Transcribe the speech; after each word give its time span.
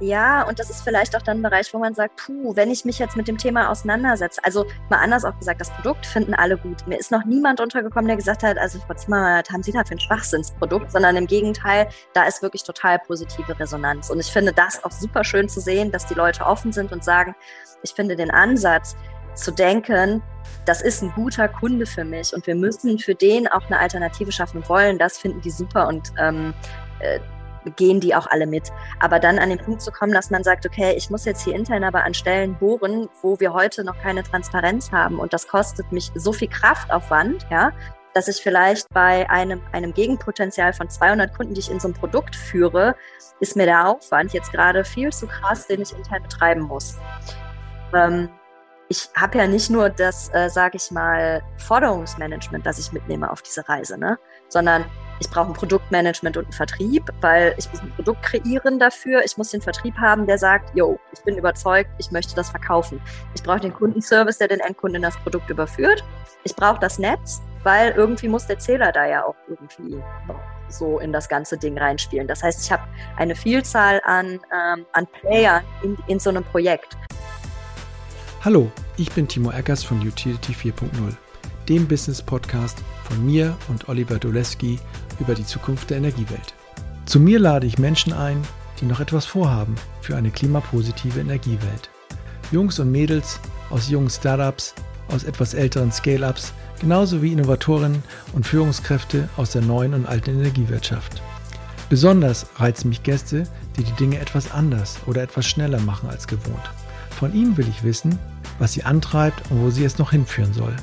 Ja, 0.00 0.42
und 0.42 0.58
das 0.58 0.70
ist 0.70 0.82
vielleicht 0.82 1.14
auch 1.16 1.22
dann 1.22 1.38
ein 1.38 1.42
Bereich, 1.42 1.72
wo 1.72 1.78
man 1.78 1.94
sagt, 1.94 2.16
puh, 2.16 2.56
wenn 2.56 2.70
ich 2.70 2.84
mich 2.84 2.98
jetzt 2.98 3.16
mit 3.16 3.28
dem 3.28 3.38
Thema 3.38 3.70
auseinandersetze, 3.70 4.42
also 4.44 4.66
mal 4.90 4.98
anders 4.98 5.24
auch 5.24 5.38
gesagt, 5.38 5.60
das 5.60 5.70
Produkt 5.70 6.04
finden 6.04 6.34
alle 6.34 6.56
gut. 6.56 6.86
Mir 6.88 6.98
ist 6.98 7.12
noch 7.12 7.24
niemand 7.24 7.60
untergekommen, 7.60 8.08
der 8.08 8.16
gesagt 8.16 8.42
hat, 8.42 8.58
also 8.58 8.80
Frau 8.80 8.94
Zimmer, 8.94 9.40
was 9.40 9.52
haben 9.52 9.62
Sie 9.62 9.70
da 9.70 9.84
für 9.84 9.94
ein 9.94 10.00
Schwachsinnsprodukt, 10.00 10.90
sondern 10.90 11.16
im 11.16 11.28
Gegenteil, 11.28 11.88
da 12.12 12.24
ist 12.24 12.42
wirklich 12.42 12.64
total 12.64 12.98
positive 12.98 13.58
Resonanz. 13.58 14.10
Und 14.10 14.18
ich 14.18 14.32
finde 14.32 14.52
das 14.52 14.82
auch 14.82 14.90
super 14.90 15.22
schön 15.22 15.48
zu 15.48 15.60
sehen, 15.60 15.92
dass 15.92 16.06
die 16.06 16.14
Leute 16.14 16.44
offen 16.44 16.72
sind 16.72 16.90
und 16.90 17.04
sagen, 17.04 17.36
ich 17.82 17.92
finde 17.92 18.16
den 18.16 18.32
Ansatz 18.32 18.96
zu 19.34 19.52
denken, 19.52 20.22
das 20.64 20.82
ist 20.82 21.02
ein 21.02 21.12
guter 21.14 21.48
Kunde 21.48 21.86
für 21.86 22.04
mich 22.04 22.34
und 22.34 22.46
wir 22.46 22.54
müssen 22.54 22.98
für 22.98 23.14
den 23.14 23.46
auch 23.48 23.66
eine 23.66 23.78
Alternative 23.78 24.32
schaffen 24.32 24.66
wollen, 24.68 24.98
das 24.98 25.18
finden 25.18 25.40
die 25.40 25.50
super 25.50 25.88
und 25.88 26.12
ähm, 26.18 26.54
äh, 27.00 27.20
gehen 27.76 28.00
die 28.00 28.14
auch 28.14 28.26
alle 28.26 28.46
mit. 28.46 28.72
Aber 29.00 29.18
dann 29.18 29.38
an 29.38 29.48
den 29.48 29.58
Punkt 29.58 29.82
zu 29.82 29.90
kommen, 29.90 30.12
dass 30.12 30.30
man 30.30 30.44
sagt, 30.44 30.66
okay, 30.66 30.94
ich 30.96 31.10
muss 31.10 31.24
jetzt 31.24 31.44
hier 31.44 31.54
intern 31.54 31.84
aber 31.84 32.04
an 32.04 32.14
Stellen 32.14 32.56
bohren, 32.56 33.08
wo 33.22 33.38
wir 33.40 33.52
heute 33.52 33.84
noch 33.84 33.98
keine 34.00 34.22
Transparenz 34.22 34.92
haben 34.92 35.18
und 35.18 35.32
das 35.32 35.48
kostet 35.48 35.90
mich 35.92 36.10
so 36.14 36.32
viel 36.32 36.48
Kraftaufwand, 36.48 37.46
ja, 37.50 37.72
dass 38.14 38.28
ich 38.28 38.42
vielleicht 38.42 38.88
bei 38.90 39.28
einem, 39.28 39.60
einem 39.72 39.92
Gegenpotenzial 39.92 40.72
von 40.72 40.88
200 40.88 41.34
Kunden, 41.34 41.54
die 41.54 41.60
ich 41.60 41.70
in 41.70 41.80
so 41.80 41.88
einem 41.88 41.96
Produkt 41.96 42.36
führe, 42.36 42.94
ist 43.40 43.56
mir 43.56 43.66
der 43.66 43.88
Aufwand 43.88 44.32
jetzt 44.32 44.52
gerade 44.52 44.84
viel 44.84 45.12
zu 45.12 45.26
krass, 45.26 45.66
den 45.66 45.82
ich 45.82 45.92
intern 45.92 46.22
betreiben 46.22 46.62
muss. 46.62 46.96
Ähm, 47.92 48.28
ich 48.88 49.08
habe 49.16 49.38
ja 49.38 49.46
nicht 49.46 49.70
nur 49.70 49.90
das, 49.90 50.32
äh, 50.32 50.48
sage 50.48 50.76
ich 50.76 50.90
mal, 50.90 51.42
Forderungsmanagement, 51.58 52.64
das 52.64 52.78
ich 52.78 52.92
mitnehme 52.92 53.30
auf 53.30 53.42
diese 53.42 53.68
Reise, 53.68 53.98
ne? 53.98 54.18
sondern 54.48 54.84
ich 55.20 55.30
brauche 55.30 55.48
ein 55.48 55.54
Produktmanagement 55.54 56.36
und 56.36 56.44
einen 56.44 56.52
Vertrieb, 56.52 57.04
weil 57.20 57.54
ich 57.56 57.70
muss 57.70 57.80
ein 57.80 57.92
Produkt 57.94 58.22
kreieren 58.22 58.78
dafür. 58.78 59.24
Ich 59.24 59.36
muss 59.36 59.50
den 59.50 59.60
Vertrieb 59.60 59.96
haben, 59.96 60.26
der 60.26 60.38
sagt, 60.38 60.74
yo, 60.76 60.98
ich 61.12 61.20
bin 61.22 61.36
überzeugt, 61.36 61.90
ich 61.98 62.10
möchte 62.10 62.34
das 62.34 62.50
verkaufen. 62.50 63.00
Ich 63.34 63.42
brauche 63.42 63.60
den 63.60 63.72
Kundenservice, 63.72 64.38
der 64.38 64.48
den 64.48 64.60
Endkunden 64.60 64.96
in 64.96 65.02
das 65.02 65.16
Produkt 65.18 65.50
überführt. 65.50 66.04
Ich 66.42 66.54
brauche 66.56 66.80
das 66.80 66.98
Netz, 66.98 67.42
weil 67.62 67.92
irgendwie 67.92 68.28
muss 68.28 68.46
der 68.46 68.58
Zähler 68.58 68.92
da 68.92 69.06
ja 69.06 69.24
auch 69.24 69.36
irgendwie 69.48 70.02
so 70.68 70.98
in 70.98 71.12
das 71.12 71.28
ganze 71.28 71.56
Ding 71.56 71.78
reinspielen. 71.78 72.26
Das 72.26 72.42
heißt, 72.42 72.64
ich 72.64 72.72
habe 72.72 72.82
eine 73.16 73.36
Vielzahl 73.36 74.00
an, 74.04 74.40
ähm, 74.52 74.86
an 74.92 75.06
Playern 75.20 75.62
in, 75.82 75.96
in 76.06 76.18
so 76.18 76.30
einem 76.30 76.44
Projekt. 76.44 76.96
Hallo, 78.44 78.70
ich 78.96 79.10
bin 79.12 79.26
Timo 79.26 79.50
Eckers 79.52 79.84
von 79.84 80.06
Utility 80.06 80.52
4.0, 80.52 80.90
dem 81.68 81.88
Business-Podcast 81.88 82.78
von 83.04 83.24
mir 83.24 83.56
und 83.68 83.88
Oliver 83.88 84.18
Doleski 84.18 84.78
über 85.20 85.34
die 85.34 85.46
Zukunft 85.46 85.90
der 85.90 85.98
Energiewelt. 85.98 86.54
Zu 87.06 87.20
mir 87.20 87.38
lade 87.38 87.66
ich 87.66 87.78
Menschen 87.78 88.12
ein, 88.12 88.42
die 88.80 88.86
noch 88.86 89.00
etwas 89.00 89.26
vorhaben 89.26 89.74
für 90.00 90.16
eine 90.16 90.30
klimapositive 90.30 91.20
Energiewelt. 91.20 91.90
Jungs 92.50 92.78
und 92.78 92.90
Mädels 92.90 93.40
aus 93.70 93.88
jungen 93.88 94.10
Startups, 94.10 94.74
aus 95.08 95.24
etwas 95.24 95.54
älteren 95.54 95.92
Scale-ups, 95.92 96.52
genauso 96.80 97.22
wie 97.22 97.32
Innovatoren 97.32 98.02
und 98.32 98.46
Führungskräfte 98.46 99.28
aus 99.36 99.50
der 99.52 99.62
neuen 99.62 99.94
und 99.94 100.06
alten 100.06 100.30
Energiewirtschaft. 100.30 101.22
Besonders 101.88 102.46
reizen 102.56 102.88
mich 102.88 103.02
Gäste, 103.02 103.44
die 103.76 103.84
die 103.84 103.92
Dinge 103.92 104.18
etwas 104.18 104.50
anders 104.50 104.98
oder 105.06 105.22
etwas 105.22 105.46
schneller 105.46 105.80
machen 105.80 106.08
als 106.08 106.26
gewohnt. 106.26 106.70
Von 107.10 107.34
ihnen 107.34 107.56
will 107.56 107.68
ich 107.68 107.84
wissen, 107.84 108.18
was 108.58 108.72
sie 108.72 108.84
antreibt 108.84 109.50
und 109.50 109.62
wo 109.62 109.70
sie 109.70 109.84
es 109.84 109.98
noch 109.98 110.10
hinführen 110.10 110.54
soll. 110.54 110.74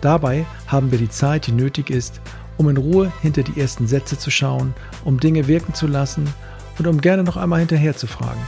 Dabei 0.00 0.46
haben 0.66 0.90
wir 0.90 0.98
die 0.98 1.10
Zeit, 1.10 1.46
die 1.46 1.52
nötig 1.52 1.90
ist, 1.90 2.20
um 2.56 2.68
in 2.68 2.76
Ruhe 2.76 3.12
hinter 3.22 3.42
die 3.42 3.60
ersten 3.60 3.86
Sätze 3.86 4.18
zu 4.18 4.30
schauen, 4.30 4.74
um 5.04 5.20
Dinge 5.20 5.48
wirken 5.48 5.74
zu 5.74 5.86
lassen 5.86 6.32
und 6.78 6.86
um 6.86 7.00
gerne 7.00 7.22
noch 7.22 7.36
einmal 7.36 7.60
hinterher 7.60 7.96
zu 7.96 8.06
fragen. 8.06 8.40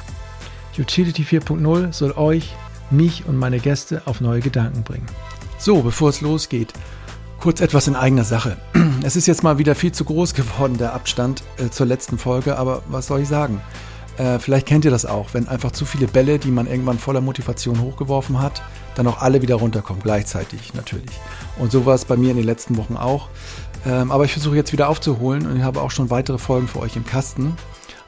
Utility 0.78 1.22
4.0 1.22 1.92
soll 1.92 2.12
euch, 2.12 2.55
mich 2.91 3.27
und 3.27 3.36
meine 3.36 3.60
Gäste 3.60 4.02
auf 4.06 4.20
neue 4.20 4.41
Gedanken 4.41 4.82
bringen. 4.82 5.06
So, 5.59 5.82
bevor 5.82 6.10
es 6.10 6.20
losgeht, 6.20 6.72
kurz 7.41 7.60
etwas 7.60 7.87
in 7.88 7.97
eigener 7.97 8.25
Sache. 8.25 8.56
Es 9.04 9.16
ist 9.16 9.26
jetzt 9.26 9.42
mal 9.42 9.59
wieder 9.59 9.75
viel 9.75 9.92
zu 9.92 10.06
groß 10.06 10.32
geworden, 10.32 10.78
der 10.78 10.94
Abstand 10.94 11.42
äh, 11.59 11.69
zur 11.69 11.84
letzten 11.84 12.16
Folge, 12.16 12.56
aber 12.56 12.82
was 12.88 13.06
soll 13.09 13.21
ich 13.21 13.28
sagen? 13.28 13.60
Äh, 14.16 14.38
vielleicht 14.38 14.66
kennt 14.66 14.86
ihr 14.86 14.91
das 14.91 15.04
auch, 15.04 15.34
wenn 15.34 15.47
einfach 15.47 15.72
zu 15.72 15.84
viele 15.84 16.06
Bälle, 16.06 16.38
die 16.38 16.50
man 16.50 16.66
irgendwann 16.66 16.98
voller 16.98 17.21
Motivation 17.21 17.82
hochgeworfen 17.82 18.41
hat, 18.41 18.62
dann 18.94 19.06
auch 19.06 19.21
alle 19.21 19.42
wieder 19.42 19.56
runterkommen, 19.56 20.03
gleichzeitig 20.03 20.72
natürlich. 20.72 21.10
Und 21.59 21.71
so 21.71 21.84
war 21.84 21.94
es 21.94 22.04
bei 22.04 22.16
mir 22.16 22.31
in 22.31 22.36
den 22.36 22.47
letzten 22.47 22.76
Wochen 22.78 22.97
auch. 22.97 23.28
Ähm, 23.87 24.11
aber 24.11 24.25
ich 24.25 24.33
versuche 24.33 24.56
jetzt 24.56 24.72
wieder 24.72 24.89
aufzuholen 24.89 25.47
und 25.47 25.56
ich 25.56 25.62
habe 25.62 25.81
auch 25.81 25.91
schon 25.91 26.11
weitere 26.11 26.39
Folgen 26.39 26.69
für 26.69 26.81
euch 26.81 26.97
im 26.97 27.05
Kasten. 27.05 27.56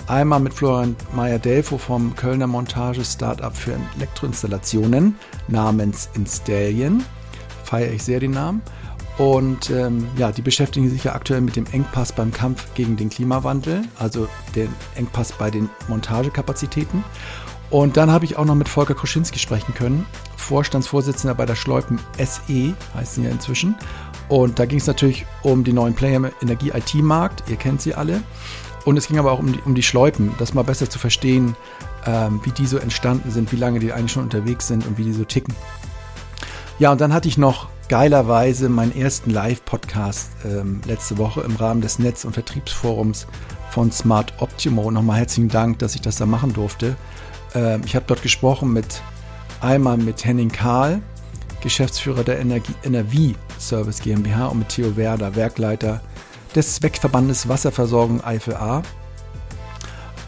Einmal 0.06 0.40
mit 0.40 0.54
Florian 0.54 0.94
Meyer-Delfo 1.14 1.78
vom 1.78 2.14
Kölner 2.14 2.46
Montage-Startup 2.46 3.54
für 3.54 3.76
Elektroinstallationen 3.96 5.16
namens 5.48 6.08
Installion. 6.14 7.04
Feiere 7.64 7.92
ich 7.92 8.04
sehr 8.04 8.20
den 8.20 8.30
Namen. 8.30 8.62
Und 9.18 9.70
ähm, 9.70 10.06
ja, 10.16 10.30
die 10.30 10.42
beschäftigen 10.42 10.90
sich 10.90 11.04
ja 11.04 11.14
aktuell 11.14 11.40
mit 11.40 11.56
dem 11.56 11.66
Engpass 11.72 12.12
beim 12.12 12.32
Kampf 12.32 12.66
gegen 12.74 12.96
den 12.96 13.08
Klimawandel, 13.08 13.82
also 13.98 14.28
den 14.54 14.68
Engpass 14.94 15.32
bei 15.32 15.50
den 15.50 15.70
Montagekapazitäten. 15.88 17.02
Und 17.70 17.96
dann 17.96 18.10
habe 18.10 18.24
ich 18.24 18.36
auch 18.36 18.44
noch 18.44 18.54
mit 18.54 18.68
Volker 18.68 18.94
Kruschinski 18.94 19.38
sprechen 19.38 19.74
können, 19.74 20.06
Vorstandsvorsitzender 20.36 21.34
bei 21.34 21.46
der 21.46 21.56
Schleupen 21.56 21.98
SE, 22.18 22.74
heißen 22.94 23.24
ja 23.24 23.30
inzwischen. 23.30 23.74
Und 24.28 24.58
da 24.58 24.66
ging 24.66 24.78
es 24.78 24.86
natürlich 24.86 25.24
um 25.42 25.64
die 25.64 25.72
neuen 25.72 25.94
Player 25.94 26.16
im 26.16 26.30
Energie-IT-Markt, 26.42 27.48
ihr 27.48 27.56
kennt 27.56 27.80
sie 27.80 27.94
alle. 27.94 28.22
Und 28.84 28.96
es 28.96 29.08
ging 29.08 29.18
aber 29.18 29.32
auch 29.32 29.40
um 29.40 29.52
die, 29.52 29.60
um 29.64 29.74
die 29.74 29.82
Schleupen, 29.82 30.34
das 30.38 30.54
mal 30.54 30.62
besser 30.62 30.88
zu 30.88 30.98
verstehen, 30.98 31.56
ähm, 32.06 32.40
wie 32.44 32.50
die 32.50 32.66
so 32.66 32.78
entstanden 32.78 33.30
sind, 33.30 33.52
wie 33.52 33.56
lange 33.56 33.80
die 33.80 33.92
eigentlich 33.92 34.12
schon 34.12 34.22
unterwegs 34.22 34.68
sind 34.68 34.86
und 34.86 34.96
wie 34.98 35.04
die 35.04 35.12
so 35.12 35.24
ticken. 35.24 35.54
Ja, 36.78 36.92
und 36.92 37.00
dann 37.00 37.12
hatte 37.12 37.28
ich 37.28 37.38
noch 37.38 37.68
geilerweise 37.88 38.68
meinen 38.68 38.94
ersten 38.94 39.30
Live-Podcast 39.30 40.30
ähm, 40.44 40.80
letzte 40.86 41.18
Woche 41.18 41.40
im 41.40 41.56
Rahmen 41.56 41.80
des 41.80 41.98
Netz- 41.98 42.24
und 42.24 42.32
Vertriebsforums 42.32 43.26
von 43.70 43.90
Smart 43.92 44.34
Optimo. 44.38 44.90
Nochmal 44.90 45.18
herzlichen 45.18 45.48
Dank, 45.48 45.78
dass 45.78 45.94
ich 45.94 46.00
das 46.00 46.16
da 46.16 46.26
machen 46.26 46.52
durfte. 46.52 46.96
Ähm, 47.54 47.82
ich 47.84 47.96
habe 47.96 48.04
dort 48.06 48.22
gesprochen 48.22 48.72
mit 48.72 49.02
einmal 49.60 49.96
mit 49.96 50.24
Henning 50.24 50.50
Kahl, 50.50 51.00
Geschäftsführer 51.60 52.24
der 52.24 52.38
Energie, 52.38 52.74
NRW 52.82 53.34
Service 53.58 54.00
GmbH 54.00 54.46
und 54.46 54.60
mit 54.60 54.68
Theo 54.68 54.96
Werder, 54.96 55.34
Werkleiter 55.34 56.00
des 56.54 56.76
Zweckverbandes 56.76 57.48
Wasserversorgung 57.48 58.22
Eifel 58.24 58.54
A. 58.56 58.82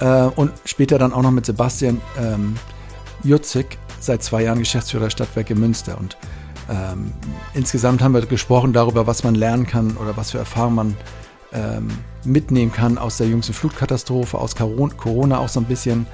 Äh, 0.00 0.30
und 0.36 0.52
später 0.64 0.98
dann 0.98 1.12
auch 1.12 1.22
noch 1.22 1.30
mit 1.30 1.46
Sebastian 1.46 2.00
ähm, 2.18 2.56
Jutzig, 3.24 3.78
seit 4.00 4.22
zwei 4.22 4.42
Jahren 4.42 4.60
Geschäftsführer 4.60 5.04
der 5.04 5.10
Stadtwerke 5.10 5.54
Münster. 5.54 5.98
Und 5.98 6.16
ähm, 6.70 7.12
insgesamt 7.54 8.02
haben 8.02 8.14
wir 8.14 8.24
gesprochen 8.26 8.72
darüber, 8.72 9.06
was 9.06 9.24
man 9.24 9.34
lernen 9.34 9.66
kann 9.66 9.96
oder 9.96 10.16
was 10.16 10.32
für 10.32 10.38
Erfahrungen 10.38 10.76
man 10.76 10.96
ähm, 11.52 11.88
mitnehmen 12.24 12.72
kann 12.72 12.98
aus 12.98 13.16
der 13.16 13.26
jüngsten 13.26 13.54
Flutkatastrophe, 13.54 14.38
aus 14.38 14.54
Corona 14.54 15.38
auch 15.38 15.48
so 15.48 15.60
ein 15.60 15.66
bisschen 15.66 16.06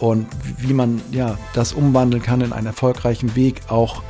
und 0.00 0.26
wie 0.58 0.72
man 0.72 1.00
ja 1.12 1.38
das 1.54 1.72
umwandeln 1.72 2.22
kann 2.22 2.40
in 2.40 2.52
einen 2.52 2.66
erfolgreichen 2.66 3.36
Weg 3.36 3.62
auch 3.68 4.02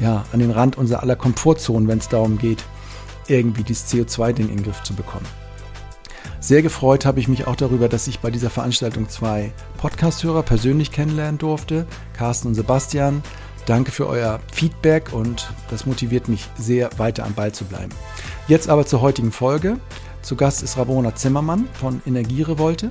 ja 0.00 0.24
an 0.32 0.40
den 0.40 0.50
Rand 0.50 0.76
unserer 0.76 1.02
aller 1.02 1.16
Komfortzonen, 1.16 1.88
wenn 1.88 1.98
es 1.98 2.08
darum 2.08 2.38
geht, 2.38 2.64
irgendwie 3.28 3.62
dieses 3.62 3.92
CO2-Ding 3.92 4.48
in 4.48 4.56
den 4.56 4.64
Griff 4.64 4.82
zu 4.82 4.94
bekommen. 4.94 5.26
Sehr 6.40 6.62
gefreut 6.62 7.04
habe 7.04 7.20
ich 7.20 7.28
mich 7.28 7.46
auch 7.46 7.56
darüber, 7.56 7.88
dass 7.88 8.08
ich 8.08 8.20
bei 8.20 8.30
dieser 8.30 8.48
Veranstaltung 8.48 9.08
zwei 9.08 9.52
Podcast-Hörer 9.76 10.42
persönlich 10.42 10.90
kennenlernen 10.90 11.38
durfte, 11.38 11.86
Carsten 12.14 12.48
und 12.48 12.54
Sebastian. 12.54 13.22
Danke 13.66 13.92
für 13.92 14.06
euer 14.06 14.40
Feedback 14.50 15.12
und 15.12 15.52
das 15.68 15.84
motiviert 15.84 16.28
mich 16.28 16.48
sehr, 16.56 16.90
weiter 16.96 17.24
am 17.24 17.34
Ball 17.34 17.52
zu 17.52 17.66
bleiben. 17.66 17.92
Jetzt 18.48 18.70
aber 18.70 18.86
zur 18.86 19.02
heutigen 19.02 19.32
Folge. 19.32 19.78
Zu 20.22 20.34
Gast 20.34 20.62
ist 20.62 20.76
Rabona 20.76 21.14
Zimmermann 21.14 21.68
von 21.74 22.02
Energierevolte, 22.06 22.90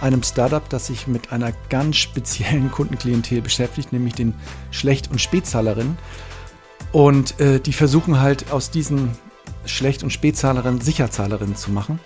einem 0.00 0.22
Startup, 0.22 0.66
das 0.68 0.86
sich 0.86 1.06
mit 1.06 1.32
einer 1.32 1.52
ganz 1.68 1.96
speziellen 1.96 2.70
Kundenklientel 2.72 3.42
beschäftigt, 3.42 3.92
nämlich 3.92 4.14
den 4.14 4.34
Schlecht- 4.70 5.10
und 5.10 5.20
Spätzahlerinnen. 5.20 5.98
Und 6.96 7.38
äh, 7.40 7.60
die 7.60 7.74
versuchen 7.74 8.22
halt 8.22 8.52
aus 8.52 8.70
diesen 8.70 9.10
Schlecht- 9.66 10.02
und 10.02 10.14
Spätzahlerinnen 10.14 10.80
Sicherzahlerinnen 10.80 11.54
zu 11.54 11.70
machen. 11.70 12.00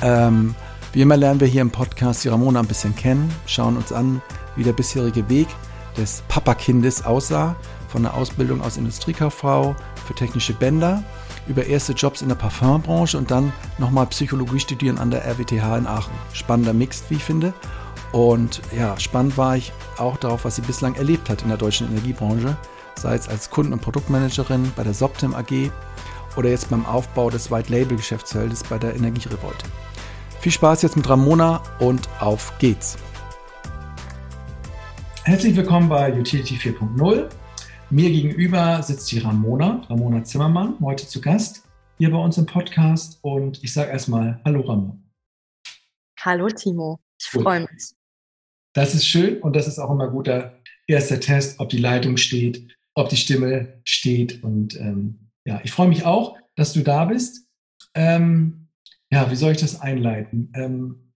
Ähm, 0.00 0.54
wie 0.92 1.00
immer 1.00 1.16
lernen 1.16 1.40
wir 1.40 1.48
hier 1.48 1.62
im 1.62 1.72
Podcast 1.72 2.22
die 2.22 2.28
Ramona 2.28 2.60
ein 2.60 2.68
bisschen 2.68 2.94
kennen, 2.94 3.28
schauen 3.46 3.76
uns 3.76 3.90
an, 3.92 4.22
wie 4.54 4.62
der 4.62 4.72
bisherige 4.72 5.28
Weg 5.28 5.48
des 5.96 6.22
Papakindes 6.28 7.04
aussah, 7.04 7.56
von 7.88 8.04
der 8.04 8.14
Ausbildung 8.14 8.62
als 8.62 8.76
Industriekauffrau 8.76 9.74
für 10.06 10.14
technische 10.14 10.52
Bänder 10.52 11.02
über 11.48 11.66
erste 11.66 11.92
Jobs 11.92 12.22
in 12.22 12.28
der 12.28 12.36
Parfumbranche 12.36 13.18
und 13.18 13.32
dann 13.32 13.52
nochmal 13.78 14.06
Psychologie 14.06 14.60
studieren 14.60 14.98
an 14.98 15.10
der 15.10 15.24
RWTH 15.24 15.76
in 15.76 15.88
Aachen. 15.88 16.14
Spannender 16.32 16.72
Mix, 16.72 17.02
wie 17.08 17.16
ich 17.16 17.24
finde. 17.24 17.52
Und 18.12 18.62
ja, 18.70 18.96
spannend 19.00 19.36
war 19.36 19.56
ich 19.56 19.72
auch 19.96 20.18
darauf, 20.18 20.44
was 20.44 20.54
sie 20.54 20.62
bislang 20.62 20.94
erlebt 20.94 21.28
hat 21.28 21.42
in 21.42 21.48
der 21.48 21.58
deutschen 21.58 21.88
Energiebranche, 21.88 22.56
sei 22.98 23.14
es 23.14 23.28
als 23.28 23.50
Kunden- 23.50 23.72
und 23.72 23.80
Produktmanagerin 23.80 24.72
bei 24.74 24.82
der 24.82 24.94
Soptim 24.94 25.34
AG 25.34 25.70
oder 26.36 26.50
jetzt 26.50 26.70
beim 26.70 26.84
Aufbau 26.84 27.30
des 27.30 27.50
White-Label-Geschäftsfeldes 27.50 28.64
bei 28.64 28.78
der 28.78 28.94
Energierevolte. 28.94 29.66
Viel 30.40 30.52
Spaß 30.52 30.82
jetzt 30.82 30.96
mit 30.96 31.08
Ramona 31.08 31.62
und 31.80 32.08
auf 32.20 32.58
geht's! 32.58 32.96
Herzlich 35.24 35.56
willkommen 35.56 35.88
bei 35.88 36.12
Utility 36.18 36.54
4.0. 36.54 37.28
Mir 37.90 38.10
gegenüber 38.10 38.82
sitzt 38.82 39.10
die 39.12 39.18
Ramona, 39.18 39.82
Ramona 39.88 40.24
Zimmermann, 40.24 40.76
heute 40.80 41.06
zu 41.06 41.20
Gast 41.20 41.64
hier 41.98 42.10
bei 42.10 42.18
uns 42.18 42.38
im 42.38 42.46
Podcast. 42.46 43.18
Und 43.22 43.62
ich 43.62 43.72
sage 43.72 43.90
erstmal 43.90 44.40
Hallo 44.44 44.60
Ramona. 44.60 44.96
Hallo 46.20 46.48
Timo, 46.48 46.98
ich 47.20 47.26
freue 47.26 47.60
mich. 47.60 47.94
Das 48.72 48.94
ist 48.94 49.06
schön 49.06 49.40
und 49.42 49.54
das 49.54 49.66
ist 49.66 49.78
auch 49.78 49.90
immer 49.90 50.04
ein 50.04 50.10
guter 50.10 50.58
erster 50.86 51.20
Test, 51.20 51.60
ob 51.60 51.68
die 51.68 51.78
Leitung 51.78 52.16
steht, 52.16 52.77
ob 52.98 53.08
die 53.08 53.16
Stimme 53.16 53.80
steht. 53.84 54.42
Und 54.42 54.78
ähm, 54.80 55.30
ja, 55.44 55.60
ich 55.62 55.70
freue 55.70 55.88
mich 55.88 56.04
auch, 56.04 56.36
dass 56.56 56.72
du 56.72 56.82
da 56.82 57.04
bist. 57.04 57.48
Ähm, 57.94 58.68
ja, 59.10 59.30
wie 59.30 59.36
soll 59.36 59.52
ich 59.52 59.60
das 59.60 59.80
einleiten? 59.80 60.52
Ähm, 60.54 61.12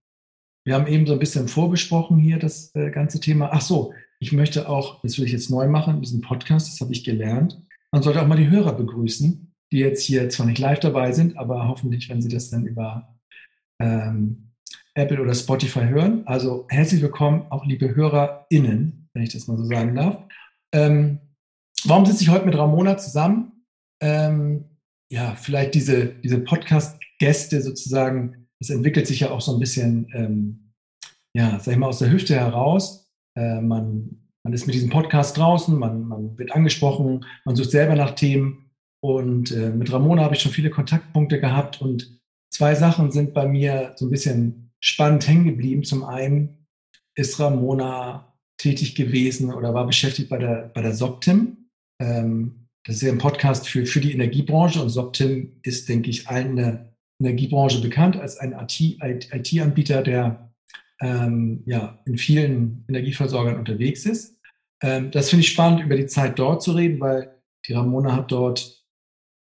wir 0.65 0.75
haben 0.75 0.87
eben 0.87 1.05
so 1.05 1.13
ein 1.13 1.19
bisschen 1.19 1.49
vorbesprochen 1.49 2.17
hier 2.17 2.39
das 2.39 2.73
äh, 2.73 2.89
ganze 2.89 3.19
Thema. 3.19 3.49
Ach 3.51 3.61
so, 3.61 3.93
ich 4.19 4.31
möchte 4.31 4.69
auch, 4.69 5.01
das 5.01 5.17
will 5.17 5.25
ich 5.25 5.33
jetzt 5.33 5.49
neu 5.49 5.67
machen, 5.67 6.01
diesen 6.01 6.21
Podcast, 6.21 6.71
das 6.71 6.79
habe 6.79 6.93
ich 6.93 7.03
gelernt. 7.03 7.61
Man 7.91 8.01
sollte 8.01 8.21
auch 8.21 8.27
mal 8.27 8.37
die 8.37 8.49
Hörer 8.49 8.73
begrüßen, 8.73 9.53
die 9.73 9.77
jetzt 9.77 10.03
hier 10.03 10.29
zwar 10.29 10.45
nicht 10.45 10.59
live 10.59 10.79
dabei 10.79 11.11
sind, 11.11 11.37
aber 11.37 11.67
hoffentlich, 11.67 12.09
wenn 12.09 12.21
sie 12.21 12.29
das 12.29 12.49
dann 12.49 12.65
über 12.65 13.19
ähm, 13.79 14.53
Apple 14.95 15.21
oder 15.21 15.33
Spotify 15.33 15.81
hören. 15.81 16.25
Also 16.25 16.65
herzlich 16.69 17.01
willkommen, 17.01 17.45
auch 17.49 17.65
liebe 17.65 17.93
HörerInnen, 17.93 19.09
wenn 19.13 19.23
ich 19.23 19.33
das 19.33 19.47
mal 19.47 19.57
so 19.57 19.65
sagen 19.65 19.95
darf. 19.95 20.23
Ähm, 20.71 21.19
warum 21.85 22.05
sitze 22.05 22.23
ich 22.23 22.29
heute 22.29 22.45
mit 22.45 22.57
Ramona 22.57 22.97
zusammen? 22.97 23.65
Ähm, 24.01 24.65
ja, 25.11 25.35
vielleicht 25.35 25.75
diese, 25.75 26.07
diese 26.07 26.39
Podcast-Gäste 26.39 27.61
sozusagen, 27.61 28.47
das 28.59 28.69
entwickelt 28.69 29.07
sich 29.07 29.21
ja 29.21 29.31
auch 29.31 29.41
so 29.41 29.53
ein 29.53 29.59
bisschen, 29.59 30.07
ähm, 30.13 30.73
ja, 31.35 31.59
sag 31.59 31.73
ich 31.73 31.77
mal, 31.77 31.87
aus 31.87 31.99
der 31.99 32.11
Hüfte 32.11 32.35
heraus. 32.35 33.11
Äh, 33.37 33.61
man, 33.61 34.27
man 34.43 34.53
ist 34.53 34.65
mit 34.65 34.75
diesem 34.75 34.89
Podcast 34.89 35.37
draußen, 35.37 35.77
man, 35.77 36.07
man 36.07 36.37
wird 36.37 36.51
angesprochen, 36.51 37.25
man 37.45 37.55
sucht 37.55 37.71
selber 37.71 37.95
nach 37.95 38.15
Themen. 38.15 38.71
Und 39.03 39.51
äh, 39.51 39.69
mit 39.69 39.91
Ramona 39.91 40.23
habe 40.23 40.35
ich 40.35 40.41
schon 40.41 40.51
viele 40.51 40.69
Kontaktpunkte 40.69 41.39
gehabt 41.39 41.81
und 41.81 42.21
zwei 42.53 42.73
Sachen 42.73 43.11
sind 43.11 43.33
bei 43.33 43.45
mir 43.45 43.93
so 43.97 44.05
ein 44.05 44.11
bisschen 44.11 44.71
spannend 44.79 45.27
hängen 45.27 45.45
geblieben. 45.45 45.83
Zum 45.83 46.03
einen 46.03 46.67
ist 47.15 47.39
Ramona 47.39 48.33
tätig 48.57 48.95
gewesen 48.95 49.53
oder 49.53 49.73
war 49.73 49.85
beschäftigt 49.85 50.29
bei 50.29 50.37
der, 50.37 50.71
bei 50.73 50.81
der 50.81 50.93
Soptim. 50.93 51.62
Ähm, 52.03 52.67
das 52.85 52.97
ist 52.97 53.03
ja 53.03 53.11
ein 53.11 53.17
Podcast 53.17 53.67
für, 53.67 53.85
für 53.85 54.01
die 54.01 54.11
Energiebranche 54.11 54.81
und 54.81 54.89
Soptim 54.89 55.53
ist, 55.63 55.87
denke 55.87 56.09
ich, 56.09 56.27
allen 56.27 56.49
in 56.49 56.55
der 56.57 56.93
Energiebranche 57.21 57.81
bekannt 57.81 58.17
als 58.17 58.37
ein 58.37 58.51
IT-Anbieter, 58.51 60.01
der 60.01 60.53
ähm, 61.01 61.63
ja, 61.65 62.01
in 62.05 62.17
vielen 62.17 62.83
Energieversorgern 62.89 63.57
unterwegs 63.57 64.05
ist. 64.05 64.37
Ähm, 64.81 65.11
das 65.11 65.29
finde 65.29 65.41
ich 65.41 65.51
spannend, 65.51 65.81
über 65.81 65.95
die 65.95 66.07
Zeit 66.07 66.37
dort 66.37 66.61
zu 66.61 66.73
reden, 66.73 66.99
weil 66.99 67.41
die 67.67 67.73
Ramona 67.73 68.15
hat 68.15 68.31
dort 68.31 68.83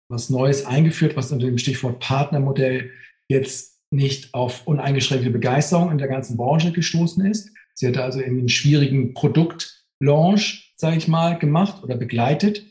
was 0.08 0.30
Neues 0.30 0.64
eingeführt, 0.64 1.16
was 1.16 1.32
unter 1.32 1.46
dem 1.46 1.58
Stichwort 1.58 1.98
Partnermodell 1.98 2.90
jetzt 3.28 3.80
nicht 3.90 4.32
auf 4.34 4.66
uneingeschränkte 4.66 5.30
Begeisterung 5.30 5.90
in 5.90 5.98
der 5.98 6.08
ganzen 6.08 6.36
Branche 6.36 6.72
gestoßen 6.72 7.24
ist. 7.26 7.50
Sie 7.74 7.88
hatte 7.88 8.04
also 8.04 8.20
irgendwie 8.20 8.40
einen 8.40 8.48
schwierigen 8.48 9.14
Produktlaunch, 9.14 10.73
sage 10.84 10.98
ich 10.98 11.08
mal, 11.08 11.38
gemacht 11.38 11.82
oder 11.82 11.96
begleitet. 11.96 12.64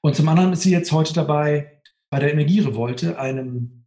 Und 0.00 0.16
zum 0.16 0.28
anderen 0.28 0.52
ist 0.52 0.62
sie 0.62 0.72
jetzt 0.72 0.90
heute 0.90 1.12
dabei, 1.12 1.80
bei 2.10 2.18
der 2.18 2.32
Energierevolte, 2.32 3.18
einem, 3.18 3.84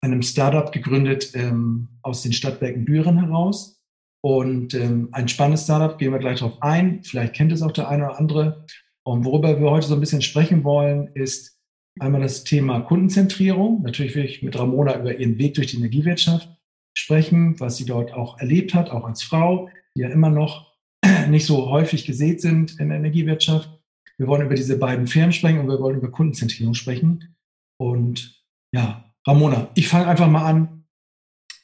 einem 0.00 0.22
Startup 0.22 0.70
gegründet 0.70 1.32
ähm, 1.34 1.88
aus 2.02 2.22
den 2.22 2.32
Stadtwerken 2.32 2.84
Büren 2.84 3.18
heraus. 3.18 3.82
Und 4.20 4.74
ähm, 4.74 5.08
ein 5.12 5.28
spannendes 5.28 5.64
Startup, 5.64 5.98
gehen 5.98 6.12
wir 6.12 6.20
gleich 6.20 6.38
darauf 6.38 6.62
ein. 6.62 7.02
Vielleicht 7.02 7.34
kennt 7.34 7.50
es 7.50 7.62
auch 7.62 7.72
der 7.72 7.88
eine 7.88 8.04
oder 8.04 8.18
andere. 8.18 8.64
Und 9.02 9.24
worüber 9.24 9.60
wir 9.60 9.70
heute 9.70 9.88
so 9.88 9.94
ein 9.94 10.00
bisschen 10.00 10.22
sprechen 10.22 10.62
wollen, 10.62 11.08
ist 11.08 11.58
Einmal 12.00 12.20
das 12.20 12.44
Thema 12.44 12.80
Kundenzentrierung. 12.80 13.82
Natürlich 13.82 14.14
will 14.14 14.24
ich 14.24 14.42
mit 14.42 14.56
Ramona 14.56 15.00
über 15.00 15.16
ihren 15.16 15.38
Weg 15.38 15.54
durch 15.54 15.68
die 15.68 15.78
Energiewirtschaft 15.78 16.48
sprechen, 16.94 17.58
was 17.58 17.76
sie 17.76 17.86
dort 17.86 18.12
auch 18.12 18.38
erlebt 18.38 18.74
hat, 18.74 18.90
auch 18.90 19.04
als 19.04 19.22
Frau, 19.22 19.68
die 19.96 20.02
ja 20.02 20.08
immer 20.08 20.30
noch 20.30 20.67
nicht 21.28 21.46
so 21.46 21.70
häufig 21.70 22.04
gesät 22.06 22.40
sind 22.40 22.78
in 22.78 22.88
der 22.88 22.98
Energiewirtschaft. 22.98 23.70
Wir 24.16 24.26
wollen 24.26 24.46
über 24.46 24.54
diese 24.54 24.78
beiden 24.78 25.06
Firmen 25.06 25.32
sprechen 25.32 25.60
und 25.60 25.68
wir 25.68 25.80
wollen 25.80 25.98
über 25.98 26.10
Kundenzentrierung 26.10 26.74
sprechen. 26.74 27.36
Und 27.80 28.42
ja, 28.72 29.12
Ramona, 29.26 29.70
ich 29.74 29.88
fange 29.88 30.08
einfach 30.08 30.28
mal 30.28 30.44
an. 30.44 30.84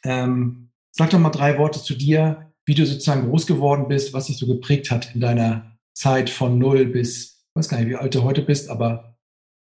Ähm, 0.05 0.71
sag 0.93 1.11
doch 1.11 1.19
mal 1.19 1.31
drei 1.31 1.59
Worte 1.59 1.83
zu 1.83 1.95
dir, 1.95 2.53
wie 2.67 2.75
du 2.75 2.87
sozusagen 2.87 3.29
groß 3.29 3.47
geworden 3.47 3.89
bist, 3.89 4.13
was 4.13 4.27
dich 4.27 4.39
so 4.39 4.47
geprägt 4.47 4.91
hat 4.91 5.15
in 5.15 5.21
deiner 5.21 5.77
Zeit 5.95 6.31
von 6.31 6.59
null 6.59 6.87
bis, 6.87 7.45
ich 7.49 7.57
weiß 7.57 7.69
gar 7.69 7.79
nicht, 7.79 7.89
wie 7.89 7.97
alt 7.97 8.15
du 8.15 8.23
heute 8.23 8.43
bist, 8.43 8.69
aber 8.69 9.17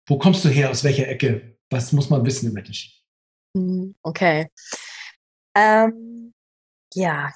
wo 0.07 0.18
kommst 0.18 0.45
du 0.45 0.50
her? 0.50 0.69
Aus 0.69 0.83
welcher 0.83 1.07
Ecke? 1.07 1.57
Was 1.71 1.92
muss 1.92 2.10
man 2.10 2.25
wissen 2.25 2.51
über 2.51 2.62
dich? 2.62 3.04
Hm, 3.57 3.95
okay. 4.04 4.48
Ähm, 5.56 6.33
ja. 6.94 7.31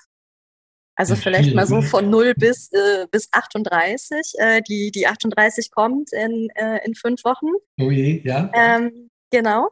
Also 0.99 1.15
vielleicht 1.15 1.55
mal 1.55 1.65
so 1.65 1.81
von 1.81 2.09
0 2.09 2.33
bis, 2.35 2.73
äh, 2.73 3.07
bis 3.09 3.29
38. 3.31 4.33
Äh, 4.37 4.61
die, 4.61 4.91
die 4.91 5.07
38 5.07 5.71
kommt 5.71 6.11
in, 6.11 6.49
äh, 6.55 6.85
in 6.85 6.93
fünf 6.93 7.23
Wochen. 7.23 7.47
Oh 7.79 7.89
je, 7.89 8.21
ja. 8.25 8.51
Ähm, 8.53 9.09
genau. 9.31 9.69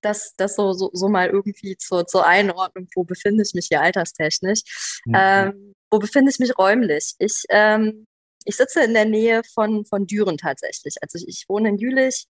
Das, 0.00 0.34
das 0.38 0.56
so, 0.56 0.72
so, 0.72 0.88
so 0.94 1.10
mal 1.10 1.28
irgendwie 1.28 1.76
zur, 1.76 2.06
zur 2.06 2.26
Einordnung, 2.26 2.88
wo 2.94 3.04
befinde 3.04 3.42
ich 3.42 3.52
mich 3.52 3.66
hier 3.68 3.82
alterstechnisch? 3.82 4.62
Mhm. 5.04 5.14
Ähm, 5.14 5.74
wo 5.90 5.98
befinde 5.98 6.30
ich 6.30 6.38
mich 6.38 6.56
räumlich? 6.56 7.12
Ich 7.18 7.44
ähm, 7.50 8.06
ich 8.46 8.56
sitze 8.56 8.82
in 8.82 8.94
der 8.94 9.04
Nähe 9.04 9.42
von, 9.52 9.84
von 9.84 10.06
Düren 10.06 10.38
tatsächlich. 10.38 10.96
Also 11.02 11.18
ich, 11.18 11.28
ich 11.28 11.44
wohne 11.48 11.68
in 11.68 11.76
Jülich, 11.76 12.24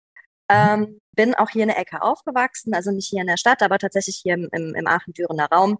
mhm. 0.49 0.56
ähm, 0.56 1.00
bin 1.16 1.34
auch 1.34 1.50
hier 1.50 1.62
in 1.62 1.69
der 1.70 1.78
Ecke 1.78 2.02
aufgewachsen, 2.02 2.72
also 2.72 2.93
nicht 2.93 3.08
hier 3.08 3.22
in 3.22 3.26
der 3.26 3.37
Stadt, 3.37 3.62
aber 3.62 3.78
tatsächlich 3.78 4.20
hier 4.22 4.34
im, 4.34 4.49
im, 4.52 4.76
im 4.76 4.87
Aachen-Dürener 4.87 5.49
Raum. 5.50 5.78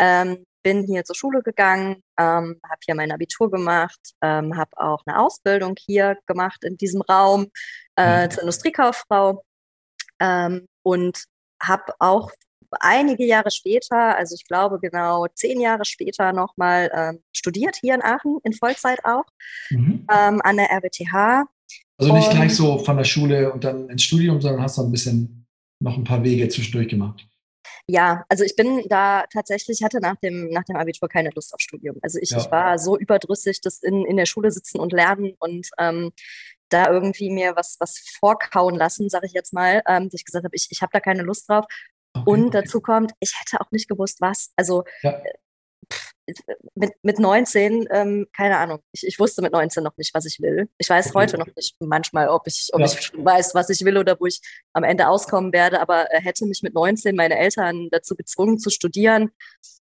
Ähm, 0.00 0.44
bin 0.62 0.84
hier 0.84 1.04
zur 1.04 1.16
Schule 1.16 1.42
gegangen, 1.42 2.02
ähm, 2.18 2.60
habe 2.64 2.80
hier 2.84 2.94
mein 2.94 3.12
Abitur 3.12 3.50
gemacht, 3.50 4.00
ähm, 4.22 4.56
habe 4.56 4.70
auch 4.76 5.02
eine 5.06 5.18
Ausbildung 5.18 5.74
hier 5.78 6.16
gemacht 6.26 6.64
in 6.64 6.76
diesem 6.76 7.02
Raum 7.02 7.48
äh, 7.96 8.26
mhm. 8.26 8.30
zur 8.30 8.42
Industriekauffrau 8.42 9.44
ähm, 10.20 10.66
und 10.82 11.24
habe 11.60 11.92
auch 11.98 12.30
einige 12.80 13.24
Jahre 13.24 13.50
später, 13.50 14.16
also 14.16 14.34
ich 14.34 14.46
glaube 14.46 14.78
genau 14.80 15.26
zehn 15.34 15.60
Jahre 15.60 15.84
später 15.84 16.32
nochmal 16.32 16.90
ähm, 16.94 17.22
studiert 17.32 17.76
hier 17.80 17.94
in 17.94 18.02
Aachen, 18.02 18.38
in 18.44 18.52
Vollzeit 18.52 19.04
auch, 19.04 19.24
mhm. 19.70 20.06
ähm, 20.10 20.40
an 20.42 20.56
der 20.56 20.70
RWTH. 20.70 21.44
Also 21.98 22.14
nicht 22.14 22.28
und, 22.28 22.34
gleich 22.34 22.54
so 22.54 22.78
von 22.78 22.96
der 22.96 23.04
Schule 23.04 23.52
und 23.52 23.64
dann 23.64 23.88
ins 23.88 24.02
Studium, 24.02 24.40
sondern 24.40 24.62
hast 24.62 24.78
du 24.78 24.82
ein 24.82 24.90
bisschen 24.90 25.46
noch 25.80 25.96
ein 25.96 26.04
paar 26.04 26.24
Wege 26.24 26.48
zwischendurch 26.48 26.88
gemacht. 26.88 27.26
Ja, 27.92 28.24
also 28.30 28.42
ich 28.42 28.56
bin 28.56 28.88
da 28.88 29.24
tatsächlich, 29.30 29.82
hatte 29.82 30.00
nach 30.00 30.16
dem, 30.16 30.48
nach 30.48 30.64
dem 30.64 30.76
Abitur 30.76 31.10
keine 31.10 31.28
Lust 31.34 31.52
auf 31.52 31.60
Studium. 31.60 31.98
Also 32.00 32.18
ich, 32.18 32.30
ja. 32.30 32.38
ich 32.38 32.50
war 32.50 32.78
so 32.78 32.96
überdrüssig, 32.96 33.60
das 33.60 33.82
in, 33.82 34.06
in 34.06 34.16
der 34.16 34.24
Schule 34.24 34.50
sitzen 34.50 34.80
und 34.80 34.94
lernen 34.94 35.34
und 35.40 35.68
ähm, 35.78 36.10
da 36.70 36.90
irgendwie 36.90 37.28
mir 37.28 37.54
was, 37.54 37.76
was 37.80 37.98
vorkauen 38.18 38.76
lassen, 38.76 39.10
sage 39.10 39.26
ich 39.26 39.32
jetzt 39.34 39.52
mal, 39.52 39.82
ähm, 39.86 40.04
dass 40.04 40.14
ich 40.20 40.24
gesagt 40.24 40.46
habe, 40.46 40.56
ich, 40.56 40.68
ich 40.70 40.80
habe 40.80 40.88
da 40.90 41.00
keine 41.00 41.22
Lust 41.22 41.50
drauf. 41.50 41.66
Okay, 42.14 42.30
und 42.30 42.46
okay. 42.46 42.62
dazu 42.62 42.80
kommt, 42.80 43.12
ich 43.20 43.34
hätte 43.38 43.60
auch 43.60 43.70
nicht 43.72 43.90
gewusst, 43.90 44.22
was. 44.22 44.52
Also 44.56 44.84
ja. 45.02 45.20
Mit, 46.74 46.92
mit 47.02 47.18
19, 47.18 47.88
ähm, 47.90 48.26
keine 48.36 48.58
Ahnung, 48.58 48.80
ich, 48.92 49.06
ich 49.06 49.18
wusste 49.18 49.42
mit 49.42 49.52
19 49.52 49.82
noch 49.82 49.96
nicht, 49.96 50.14
was 50.14 50.24
ich 50.24 50.40
will. 50.40 50.68
Ich 50.78 50.88
weiß 50.88 51.08
okay. 51.08 51.18
heute 51.18 51.38
noch 51.38 51.48
nicht 51.56 51.76
manchmal, 51.80 52.28
ob 52.28 52.46
ich, 52.46 52.70
ob 52.72 52.80
ja. 52.80 52.86
ich 52.86 53.12
weiß, 53.14 53.54
was 53.54 53.70
ich 53.70 53.84
will 53.84 53.98
oder 53.98 54.18
wo 54.18 54.26
ich 54.26 54.40
am 54.72 54.84
Ende 54.84 55.08
auskommen 55.08 55.52
werde, 55.52 55.80
aber 55.80 56.12
äh, 56.12 56.20
hätte 56.20 56.46
mich 56.46 56.62
mit 56.62 56.74
19 56.74 57.16
meine 57.16 57.38
Eltern 57.38 57.88
dazu 57.90 58.14
gezwungen 58.14 58.58
zu 58.58 58.70
studieren, 58.70 59.30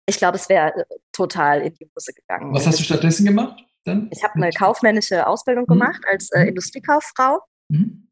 ich 0.07 0.19
glaube, 0.19 0.37
es 0.37 0.49
wäre 0.49 0.75
äh, 0.75 0.85
total 1.13 1.63
in 1.63 1.75
die 1.75 1.91
Hose 1.97 2.13
gegangen. 2.13 2.55
Was 2.55 2.67
hast 2.67 2.79
du 2.79 2.85
stattdessen 2.85 3.25
gemacht? 3.25 3.63
Dann? 3.85 4.09
Ich 4.13 4.23
habe 4.23 4.35
eine 4.35 4.51
kaufmännische 4.51 5.27
Ausbildung 5.27 5.65
mhm. 5.65 5.79
gemacht 5.79 6.03
als 6.11 6.31
äh, 6.33 6.43
mhm. 6.43 6.49
Industriekauffrau. 6.49 7.41
Mhm 7.69 8.05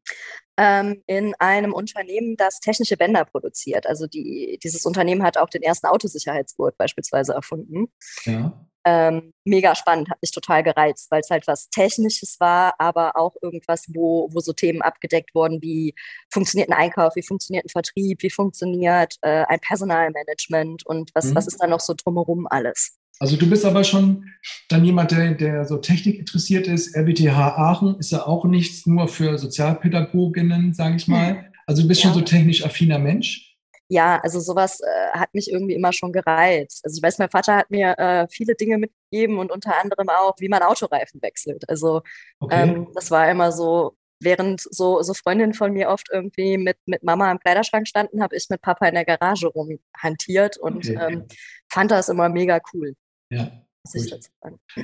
ähm, 0.56 1.02
in 1.06 1.34
einem 1.38 1.72
Unternehmen, 1.72 2.36
das 2.36 2.60
technische 2.60 2.96
Bänder 2.96 3.24
produziert. 3.24 3.86
Also 3.86 4.06
die, 4.06 4.58
dieses 4.62 4.84
Unternehmen 4.84 5.22
hat 5.22 5.38
auch 5.38 5.48
den 5.48 5.62
ersten 5.62 5.86
Autosicherheitsgurt 5.86 6.76
beispielsweise 6.76 7.32
erfunden. 7.32 7.86
Ja. 8.24 8.52
Ähm, 8.84 9.32
mega 9.44 9.76
spannend, 9.76 10.10
hat 10.10 10.20
mich 10.20 10.32
total 10.32 10.64
gereizt, 10.64 11.08
weil 11.10 11.20
es 11.20 11.30
halt 11.30 11.46
was 11.46 11.70
Technisches 11.70 12.40
war, 12.40 12.74
aber 12.78 13.16
auch 13.16 13.36
irgendwas, 13.40 13.86
wo, 13.94 14.28
wo 14.32 14.40
so 14.40 14.52
Themen 14.52 14.82
abgedeckt 14.82 15.36
wurden, 15.36 15.62
wie 15.62 15.94
funktioniert 16.32 16.68
ein 16.68 16.76
Einkauf, 16.76 17.14
wie 17.14 17.22
funktioniert 17.22 17.64
ein 17.64 17.68
Vertrieb, 17.68 18.22
wie 18.22 18.30
funktioniert 18.30 19.18
äh, 19.22 19.44
ein 19.46 19.60
Personalmanagement 19.60 20.84
und 20.84 21.12
was, 21.14 21.26
mhm. 21.26 21.36
was 21.36 21.46
ist 21.46 21.58
da 21.62 21.68
noch 21.68 21.78
so 21.78 21.94
drumherum 21.96 22.48
alles. 22.50 22.98
Also 23.22 23.36
du 23.36 23.48
bist 23.48 23.64
aber 23.64 23.84
schon 23.84 24.24
dann 24.68 24.84
jemand, 24.84 25.12
der, 25.12 25.34
der 25.34 25.64
so 25.64 25.76
Technik 25.76 26.18
interessiert 26.18 26.66
ist. 26.66 26.96
RWTH 26.96 27.56
Aachen 27.56 27.96
ist 28.00 28.10
ja 28.10 28.26
auch 28.26 28.44
nichts 28.44 28.84
nur 28.84 29.06
für 29.06 29.38
Sozialpädagoginnen, 29.38 30.74
sage 30.74 30.96
ich 30.96 31.06
mal. 31.06 31.46
Also 31.64 31.82
du 31.82 31.88
bist 31.88 32.02
ja. 32.02 32.10
schon 32.10 32.18
so 32.18 32.24
technisch 32.24 32.64
affiner 32.64 32.98
Mensch. 32.98 33.56
ja, 33.88 34.18
also 34.20 34.40
sowas 34.40 34.80
äh, 34.80 35.10
hat 35.12 35.32
mich 35.32 35.48
irgendwie 35.48 35.74
immer 35.74 35.92
schon 35.92 36.12
gereizt. 36.12 36.84
Also 36.84 36.96
ich 36.96 37.02
weiß, 37.04 37.18
mein 37.18 37.30
Vater 37.30 37.54
hat 37.54 37.70
mir 37.70 37.96
äh, 37.98 38.26
viele 38.28 38.56
Dinge 38.56 38.78
mitgegeben 38.78 39.38
und 39.38 39.52
unter 39.52 39.80
anderem 39.80 40.08
auch, 40.08 40.34
wie 40.40 40.48
man 40.48 40.62
Autoreifen 40.62 41.22
wechselt. 41.22 41.62
Also 41.68 42.02
okay. 42.40 42.68
ähm, 42.68 42.88
das 42.94 43.12
war 43.12 43.30
immer 43.30 43.52
so, 43.52 43.96
während 44.18 44.60
so, 44.60 45.00
so 45.02 45.14
Freundinnen 45.14 45.54
von 45.54 45.72
mir 45.72 45.88
oft 45.88 46.08
irgendwie 46.12 46.58
mit, 46.58 46.78
mit 46.86 47.04
Mama 47.04 47.30
im 47.30 47.38
Kleiderschrank 47.38 47.86
standen, 47.86 48.20
habe 48.20 48.34
ich 48.34 48.48
mit 48.50 48.60
Papa 48.60 48.88
in 48.88 48.96
der 48.96 49.04
Garage 49.04 49.46
rumhantiert 49.46 50.56
und 50.56 50.78
okay. 50.78 50.98
ähm, 51.00 51.26
fand 51.70 51.92
das 51.92 52.08
immer 52.08 52.28
mega 52.28 52.60
cool. 52.74 52.96
Ja. 53.32 53.50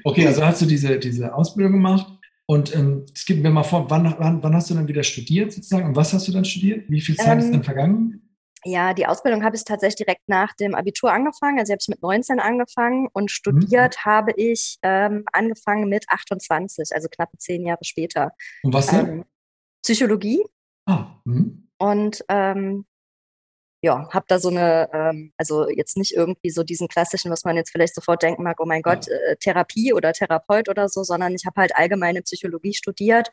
Okay, 0.02 0.26
also 0.26 0.45
hast 0.45 0.61
du 0.62 0.67
diese, 0.67 0.99
diese 0.99 1.33
Ausbildung 1.35 1.75
gemacht 1.75 2.19
und 2.47 2.75
ähm, 2.75 3.05
es 3.14 3.26
gibt 3.26 3.43
mir 3.43 3.50
mal 3.50 3.62
vor, 3.62 3.90
wann, 3.90 4.14
wann, 4.19 4.43
wann, 4.43 4.55
hast 4.55 4.71
du 4.71 4.75
dann 4.75 4.88
wieder 4.88 5.02
studiert 5.02 5.52
sozusagen 5.52 5.87
und 5.87 5.97
was 5.97 6.12
hast 6.12 6.26
du 6.26 6.33
dann 6.33 6.45
studiert? 6.45 6.88
Wie 6.88 7.00
viel 7.00 7.17
Zeit 7.17 7.35
ähm, 7.35 7.38
ist 7.38 7.52
dann 7.52 7.62
vergangen? 7.62 8.28
Ja, 8.64 8.93
die 8.95 9.07
Ausbildung 9.07 9.45
habe 9.45 9.55
ich 9.55 9.64
tatsächlich 9.64 10.07
direkt 10.07 10.28
nach 10.28 10.55
dem 10.57 10.75
Abitur 10.75 11.12
angefangen. 11.12 11.59
Also 11.59 11.71
ich 11.71 11.75
habe 11.75 11.81
ich 11.83 11.88
mit 11.88 12.02
19 12.02 12.40
angefangen 12.40 13.09
und 13.12 13.31
studiert 13.31 13.97
mhm. 13.99 14.11
habe 14.11 14.33
ich 14.33 14.78
ähm, 14.83 15.25
angefangen 15.33 15.88
mit 15.88 16.09
28, 16.09 16.88
also 16.93 17.09
knappe 17.09 17.37
zehn 17.37 17.64
Jahre 17.64 17.85
später. 17.85 18.33
Und 18.62 18.73
was 18.73 18.88
denn? 18.88 19.07
Ähm, 19.07 19.25
Psychologie. 19.83 20.43
Ah, 20.87 21.21
mhm. 21.25 21.69
Und 21.78 22.25
ähm, 22.28 22.87
ja, 23.80 24.08
habe 24.11 24.25
da 24.28 24.38
so 24.40 24.49
eine, 24.49 24.88
ähm, 24.92 25.32
also 25.37 25.68
jetzt 25.68 25.97
nicht 25.97 26.14
irgendwie 26.14 26.50
so 26.50 26.64
diesen 26.64 26.88
klassischen, 26.88 27.30
was 27.30 27.44
man 27.44 27.56
jetzt 27.56 27.70
vielleicht 27.70 27.94
sofort 27.94 28.23
denken 28.23 28.42
mag, 28.42 28.58
oh 28.61 28.66
mein 28.66 28.82
Gott, 28.82 29.06
äh, 29.08 29.37
Therapie 29.37 29.92
oder 29.92 30.12
Therapeut 30.12 30.68
oder 30.68 30.88
so, 30.88 31.04
sondern 31.04 31.35
ich 31.35 31.47
habe 31.47 31.61
halt 31.61 31.76
allgemeine 31.76 32.23
Psychologie 32.23 32.75
studiert, 32.75 33.30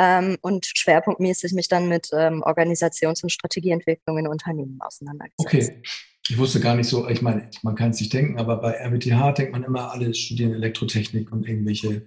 ähm, 0.00 0.38
und 0.40 0.64
schwerpunktmäßig 0.64 1.52
mich 1.52 1.68
dann 1.68 1.88
mit 1.88 2.08
ähm, 2.12 2.42
Organisations- 2.42 3.22
und 3.22 3.30
Strategieentwicklung 3.30 4.16
in 4.16 4.26
Unternehmen 4.26 4.78
auseinandergesetzt. 4.80 5.38
Okay. 5.38 5.82
Ich 6.28 6.38
wusste 6.38 6.60
gar 6.60 6.76
nicht 6.76 6.88
so, 6.88 7.08
ich 7.08 7.22
meine, 7.22 7.50
man 7.62 7.74
kann 7.74 7.90
es 7.90 7.98
sich 7.98 8.08
denken, 8.08 8.38
aber 8.38 8.58
bei 8.58 8.72
RWTH 8.72 9.32
denkt 9.32 9.52
man 9.52 9.64
immer, 9.64 9.92
alle 9.92 10.14
studieren 10.14 10.54
Elektrotechnik 10.54 11.32
und 11.32 11.46
irgendwelche 11.46 12.06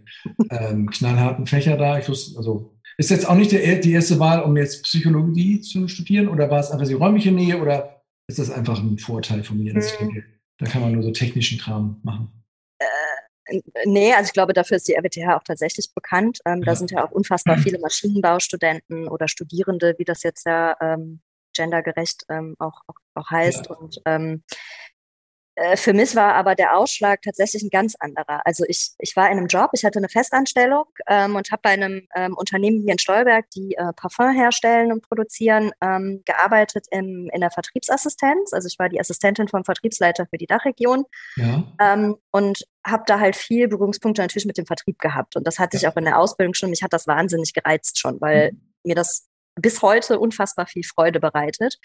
ähm, 0.49 0.89
knallharten 0.89 1.45
Fächer 1.45 1.77
da. 1.77 1.99
Ich 1.99 2.07
wusste, 2.07 2.37
also 2.37 2.73
ist 2.97 3.09
jetzt 3.09 3.27
auch 3.27 3.35
nicht 3.35 3.51
der, 3.51 3.77
die 3.77 3.91
erste 3.91 4.19
Wahl, 4.19 4.41
um 4.43 4.55
jetzt 4.57 4.83
Psychologie 4.83 5.62
zu 5.62 5.88
studieren 5.88 6.27
oder 6.27 6.50
war 6.50 6.59
es 6.59 6.71
einfach 6.71 6.88
die 6.88 6.93
räumliche 6.93 7.31
Nähe 7.31 7.62
oder 7.62 8.03
ist 8.27 8.39
das 8.39 8.51
einfach 8.51 8.79
ein 8.79 8.97
Vorteil 8.97 9.43
von 9.43 9.57
mir, 9.57 9.73
dass 9.73 9.93
ich 9.93 10.00
hm. 10.00 10.07
denke, 10.09 10.27
da 10.57 10.65
kann 10.67 10.81
man 10.81 10.93
nur 10.93 11.03
so 11.03 11.12
technischen 11.12 11.59
Kram 11.59 12.00
machen? 12.03 12.43
Nee, 13.85 14.13
also 14.13 14.27
ich 14.27 14.33
glaube, 14.33 14.53
dafür 14.53 14.77
ist 14.77 14.88
die 14.88 14.95
RWTH 14.95 15.35
auch 15.35 15.43
tatsächlich 15.43 15.93
bekannt. 15.93 16.39
Ähm, 16.45 16.59
ja. 16.59 16.65
Da 16.65 16.75
sind 16.75 16.91
ja 16.91 17.05
auch 17.05 17.12
unfassbar 17.12 17.57
viele 17.59 17.79
Maschinenbaustudenten 17.79 19.07
oder 19.07 19.27
Studierende, 19.27 19.95
wie 19.97 20.05
das 20.05 20.23
jetzt 20.23 20.45
ja 20.45 20.75
ähm, 20.81 21.21
gendergerecht 21.55 22.23
ähm, 22.29 22.55
auch, 22.59 22.81
auch, 22.88 22.95
auch 23.15 23.29
heißt. 23.29 23.67
Ja. 23.69 23.75
Und 23.75 24.01
ähm, 24.05 24.43
äh, 24.43 24.55
für 25.75 25.93
mich 25.93 26.15
war 26.15 26.33
aber 26.33 26.55
der 26.55 26.75
Ausschlag 26.75 27.22
tatsächlich 27.22 27.63
ein 27.63 27.69
ganz 27.69 27.95
anderer. 28.00 28.41
Also 28.45 28.63
ich, 28.67 28.91
ich 28.98 29.15
war 29.15 29.29
in 29.29 29.38
einem 29.38 29.48
Job, 29.48 29.69
ich 29.74 29.86
hatte 29.86 30.00
eine 30.00 30.10
Festanstellung 30.10 30.86
ähm, 31.07 31.36
und 31.36 31.51
habe 31.51 31.62
bei 31.62 31.69
einem 31.69 32.07
ähm, 32.15 32.36
Unternehmen 32.36 32.81
hier 32.81 32.93
in 32.93 33.00
Stolberg, 33.00 33.50
die 33.51 33.75
äh, 33.75 33.93
Parfum 33.93 34.31
herstellen 34.31 34.91
und 34.91 35.07
produzieren, 35.07 35.72
ähm, 35.81 36.24
gearbeitet 36.25 36.88
im, 36.91 37.29
in 37.31 37.41
der 37.41 37.51
Vertriebsassistenz. 37.51 38.53
Also 38.53 38.67
ich 38.67 38.79
war 38.79 38.89
die 38.89 39.00
Assistentin 39.00 39.48
vom 39.48 39.63
Vertriebsleiter 39.63 40.25
für 40.25 40.38
die 40.38 40.48
Dachregion 40.48 41.05
ja. 41.36 41.63
ähm, 41.79 42.17
und 42.31 42.63
habe 42.86 43.03
da 43.05 43.19
halt 43.19 43.36
viel 43.36 43.67
Berührungspunkte 43.67 44.22
natürlich 44.22 44.45
mit 44.45 44.57
dem 44.57 44.65
Vertrieb 44.65 45.00
gehabt. 45.00 45.36
Und 45.36 45.45
das 45.45 45.60
hatte 45.60 45.77
ja. 45.77 45.81
ich 45.81 45.88
auch 45.88 45.98
in 45.98 46.05
der 46.05 46.17
Ausbildung 46.17 46.53
schon. 46.53 46.69
Mich 46.69 46.83
hat 46.83 46.93
das 46.93 47.07
wahnsinnig 47.07 47.53
gereizt 47.53 48.00
schon, 48.00 48.19
weil 48.19 48.51
mhm. 48.51 48.62
mir 48.83 48.95
das 48.95 49.27
bis 49.55 49.81
heute 49.81 50.19
unfassbar 50.19 50.67
viel 50.67 50.83
Freude 50.83 51.19
bereitet. 51.19 51.77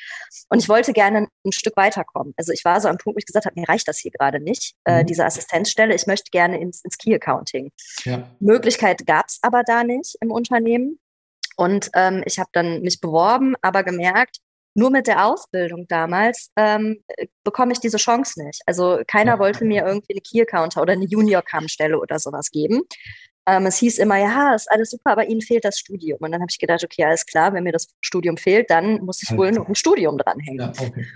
Und 0.49 0.59
ich 0.59 0.69
wollte 0.69 0.93
gerne 0.93 1.29
ein 1.45 1.53
Stück 1.53 1.77
weiterkommen. 1.77 2.35
Also 2.37 2.53
ich 2.53 2.65
war 2.65 2.81
so 2.81 2.89
am 2.89 2.99
Punkt, 2.99 3.17
wo 3.17 3.19
ich 3.19 3.27
gesagt 3.27 3.47
habe, 3.47 3.59
mir 3.59 3.69
reicht 3.69 3.89
das 3.89 3.99
hier 3.99 4.11
gerade 4.11 4.41
nicht, 4.41 4.75
äh, 4.85 4.93
mhm. 4.93 4.99
äh, 5.01 5.05
diese 5.05 5.25
Assistenzstelle. 5.25 5.95
Ich 5.95 6.07
möchte 6.07 6.31
gerne 6.31 6.61
ins, 6.61 6.83
ins 6.83 6.99
Key 6.99 7.15
Accounting. 7.15 7.71
Ja. 8.05 8.29
Möglichkeit 8.41 9.07
gab 9.07 9.27
es 9.29 9.39
aber 9.43 9.63
da 9.65 9.85
nicht 9.85 10.17
im 10.21 10.31
Unternehmen. 10.31 10.99
Und 11.57 11.91
ähm, 11.95 12.23
ich 12.25 12.39
habe 12.39 12.51
dann 12.53 12.83
mich 12.83 13.01
beworben, 13.01 13.55
aber 13.63 13.83
gemerkt, 13.83 14.39
nur 14.75 14.91
mit 14.91 15.09
der 15.09 15.27
Ausbildung 15.27 15.89
damals 15.89 16.53
ähm, 16.57 17.03
bekomme 17.43 17.73
ich 17.73 17.81
diese 17.81 17.97
Chance 17.97 18.45
nicht. 18.45 18.63
Also 18.65 19.01
keiner 19.09 19.41
wollte 19.41 19.65
mir 19.65 19.85
irgendwie 19.85 20.13
eine 20.13 20.21
Key 20.21 20.41
Accounter 20.41 20.83
oder 20.83 20.93
eine 20.93 21.07
Junior 21.07 21.43
Cam 21.43 21.67
Stelle 21.67 21.99
oder 21.99 22.21
sowas 22.21 22.51
geben. 22.51 22.83
Ähm, 23.49 23.65
es 23.65 23.79
hieß 23.79 23.99
immer, 23.99 24.19
ja, 24.19 24.55
ist 24.55 24.71
alles 24.71 24.91
super, 24.91 25.13
aber 25.13 25.27
Ihnen 25.27 25.41
fehlt 25.41 25.65
das 25.65 25.79
Studium. 25.79 26.19
Und 26.21 26.33
dann 26.33 26.43
habe 26.43 26.51
ich 26.51 26.59
gedacht, 26.59 26.85
okay, 26.85 27.05
alles 27.05 27.25
klar, 27.25 27.55
wenn 27.55 27.65
mir 27.65 27.73
das 27.73 27.89
Studium 28.03 28.37
fehlt, 28.37 28.69
dann 28.69 29.03
muss 29.05 29.23
ich 29.23 29.35
wohl 29.35 29.53
noch 29.53 29.67
ein 29.67 29.75
Studium 29.75 30.19
dranhängen. 30.19 30.61
Ja, 30.61 30.87
okay. 30.87 31.07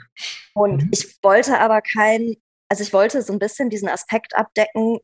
Und 0.54 0.84
mhm. 0.84 0.90
ich 0.92 1.18
wollte 1.22 1.58
aber 1.58 1.82
kein, 1.82 2.36
also 2.70 2.82
ich 2.82 2.94
wollte 2.94 3.20
so 3.20 3.34
ein 3.34 3.38
bisschen 3.38 3.68
diesen 3.68 3.88
Aspekt 3.88 4.34
abdecken, 4.34 5.00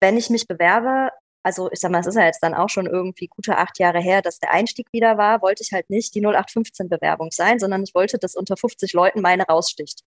wenn 0.00 0.16
ich 0.16 0.30
mich 0.30 0.46
bewerbe, 0.46 1.10
also 1.42 1.70
ich 1.72 1.80
sag 1.80 1.90
mal, 1.90 2.00
es 2.00 2.06
ist 2.06 2.14
ja 2.14 2.26
jetzt 2.26 2.42
dann 2.42 2.54
auch 2.54 2.68
schon 2.68 2.86
irgendwie 2.86 3.26
gute 3.26 3.56
acht 3.58 3.80
Jahre 3.80 4.00
her, 4.00 4.22
dass 4.22 4.38
der 4.38 4.52
Einstieg 4.52 4.86
wieder 4.92 5.18
war, 5.18 5.42
wollte 5.42 5.64
ich 5.64 5.72
halt 5.72 5.90
nicht 5.90 6.14
die 6.14 6.24
0815-Bewerbung 6.24 7.30
sein, 7.32 7.58
sondern 7.58 7.82
ich 7.82 7.94
wollte, 7.96 8.18
dass 8.18 8.36
unter 8.36 8.56
50 8.56 8.92
Leuten 8.92 9.22
meine 9.22 9.44
raussticht. 9.44 10.02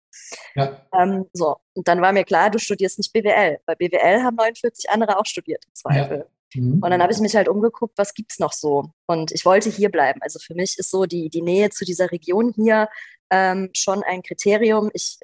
Ja. 0.55 0.87
Ähm, 0.95 1.27
so, 1.33 1.57
und 1.75 1.89
dann 1.89 2.01
war 2.03 2.13
mir 2.13 2.25
klar, 2.25 2.51
du 2.51 2.59
studierst 2.59 2.99
nicht 2.99 3.13
BWL. 3.13 3.59
Bei 3.67 3.75
BWL 3.75 4.23
haben 4.23 4.37
49 4.37 4.91
andere 4.91 5.19
auch 5.19 5.27
studiert, 5.27 5.65
im 5.67 5.75
Zweifel. 5.75 6.19
Ja. 6.19 6.25
Mhm. 6.55 6.75
Und 6.75 6.91
dann 6.91 7.03
habe 7.03 7.13
ich 7.13 7.19
mich 7.21 7.35
halt 7.35 7.49
umgeguckt, 7.49 7.97
was 7.97 8.15
gibt 8.15 8.33
es 8.33 8.39
noch 8.39 8.53
so? 8.53 8.91
Und 9.07 9.33
ich 9.33 9.45
wollte 9.45 9.71
hier 9.71 9.91
bleiben. 9.91 10.21
Also 10.23 10.39
für 10.39 10.55
mich 10.55 10.79
ist 10.79 10.91
so 10.91 11.07
die, 11.07 11.29
die 11.31 11.43
Nähe 11.43 11.71
zu 11.71 11.85
dieser 11.85 12.11
Region 12.11 12.53
hier 12.55 12.89
ähm, 13.31 13.71
schon 13.73 14.03
ein 14.03 14.23
Kriterium. 14.23 14.91
Ich, 14.95 15.19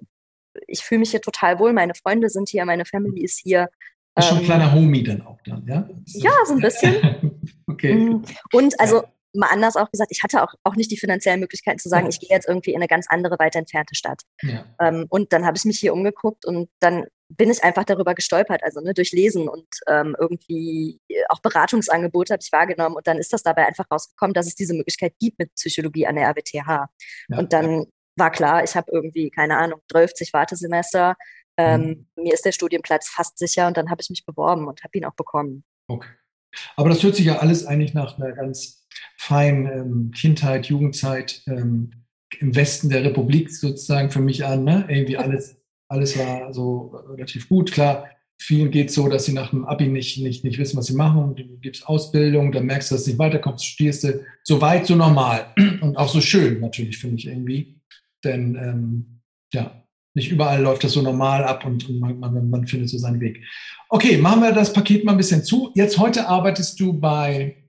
ich 0.67 0.83
fühle 0.83 1.01
mich 1.01 1.11
hier 1.11 1.21
total 1.21 1.59
wohl. 1.59 1.73
Meine 1.73 1.95
Freunde 1.95 2.29
sind 2.29 2.49
hier, 2.49 2.65
meine 2.65 2.85
Family 2.85 3.23
ist 3.23 3.39
hier. 3.39 3.69
Ist 4.17 4.29
schon 4.29 4.39
ein 4.39 4.43
ähm, 4.43 4.47
kleiner 4.47 4.73
Homie 4.73 5.03
dann 5.03 5.23
auch 5.23 5.39
dann, 5.45 5.65
ja? 5.67 5.89
Ja, 6.07 6.33
so 6.45 6.55
ein 6.55 6.61
bisschen. 6.61 7.41
okay. 7.67 7.95
Mm. 7.95 8.25
Und 8.53 8.81
also 8.81 9.05
mal 9.35 9.49
anders 9.51 9.77
auch 9.77 9.91
gesagt, 9.91 10.11
ich 10.11 10.23
hatte 10.23 10.43
auch, 10.43 10.55
auch 10.65 10.75
nicht 10.75 10.91
die 10.91 10.97
finanziellen 10.97 11.41
Möglichkeiten 11.41 11.79
zu 11.79 11.89
sagen, 11.89 12.07
ja. 12.07 12.11
ich 12.11 12.21
gehe 12.21 12.31
jetzt 12.31 12.49
irgendwie 12.49 12.71
in 12.71 12.77
eine 12.77 12.89
ganz 12.89 13.07
andere, 13.09 13.39
weit 13.39 13.55
entfernte 13.55 13.95
Stadt. 13.95 14.23
Ja. 14.43 14.65
Ähm, 14.81 15.07
und 15.09 15.33
dann 15.33 15.45
habe 15.47 15.57
ich 15.57 15.65
mich 15.65 15.79
hier 15.79 15.93
umgeguckt 15.93 16.45
und 16.45 16.69
dann 16.81 17.07
bin 17.29 17.51
ich 17.51 17.63
einfach 17.63 17.85
darüber 17.85 18.15
gestolpert, 18.15 18.63
also 18.63 18.81
ne, 18.81 18.95
durch 18.95 19.13
Lesen 19.13 19.49
und 19.49 19.67
ähm, 19.87 20.17
irgendwie 20.19 21.01
auch 21.29 21.41
Beratungsangebote 21.41 22.33
habe 22.33 22.43
ich 22.43 22.53
wahrgenommen 22.53 22.97
und 22.97 23.07
dann 23.07 23.19
ist 23.19 23.33
das 23.33 23.43
dabei 23.43 23.67
einfach 23.67 23.85
rausgekommen, 23.91 24.35
dass 24.35 24.47
es 24.47 24.55
diese 24.55 24.75
Möglichkeit 24.75 25.15
gibt 25.21 25.39
mit 25.39 25.55
Psychologie 25.55 26.07
an 26.07 26.17
der 26.17 26.29
RWTH. 26.29 26.89
Ja, 27.29 27.39
und 27.39 27.53
dann 27.53 27.87
war 28.17 28.31
klar, 28.31 28.65
ich 28.65 28.75
habe 28.75 28.91
irgendwie, 28.93 29.31
keine 29.31 29.59
Ahnung, 29.59 29.81
12 29.91 30.13
Wartesemester, 30.33 31.17
ähm, 31.59 32.07
mhm. 32.17 32.23
mir 32.23 32.35
ist 32.35 32.45
der 32.45 32.53
Studienplatz 32.53 33.09
fast 33.09 33.39
sicher 33.39 33.67
und 33.67 33.77
dann 33.77 33.91
habe 33.91 34.01
ich 34.01 34.11
mich 34.11 34.25
beworben 34.25 34.67
und 34.67 34.83
habe 34.83 34.97
ihn 34.97 35.05
auch 35.05 35.15
bekommen. 35.15 35.65
Okay. 35.89 36.09
Aber 36.77 36.89
das 36.89 37.03
hört 37.03 37.17
sich 37.17 37.27
ja 37.27 37.39
alles 37.39 37.67
eigentlich 37.67 37.95
nach 37.95 38.19
einer 38.19 38.33
ganz 38.33 38.87
feinen 39.19 39.67
ähm, 39.67 40.11
Kindheit, 40.13 40.67
Jugendzeit 40.67 41.43
ähm, 41.47 41.91
im 42.39 42.55
Westen 42.55 42.89
der 42.89 43.05
Republik 43.05 43.51
sozusagen 43.51 44.11
für 44.11 44.21
mich 44.21 44.45
an. 44.45 44.65
Ne? 44.65 44.87
Irgendwie 44.89 45.17
alles 45.19 45.58
alles 45.89 46.19
war 46.19 46.53
so 46.53 46.95
relativ 47.09 47.49
gut. 47.49 47.73
Klar, 47.73 48.09
vielen 48.41 48.71
geht 48.71 48.89
es 48.89 48.95
so, 48.95 49.09
dass 49.09 49.25
sie 49.25 49.33
nach 49.33 49.51
dem 49.51 49.65
Abi 49.65 49.89
nicht, 49.89 50.19
nicht, 50.23 50.45
nicht 50.45 50.59
wissen, 50.59 50.77
was 50.77 50.87
sie 50.87 50.95
machen. 50.95 51.35
Du 51.35 51.59
gibst 51.59 51.87
Ausbildung, 51.87 52.53
dann 52.53 52.67
merkst 52.67 52.91
du, 52.91 52.95
dass 52.95 53.05
du 53.05 53.11
nicht 53.11 53.19
weiterkommst, 53.19 53.65
studierst 53.65 54.05
du 54.05 54.25
so 54.45 54.61
weit, 54.61 54.87
so 54.87 54.95
normal. 54.95 55.53
Und 55.81 55.97
auch 55.97 56.09
so 56.09 56.21
schön, 56.21 56.61
natürlich, 56.61 56.99
finde 56.99 57.17
ich 57.17 57.27
irgendwie. 57.27 57.81
Denn 58.25 58.55
ähm, 58.57 59.21
ja, 59.53 59.85
nicht 60.15 60.31
überall 60.31 60.61
läuft 60.61 60.85
das 60.85 60.93
so 60.93 61.03
normal 61.03 61.45
ab 61.45 61.65
und, 61.65 61.89
und 61.89 62.01
man, 62.01 62.19
man, 62.19 62.51
man, 62.51 62.67
findet 62.67 62.91
so 62.91 62.99
seinen 62.99 63.21
Weg. 63.21 63.45
Okay, 63.89 64.19
machen 64.19 64.43
wir 64.43 64.53
das 64.53 64.73
Paket 64.73 65.05
mal 65.05 65.13
ein 65.13 65.17
bisschen 65.17 65.45
zu. 65.45 65.71
Jetzt 65.77 65.99
heute 65.99 66.27
arbeitest 66.27 66.81
du 66.81 66.93
bei 66.93 67.69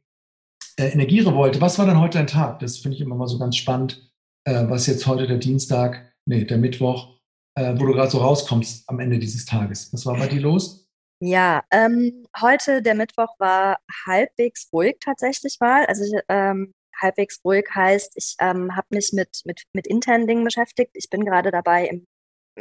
äh, 0.77 0.87
Energierevolte. 0.87 1.61
Was 1.61 1.77
war 1.77 1.85
denn 1.85 1.99
heute 1.99 2.17
dein 2.17 2.25
Tag? 2.25 2.59
Das 2.59 2.79
finde 2.79 2.95
ich 2.95 3.01
immer 3.01 3.15
mal 3.15 3.27
so 3.27 3.37
ganz 3.37 3.55
spannend, 3.55 4.11
äh, 4.45 4.65
was 4.67 4.87
jetzt 4.87 5.05
heute 5.05 5.27
der 5.27 5.37
Dienstag, 5.37 6.11
nee, 6.25 6.43
der 6.43 6.57
Mittwoch, 6.57 7.18
äh, 7.59 7.79
wo 7.79 7.85
du 7.85 7.93
gerade 7.93 8.09
so 8.09 8.19
rauskommst 8.19 8.89
am 8.89 8.99
Ende 8.99 9.19
dieses 9.19 9.45
Tages. 9.45 9.91
Was 9.91 10.05
war 10.05 10.17
bei 10.17 10.27
dir 10.27 10.41
los? 10.41 10.87
Ja, 11.21 11.63
ähm, 11.71 12.25
heute, 12.39 12.81
der 12.81 12.95
Mittwoch, 12.95 13.35
war 13.39 13.79
halbwegs 14.05 14.69
ruhig 14.71 14.97
tatsächlich 15.01 15.57
mal. 15.59 15.85
Also 15.85 16.05
ähm, 16.29 16.73
halbwegs 16.97 17.41
ruhig 17.43 17.65
heißt, 17.75 18.13
ich 18.15 18.35
ähm, 18.39 18.75
habe 18.75 18.87
mich 18.91 19.11
mit, 19.11 19.41
mit, 19.43 19.63
mit 19.73 19.87
internen 19.87 20.27
Dingen 20.27 20.45
beschäftigt. 20.45 20.91
Ich 20.93 21.09
bin 21.09 21.25
gerade 21.25 21.51
dabei, 21.51 21.87
im, 21.87 22.07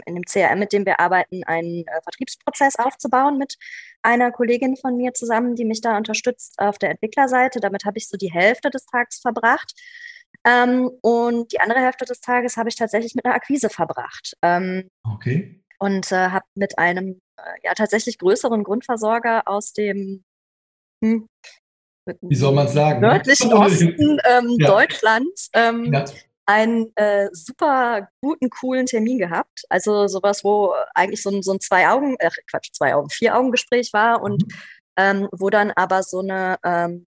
in 0.06 0.16
dem 0.16 0.24
CRM, 0.24 0.58
mit 0.58 0.72
dem 0.72 0.84
wir 0.84 0.98
arbeiten, 0.98 1.44
einen 1.44 1.86
äh, 1.86 2.02
Vertriebsprozess 2.02 2.76
aufzubauen 2.76 3.38
mit 3.38 3.56
einer 4.02 4.32
Kollegin 4.32 4.76
von 4.76 4.96
mir 4.96 5.14
zusammen, 5.14 5.54
die 5.54 5.64
mich 5.64 5.80
da 5.80 5.96
unterstützt 5.96 6.58
auf 6.58 6.78
der 6.78 6.90
Entwicklerseite. 6.90 7.60
Damit 7.60 7.84
habe 7.84 7.98
ich 7.98 8.08
so 8.08 8.16
die 8.16 8.32
Hälfte 8.32 8.70
des 8.70 8.86
Tages 8.86 9.20
verbracht. 9.20 9.72
Ähm, 10.46 10.90
und 11.02 11.52
die 11.52 11.60
andere 11.60 11.80
Hälfte 11.80 12.04
des 12.04 12.20
Tages 12.20 12.56
habe 12.56 12.68
ich 12.68 12.76
tatsächlich 12.76 13.14
mit 13.14 13.24
einer 13.24 13.34
Akquise 13.34 13.68
verbracht. 13.68 14.34
Ähm, 14.42 14.88
okay. 15.04 15.60
Und 15.78 16.10
äh, 16.12 16.30
habe 16.30 16.46
mit 16.54 16.78
einem 16.78 17.20
äh, 17.36 17.42
ja 17.64 17.74
tatsächlich 17.74 18.18
größeren 18.18 18.64
Grundversorger 18.64 19.42
aus 19.46 19.72
dem 19.72 20.24
hm, 21.04 21.28
wie 22.22 22.34
soll 22.34 22.54
man 22.54 22.68
sagen? 22.68 23.00
Ne? 23.00 23.08
Nördlichen 23.08 23.52
Osten 23.52 24.18
ähm, 24.24 24.56
ja. 24.58 24.66
Deutschlands 24.66 25.50
ähm, 25.52 25.92
ja. 25.92 26.04
einen 26.46 26.92
äh, 26.96 27.28
super 27.32 28.08
guten, 28.22 28.50
coolen 28.50 28.86
Termin 28.86 29.18
gehabt. 29.18 29.64
Also 29.68 30.06
sowas, 30.08 30.44
wo 30.44 30.72
eigentlich 30.94 31.22
so 31.22 31.30
ein, 31.30 31.42
so 31.42 31.52
ein 31.52 31.60
Zwei-Augen, 31.60 32.16
äh, 32.18 32.30
Quatsch, 32.50 32.70
Zwei-Augen, 32.72 33.10
Vier-Augen-Gespräch 33.10 33.92
war 33.92 34.22
und 34.22 34.46
mhm. 34.46 34.52
ähm, 34.96 35.28
wo 35.32 35.50
dann 35.50 35.70
aber 35.72 36.02
so 36.02 36.20
eine 36.20 36.58
ähm, 36.64 37.06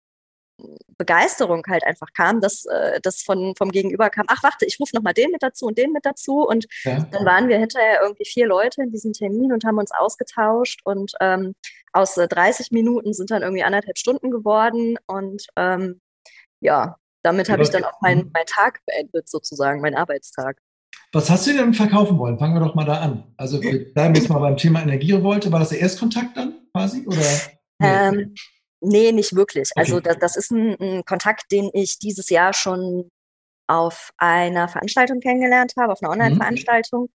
Begeisterung 0.98 1.64
halt 1.68 1.84
einfach 1.84 2.08
kam, 2.16 2.40
dass 2.40 2.66
äh, 2.66 3.00
das 3.02 3.22
von 3.22 3.56
vom 3.58 3.72
Gegenüber 3.72 4.10
kam, 4.10 4.26
ach 4.28 4.44
warte, 4.44 4.66
ich 4.66 4.80
rufe 4.80 4.96
nochmal 4.96 5.14
den 5.14 5.32
mit 5.32 5.44
dazu 5.44 5.66
und 5.66 5.78
den 5.78 5.92
mit 5.92 6.06
dazu 6.06 6.48
und 6.48 6.66
ja. 6.84 7.06
dann 7.12 7.26
waren 7.26 7.50
wir 7.50 7.58
hinterher 7.58 8.00
irgendwie 8.02 8.26
vier 8.26 8.48
Leute 8.48 8.84
in 8.84 8.92
diesem 8.92 9.14
Termin 9.14 9.52
und 9.52 9.66
haben 9.66 9.78
uns 9.78 9.92
ausgetauscht 9.92 10.80
und 10.86 11.14
ähm, 11.20 11.56
aus 11.92 12.18
äh, 12.18 12.28
30 12.28 12.72
Minuten 12.72 13.14
sind 13.14 13.32
dann 13.32 13.42
irgendwie 13.42 13.64
anderthalb 13.64 13.98
Stunden 13.98 14.32
geworden 14.32 14.98
und 15.08 15.46
ähm, 15.58 16.00
ja, 16.62 16.98
damit 17.24 17.50
habe 17.50 17.64
ich 17.64 17.70
dann 17.70 17.84
auch 17.84 18.02
meinen 18.02 18.32
mein 18.34 18.46
Tag 18.46 18.80
beendet 18.86 19.28
sozusagen, 19.28 19.82
meinen 19.82 19.96
Arbeitstag. 19.96 20.58
Was 21.12 21.30
hast 21.30 21.48
du 21.48 21.54
denn 21.54 21.74
verkaufen 21.74 22.18
wollen? 22.18 22.38
Fangen 22.38 22.56
wir 22.56 22.60
doch 22.60 22.76
mal 22.76 22.86
da 22.86 23.00
an. 23.00 23.34
Also 23.38 23.62
wir 23.62 23.94
bleiben 23.94 24.16
jetzt 24.16 24.30
mal 24.30 24.40
beim 24.40 24.58
Thema 24.58 24.82
Energierevolte. 24.82 25.52
War 25.52 25.60
das 25.60 25.70
der 25.70 25.80
Erstkontakt 25.80 26.36
dann 26.36 26.56
quasi? 26.74 27.06
Oder? 27.08 27.18
Nee. 27.80 27.88
Ähm, 27.88 28.36
Nee, 28.86 29.12
nicht 29.12 29.36
wirklich. 29.36 29.72
Okay. 29.72 29.80
Also 29.80 30.00
das, 30.00 30.18
das 30.20 30.38
ist 30.38 30.52
ein, 30.52 30.80
ein, 30.80 31.06
Kontakt, 31.06 31.52
den 31.52 31.70
ich 31.74 32.00
dieses 32.00 32.30
Jahr 32.30 32.54
schon 32.54 33.10
auf 33.68 34.12
einer 34.18 34.68
Veranstaltung 34.68 35.20
kennengelernt 35.20 35.74
habe, 35.78 35.92
auf 35.94 36.02
einer 36.02 36.14
mhm. 36.14 36.22
Online-Veranstaltung. 36.22 37.04
Mhm. 37.04 37.10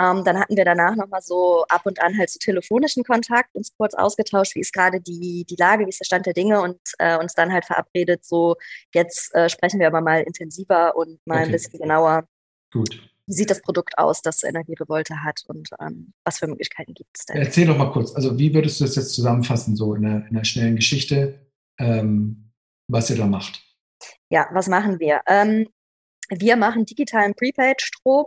Ähm, 0.00 0.24
dann 0.24 0.38
hatten 0.38 0.56
wir 0.56 0.64
danach 0.64 0.96
nochmal 0.96 1.20
so 1.20 1.64
ab 1.68 1.82
und 1.84 2.00
an 2.00 2.16
halt 2.16 2.30
so 2.30 2.38
telefonischen 2.38 3.04
Kontakt, 3.04 3.54
uns 3.54 3.74
kurz 3.76 3.92
ausgetauscht, 3.94 4.54
wie 4.54 4.60
ist 4.60 4.72
gerade 4.72 5.00
die, 5.00 5.44
die 5.44 5.56
Lage, 5.56 5.84
wie 5.84 5.90
ist 5.90 6.00
der 6.00 6.06
Stand 6.06 6.24
der 6.24 6.32
Dinge 6.32 6.62
und 6.62 6.78
äh, 6.98 7.18
uns 7.18 7.34
dann 7.34 7.52
halt 7.52 7.66
verabredet, 7.66 8.24
so 8.24 8.56
jetzt 8.94 9.34
äh, 9.34 9.50
sprechen 9.50 9.78
wir 9.78 9.88
aber 9.88 10.00
mal 10.00 10.22
intensiver 10.22 10.96
und 10.96 11.18
mal 11.26 11.38
okay. 11.38 11.44
ein 11.44 11.52
bisschen 11.52 11.78
genauer. 11.78 12.24
Gut 12.72 13.10
wie 13.30 13.34
sieht 13.34 13.50
das 13.50 13.62
Produkt 13.62 13.96
aus, 13.96 14.22
das 14.22 14.42
Energierevolte 14.42 15.22
hat 15.22 15.44
und 15.46 15.70
ähm, 15.80 16.12
was 16.24 16.40
für 16.40 16.48
Möglichkeiten 16.48 16.94
gibt 16.94 17.16
es 17.16 17.26
denn? 17.26 17.36
Erzähl 17.36 17.64
doch 17.64 17.78
mal 17.78 17.92
kurz, 17.92 18.12
also 18.16 18.36
wie 18.36 18.52
würdest 18.52 18.80
du 18.80 18.84
das 18.84 18.96
jetzt 18.96 19.14
zusammenfassen, 19.14 19.76
so 19.76 19.94
in 19.94 20.04
einer, 20.04 20.26
in 20.26 20.36
einer 20.36 20.44
schnellen 20.44 20.74
Geschichte, 20.74 21.38
ähm, 21.78 22.50
was 22.88 23.08
ihr 23.08 23.16
da 23.16 23.26
macht? 23.26 23.62
Ja, 24.30 24.48
was 24.52 24.66
machen 24.66 24.98
wir? 24.98 25.20
Ähm, 25.28 25.68
wir 26.28 26.56
machen 26.56 26.84
digitalen 26.84 27.34
Prepaid-Strom. 27.34 28.26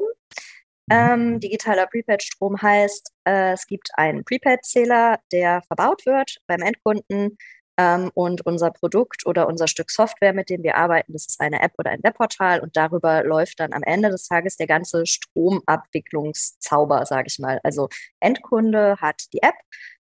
Mhm. 0.88 0.95
Ähm, 0.95 1.39
digitaler 1.41 1.88
Prepaid-Strom 1.88 2.62
heißt, 2.62 3.12
äh, 3.25 3.51
es 3.51 3.67
gibt 3.67 3.89
einen 3.95 4.24
Prepaid-Zähler, 4.24 5.19
der 5.33 5.63
verbaut 5.63 6.05
wird 6.05 6.38
beim 6.48 6.62
Endkunden 6.62 7.38
ähm, 7.77 8.12
und 8.13 8.46
unser 8.46 8.72
Produkt 8.72 9.25
oder 9.25 9.48
unser 9.48 9.68
Stück 9.68 9.92
Software, 9.92 10.34
mit 10.34 10.50
dem 10.50 10.63
wir 10.63 10.77
arbeiten, 10.77 11.13
das 11.13 11.25
ist 11.25 11.42
eine 11.42 11.62
App 11.62 11.74
oder 11.77 11.92
ein 11.92 12.03
Webportal 12.03 12.60
und 12.60 12.75
darüber 12.77 13.24
läuft 13.24 13.60
dann 13.60 13.74
am 13.74 13.84
Ende 13.84 14.10
des 14.10 14.27
Tages 14.27 14.58
der 14.58 14.68
ganze 14.68 15.06
Stromabwicklungszauber, 15.06 17.06
sage 17.06 17.27
ich 17.27 17.39
mal. 17.39 17.60
Also 17.63 17.89
Endkunde 18.20 18.98
hat 19.01 19.24
die 19.34 19.42
App, 19.42 19.56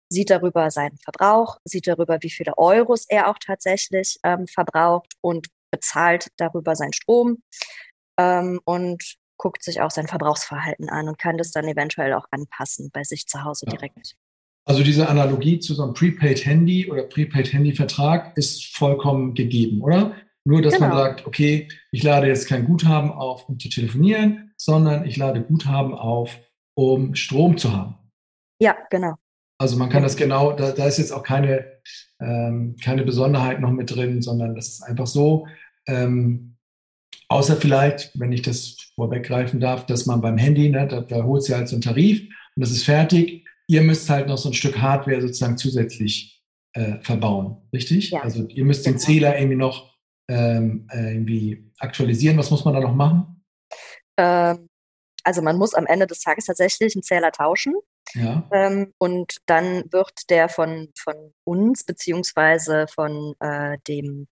sieht 0.09 0.29
darüber 0.29 0.71
seinen 0.71 0.97
Verbrauch, 0.99 1.57
sieht 1.65 1.87
darüber, 1.87 2.19
wie 2.21 2.29
viele 2.29 2.57
Euros 2.57 3.05
er 3.09 3.29
auch 3.29 3.37
tatsächlich 3.39 4.19
ähm, 4.23 4.47
verbraucht 4.47 5.13
und 5.21 5.47
bezahlt 5.71 6.29
darüber 6.37 6.75
seinen 6.75 6.93
Strom 6.93 7.41
ähm, 8.19 8.59
und 8.65 9.15
guckt 9.37 9.63
sich 9.63 9.81
auch 9.81 9.91
sein 9.91 10.07
Verbrauchsverhalten 10.07 10.89
an 10.89 11.09
und 11.09 11.17
kann 11.17 11.37
das 11.37 11.51
dann 11.51 11.67
eventuell 11.67 12.13
auch 12.13 12.27
anpassen 12.31 12.91
bei 12.93 13.03
sich 13.03 13.27
zu 13.27 13.43
Hause 13.43 13.65
ja. 13.65 13.71
direkt. 13.71 14.15
Also 14.65 14.83
diese 14.83 15.09
Analogie 15.09 15.59
zu 15.59 15.73
so 15.73 15.83
einem 15.83 15.93
Prepaid-Handy 15.93 16.89
oder 16.89 17.03
Prepaid-Handy-Vertrag 17.03 18.37
ist 18.37 18.75
vollkommen 18.75 19.33
gegeben, 19.33 19.81
oder? 19.81 20.15
Nur, 20.45 20.61
dass 20.61 20.75
genau. 20.75 20.87
man 20.89 20.97
sagt, 20.97 21.27
okay, 21.27 21.67
ich 21.91 22.03
lade 22.03 22.27
jetzt 22.27 22.47
kein 22.47 22.65
Guthaben 22.65 23.11
auf, 23.11 23.47
um 23.47 23.59
zu 23.59 23.69
telefonieren, 23.69 24.53
sondern 24.57 25.05
ich 25.05 25.17
lade 25.17 25.41
Guthaben 25.41 25.93
auf, 25.93 26.37
um 26.75 27.15
Strom 27.15 27.57
zu 27.57 27.73
haben. 27.73 27.95
Ja, 28.61 28.77
genau. 28.89 29.15
Also 29.57 29.77
man 29.77 29.89
kann 29.89 30.03
das 30.03 30.17
genau, 30.17 30.53
da, 30.53 30.71
da 30.71 30.87
ist 30.87 30.97
jetzt 30.97 31.11
auch 31.11 31.23
keine, 31.23 31.65
ähm, 32.19 32.75
keine 32.83 33.03
Besonderheit 33.03 33.61
noch 33.61 33.71
mit 33.71 33.93
drin, 33.93 34.21
sondern 34.21 34.55
das 34.55 34.69
ist 34.69 34.81
einfach 34.83 35.07
so. 35.07 35.47
Ähm, 35.87 36.55
außer 37.29 37.55
vielleicht, 37.55 38.17
wenn 38.19 38.31
ich 38.31 38.41
das 38.41 38.77
vorweggreifen 38.95 39.59
darf, 39.59 39.85
dass 39.85 40.05
man 40.05 40.21
beim 40.21 40.37
Handy, 40.37 40.69
ne, 40.69 40.87
da, 40.87 41.01
da 41.01 41.23
holt 41.23 41.43
sie 41.43 41.55
halt 41.55 41.67
so 41.67 41.75
einen 41.75 41.81
Tarif 41.81 42.21
und 42.21 42.61
das 42.61 42.71
ist 42.71 42.83
fertig 42.83 43.45
ihr 43.73 43.81
müsst 43.81 44.09
halt 44.09 44.27
noch 44.27 44.37
so 44.37 44.49
ein 44.49 44.53
Stück 44.53 44.77
Hardware 44.77 45.21
sozusagen 45.21 45.57
zusätzlich 45.57 46.43
äh, 46.73 46.99
verbauen, 47.01 47.57
richtig? 47.73 48.11
Ja. 48.11 48.21
Also 48.21 48.47
ihr 48.47 48.65
müsst 48.65 48.85
den 48.85 48.93
genau. 48.93 49.05
Zähler 49.05 49.37
irgendwie 49.37 49.55
noch 49.57 49.97
ähm, 50.29 50.87
äh, 50.91 51.13
irgendwie 51.13 51.71
aktualisieren. 51.79 52.37
Was 52.37 52.51
muss 52.51 52.65
man 52.65 52.75
da 52.75 52.79
noch 52.79 52.93
machen? 52.93 53.43
Ähm, 54.17 54.69
also 55.23 55.41
man 55.41 55.57
muss 55.57 55.73
am 55.73 55.87
Ende 55.87 56.05
des 56.05 56.21
Tages 56.21 56.45
tatsächlich 56.45 56.95
einen 56.95 57.03
Zähler 57.03 57.31
tauschen. 57.31 57.73
Ja. 58.13 58.47
Ähm, 58.51 58.93
und 58.99 59.37
dann 59.47 59.85
wird 59.91 60.29
der 60.29 60.49
von, 60.49 60.89
von 60.97 61.33
uns 61.45 61.83
beziehungsweise 61.83 62.85
von 62.87 63.33
äh, 63.39 63.77
dem 63.87 64.27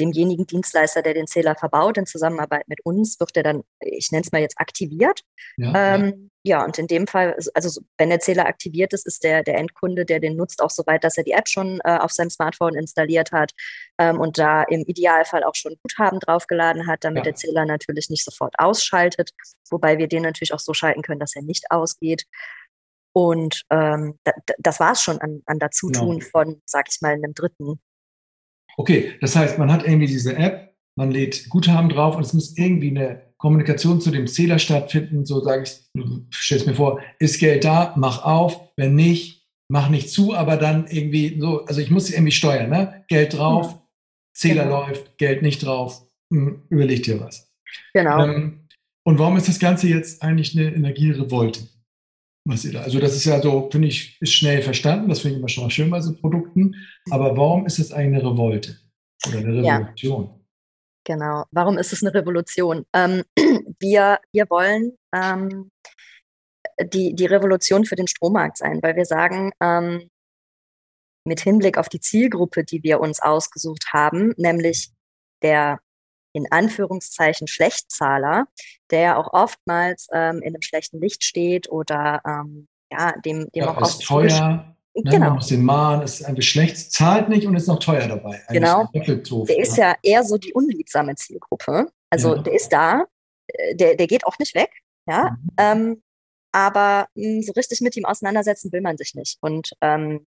demjenigen 0.00 0.46
Dienstleister, 0.46 1.02
der 1.02 1.14
den 1.14 1.26
Zähler 1.26 1.54
verbaut, 1.54 1.98
in 1.98 2.06
Zusammenarbeit 2.06 2.66
mit 2.66 2.80
uns, 2.84 3.20
wird 3.20 3.36
er 3.36 3.42
dann, 3.42 3.62
ich 3.80 4.10
nenne 4.10 4.22
es 4.24 4.32
mal 4.32 4.40
jetzt, 4.40 4.58
aktiviert. 4.58 5.20
Ja, 5.56 5.94
ähm, 5.94 6.30
ja. 6.42 6.58
ja, 6.58 6.64
und 6.64 6.78
in 6.78 6.86
dem 6.86 7.06
Fall, 7.06 7.36
also 7.54 7.80
wenn 7.98 8.08
der 8.08 8.20
Zähler 8.20 8.46
aktiviert 8.46 8.92
ist, 8.92 9.06
ist 9.06 9.22
der, 9.22 9.42
der 9.42 9.58
Endkunde, 9.58 10.04
der 10.04 10.18
den 10.18 10.36
nutzt, 10.36 10.62
auch 10.62 10.70
so 10.70 10.82
weit, 10.86 11.04
dass 11.04 11.18
er 11.18 11.24
die 11.24 11.32
App 11.32 11.48
schon 11.48 11.80
äh, 11.84 11.98
auf 11.98 12.10
seinem 12.10 12.30
Smartphone 12.30 12.74
installiert 12.74 13.32
hat 13.32 13.52
ähm, 13.98 14.18
und 14.18 14.38
da 14.38 14.62
im 14.62 14.84
Idealfall 14.86 15.44
auch 15.44 15.54
schon 15.54 15.76
Guthaben 15.82 16.18
draufgeladen 16.18 16.86
hat, 16.86 17.04
damit 17.04 17.18
ja. 17.18 17.32
der 17.32 17.34
Zähler 17.34 17.66
natürlich 17.66 18.10
nicht 18.10 18.24
sofort 18.24 18.54
ausschaltet, 18.58 19.30
wobei 19.70 19.98
wir 19.98 20.08
den 20.08 20.22
natürlich 20.22 20.54
auch 20.54 20.60
so 20.60 20.74
schalten 20.74 21.02
können, 21.02 21.20
dass 21.20 21.36
er 21.36 21.42
nicht 21.42 21.70
ausgeht. 21.70 22.24
Und 23.12 23.62
ähm, 23.70 24.18
da, 24.24 24.32
das 24.58 24.80
war 24.80 24.92
es 24.92 25.02
schon 25.02 25.18
an, 25.18 25.42
an 25.46 25.58
Dazutun 25.58 26.20
genau. 26.20 26.30
von, 26.30 26.62
sag 26.64 26.88
ich 26.88 27.00
mal, 27.00 27.12
einem 27.12 27.34
Dritten. 27.34 27.80
Okay, 28.76 29.12
das 29.20 29.36
heißt, 29.36 29.58
man 29.58 29.72
hat 29.72 29.84
irgendwie 29.84 30.06
diese 30.06 30.36
App, 30.36 30.74
man 30.96 31.10
lädt 31.10 31.48
Guthaben 31.48 31.88
drauf 31.88 32.16
und 32.16 32.22
es 32.22 32.32
muss 32.32 32.56
irgendwie 32.56 32.90
eine 32.90 33.22
Kommunikation 33.38 34.00
zu 34.00 34.10
dem 34.10 34.26
Zähler 34.26 34.58
stattfinden. 34.58 35.24
So 35.24 35.42
sage 35.42 35.62
ich, 35.62 36.04
stell 36.30 36.58
es 36.58 36.66
mir 36.66 36.74
vor, 36.74 37.00
ist 37.18 37.40
Geld 37.40 37.64
da, 37.64 37.94
mach 37.96 38.22
auf, 38.24 38.60
wenn 38.76 38.94
nicht, 38.94 39.46
mach 39.70 39.88
nicht 39.88 40.10
zu, 40.10 40.34
aber 40.34 40.56
dann 40.56 40.86
irgendwie 40.88 41.38
so, 41.40 41.64
also 41.64 41.80
ich 41.80 41.90
muss 41.90 42.10
irgendwie 42.10 42.32
steuern, 42.32 42.70
ne? 42.70 43.04
Geld 43.08 43.36
drauf, 43.36 43.70
ja. 43.70 43.82
Zähler 44.34 44.64
genau. 44.64 44.86
läuft, 44.86 45.16
Geld 45.18 45.42
nicht 45.42 45.64
drauf, 45.64 46.06
hm, 46.32 46.62
überleg 46.68 47.02
dir 47.02 47.20
was. 47.20 47.50
Genau. 47.94 48.24
Ähm, 48.26 48.66
und 49.06 49.18
warum 49.18 49.36
ist 49.36 49.48
das 49.48 49.58
Ganze 49.58 49.88
jetzt 49.88 50.22
eigentlich 50.22 50.56
eine 50.56 50.74
Energierevolte? 50.74 51.66
Was 52.44 52.64
ihr 52.64 52.72
da. 52.72 52.82
Also 52.82 52.98
das 52.98 53.14
ist 53.14 53.24
ja 53.24 53.40
so, 53.40 53.68
finde 53.70 53.88
ich, 53.88 54.20
ist 54.20 54.32
schnell 54.32 54.62
verstanden. 54.62 55.08
Das 55.08 55.20
finde 55.20 55.34
ich 55.34 55.38
immer 55.40 55.48
schon 55.48 55.64
mal 55.64 55.70
schön 55.70 55.90
bei 55.90 56.00
so 56.00 56.14
Produkten. 56.14 56.74
Aber 57.10 57.36
warum 57.36 57.66
ist 57.66 57.78
es 57.78 57.92
eine 57.92 58.18
Revolte 58.18 58.76
oder 59.28 59.38
eine 59.38 59.62
Revolution? 59.62 60.24
Ja. 60.24 60.40
Genau. 61.04 61.44
Warum 61.50 61.78
ist 61.78 61.92
es 61.92 62.02
eine 62.02 62.14
Revolution? 62.14 62.84
Ähm, 62.94 63.22
wir, 63.78 64.20
wir 64.32 64.50
wollen 64.50 64.96
ähm, 65.14 65.70
die, 66.82 67.14
die 67.14 67.26
Revolution 67.26 67.84
für 67.84 67.96
den 67.96 68.06
Strommarkt 68.06 68.58
sein, 68.58 68.80
weil 68.82 68.96
wir 68.96 69.04
sagen, 69.04 69.52
ähm, 69.60 70.08
mit 71.26 71.40
Hinblick 71.40 71.78
auf 71.78 71.88
die 71.88 72.00
Zielgruppe, 72.00 72.64
die 72.64 72.82
wir 72.82 73.00
uns 73.00 73.20
ausgesucht 73.20 73.92
haben, 73.92 74.32
nämlich 74.36 74.90
der 75.42 75.80
in 76.32 76.50
Anführungszeichen 76.50 77.46
Schlechtzahler, 77.46 78.46
der 78.90 79.00
ja 79.00 79.16
auch 79.16 79.32
oftmals 79.32 80.08
ähm, 80.12 80.42
in 80.42 80.54
einem 80.54 80.62
schlechten 80.62 81.00
Licht 81.00 81.24
steht 81.24 81.70
oder 81.70 82.20
ähm, 82.26 82.68
ja, 82.90 83.12
dem, 83.24 83.50
dem 83.52 83.64
ja, 83.64 83.76
auch 83.76 83.82
ist 83.82 84.02
teuer. 84.02 84.76
Ne, 84.94 85.10
genau. 85.12 85.26
Man 85.26 85.34
muss 85.34 85.46
den 85.46 85.64
mahnen, 85.64 86.02
ist 86.02 86.24
ein 86.24 86.34
Geschlecht, 86.34 86.92
zahlt 86.92 87.28
nicht 87.28 87.46
und 87.46 87.54
ist 87.54 87.68
noch 87.68 87.78
teuer 87.78 88.08
dabei. 88.08 88.42
Genau. 88.48 88.88
Der 88.92 89.58
ist 89.58 89.76
ja 89.76 89.94
eher 90.02 90.24
so 90.24 90.36
die 90.36 90.52
unliebsame 90.52 91.14
Zielgruppe. 91.14 91.88
Also 92.10 92.34
ja. 92.34 92.42
der 92.42 92.52
ist 92.54 92.72
da, 92.72 93.04
äh, 93.46 93.76
der, 93.76 93.96
der 93.96 94.06
geht 94.06 94.26
auch 94.26 94.38
nicht 94.38 94.54
weg, 94.54 94.70
ja. 95.06 95.30
Mhm. 95.30 95.50
Ähm, 95.58 96.02
aber 96.52 97.06
mh, 97.14 97.24
hm, 97.24 97.42
so 97.42 97.52
richtig 97.52 97.80
mit 97.80 97.96
ihm 97.96 98.04
auseinandersetzen 98.04 98.72
will 98.72 98.80
man 98.80 98.96
sich 98.96 99.14
nicht. 99.14 99.38
Und 99.40 99.72
ähm, 99.80 100.26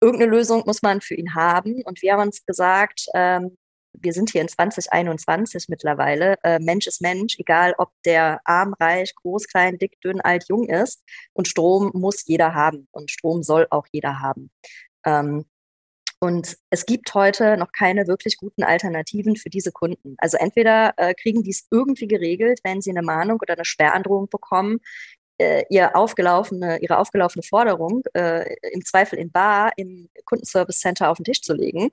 irgendeine 0.00 0.30
Lösung 0.30 0.64
muss 0.66 0.82
man 0.82 1.00
für 1.00 1.14
ihn 1.14 1.34
haben. 1.34 1.82
Und 1.84 2.02
wir 2.02 2.12
haben 2.12 2.22
uns 2.22 2.44
gesagt, 2.44 3.06
ähm, 3.14 3.56
wir 4.00 4.12
sind 4.12 4.30
hier 4.30 4.42
in 4.42 4.48
2021 4.48 5.68
mittlerweile. 5.68 6.36
Äh, 6.42 6.58
Mensch 6.58 6.86
ist 6.86 7.00
Mensch, 7.00 7.38
egal 7.38 7.74
ob 7.78 7.90
der 8.04 8.40
arm, 8.44 8.74
reich, 8.78 9.14
groß, 9.14 9.48
klein, 9.48 9.78
dick, 9.78 10.00
dünn, 10.00 10.20
alt, 10.20 10.46
jung 10.48 10.68
ist. 10.68 11.02
Und 11.32 11.48
Strom 11.48 11.90
muss 11.94 12.26
jeder 12.26 12.54
haben 12.54 12.88
und 12.90 13.10
Strom 13.10 13.42
soll 13.42 13.66
auch 13.70 13.86
jeder 13.92 14.20
haben. 14.20 14.50
Ähm, 15.04 15.44
und 16.18 16.56
es 16.70 16.86
gibt 16.86 17.12
heute 17.14 17.56
noch 17.58 17.72
keine 17.72 18.06
wirklich 18.06 18.38
guten 18.38 18.62
Alternativen 18.62 19.36
für 19.36 19.50
diese 19.50 19.70
Kunden. 19.70 20.14
Also 20.18 20.38
entweder 20.38 20.94
äh, 20.96 21.14
kriegen 21.14 21.42
die 21.42 21.50
es 21.50 21.66
irgendwie 21.70 22.08
geregelt, 22.08 22.60
wenn 22.64 22.80
sie 22.80 22.90
eine 22.90 23.02
Mahnung 23.02 23.38
oder 23.42 23.54
eine 23.54 23.66
Sperrandrohung 23.66 24.28
bekommen, 24.30 24.80
äh, 25.38 25.64
ihr 25.68 25.94
aufgelaufene, 25.94 26.78
ihre 26.80 26.98
aufgelaufene 26.98 27.42
Forderung 27.42 28.02
äh, 28.14 28.54
im 28.72 28.84
Zweifel 28.84 29.18
in 29.18 29.30
Bar 29.30 29.72
im 29.76 30.08
Kundenservice 30.24 30.80
Center 30.80 31.10
auf 31.10 31.18
den 31.18 31.24
Tisch 31.24 31.42
zu 31.42 31.52
legen 31.52 31.90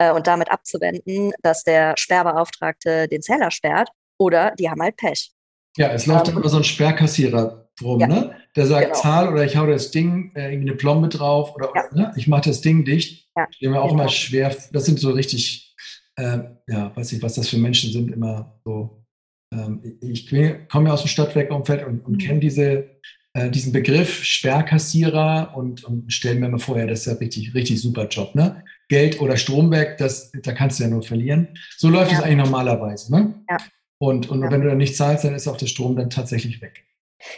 äh, 0.00 0.10
und 0.12 0.26
damit 0.26 0.50
abzuwenden, 0.50 1.32
dass 1.42 1.62
der 1.62 1.94
Sperrbeauftragte 1.96 3.06
den 3.06 3.22
Zähler 3.22 3.50
sperrt. 3.50 3.90
oder 4.18 4.52
die 4.58 4.68
haben 4.68 4.82
halt 4.82 4.96
Pech. 4.96 5.32
Ja, 5.76 5.92
es 5.92 6.06
läuft 6.06 6.26
ähm, 6.26 6.34
dann 6.34 6.42
immer 6.42 6.50
so 6.50 6.56
ein 6.58 6.64
Sperrkassierer 6.64 7.70
drum, 7.78 8.00
ja, 8.00 8.06
ne? 8.06 8.36
Der 8.56 8.66
sagt 8.66 8.88
genau. 8.88 9.00
Zahl 9.00 9.32
oder 9.32 9.44
ich 9.44 9.56
hau 9.56 9.66
das 9.66 9.90
Ding, 9.90 10.32
äh, 10.34 10.52
irgendwie 10.52 10.70
eine 10.70 10.76
Plombe 10.76 11.08
drauf 11.08 11.54
oder 11.54 11.70
ja. 11.74 11.84
ne? 11.92 12.12
ich 12.16 12.26
mache 12.26 12.48
das 12.50 12.60
Ding 12.60 12.84
dicht. 12.84 13.28
Ja, 13.36 13.46
Stehen 13.50 13.74
auch 13.74 13.88
genau. 13.88 14.02
immer 14.02 14.08
schwer. 14.08 14.54
Das 14.72 14.84
sind 14.86 14.98
so 14.98 15.12
richtig, 15.12 15.74
äh, 16.16 16.38
ja, 16.66 16.94
weiß 16.94 17.12
nicht, 17.12 17.22
was 17.22 17.34
das 17.34 17.48
für 17.48 17.58
Menschen 17.58 17.92
sind, 17.92 18.10
immer 18.10 18.60
so. 18.64 19.04
Ähm, 19.52 19.98
ich 20.00 20.28
komme 20.68 20.88
ja 20.88 20.94
aus 20.94 21.02
dem 21.02 21.08
Stadtwerkeumfeld 21.08 21.86
und, 21.86 22.04
und 22.04 22.12
mhm. 22.14 22.18
kenne 22.18 22.40
diese, 22.40 22.90
äh, 23.34 23.48
diesen 23.50 23.72
Begriff 23.72 24.24
Sperrkassierer 24.24 25.52
und, 25.56 25.84
und 25.84 26.12
stellen 26.12 26.40
mir 26.40 26.48
mal 26.48 26.58
vor, 26.58 26.78
ja, 26.78 26.86
das 26.86 27.00
ist 27.00 27.06
ja 27.06 27.12
richtig, 27.14 27.54
richtig 27.54 27.80
super 27.80 28.08
Job, 28.08 28.34
ne? 28.34 28.64
Geld 28.90 29.20
oder 29.20 29.36
Strom 29.36 29.70
weg, 29.70 29.96
das, 29.98 30.32
da 30.42 30.52
kannst 30.52 30.78
du 30.78 30.84
ja 30.84 30.90
nur 30.90 31.02
verlieren. 31.02 31.56
So 31.78 31.88
läuft 31.88 32.12
es 32.12 32.20
eigentlich 32.20 32.44
normalerweise, 32.44 33.10
ne? 33.12 33.34
Ja. 33.48 33.56
Und, 33.98 34.28
und 34.28 34.42
ja. 34.42 34.50
wenn 34.50 34.60
du 34.60 34.68
dann 34.68 34.78
nicht 34.78 34.96
zahlst, 34.96 35.24
dann 35.24 35.34
ist 35.34 35.46
auch 35.46 35.56
der 35.56 35.66
Strom 35.66 35.96
dann 35.96 36.10
tatsächlich 36.10 36.60
weg. 36.60 36.84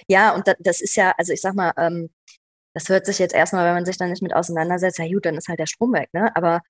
Ja, 0.08 0.34
und 0.34 0.44
das 0.60 0.80
ist 0.80 0.96
ja, 0.96 1.12
also 1.18 1.32
ich 1.32 1.40
sag 1.40 1.54
mal, 1.54 1.72
ähm, 1.76 2.08
das 2.74 2.88
hört 2.88 3.04
sich 3.04 3.18
jetzt 3.18 3.34
erstmal, 3.34 3.66
wenn 3.66 3.74
man 3.74 3.84
sich 3.84 3.98
da 3.98 4.06
nicht 4.06 4.22
mit 4.22 4.34
auseinandersetzt, 4.34 4.98
ja 4.98 5.06
gut, 5.06 5.26
dann 5.26 5.36
ist 5.36 5.48
halt 5.48 5.58
der 5.58 5.66
Strom 5.66 5.92
weg, 5.92 6.08
ne? 6.14 6.34
Aber 6.34 6.60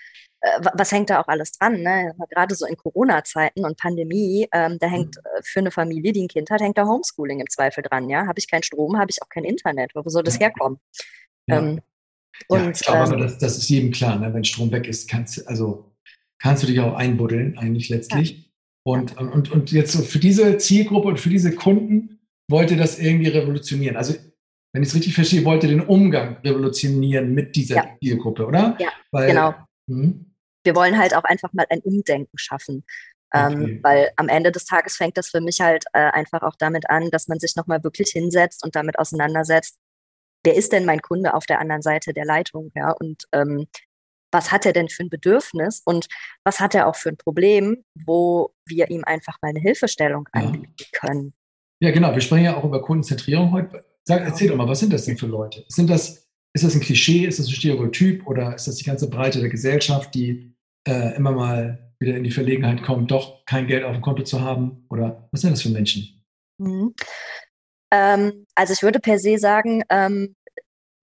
äh, 0.41 0.61
was 0.75 0.91
hängt 0.91 1.11
da 1.11 1.21
auch 1.21 1.29
alles 1.29 1.53
dran, 1.53 1.81
ne? 1.81 2.13
Gerade 2.31 2.57
so 2.57 2.67
in 2.67 2.77
Corona-Zeiten 2.77 3.65
und 3.65 3.79
Pandemie, 3.79 4.49
ähm, 4.53 4.79
da 4.81 4.89
hängt 4.89 5.17
mhm. 5.17 5.39
äh, 5.39 5.43
für 5.45 5.61
eine 5.61 5.71
Familie, 5.71 6.13
die 6.13 6.25
ein 6.25 6.29
Kind 6.29 6.51
hat, 6.51 6.61
hängt 6.61 6.77
da 6.77 6.87
Homeschooling 6.87 7.39
im 7.39 7.49
Zweifel 7.49 7.83
dran, 7.83 8.11
ja? 8.11 8.27
Habe 8.27 8.41
ich 8.41 8.51
keinen 8.51 8.65
Strom, 8.65 8.99
habe 8.99 9.11
ich 9.11 9.23
auch 9.23 9.29
kein 9.29 9.45
Internet. 9.45 9.93
Wo 9.95 10.03
soll 10.09 10.25
das 10.25 10.41
herkommen? 10.41 10.81
Ja. 11.47 11.59
Ähm, 11.59 11.81
und, 12.49 12.61
ja, 12.61 12.71
ich 12.71 12.81
glaube 12.81 12.99
ähm, 12.99 13.13
aber, 13.13 13.17
das, 13.19 13.39
das, 13.39 13.59
ist 13.59 13.69
jedem 13.69 13.91
klar, 13.91 14.19
ne? 14.19 14.33
wenn 14.33 14.45
Strom 14.45 14.71
weg 14.73 14.87
ist, 14.87 15.09
kannst, 15.09 15.47
also, 15.49 15.93
kannst 16.39 16.63
du 16.63 16.67
dich 16.67 16.81
auch 16.81 16.95
einbuddeln, 16.95 17.59
eigentlich 17.59 17.89
letztlich. 17.89 18.33
Ja. 18.33 18.45
Und, 18.85 19.17
und, 19.17 19.51
und 19.51 19.71
jetzt 19.71 19.93
so 19.93 20.03
für 20.03 20.19
diese 20.19 20.59
Zielgruppe 20.59 21.09
und 21.09 21.21
für 21.21 21.31
diese 21.31 21.55
Kunden 21.55 22.21
wollte 22.51 22.77
das 22.77 22.99
irgendwie 22.99 23.29
revolutionieren. 23.29 23.97
Also 23.97 24.15
wenn 24.73 24.83
ich 24.83 24.89
es 24.89 24.95
richtig 24.95 25.15
verstehe, 25.15 25.45
wollte 25.45 25.69
den 25.69 25.83
Umgang 25.83 26.39
revolutionieren 26.39 27.35
mit 27.35 27.55
dieser 27.55 27.77
ja. 27.77 27.97
Zielgruppe, 28.03 28.47
oder? 28.47 28.77
Ja, 28.81 28.91
Weil, 29.11 29.29
genau. 29.29 29.55
Mh. 29.87 30.15
Wir 30.65 30.75
wollen 30.75 30.99
halt 30.99 31.15
auch 31.15 31.25
einfach 31.25 31.53
mal 31.53 31.67
ein 31.69 31.81
Umdenken 31.81 32.39
schaffen. 32.39 32.85
Ähm, 33.35 33.53
okay. 33.53 33.71
Ähm, 33.73 33.81
weil 33.83 34.11
am 34.17 34.29
Ende 34.29 34.53
des 34.53 34.65
Tages 34.65 34.97
fängt 34.97 35.17
das 35.17 35.29
für 35.29 35.41
mich 35.41 35.61
halt 35.61 35.85
äh, 35.93 35.99
einfach 35.99 36.43
auch 36.43 36.55
damit 36.59 36.89
an, 36.89 37.11
dass 37.11 37.29
man 37.29 37.39
sich 37.39 37.57
nochmal 37.57 37.83
wirklich 37.85 38.11
hinsetzt 38.11 38.65
und 38.65 38.75
damit 38.77 38.99
auseinandersetzt, 38.99 39.79
wer 40.45 40.57
ist 40.57 40.73
denn 40.73 40.85
mein 40.85 41.01
Kunde 41.01 41.35
auf 41.35 41.47
der 41.47 41.61
anderen 41.61 41.83
Seite 41.83 42.13
der 42.13 42.25
Leitung, 42.25 42.71
ja, 42.75 42.91
und 42.93 43.25
ähm, 43.33 43.67
was 44.33 44.51
hat 44.51 44.67
er 44.67 44.73
denn 44.73 44.89
für 44.89 45.05
ein 45.05 45.11
Bedürfnis 45.11 45.83
und 45.85 46.09
was 46.45 46.59
hat 46.59 46.75
er 46.75 46.89
auch 46.89 46.97
für 46.97 47.11
ein 47.11 47.17
Problem, 47.17 47.85
wo 47.95 48.55
wir 48.67 48.91
ihm 48.91 49.05
einfach 49.05 49.37
mal 49.43 49.51
eine 49.51 49.61
Hilfestellung 49.61 50.29
anbieten 50.33 50.75
können. 50.93 51.35
Ja, 51.81 51.91
genau. 51.91 52.15
Wir 52.15 52.21
sprechen 52.21 52.45
ja 52.45 52.57
auch 52.57 52.65
über 52.65 52.81
Kundenzentrierung 52.81 53.53
heute. 53.53 53.85
Sag, 54.05 54.23
erzähl 54.23 54.49
doch 54.49 54.57
mal, 54.57 54.69
was 54.69 54.81
sind 54.81 54.93
das 54.93 55.05
denn 55.05 55.19
für 55.19 55.27
Leute? 55.27 55.65
Sind 55.69 55.91
das, 55.91 56.29
ist 56.55 56.65
das 56.65 56.75
ein 56.75 56.81
Klischee, 56.81 57.27
ist 57.27 57.39
das 57.39 57.47
ein 57.47 57.53
Stereotyp 57.53 58.27
oder 58.27 58.55
ist 58.55 58.67
das 58.67 58.77
die 58.77 58.85
ganze 58.85 59.11
Breite 59.11 59.41
der 59.41 59.51
Gesellschaft, 59.51 60.15
die 60.15 60.57
äh, 60.89 61.15
immer 61.17 61.33
mal 61.33 61.95
wieder 62.01 62.17
in 62.17 62.25
die 62.25 62.31
Verlegenheit 62.31 62.83
kommt, 62.83 63.11
doch 63.11 63.45
kein 63.45 63.67
Geld 63.67 63.85
auf 63.85 63.93
dem 63.93 64.03
Konto 64.03 64.23
zu 64.25 64.41
haben? 64.41 64.87
Oder 64.91 65.29
was 65.31 65.43
sind 65.43 65.53
das 65.53 65.63
für 65.63 65.69
Menschen? 65.69 66.25
Mhm. 66.59 66.95
Ähm, 67.93 68.47
also 68.55 68.73
ich 68.73 68.83
würde 68.83 68.99
per 69.01 69.19
se 69.19 69.39
sagen, 69.39 69.85
ähm, 69.91 70.35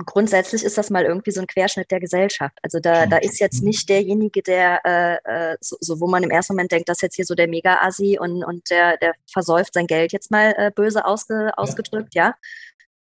grundsätzlich 0.06 0.64
ist 0.64 0.78
das 0.78 0.90
mal 0.90 1.06
irgendwie 1.06 1.32
so 1.32 1.42
ein 1.42 1.48
Querschnitt 1.48 1.92
der 1.92 2.00
Gesellschaft. 2.00 2.58
Also 2.64 2.80
da, 2.80 3.06
da 3.06 3.18
ist 3.18 3.40
jetzt 3.40 3.62
mhm. 3.62 3.68
nicht 3.68 3.88
derjenige, 3.90 4.42
der 4.42 4.82
äh, 4.86 5.52
äh, 5.52 5.58
so, 5.62 5.78
so, 5.82 6.00
wo 6.00 6.08
man 6.08 6.24
im 6.24 6.32
ersten 6.32 6.54
Moment 6.54 6.72
denkt, 6.72 6.90
das 6.90 6.98
ist 6.98 7.02
jetzt 7.04 7.16
hier 7.16 7.26
so 7.26 7.36
der 7.36 7.48
Mega-Assi 7.48 8.18
und, 8.20 8.44
und 8.44 8.70
der, 8.72 8.98
der 8.98 9.14
versäuft 9.32 9.74
sein 9.74 9.88
Geld 9.88 10.12
jetzt 10.14 10.32
mal 10.32 10.56
äh, 10.58 10.72
böse 10.74 11.06
ausge, 11.06 11.52
ausgedrückt, 11.58 12.16
ja. 12.16 12.36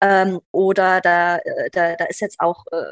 Ähm, 0.01 0.39
oder 0.51 1.01
da, 1.01 1.37
äh, 1.37 1.69
da, 1.71 1.95
da 1.95 2.05
ist 2.05 2.21
jetzt 2.21 2.39
auch 2.39 2.65
äh, 2.71 2.83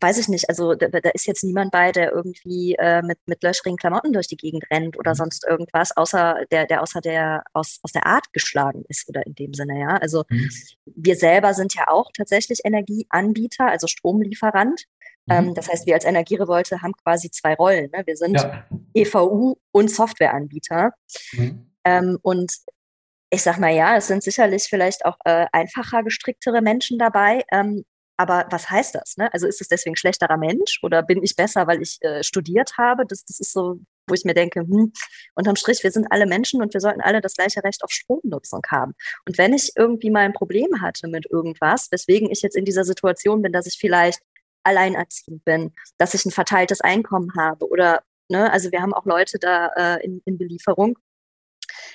weiß 0.00 0.18
ich 0.18 0.28
nicht, 0.28 0.48
also 0.48 0.74
da, 0.74 0.88
da, 0.88 1.10
ist 1.10 1.26
jetzt 1.26 1.44
niemand 1.44 1.70
bei, 1.70 1.92
der 1.92 2.12
irgendwie 2.12 2.74
äh, 2.78 3.02
mit, 3.02 3.18
mit 3.26 3.42
löchrigen 3.42 3.76
Klamotten 3.76 4.12
durch 4.12 4.26
die 4.26 4.36
Gegend 4.36 4.64
rennt 4.70 4.98
oder 4.98 5.12
mhm. 5.12 5.16
sonst 5.16 5.46
irgendwas, 5.46 5.96
außer 5.96 6.44
der, 6.50 6.66
der 6.66 6.82
außer 6.82 7.00
der 7.00 7.44
aus, 7.52 7.78
aus 7.82 7.92
der 7.92 8.06
Art 8.06 8.32
geschlagen 8.32 8.84
ist 8.88 9.08
oder 9.08 9.24
in 9.26 9.34
dem 9.34 9.54
Sinne, 9.54 9.80
ja. 9.80 9.96
Also 9.96 10.24
mhm. 10.28 10.50
wir 10.84 11.16
selber 11.16 11.54
sind 11.54 11.74
ja 11.74 11.88
auch 11.88 12.10
tatsächlich 12.16 12.60
Energieanbieter, 12.64 13.66
also 13.66 13.86
Stromlieferant. 13.86 14.84
Mhm. 15.26 15.34
Ähm, 15.34 15.54
das 15.54 15.68
heißt, 15.68 15.86
wir 15.86 15.94
als 15.94 16.04
Energierevolte 16.04 16.82
haben 16.82 16.92
quasi 16.92 17.30
zwei 17.30 17.54
Rollen. 17.54 17.90
Ne? 17.92 18.02
Wir 18.06 18.16
sind 18.16 18.34
ja. 18.34 18.66
EVU 18.94 19.56
und 19.70 19.90
Softwareanbieter. 19.90 20.92
Mhm. 21.32 21.70
Ähm, 21.84 22.18
und 22.22 22.52
ich 23.30 23.42
sag 23.42 23.58
mal 23.58 23.74
ja, 23.74 23.96
es 23.96 24.06
sind 24.06 24.22
sicherlich 24.22 24.64
vielleicht 24.64 25.04
auch 25.04 25.16
äh, 25.24 25.46
einfacher 25.52 26.02
gestricktere 26.02 26.62
Menschen 26.62 26.98
dabei, 26.98 27.44
ähm, 27.52 27.84
aber 28.18 28.46
was 28.50 28.68
heißt 28.68 28.96
das? 28.96 29.16
Ne? 29.16 29.32
Also 29.32 29.46
ist 29.46 29.60
es 29.60 29.68
deswegen 29.68 29.94
schlechterer 29.94 30.36
Mensch 30.36 30.80
oder 30.82 31.02
bin 31.04 31.22
ich 31.22 31.36
besser, 31.36 31.68
weil 31.68 31.80
ich 31.80 31.98
äh, 32.02 32.24
studiert 32.24 32.76
habe? 32.76 33.06
Das, 33.06 33.24
das 33.24 33.38
ist 33.38 33.52
so, 33.52 33.78
wo 34.08 34.14
ich 34.14 34.24
mir 34.24 34.34
denke, 34.34 34.60
hm, 34.60 34.92
unterm 35.36 35.54
Strich, 35.54 35.84
wir 35.84 35.92
sind 35.92 36.08
alle 36.10 36.26
Menschen 36.26 36.60
und 36.60 36.74
wir 36.74 36.80
sollten 36.80 37.00
alle 37.00 37.20
das 37.20 37.34
gleiche 37.34 37.62
Recht 37.62 37.84
auf 37.84 37.92
Stromnutzung 37.92 38.62
haben. 38.70 38.94
Und 39.24 39.38
wenn 39.38 39.54
ich 39.54 39.72
irgendwie 39.76 40.10
mal 40.10 40.24
ein 40.24 40.32
Problem 40.32 40.80
hatte 40.80 41.06
mit 41.06 41.30
irgendwas, 41.30 41.92
weswegen 41.92 42.28
ich 42.28 42.42
jetzt 42.42 42.56
in 42.56 42.64
dieser 42.64 42.82
Situation 42.84 43.40
bin, 43.40 43.52
dass 43.52 43.66
ich 43.66 43.78
vielleicht 43.78 44.20
alleinerziehend 44.64 45.44
bin, 45.44 45.72
dass 45.96 46.14
ich 46.14 46.26
ein 46.26 46.32
verteiltes 46.32 46.80
Einkommen 46.80 47.30
habe 47.36 47.68
oder, 47.68 48.02
ne, 48.28 48.50
also 48.52 48.72
wir 48.72 48.82
haben 48.82 48.94
auch 48.94 49.06
Leute 49.06 49.38
da 49.38 49.68
äh, 49.76 50.04
in, 50.04 50.22
in 50.24 50.38
Belieferung, 50.38 50.98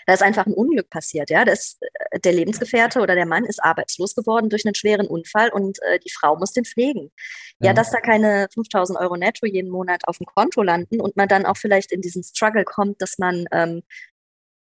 da 0.05 0.13
ist 0.13 0.23
einfach 0.23 0.45
ein 0.45 0.53
Unglück 0.53 0.89
passiert, 0.89 1.29
ja. 1.29 1.45
Das, 1.45 1.77
äh, 2.11 2.19
der 2.19 2.33
Lebensgefährte 2.33 2.99
oder 3.01 3.15
der 3.15 3.25
Mann 3.25 3.45
ist 3.45 3.63
arbeitslos 3.63 4.15
geworden 4.15 4.49
durch 4.49 4.65
einen 4.65 4.75
schweren 4.75 5.07
Unfall 5.07 5.49
und 5.49 5.79
äh, 5.83 5.99
die 5.99 6.11
Frau 6.11 6.37
muss 6.37 6.51
den 6.51 6.65
pflegen. 6.65 7.11
Ja. 7.59 7.67
ja, 7.67 7.73
dass 7.73 7.91
da 7.91 7.99
keine 7.99 8.47
5000 8.53 8.99
Euro 8.99 9.15
netto 9.15 9.45
jeden 9.45 9.69
Monat 9.69 10.07
auf 10.07 10.17
dem 10.17 10.25
Konto 10.25 10.61
landen 10.61 10.99
und 10.99 11.15
man 11.15 11.27
dann 11.27 11.45
auch 11.45 11.57
vielleicht 11.57 11.91
in 11.91 12.01
diesen 12.01 12.23
Struggle 12.23 12.65
kommt, 12.65 13.01
dass 13.01 13.17
man 13.17 13.45
ähm, 13.51 13.83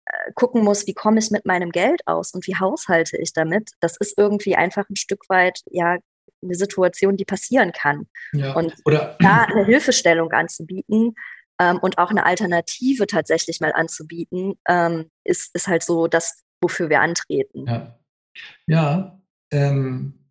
äh, 0.06 0.32
gucken 0.34 0.64
muss, 0.64 0.88
wie 0.88 0.94
komme 0.94 1.20
ich 1.20 1.32
mit 1.32 1.46
meinem 1.46 1.72
Geld 1.72 2.02
aus 2.06 2.34
und 2.34 2.48
wie 2.48 2.56
haushalte 2.56 3.18
ich 3.18 3.34
damit. 3.34 3.72
Das 3.80 3.98
ist 3.98 4.18
irgendwie 4.18 4.56
einfach 4.56 4.90
ein 4.90 4.96
Stück 4.96 5.28
weit, 5.30 5.62
ja, 5.72 5.98
eine 6.44 6.56
Situation, 6.56 7.18
die 7.18 7.26
passieren 7.26 7.72
kann. 7.72 8.08
Ja. 8.34 8.54
Und 8.54 8.74
da 9.20 9.44
eine 9.44 9.66
Hilfestellung 9.66 10.32
anzubieten, 10.32 11.16
ähm, 11.60 11.80
und 11.80 11.98
auch 11.98 12.10
eine 12.10 12.26
Alternative 12.26 13.08
tatsächlich 13.08 13.60
mal 13.60 13.74
anzubieten, 13.74 14.56
ähm, 14.68 15.10
ist, 15.24 15.56
ist 15.56 15.68
halt 15.68 15.84
so 15.84 16.08
das, 16.08 16.44
wofür 16.62 16.90
wir 16.90 17.02
antreten. 17.02 17.66
Ja, 17.68 18.00
ja 18.68 19.22
ähm, 19.52 20.26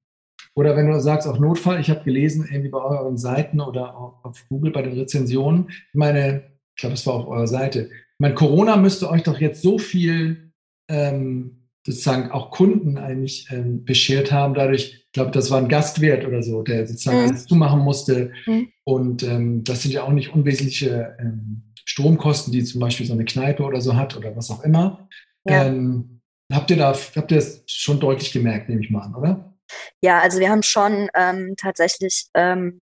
oder 0.54 0.76
wenn 0.76 0.86
du 0.86 1.00
sagst, 1.00 1.26
auf 1.26 1.40
Notfall, 1.40 1.80
ich 1.80 1.90
habe 1.90 2.04
gelesen, 2.04 2.46
irgendwie 2.48 2.70
bei 2.70 2.80
euren 2.80 3.18
Seiten 3.18 3.60
oder 3.60 3.96
auf 3.96 4.44
Google 4.48 4.70
bei 4.70 4.82
den 4.82 4.98
Rezensionen, 4.98 5.70
meine, 5.92 6.52
ich 6.76 6.80
glaube, 6.80 6.94
es 6.94 7.06
war 7.06 7.14
auf 7.14 7.26
eurer 7.26 7.48
Seite, 7.48 7.90
ich 7.90 8.20
meine, 8.20 8.34
Corona 8.34 8.76
müsste 8.76 9.10
euch 9.10 9.24
doch 9.24 9.40
jetzt 9.40 9.62
so 9.62 9.78
viel 9.78 10.52
ähm, 10.88 11.63
sozusagen 11.86 12.30
auch 12.30 12.50
Kunden 12.50 12.96
eigentlich 12.96 13.48
ähm, 13.50 13.84
beschert 13.84 14.32
haben. 14.32 14.54
Dadurch, 14.54 15.04
ich 15.06 15.12
glaube, 15.12 15.30
das 15.30 15.50
war 15.50 15.58
ein 15.58 15.68
Gastwert 15.68 16.24
oder 16.24 16.42
so, 16.42 16.62
der 16.62 16.86
sozusagen 16.86 17.22
mhm. 17.22 17.28
alles 17.28 17.46
zumachen 17.46 17.80
musste. 17.80 18.32
Mhm. 18.46 18.68
Und 18.84 19.22
ähm, 19.22 19.64
das 19.64 19.82
sind 19.82 19.92
ja 19.92 20.02
auch 20.02 20.12
nicht 20.12 20.32
unwesentliche 20.34 21.16
ähm, 21.20 21.62
Stromkosten, 21.84 22.52
die 22.52 22.64
zum 22.64 22.80
Beispiel 22.80 23.06
so 23.06 23.12
eine 23.12 23.24
Kneipe 23.24 23.62
oder 23.62 23.80
so 23.80 23.96
hat 23.96 24.16
oder 24.16 24.34
was 24.34 24.50
auch 24.50 24.64
immer. 24.64 25.08
Ja. 25.46 25.66
Ähm, 25.66 26.20
habt 26.50 26.70
ihr 26.70 26.78
da, 26.78 26.94
habt 26.94 27.30
ihr 27.30 27.36
das 27.36 27.62
schon 27.66 28.00
deutlich 28.00 28.32
gemerkt, 28.32 28.68
nehme 28.68 28.82
ich 28.82 28.90
mal 28.90 29.02
an, 29.02 29.14
oder? 29.14 29.54
Ja, 30.00 30.20
also 30.20 30.38
wir 30.40 30.50
haben 30.50 30.62
schon 30.62 31.08
ähm, 31.14 31.54
tatsächlich 31.56 32.26
ähm, 32.34 32.80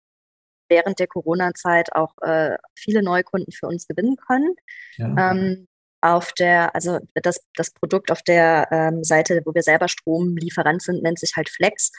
während 0.68 0.98
der 0.98 1.06
Corona-Zeit 1.06 1.94
auch 1.94 2.14
äh, 2.22 2.56
viele 2.74 3.02
Neukunden 3.02 3.52
für 3.52 3.66
uns 3.66 3.86
gewinnen 3.86 4.16
können. 4.16 4.54
Ja. 4.96 5.32
Ähm, 5.32 5.66
auf 6.04 6.32
der, 6.32 6.74
also 6.74 6.98
das, 7.14 7.40
das 7.54 7.70
Produkt 7.70 8.10
auf 8.12 8.22
der 8.22 8.68
ähm, 8.70 9.02
Seite, 9.04 9.40
wo 9.46 9.54
wir 9.54 9.62
selber 9.62 9.88
Stromlieferant 9.88 10.82
sind, 10.82 11.02
nennt 11.02 11.18
sich 11.18 11.34
halt 11.34 11.48
Flex. 11.48 11.92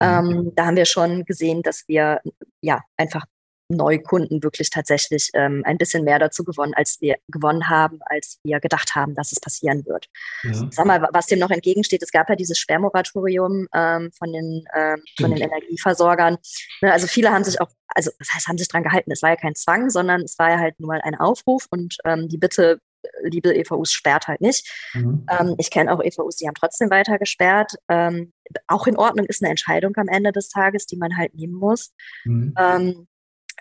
Mhm. 0.00 0.08
Ähm, 0.08 0.52
da 0.56 0.66
haben 0.66 0.76
wir 0.76 0.86
schon 0.86 1.24
gesehen, 1.26 1.62
dass 1.62 1.84
wir 1.86 2.20
ja 2.62 2.80
einfach 2.96 3.26
Neukunden 3.68 4.42
wirklich 4.42 4.70
tatsächlich 4.70 5.30
ähm, 5.34 5.62
ein 5.64 5.78
bisschen 5.78 6.04
mehr 6.04 6.18
dazu 6.18 6.42
gewonnen, 6.42 6.72
als 6.74 7.00
wir 7.00 7.16
gewonnen 7.28 7.68
haben, 7.68 8.00
als 8.06 8.38
wir 8.42 8.60
gedacht 8.60 8.94
haben, 8.94 9.14
dass 9.14 9.30
es 9.30 9.40
passieren 9.40 9.84
wird. 9.86 10.08
Ja. 10.42 10.68
Sag 10.70 10.86
mal, 10.86 11.06
was 11.12 11.26
dem 11.26 11.38
noch 11.38 11.50
entgegensteht, 11.50 12.02
es 12.02 12.10
gab 12.10 12.28
ja 12.28 12.34
dieses 12.34 12.58
Sperrmoratorium 12.58 13.68
ähm, 13.72 14.10
von, 14.12 14.32
den, 14.32 14.64
ähm, 14.74 15.02
von 15.20 15.30
den 15.30 15.42
Energieversorgern. 15.42 16.38
Ne, 16.82 16.92
also 16.92 17.06
viele 17.06 17.30
haben 17.30 17.44
sich 17.44 17.60
auch, 17.60 17.68
also 17.88 18.10
das 18.18 18.32
heißt, 18.32 18.48
haben 18.48 18.58
sich 18.58 18.68
dran 18.68 18.82
gehalten. 18.82 19.12
Es 19.12 19.22
war 19.22 19.30
ja 19.30 19.36
kein 19.36 19.54
Zwang, 19.54 19.90
sondern 19.90 20.22
es 20.22 20.38
war 20.38 20.50
ja 20.50 20.58
halt 20.58 20.80
nur 20.80 20.88
mal 20.88 21.00
ein 21.02 21.14
Aufruf 21.14 21.66
und 21.70 21.98
ähm, 22.04 22.28
die 22.28 22.38
Bitte 22.38 22.80
liebe 23.22 23.54
EVUs 23.54 23.92
sperrt 23.92 24.28
halt 24.28 24.40
nicht. 24.40 24.70
Mhm. 24.94 25.26
Ähm, 25.30 25.54
ich 25.58 25.70
kenne 25.70 25.92
auch 25.92 26.02
EVUs, 26.02 26.36
die 26.36 26.46
haben 26.46 26.54
trotzdem 26.54 26.90
weiter 26.90 27.18
gesperrt. 27.18 27.74
Ähm, 27.88 28.32
auch 28.66 28.86
in 28.86 28.96
Ordnung 28.96 29.26
ist 29.26 29.42
eine 29.42 29.50
Entscheidung 29.50 29.96
am 29.96 30.08
Ende 30.08 30.32
des 30.32 30.48
Tages, 30.48 30.86
die 30.86 30.96
man 30.96 31.16
halt 31.16 31.34
nehmen 31.34 31.54
muss. 31.54 31.92
Mhm. 32.24 32.54
Ähm, 32.58 33.06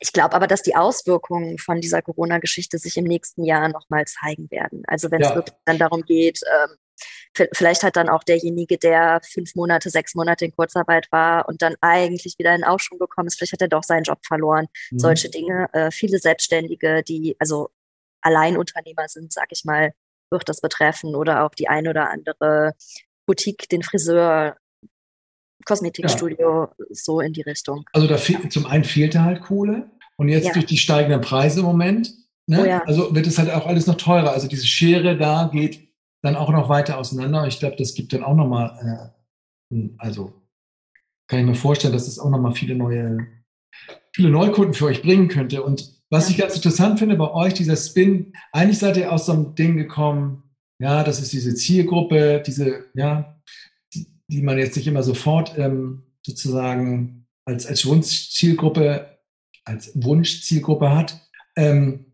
ich 0.01 0.13
glaube 0.13 0.33
aber, 0.33 0.47
dass 0.47 0.61
die 0.61 0.75
Auswirkungen 0.75 1.57
von 1.57 1.81
dieser 1.81 2.01
Corona-Geschichte 2.01 2.77
sich 2.77 2.95
im 2.97 3.03
nächsten 3.03 3.43
Jahr 3.43 3.67
nochmal 3.69 4.05
zeigen 4.05 4.49
werden. 4.49 4.83
Also 4.87 5.11
wenn 5.11 5.21
es 5.21 5.29
ja. 5.29 5.35
wirklich 5.35 5.55
dann 5.65 5.77
darum 5.77 6.03
geht, 6.03 6.39
ähm, 6.63 7.47
vielleicht 7.53 7.83
hat 7.83 7.95
dann 7.95 8.09
auch 8.09 8.23
derjenige, 8.23 8.77
der 8.77 9.21
fünf 9.23 9.55
Monate, 9.55 9.89
sechs 9.89 10.15
Monate 10.15 10.45
in 10.45 10.55
Kurzarbeit 10.55 11.07
war 11.11 11.47
und 11.47 11.61
dann 11.61 11.75
eigentlich 11.81 12.35
wieder 12.37 12.53
in 12.55 12.63
Aufschwung 12.63 12.99
gekommen 12.99 13.27
ist, 13.27 13.37
vielleicht 13.37 13.53
hat 13.53 13.61
er 13.61 13.67
doch 13.67 13.83
seinen 13.83 14.03
Job 14.03 14.19
verloren. 14.25 14.67
Mhm. 14.91 14.99
Solche 14.99 15.29
Dinge. 15.29 15.67
Äh, 15.73 15.91
viele 15.91 16.19
Selbstständige, 16.19 17.03
die 17.03 17.35
also 17.39 17.69
Alleinunternehmer 18.21 19.07
sind, 19.07 19.33
sag 19.33 19.47
ich 19.51 19.65
mal, 19.65 19.93
wird 20.31 20.47
das 20.47 20.61
betreffen 20.61 21.15
oder 21.15 21.45
auch 21.45 21.55
die 21.55 21.67
ein 21.67 21.87
oder 21.87 22.09
andere 22.09 22.73
Boutique, 23.25 23.67
den 23.69 23.83
Friseur, 23.83 24.57
Kosmetikstudio, 25.65 26.63
ja. 26.63 26.85
so 26.91 27.19
in 27.19 27.33
die 27.33 27.41
Richtung. 27.41 27.85
Also 27.93 28.07
da 28.07 28.17
zum 28.49 28.65
einen 28.65 28.83
fehlte 28.83 29.23
halt 29.23 29.41
Kohle 29.41 29.89
und 30.17 30.29
jetzt 30.29 30.47
ja. 30.47 30.53
durch 30.53 30.65
die 30.65 30.77
steigenden 30.77 31.21
Preise 31.21 31.59
im 31.59 31.65
Moment, 31.65 32.13
ne? 32.47 32.61
oh 32.61 32.65
ja. 32.65 32.83
also 32.85 33.13
wird 33.13 33.27
es 33.27 33.37
halt 33.37 33.51
auch 33.51 33.65
alles 33.65 33.87
noch 33.87 33.97
teurer. 33.97 34.31
Also 34.31 34.47
diese 34.47 34.67
Schere 34.67 35.17
da 35.17 35.49
geht 35.51 35.89
dann 36.23 36.35
auch 36.35 36.49
noch 36.49 36.69
weiter 36.69 36.97
auseinander. 36.97 37.47
Ich 37.47 37.59
glaube, 37.59 37.75
das 37.77 37.93
gibt 37.93 38.13
dann 38.13 38.23
auch 38.23 38.35
nochmal, 38.35 39.13
äh, 39.73 39.89
also 39.97 40.33
kann 41.27 41.39
ich 41.39 41.45
mir 41.45 41.55
vorstellen, 41.55 41.93
dass 41.93 42.05
das 42.05 42.19
auch 42.19 42.29
nochmal 42.29 42.53
viele 42.53 42.75
neue, 42.75 43.17
viele 44.13 44.29
Neukunden 44.29 44.73
für 44.73 44.85
euch 44.85 45.01
bringen 45.01 45.27
könnte. 45.27 45.63
Und 45.63 45.98
was 46.09 46.29
ich 46.29 46.37
ganz 46.37 46.55
interessant 46.55 46.99
finde 46.99 47.15
bei 47.15 47.31
euch, 47.31 47.53
dieser 47.53 47.75
Spin, 47.75 48.33
eigentlich 48.51 48.79
seid 48.79 48.97
ihr 48.97 49.11
aus 49.11 49.27
so 49.27 49.33
einem 49.33 49.55
Ding 49.55 49.77
gekommen, 49.77 50.43
ja, 50.81 51.03
das 51.03 51.19
ist 51.19 51.33
diese 51.33 51.53
Zielgruppe, 51.55 52.41
diese, 52.45 52.85
ja, 52.93 53.39
die 53.93 54.41
man 54.41 54.57
jetzt 54.57 54.75
nicht 54.75 54.87
immer 54.87 55.03
sofort 55.03 55.57
ähm, 55.57 56.03
sozusagen 56.25 57.27
als, 57.45 57.65
als 57.65 57.85
Wunschzielgruppe, 57.85 59.19
als 59.65 59.91
Wunschzielgruppe 59.95 60.95
hat. 60.95 61.27
Ähm, 61.57 62.05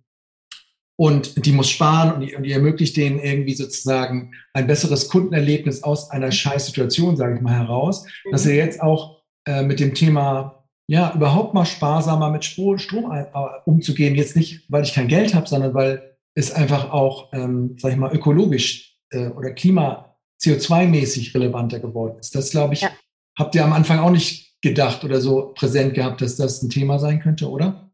und 0.98 1.46
die 1.46 1.52
muss 1.52 1.70
sparen 1.70 2.14
und 2.14 2.22
die, 2.22 2.36
und 2.36 2.44
die 2.44 2.54
ermöglicht 2.54 2.96
denen 2.96 3.20
irgendwie 3.20 3.54
sozusagen 3.54 4.34
ein 4.54 4.66
besseres 4.66 5.10
Kundenerlebnis 5.10 5.84
aus 5.84 6.10
einer 6.10 6.32
Scheißsituation, 6.32 7.18
sage 7.18 7.36
ich 7.36 7.42
mal, 7.42 7.60
heraus, 7.60 8.06
mhm. 8.26 8.32
dass 8.32 8.46
er 8.46 8.56
jetzt 8.56 8.82
auch 8.82 9.22
äh, 9.46 9.62
mit 9.62 9.80
dem 9.80 9.94
Thema 9.94 10.65
ja 10.88 11.14
überhaupt 11.14 11.54
mal 11.54 11.66
sparsamer 11.66 12.30
mit 12.30 12.46
Strom, 12.46 12.78
Strom 12.78 13.12
äh, 13.12 13.26
umzugehen, 13.66 14.16
jetzt 14.16 14.36
nicht, 14.36 14.66
weil 14.70 14.84
ich 14.84 14.94
kein 14.94 15.08
Geld 15.08 15.34
habe, 15.34 15.48
sondern 15.48 15.74
weil 15.74 16.18
es 16.36 16.52
einfach 16.52 16.92
auch, 16.92 17.32
ähm, 17.34 17.76
sag 17.80 17.92
ich 17.92 17.98
mal, 17.98 18.14
ökologisch 18.14 18.98
äh, 19.12 19.28
oder 19.28 19.52
Klima 19.52 20.16
CO2-mäßig 20.42 21.34
relevanter 21.34 21.80
geworden 21.80 22.20
ist. 22.20 22.36
Das, 22.36 22.52
glaube 22.52 22.74
ich, 22.74 22.82
ja. 22.82 22.92
habt 23.38 23.56
ihr 23.56 23.64
am 23.64 23.74
Anfang 23.74 24.00
auch 24.00 24.12
nicht 24.12 24.62
gedacht 24.62 25.04
oder 25.04 25.22
so 25.22 25.54
präsent 25.54 25.94
gehabt, 25.94 26.22
dass 26.22 26.36
das 26.36 26.62
ein 26.62 26.70
Thema 26.70 27.00
sein 27.00 27.22
könnte, 27.22 27.50
oder? 27.50 27.90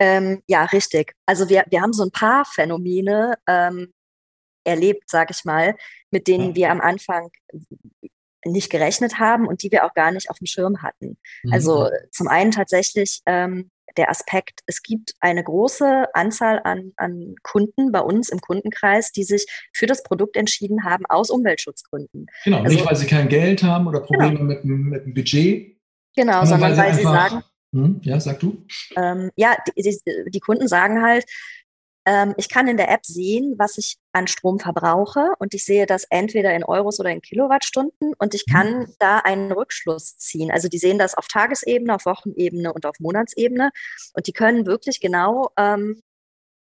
Ähm, 0.00 0.42
ja, 0.46 0.64
richtig. 0.64 1.14
Also 1.26 1.48
wir, 1.48 1.64
wir 1.70 1.80
haben 1.80 1.92
so 1.92 2.04
ein 2.04 2.10
paar 2.10 2.44
Phänomene 2.44 3.34
ähm, 3.48 3.92
erlebt, 4.64 5.10
sage 5.10 5.32
ich 5.36 5.44
mal, 5.44 5.74
mit 6.10 6.28
denen 6.28 6.50
ja. 6.50 6.54
wir 6.54 6.70
am 6.70 6.80
Anfang 6.80 7.30
nicht 8.44 8.70
gerechnet 8.70 9.18
haben 9.18 9.46
und 9.46 9.62
die 9.62 9.72
wir 9.72 9.84
auch 9.84 9.94
gar 9.94 10.12
nicht 10.12 10.30
auf 10.30 10.38
dem 10.38 10.46
Schirm 10.46 10.82
hatten. 10.82 11.18
Mhm. 11.42 11.52
Also 11.52 11.88
zum 12.10 12.28
einen 12.28 12.50
tatsächlich 12.50 13.20
ähm, 13.26 13.70
der 13.96 14.10
Aspekt, 14.10 14.60
es 14.66 14.82
gibt 14.82 15.14
eine 15.20 15.42
große 15.42 16.06
Anzahl 16.14 16.60
an, 16.62 16.92
an 16.96 17.34
Kunden 17.42 17.90
bei 17.90 18.00
uns 18.00 18.28
im 18.28 18.40
Kundenkreis, 18.40 19.12
die 19.12 19.24
sich 19.24 19.46
für 19.72 19.86
das 19.86 20.02
Produkt 20.02 20.36
entschieden 20.36 20.84
haben 20.84 21.04
aus 21.06 21.30
Umweltschutzgründen. 21.30 22.26
Genau, 22.44 22.58
also, 22.58 22.74
nicht 22.74 22.86
weil 22.86 22.96
sie 22.96 23.06
kein 23.06 23.28
Geld 23.28 23.62
haben 23.62 23.86
oder 23.86 24.00
Probleme 24.00 24.38
genau. 24.38 24.44
mit, 24.44 24.64
mit 24.64 25.04
dem 25.04 25.14
Budget. 25.14 25.76
Genau, 26.14 26.44
sondern 26.44 26.76
weil, 26.76 26.76
sie, 26.76 26.80
weil 26.80 26.94
sie 26.94 27.02
sagen, 27.02 27.42
hm, 27.72 28.00
ja, 28.02 28.18
sag 28.18 28.40
du. 28.40 28.64
Ähm, 28.96 29.30
ja, 29.36 29.56
die, 29.66 29.82
die, 29.82 30.00
die, 30.30 30.40
Kunden 30.40 30.68
sagen 30.68 31.02
halt, 31.02 31.24
ähm, 32.08 32.34
ich 32.38 32.48
kann 32.48 32.68
in 32.68 32.78
der 32.78 32.90
App 32.90 33.04
sehen, 33.04 33.56
was 33.58 33.76
ich 33.76 33.98
an 34.12 34.26
Strom 34.28 34.58
verbrauche 34.58 35.34
und 35.38 35.52
ich 35.52 35.66
sehe 35.66 35.84
das 35.84 36.04
entweder 36.08 36.54
in 36.54 36.64
Euros 36.64 36.98
oder 36.98 37.10
in 37.10 37.20
Kilowattstunden 37.20 38.14
und 38.18 38.34
ich 38.34 38.46
kann 38.50 38.78
mhm. 38.78 38.94
da 38.98 39.18
einen 39.18 39.52
Rückschluss 39.52 40.16
ziehen. 40.16 40.50
Also 40.50 40.68
die 40.68 40.78
sehen 40.78 40.98
das 40.98 41.14
auf 41.14 41.28
Tagesebene, 41.28 41.94
auf 41.94 42.06
Wochenebene 42.06 42.72
und 42.72 42.86
auf 42.86 42.98
Monatsebene 42.98 43.72
und 44.14 44.26
die 44.26 44.32
können 44.32 44.64
wirklich 44.64 45.00
genau 45.00 45.50
ähm, 45.58 46.00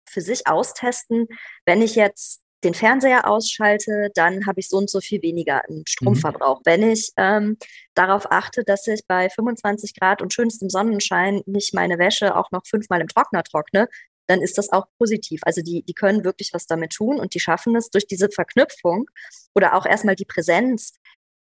für 0.10 0.20
sich 0.20 0.48
austesten, 0.48 1.28
wenn 1.66 1.82
ich 1.82 1.96
jetzt 1.96 2.42
den 2.64 2.74
Fernseher 2.74 3.30
ausschalte, 3.30 4.10
dann 4.16 4.48
habe 4.48 4.60
ich 4.60 4.68
so 4.68 4.78
und 4.78 4.90
so 4.90 5.00
viel 5.00 5.22
weniger 5.22 5.64
an 5.70 5.84
Stromverbrauch. 5.88 6.60
Mhm. 6.60 6.66
Wenn 6.66 6.92
ich 6.92 7.12
ähm, 7.16 7.58
darauf 7.94 8.32
achte, 8.32 8.64
dass 8.64 8.88
ich 8.88 9.02
bei 9.08 9.30
25 9.30 9.98
Grad 9.98 10.22
und 10.22 10.34
schönstem 10.34 10.70
Sonnenschein 10.70 11.42
nicht 11.46 11.74
meine 11.74 12.00
Wäsche 12.00 12.36
auch 12.36 12.52
noch 12.52 12.66
fünfmal 12.66 13.00
im 13.00 13.08
Trockner 13.08 13.44
trockne, 13.44 13.88
dann 14.28 14.42
ist 14.42 14.58
das 14.58 14.72
auch 14.72 14.86
positiv. 14.98 15.42
Also 15.44 15.62
die, 15.62 15.84
die 15.84 15.94
können 15.94 16.24
wirklich 16.24 16.54
was 16.54 16.68
damit 16.68 16.94
tun 16.94 17.20
und 17.20 17.34
die 17.34 17.40
schaffen 17.40 17.76
es 17.76 17.90
durch 17.90 18.08
diese 18.08 18.30
Verknüpfung 18.30 19.10
oder 19.56 19.76
auch 19.76 19.86
erstmal 19.86 20.16
die 20.16 20.26
Präsenz. 20.26 20.94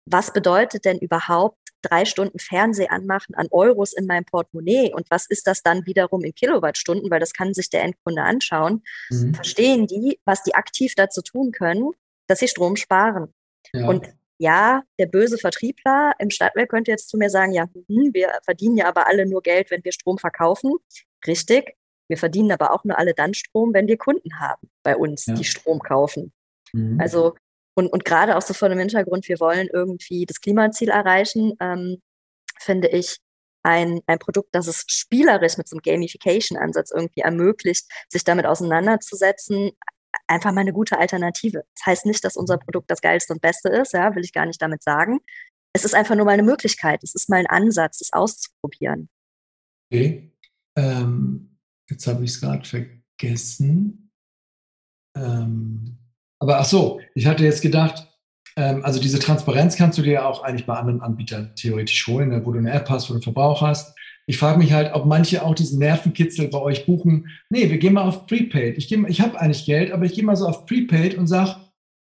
Was 0.06 0.32
bedeutet 0.32 0.84
denn 0.84 0.98
überhaupt 0.98 1.58
drei 1.82 2.04
Stunden 2.04 2.38
Fernseh 2.38 2.88
anmachen 2.88 3.34
an 3.34 3.48
Euros 3.50 3.92
in 3.92 4.06
meinem 4.06 4.24
Portemonnaie 4.24 4.92
und 4.94 5.10
was 5.10 5.26
ist 5.26 5.46
das 5.46 5.62
dann 5.62 5.86
wiederum 5.86 6.24
in 6.24 6.34
Kilowattstunden, 6.34 7.10
weil 7.10 7.20
das 7.20 7.32
kann 7.32 7.54
sich 7.54 7.70
der 7.70 7.82
Endkunde 7.82 8.22
anschauen, 8.22 8.82
mhm. 9.10 9.34
verstehen 9.34 9.86
die, 9.86 10.18
was 10.24 10.42
die 10.42 10.54
aktiv 10.54 10.94
dazu 10.96 11.22
tun 11.22 11.52
können, 11.52 11.90
dass 12.26 12.40
sie 12.40 12.48
Strom 12.48 12.76
sparen. 12.76 13.32
Ja. 13.72 13.88
Und 13.88 14.08
ja, 14.38 14.82
der 14.98 15.06
böse 15.06 15.36
Vertriebler 15.36 16.12
im 16.18 16.30
Stadtwerk 16.30 16.70
könnte 16.70 16.92
jetzt 16.92 17.08
zu 17.08 17.16
mir 17.16 17.28
sagen, 17.28 17.52
ja, 17.52 17.64
hm, 17.64 18.14
wir 18.14 18.30
verdienen 18.44 18.76
ja 18.76 18.86
aber 18.86 19.08
alle 19.08 19.26
nur 19.26 19.42
Geld, 19.42 19.70
wenn 19.70 19.84
wir 19.84 19.92
Strom 19.92 20.18
verkaufen. 20.18 20.74
Richtig, 21.26 21.76
wir 22.08 22.18
verdienen 22.18 22.52
aber 22.52 22.72
auch 22.72 22.84
nur 22.84 22.98
alle 22.98 23.14
dann 23.14 23.34
Strom, 23.34 23.74
wenn 23.74 23.86
wir 23.86 23.98
Kunden 23.98 24.40
haben 24.40 24.68
bei 24.82 24.96
uns, 24.96 25.26
ja. 25.26 25.34
die 25.34 25.44
Strom 25.44 25.78
kaufen. 25.80 26.32
Mhm. 26.72 27.00
Also, 27.00 27.34
und, 27.74 27.86
und 27.88 28.04
gerade 28.04 28.36
auch 28.36 28.42
so 28.42 28.54
vor 28.54 28.68
dem 28.68 28.78
Hintergrund, 28.78 29.28
wir 29.28 29.40
wollen 29.40 29.68
irgendwie 29.72 30.26
das 30.26 30.40
Klimaziel 30.40 30.88
erreichen, 30.88 31.52
ähm, 31.60 32.02
finde 32.58 32.88
ich 32.88 33.18
ein, 33.62 34.00
ein 34.06 34.18
Produkt, 34.18 34.54
das 34.54 34.66
es 34.66 34.84
spielerisch 34.88 35.58
mit 35.58 35.68
so 35.68 35.76
einem 35.76 35.82
Gamification-Ansatz 35.82 36.90
irgendwie 36.90 37.20
ermöglicht, 37.20 37.86
sich 38.08 38.24
damit 38.24 38.46
auseinanderzusetzen, 38.46 39.72
einfach 40.26 40.52
mal 40.52 40.62
eine 40.62 40.72
gute 40.72 40.98
Alternative. 40.98 41.64
Das 41.76 41.86
heißt 41.86 42.06
nicht, 42.06 42.24
dass 42.24 42.36
unser 42.36 42.58
Produkt 42.58 42.90
das 42.90 43.00
geilste 43.00 43.34
und 43.34 43.42
beste 43.42 43.68
ist, 43.68 43.92
ja, 43.92 44.14
will 44.14 44.24
ich 44.24 44.32
gar 44.32 44.46
nicht 44.46 44.60
damit 44.62 44.82
sagen. 44.82 45.20
Es 45.72 45.84
ist 45.84 45.94
einfach 45.94 46.16
nur 46.16 46.24
mal 46.24 46.32
eine 46.32 46.42
Möglichkeit, 46.42 47.02
es 47.02 47.14
ist 47.14 47.28
mal 47.28 47.36
ein 47.36 47.46
Ansatz, 47.46 48.00
es 48.00 48.12
auszuprobieren. 48.12 49.08
Okay. 49.90 50.32
Ähm, 50.76 51.57
Jetzt 51.90 52.07
habe 52.07 52.24
ich 52.24 52.31
es 52.31 52.40
gerade 52.40 52.64
vergessen. 52.64 54.11
Ähm, 55.16 55.98
aber 56.38 56.61
ach 56.61 56.64
so, 56.64 57.01
ich 57.14 57.27
hatte 57.27 57.44
jetzt 57.44 57.62
gedacht, 57.62 58.07
ähm, 58.57 58.85
also 58.85 59.01
diese 59.01 59.18
Transparenz 59.18 59.77
kannst 59.77 59.98
du 59.98 60.03
dir 60.03 60.12
ja 60.12 60.27
auch 60.27 60.42
eigentlich 60.42 60.66
bei 60.66 60.74
anderen 60.74 61.01
Anbietern 61.01 61.55
theoretisch 61.55 62.07
holen, 62.07 62.29
ne, 62.29 62.44
wo 62.44 62.53
du 62.53 62.59
eine 62.59 62.72
App 62.72 62.88
hast, 62.90 63.09
wo 63.11 63.14
du 63.14 63.20
Verbrauch 63.20 63.62
hast. 63.62 63.96
Ich 64.27 64.37
frage 64.37 64.59
mich 64.59 64.72
halt, 64.72 64.92
ob 64.94 65.07
manche 65.07 65.42
auch 65.42 65.55
diesen 65.55 65.79
Nervenkitzel 65.79 66.48
bei 66.48 66.61
euch 66.61 66.85
buchen. 66.85 67.29
Nee, 67.48 67.70
wir 67.70 67.79
gehen 67.79 67.94
mal 67.94 68.03
auf 68.03 68.27
Prepaid. 68.27 68.77
Ich, 68.77 68.92
ich 68.92 69.20
habe 69.20 69.40
eigentlich 69.40 69.64
Geld, 69.64 69.90
aber 69.90 70.05
ich 70.05 70.12
gehe 70.12 70.24
mal 70.24 70.37
so 70.37 70.46
auf 70.46 70.66
Prepaid 70.66 71.16
und 71.16 71.27
sage, 71.27 71.57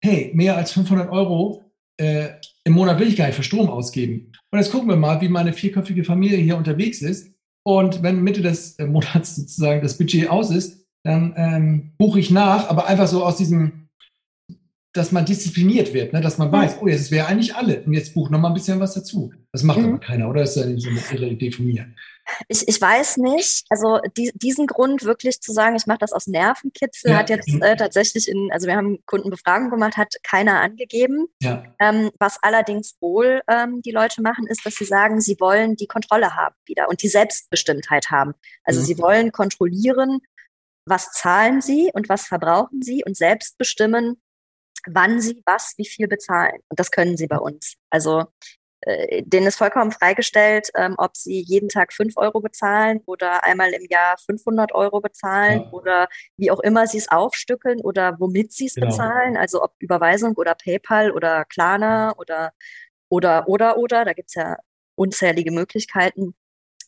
hey, 0.04 0.30
mehr 0.34 0.56
als 0.56 0.72
500 0.72 1.10
Euro 1.10 1.72
äh, 1.96 2.28
im 2.64 2.74
Monat 2.74 3.00
will 3.00 3.08
ich 3.08 3.16
gar 3.16 3.26
nicht 3.26 3.34
für 3.34 3.42
Strom 3.42 3.68
ausgeben. 3.68 4.32
Und 4.50 4.58
jetzt 4.58 4.70
gucken 4.70 4.88
wir 4.88 4.96
mal, 4.96 5.20
wie 5.20 5.28
meine 5.28 5.52
vierköpfige 5.52 6.04
Familie 6.04 6.38
hier 6.38 6.56
unterwegs 6.56 7.02
ist. 7.02 7.34
Und 7.64 8.02
wenn 8.02 8.22
Mitte 8.22 8.42
des 8.42 8.78
äh, 8.78 8.86
Monats 8.86 9.36
sozusagen 9.36 9.82
das 9.82 9.98
Budget 9.98 10.28
aus 10.28 10.50
ist, 10.50 10.84
dann 11.04 11.34
ähm, 11.36 11.92
buche 11.98 12.20
ich 12.20 12.30
nach, 12.30 12.68
aber 12.68 12.86
einfach 12.86 13.08
so 13.08 13.24
aus 13.24 13.36
diesem, 13.36 13.88
dass 14.92 15.10
man 15.10 15.24
diszipliniert 15.24 15.94
wird, 15.94 16.12
ne? 16.12 16.20
dass 16.20 16.38
man 16.38 16.52
weiß, 16.52 16.78
oh, 16.80 16.86
jetzt 16.86 17.10
wäre 17.10 17.26
eigentlich 17.26 17.56
alle 17.56 17.82
und 17.82 17.92
jetzt 17.92 18.14
bucht 18.14 18.30
noch 18.30 18.38
mal 18.38 18.48
ein 18.48 18.54
bisschen 18.54 18.78
was 18.78 18.94
dazu. 18.94 19.32
Das 19.52 19.62
macht 19.62 19.78
mhm. 19.78 19.84
aber 19.86 19.98
keiner, 19.98 20.28
oder? 20.28 20.40
Das 20.40 20.56
ist 20.56 20.64
ja 20.64 20.78
so 20.78 20.90
eine 20.90 21.00
irre 21.12 21.28
Idee 21.30 21.50
von 21.50 21.66
mir. 21.66 21.86
Ich, 22.48 22.66
ich 22.66 22.80
weiß 22.80 23.18
nicht, 23.18 23.64
also 23.68 24.00
die, 24.16 24.32
diesen 24.34 24.66
Grund 24.66 25.04
wirklich 25.04 25.40
zu 25.40 25.52
sagen, 25.52 25.76
ich 25.76 25.86
mache 25.86 25.98
das 25.98 26.12
aus 26.12 26.26
Nervenkitzel, 26.26 27.10
ja. 27.10 27.18
hat 27.18 27.30
jetzt 27.30 27.48
äh, 27.48 27.76
tatsächlich 27.76 28.28
in, 28.28 28.50
also 28.52 28.66
wir 28.66 28.76
haben 28.76 28.98
Kundenbefragung 29.06 29.70
gemacht, 29.70 29.96
hat 29.96 30.14
keiner 30.22 30.60
angegeben. 30.60 31.26
Ja. 31.40 31.64
Ähm, 31.78 32.10
was 32.18 32.42
allerdings 32.42 32.96
wohl 33.00 33.42
ähm, 33.48 33.82
die 33.82 33.90
Leute 33.90 34.22
machen, 34.22 34.46
ist, 34.46 34.64
dass 34.64 34.74
sie 34.76 34.84
sagen, 34.84 35.20
sie 35.20 35.36
wollen 35.40 35.76
die 35.76 35.86
Kontrolle 35.86 36.34
haben 36.36 36.54
wieder 36.66 36.88
und 36.88 37.02
die 37.02 37.08
Selbstbestimmtheit 37.08 38.10
haben. 38.10 38.34
Also 38.64 38.80
mhm. 38.80 38.84
sie 38.84 38.98
wollen 38.98 39.32
kontrollieren, 39.32 40.20
was 40.86 41.12
zahlen 41.12 41.60
sie 41.60 41.90
und 41.94 42.08
was 42.08 42.26
verbrauchen 42.26 42.82
sie 42.82 43.04
und 43.04 43.16
selbst 43.16 43.58
bestimmen, 43.58 44.20
wann 44.86 45.20
sie 45.20 45.42
was, 45.46 45.74
wie 45.76 45.86
viel 45.86 46.08
bezahlen. 46.08 46.60
Und 46.68 46.80
das 46.80 46.90
können 46.90 47.16
sie 47.16 47.26
bei 47.26 47.38
uns. 47.38 47.76
Also 47.90 48.24
äh, 48.82 49.22
denen 49.24 49.46
ist 49.46 49.56
vollkommen 49.56 49.92
freigestellt, 49.92 50.70
ähm, 50.74 50.94
ob 50.98 51.16
sie 51.16 51.40
jeden 51.40 51.68
Tag 51.68 51.92
fünf 51.92 52.16
Euro 52.16 52.40
bezahlen 52.40 53.00
oder 53.06 53.44
einmal 53.44 53.70
im 53.72 53.86
Jahr 53.88 54.16
500 54.18 54.72
Euro 54.74 55.00
bezahlen 55.00 55.62
ja. 55.62 55.70
oder 55.70 56.08
wie 56.36 56.50
auch 56.50 56.60
immer 56.60 56.86
sie 56.86 56.98
es 56.98 57.08
aufstückeln 57.08 57.80
oder 57.80 58.16
womit 58.18 58.52
sie 58.52 58.66
es 58.66 58.74
genau. 58.74 58.88
bezahlen, 58.88 59.36
also 59.36 59.62
ob 59.62 59.74
Überweisung 59.78 60.34
oder 60.34 60.54
PayPal 60.54 61.12
oder 61.12 61.44
Klarna 61.44 62.12
oder 62.16 62.52
oder 63.08 63.48
oder 63.48 63.78
oder, 63.78 64.04
da 64.04 64.12
gibt 64.14 64.30
es 64.30 64.34
ja 64.34 64.56
unzählige 64.96 65.52
Möglichkeiten. 65.52 66.34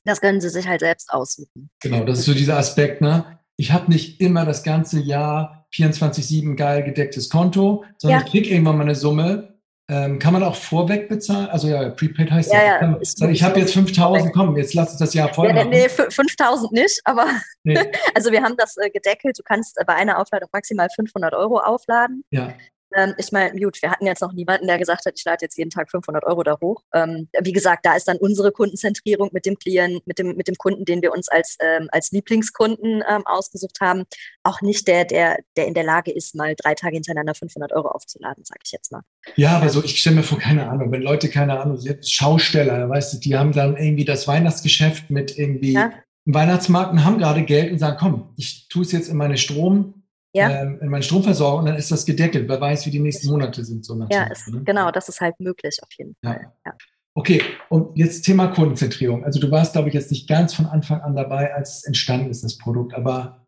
Das 0.04 0.20
können 0.20 0.40
sie 0.40 0.50
sich 0.50 0.66
halt 0.66 0.80
selbst 0.80 1.12
aussuchen. 1.12 1.70
Genau, 1.80 2.04
das 2.04 2.18
ist 2.20 2.24
so 2.26 2.34
dieser 2.34 2.58
Aspekt, 2.58 3.00
ne? 3.00 3.38
Ich 3.56 3.72
habe 3.72 3.90
nicht 3.90 4.20
immer 4.20 4.44
das 4.44 4.64
ganze 4.64 5.00
Jahr 5.00 5.66
24-7 5.72 6.56
geil 6.56 6.82
gedecktes 6.82 7.28
Konto, 7.30 7.84
sondern 7.98 8.20
ja. 8.20 8.26
ich 8.26 8.32
kriege 8.32 8.50
irgendwann 8.50 8.76
mal 8.76 8.82
eine 8.82 8.96
Summe. 8.96 9.53
Ähm, 9.86 10.18
kann 10.18 10.32
man 10.32 10.42
auch 10.42 10.56
vorweg 10.56 11.10
bezahlen? 11.10 11.48
Also 11.48 11.68
ja, 11.68 11.90
Prepaid 11.90 12.30
heißt 12.30 12.50
ja. 12.52 12.62
ja, 12.62 12.80
ja 12.80 12.98
ich, 13.00 13.20
ich 13.20 13.42
habe 13.42 13.60
jetzt 13.60 13.74
5000, 13.74 14.32
komm, 14.32 14.56
jetzt 14.56 14.72
lass 14.72 14.90
uns 14.90 14.98
das 14.98 15.12
Jahr 15.12 15.32
voll 15.34 15.48
ja, 15.48 15.62
Nee, 15.64 15.88
5000 15.90 16.72
nicht, 16.72 17.00
aber 17.04 17.26
nee. 17.64 17.76
also 18.14 18.32
wir 18.32 18.42
haben 18.42 18.56
das 18.56 18.78
äh, 18.78 18.88
gedeckelt. 18.88 19.38
Du 19.38 19.42
kannst 19.44 19.78
äh, 19.78 19.84
bei 19.86 19.94
einer 19.94 20.18
Aufladung 20.18 20.48
maximal 20.52 20.88
500 20.94 21.34
Euro 21.34 21.58
aufladen. 21.58 22.24
Ja. 22.30 22.54
Ähm, 22.94 23.14
ich 23.18 23.32
meine, 23.32 23.58
gut, 23.58 23.80
wir 23.82 23.90
hatten 23.90 24.06
jetzt 24.06 24.20
noch 24.20 24.32
niemanden, 24.32 24.66
der 24.66 24.78
gesagt 24.78 25.06
hat, 25.06 25.14
ich 25.16 25.24
lade 25.24 25.38
jetzt 25.42 25.58
jeden 25.58 25.70
Tag 25.70 25.90
500 25.90 26.24
Euro 26.24 26.42
da 26.42 26.58
hoch. 26.60 26.82
Ähm, 26.92 27.28
wie 27.40 27.52
gesagt, 27.52 27.84
da 27.84 27.96
ist 27.96 28.06
dann 28.06 28.18
unsere 28.18 28.52
Kundenzentrierung 28.52 29.30
mit 29.32 29.46
dem 29.46 29.58
Klienten, 29.58 30.00
mit 30.06 30.18
dem, 30.18 30.36
mit 30.36 30.48
dem 30.48 30.56
Kunden, 30.56 30.84
den 30.84 31.02
wir 31.02 31.12
uns 31.12 31.28
als, 31.28 31.56
ähm, 31.60 31.88
als 31.90 32.12
Lieblingskunden 32.12 33.02
ähm, 33.08 33.26
ausgesucht 33.26 33.80
haben, 33.80 34.04
auch 34.42 34.60
nicht 34.60 34.86
der, 34.86 35.04
der, 35.04 35.38
der 35.56 35.66
in 35.66 35.74
der 35.74 35.84
Lage 35.84 36.12
ist, 36.12 36.34
mal 36.34 36.54
drei 36.56 36.74
Tage 36.74 36.94
hintereinander 36.94 37.34
500 37.34 37.72
Euro 37.72 37.88
aufzuladen, 37.88 38.44
sage 38.44 38.60
ich 38.64 38.72
jetzt 38.72 38.92
mal. 38.92 39.02
Ja, 39.36 39.56
aber 39.56 39.68
so, 39.68 39.82
ich 39.82 40.00
stelle 40.00 40.16
mir 40.16 40.22
vor, 40.22 40.38
keine 40.38 40.68
Ahnung, 40.68 40.92
wenn 40.92 41.02
Leute, 41.02 41.28
keine 41.28 41.60
Ahnung, 41.60 41.80
Schausteller, 42.02 42.88
weißt 42.88 43.14
du, 43.14 43.18
die 43.18 43.36
haben 43.36 43.52
dann 43.52 43.76
irgendwie 43.76 44.04
das 44.04 44.28
Weihnachtsgeschäft 44.28 45.10
mit 45.10 45.36
irgendwie 45.38 45.72
ja. 45.72 45.92
Weihnachtsmarkt 46.26 46.92
und 46.92 47.04
haben 47.04 47.18
gerade 47.18 47.42
Geld 47.42 47.72
und 47.72 47.78
sagen, 47.78 47.96
komm, 47.98 48.32
ich 48.36 48.68
tue 48.68 48.82
es 48.82 48.92
jetzt 48.92 49.08
in 49.08 49.16
meine 49.16 49.36
Strom, 49.36 50.03
ja. 50.34 50.62
ähm, 50.62 50.78
in 50.80 50.88
meine 50.88 51.02
Stromversorgung 51.02 51.60
und 51.60 51.66
dann 51.66 51.76
ist 51.76 51.90
das 51.90 52.04
gedeckelt. 52.04 52.48
Wer 52.48 52.60
weiß, 52.60 52.86
wie 52.86 52.90
die 52.90 53.00
nächsten 53.00 53.28
Monate 53.28 53.64
sind. 53.64 53.84
So 53.84 53.98
ja, 54.10 54.24
ist, 54.24 54.48
ne? 54.48 54.62
genau, 54.64 54.90
das 54.90 55.08
ist 55.08 55.20
halt 55.20 55.38
möglich 55.40 55.78
auf 55.82 55.92
jeden 55.96 56.16
Fall. 56.22 56.52
Ja. 56.66 56.72
Okay, 57.16 57.40
und 57.68 57.96
jetzt 57.96 58.22
Thema 58.22 58.48
Kundenzentrierung. 58.48 59.24
Also 59.24 59.38
du 59.40 59.50
warst, 59.50 59.74
glaube 59.74 59.88
ich, 59.88 59.94
jetzt 59.94 60.10
nicht 60.10 60.28
ganz 60.28 60.52
von 60.52 60.66
Anfang 60.66 61.00
an 61.00 61.14
dabei, 61.14 61.54
als 61.54 61.78
es 61.78 61.84
entstanden 61.84 62.28
ist, 62.30 62.42
das 62.42 62.58
Produkt. 62.58 62.92
Aber 62.94 63.46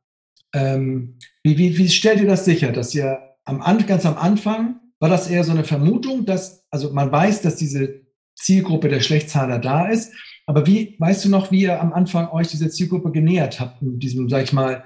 ähm, 0.55 1.19
wie, 1.43 1.59
wie, 1.59 1.77
wie 1.77 1.89
stellt 1.89 2.21
ihr 2.21 2.29
das 2.29 2.45
sicher, 2.45 2.71
dass 2.71 2.95
ihr 2.95 3.19
am, 3.45 3.61
ganz 3.87 4.07
am 4.07 4.17
Anfang, 4.17 4.81
war 5.01 5.09
das 5.09 5.29
eher 5.29 5.43
so 5.43 5.51
eine 5.51 5.65
Vermutung, 5.65 6.25
dass, 6.25 6.65
also 6.71 6.93
man 6.93 7.11
weiß, 7.11 7.43
dass 7.43 7.57
diese 7.57 8.03
Zielgruppe 8.37 8.89
der 8.89 9.01
Schlechtzahler 9.01 9.59
da 9.59 9.89
ist, 9.89 10.13
aber 10.47 10.67
wie, 10.67 10.95
weißt 10.99 11.25
du 11.25 11.29
noch, 11.29 11.51
wie 11.51 11.63
ihr 11.63 11.81
am 11.81 11.93
Anfang 11.93 12.29
euch 12.31 12.49
diese 12.49 12.71
Zielgruppe 12.71 13.11
genähert 13.11 13.59
habt, 13.59 13.83
in 13.83 13.99
diesem, 13.99 14.29
sag 14.29 14.45
ich 14.45 14.53
mal, 14.53 14.85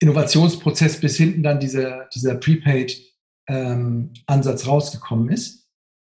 Innovationsprozess 0.00 1.00
bis 1.00 1.16
hinten 1.16 1.42
dann 1.42 1.58
dieser, 1.60 2.10
dieser 2.14 2.34
Prepaid-Ansatz 2.34 4.64
ähm, 4.64 4.68
rausgekommen 4.68 5.30
ist? 5.30 5.66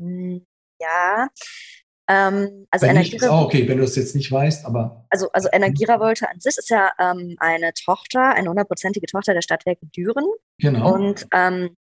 Hm, 0.01 0.45
ja. 0.81 1.29
Ähm, 2.07 2.67
also 2.69 2.85
Energira, 2.85 3.29
oh, 3.29 3.45
okay, 3.45 3.67
wenn 3.67 3.79
du 3.79 3.83
es 3.83 3.95
jetzt 3.95 4.15
nicht 4.15 4.31
weißt, 4.31 4.63
aber. 4.65 5.07
Also, 5.09 5.31
also 5.31 5.49
Energira 5.51 5.99
wollte 5.99 6.29
an 6.29 6.39
sich 6.39 6.55
ist 6.57 6.69
ja 6.69 6.91
ähm, 6.99 7.35
eine 7.39 7.73
Tochter, 7.73 8.35
eine 8.35 8.49
hundertprozentige 8.49 9.07
Tochter 9.07 9.33
der 9.33 9.41
Stadtwerke 9.41 9.87
Düren. 9.87 10.25
Genau. 10.59 10.93
Und 10.93 11.25
ähm, 11.33 11.75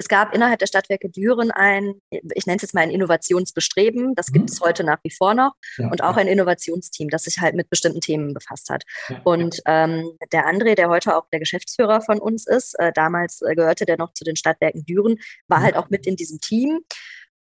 es 0.00 0.08
gab 0.08 0.34
innerhalb 0.34 0.58
der 0.58 0.66
Stadtwerke 0.66 1.10
Düren 1.10 1.50
ein, 1.50 1.92
ich 2.10 2.46
nenne 2.46 2.56
es 2.56 2.62
jetzt 2.62 2.74
mal 2.74 2.80
ein 2.80 2.90
Innovationsbestreben, 2.90 4.14
das 4.14 4.32
gibt 4.32 4.46
mhm. 4.46 4.52
es 4.52 4.60
heute 4.62 4.82
nach 4.82 4.98
wie 5.02 5.10
vor 5.10 5.34
noch, 5.34 5.52
ja, 5.76 5.90
und 5.90 6.02
auch 6.02 6.16
ja. 6.16 6.22
ein 6.22 6.26
Innovationsteam, 6.26 7.10
das 7.10 7.24
sich 7.24 7.38
halt 7.38 7.54
mit 7.54 7.68
bestimmten 7.68 8.00
Themen 8.00 8.32
befasst 8.32 8.70
hat. 8.70 8.84
Ja, 9.10 9.20
und 9.24 9.60
ähm, 9.66 10.10
der 10.32 10.46
André, 10.46 10.74
der 10.74 10.88
heute 10.88 11.14
auch 11.16 11.28
der 11.30 11.38
Geschäftsführer 11.38 12.00
von 12.00 12.18
uns 12.18 12.46
ist, 12.46 12.78
äh, 12.78 12.92
damals 12.94 13.42
äh, 13.42 13.54
gehörte 13.54 13.84
der 13.84 13.98
noch 13.98 14.14
zu 14.14 14.24
den 14.24 14.36
Stadtwerken 14.36 14.86
Düren, 14.86 15.18
war 15.48 15.58
mhm. 15.58 15.64
halt 15.64 15.76
auch 15.76 15.90
mit 15.90 16.06
in 16.06 16.16
diesem 16.16 16.40
Team 16.40 16.80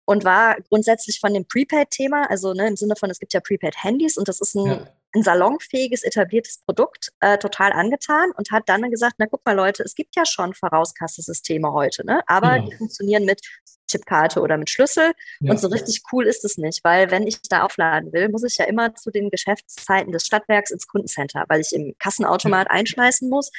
und 0.03 0.25
war 0.25 0.57
grundsätzlich 0.67 1.21
von 1.21 1.33
dem 1.33 1.45
Prepaid-Thema, 1.47 2.29
also 2.29 2.53
ne, 2.53 2.67
im 2.67 2.75
Sinne 2.75 2.95
von, 2.97 3.09
es 3.09 3.19
gibt 3.19 3.33
ja 3.33 3.39
Prepaid-Handys 3.39 4.17
und 4.17 4.27
das 4.27 4.41
ist 4.41 4.55
ein 4.55 4.85
ein 5.15 5.23
salonfähiges, 5.23 6.03
etabliertes 6.03 6.59
Produkt 6.65 7.11
äh, 7.19 7.37
total 7.37 7.73
angetan 7.73 8.31
und 8.37 8.51
hat 8.51 8.63
dann 8.67 8.89
gesagt, 8.91 9.15
na 9.17 9.25
guck 9.25 9.45
mal 9.45 9.55
Leute, 9.55 9.83
es 9.83 9.95
gibt 9.95 10.15
ja 10.15 10.25
schon 10.25 10.53
Vorauskassesysteme 10.53 11.71
heute, 11.71 12.05
ne? 12.05 12.21
aber 12.27 12.55
genau. 12.55 12.69
die 12.69 12.75
funktionieren 12.75 13.25
mit 13.25 13.41
Chipkarte 13.89 14.41
oder 14.41 14.57
mit 14.57 14.69
Schlüssel 14.69 15.11
ja. 15.39 15.51
und 15.51 15.59
so 15.59 15.67
richtig 15.67 16.01
cool 16.11 16.25
ist 16.25 16.45
es 16.45 16.57
nicht, 16.57 16.83
weil 16.83 17.11
wenn 17.11 17.27
ich 17.27 17.41
da 17.49 17.63
aufladen 17.63 18.13
will, 18.13 18.29
muss 18.29 18.43
ich 18.43 18.57
ja 18.57 18.65
immer 18.65 18.95
zu 18.95 19.11
den 19.11 19.29
Geschäftszeiten 19.29 20.11
des 20.11 20.25
Stadtwerks 20.25 20.71
ins 20.71 20.87
Kundencenter, 20.87 21.45
weil 21.47 21.61
ich 21.61 21.73
im 21.73 21.93
Kassenautomat 21.99 22.67
ja. 22.67 22.71
einschmeißen 22.71 23.29
muss 23.29 23.51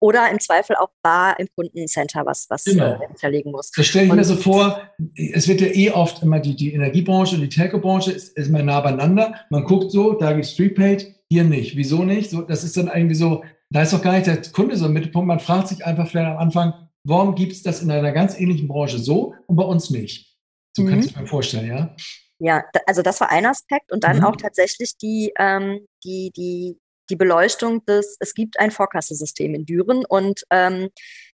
oder 0.00 0.30
im 0.30 0.40
Zweifel 0.40 0.76
auch 0.76 0.90
bar 1.02 1.38
im 1.38 1.48
Kundencenter 1.54 2.24
was, 2.24 2.46
was 2.48 2.64
genau. 2.64 2.94
äh, 2.94 3.06
hinterlegen 3.08 3.52
muss. 3.52 3.70
Das 3.72 3.86
stelle 3.86 4.06
ich 4.06 4.10
und, 4.10 4.16
mir 4.16 4.24
so 4.24 4.36
vor, 4.36 4.82
es 5.16 5.48
wird 5.48 5.60
ja 5.60 5.68
eh 5.68 5.90
oft 5.90 6.22
immer 6.22 6.40
die, 6.40 6.56
die 6.56 6.72
Energiebranche 6.72 7.36
und 7.36 7.42
die 7.42 7.48
Telco-Branche 7.48 8.12
ist, 8.12 8.36
ist 8.36 8.48
immer 8.48 8.62
nah 8.62 8.80
beieinander. 8.80 9.34
Man 9.50 9.64
guckt 9.64 9.90
so, 9.90 10.12
da 10.12 10.32
gibt 10.32 10.44
es 10.44 10.58
Welt, 10.58 11.14
hier 11.30 11.44
nicht. 11.44 11.76
Wieso 11.76 12.04
nicht? 12.04 12.30
So, 12.30 12.42
das 12.42 12.64
ist 12.64 12.76
dann 12.76 12.88
irgendwie 12.88 13.14
so, 13.14 13.44
da 13.70 13.82
ist 13.82 13.92
doch 13.92 14.02
gar 14.02 14.12
nicht 14.12 14.26
der 14.26 14.40
Kunde 14.52 14.76
so 14.76 14.86
im 14.86 14.92
Mittelpunkt. 14.92 15.28
Man 15.28 15.40
fragt 15.40 15.68
sich 15.68 15.84
einfach 15.84 16.08
vielleicht 16.08 16.30
am 16.30 16.38
Anfang, 16.38 16.87
warum 17.04 17.34
gibt 17.34 17.52
es 17.52 17.62
das 17.62 17.82
in 17.82 17.90
einer 17.90 18.12
ganz 18.12 18.38
ähnlichen 18.38 18.68
Branche 18.68 18.98
so 18.98 19.34
und 19.46 19.56
bei 19.56 19.64
uns 19.64 19.90
nicht? 19.90 20.36
So 20.76 20.82
mhm. 20.82 20.90
kannst 20.90 21.16
du 21.16 21.20
dir 21.20 21.26
vorstellen, 21.26 21.66
ja? 21.66 21.96
Ja, 22.40 22.64
also 22.86 23.02
das 23.02 23.20
war 23.20 23.30
ein 23.30 23.46
Aspekt 23.46 23.90
und 23.90 24.04
dann 24.04 24.18
mhm. 24.18 24.24
auch 24.24 24.36
tatsächlich 24.36 24.96
die, 24.96 25.32
ähm, 25.38 25.86
die, 26.04 26.30
die, 26.36 26.78
die 27.10 27.16
Beleuchtung 27.16 27.84
des, 27.84 28.16
es 28.20 28.34
gibt 28.34 28.60
ein 28.60 28.70
Vorkassesystem 28.70 29.54
in 29.54 29.66
Düren 29.66 30.04
und 30.08 30.44
ähm, 30.50 30.88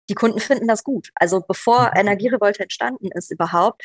die 0.08 0.14
Kunden 0.14 0.38
finden 0.38 0.68
das 0.68 0.84
gut. 0.84 1.10
Also 1.14 1.42
bevor 1.46 1.90
mhm. 1.90 2.00
Energierevolte 2.00 2.62
entstanden 2.62 3.08
ist 3.12 3.32
überhaupt, 3.32 3.82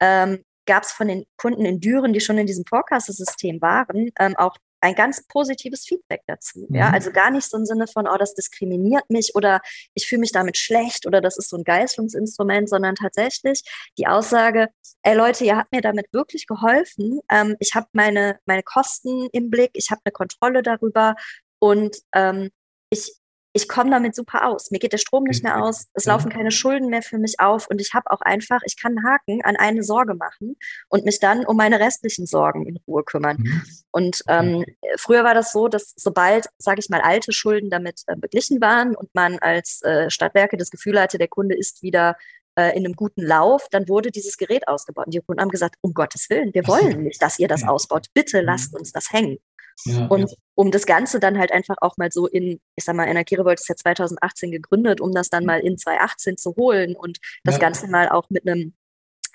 ähm, 0.00 0.44
gab 0.66 0.84
es 0.84 0.92
von 0.92 1.08
den 1.08 1.24
Kunden 1.36 1.64
in 1.64 1.80
Düren, 1.80 2.12
die 2.12 2.20
schon 2.20 2.38
in 2.38 2.46
diesem 2.46 2.64
Vorkassesystem 2.66 3.60
waren, 3.60 4.10
ähm, 4.20 4.36
auch 4.36 4.56
ein 4.80 4.94
ganz 4.94 5.26
positives 5.26 5.84
Feedback 5.86 6.22
dazu. 6.26 6.66
Mhm. 6.68 6.76
Ja, 6.76 6.90
also 6.90 7.12
gar 7.12 7.30
nicht 7.30 7.48
so 7.48 7.56
im 7.56 7.66
Sinne 7.66 7.86
von, 7.86 8.06
oh, 8.08 8.16
das 8.16 8.34
diskriminiert 8.34 9.08
mich 9.08 9.34
oder 9.34 9.60
ich 9.94 10.06
fühle 10.06 10.20
mich 10.20 10.32
damit 10.32 10.56
schlecht 10.56 11.06
oder 11.06 11.20
das 11.20 11.36
ist 11.36 11.50
so 11.50 11.56
ein 11.56 11.64
Geißlungsinstrument, 11.64 12.68
sondern 12.68 12.94
tatsächlich 12.94 13.62
die 13.98 14.06
Aussage, 14.06 14.68
ey 15.02 15.14
Leute, 15.14 15.44
ihr 15.44 15.56
habt 15.56 15.72
mir 15.72 15.82
damit 15.82 16.06
wirklich 16.12 16.46
geholfen. 16.46 17.20
Ähm, 17.30 17.56
ich 17.58 17.74
habe 17.74 17.86
meine, 17.92 18.38
meine 18.46 18.62
Kosten 18.62 19.28
im 19.32 19.50
Blick, 19.50 19.70
ich 19.74 19.90
habe 19.90 20.00
eine 20.04 20.12
Kontrolle 20.12 20.62
darüber 20.62 21.14
und 21.58 21.96
ähm, 22.14 22.50
ich, 22.90 23.19
ich 23.52 23.68
komme 23.68 23.90
damit 23.90 24.14
super 24.14 24.46
aus. 24.46 24.70
Mir 24.70 24.78
geht 24.78 24.92
der 24.92 24.98
Strom 24.98 25.24
nicht 25.24 25.42
mehr 25.42 25.62
aus, 25.62 25.86
es 25.94 26.04
laufen 26.04 26.30
keine 26.30 26.50
Schulden 26.50 26.88
mehr 26.88 27.02
für 27.02 27.18
mich 27.18 27.40
auf 27.40 27.68
und 27.68 27.80
ich 27.80 27.94
habe 27.94 28.10
auch 28.10 28.20
einfach, 28.20 28.60
ich 28.64 28.80
kann 28.80 28.96
einen 28.96 29.06
Haken 29.06 29.42
an 29.44 29.56
eine 29.56 29.82
Sorge 29.82 30.14
machen 30.14 30.56
und 30.88 31.04
mich 31.04 31.18
dann 31.18 31.44
um 31.44 31.56
meine 31.56 31.80
restlichen 31.80 32.26
Sorgen 32.26 32.66
in 32.66 32.78
Ruhe 32.86 33.02
kümmern. 33.02 33.38
Mhm. 33.38 33.62
Und 33.90 34.22
ähm, 34.28 34.64
früher 34.96 35.24
war 35.24 35.34
das 35.34 35.52
so, 35.52 35.68
dass 35.68 35.92
sobald, 35.96 36.46
sage 36.58 36.80
ich 36.80 36.88
mal, 36.90 37.00
alte 37.00 37.32
Schulden 37.32 37.70
damit 37.70 38.02
äh, 38.06 38.16
beglichen 38.16 38.60
waren 38.60 38.94
und 38.94 39.14
man 39.14 39.38
als 39.40 39.82
äh, 39.82 40.10
Stadtwerke 40.10 40.56
das 40.56 40.70
Gefühl 40.70 41.00
hatte, 41.00 41.18
der 41.18 41.28
Kunde 41.28 41.56
ist 41.56 41.82
wieder 41.82 42.16
äh, 42.56 42.76
in 42.76 42.84
einem 42.84 42.94
guten 42.94 43.22
Lauf, 43.22 43.68
dann 43.70 43.88
wurde 43.88 44.10
dieses 44.10 44.36
Gerät 44.36 44.68
ausgebaut. 44.68 45.06
Und 45.06 45.14
die 45.14 45.20
Kunden 45.20 45.40
haben 45.40 45.50
gesagt, 45.50 45.76
um 45.80 45.94
Gottes 45.94 46.28
Willen, 46.30 46.52
wir 46.54 46.66
wollen 46.66 47.02
nicht, 47.04 47.22
dass 47.22 47.38
ihr 47.38 47.48
das 47.48 47.66
ausbaut. 47.66 48.06
Bitte 48.14 48.40
lasst 48.40 48.72
mhm. 48.72 48.80
uns 48.80 48.92
das 48.92 49.12
hängen. 49.12 49.38
Ja, 49.84 50.06
und 50.06 50.30
ja. 50.30 50.36
um 50.54 50.70
das 50.70 50.86
Ganze 50.86 51.20
dann 51.20 51.38
halt 51.38 51.52
einfach 51.52 51.76
auch 51.80 51.96
mal 51.96 52.10
so 52.10 52.26
in, 52.26 52.60
ich 52.76 52.84
sag 52.84 52.96
mal, 52.96 53.08
Energierevolt 53.08 53.60
ist 53.60 53.68
ja 53.68 53.76
2018 53.76 54.50
gegründet, 54.50 55.00
um 55.00 55.12
das 55.12 55.30
dann 55.30 55.42
mhm. 55.42 55.46
mal 55.46 55.60
in 55.60 55.78
2018 55.78 56.36
zu 56.36 56.54
holen 56.56 56.96
und 56.96 57.18
das 57.44 57.56
ja. 57.56 57.60
Ganze 57.60 57.88
mal 57.88 58.08
auch 58.08 58.28
mit 58.30 58.46
einem 58.46 58.74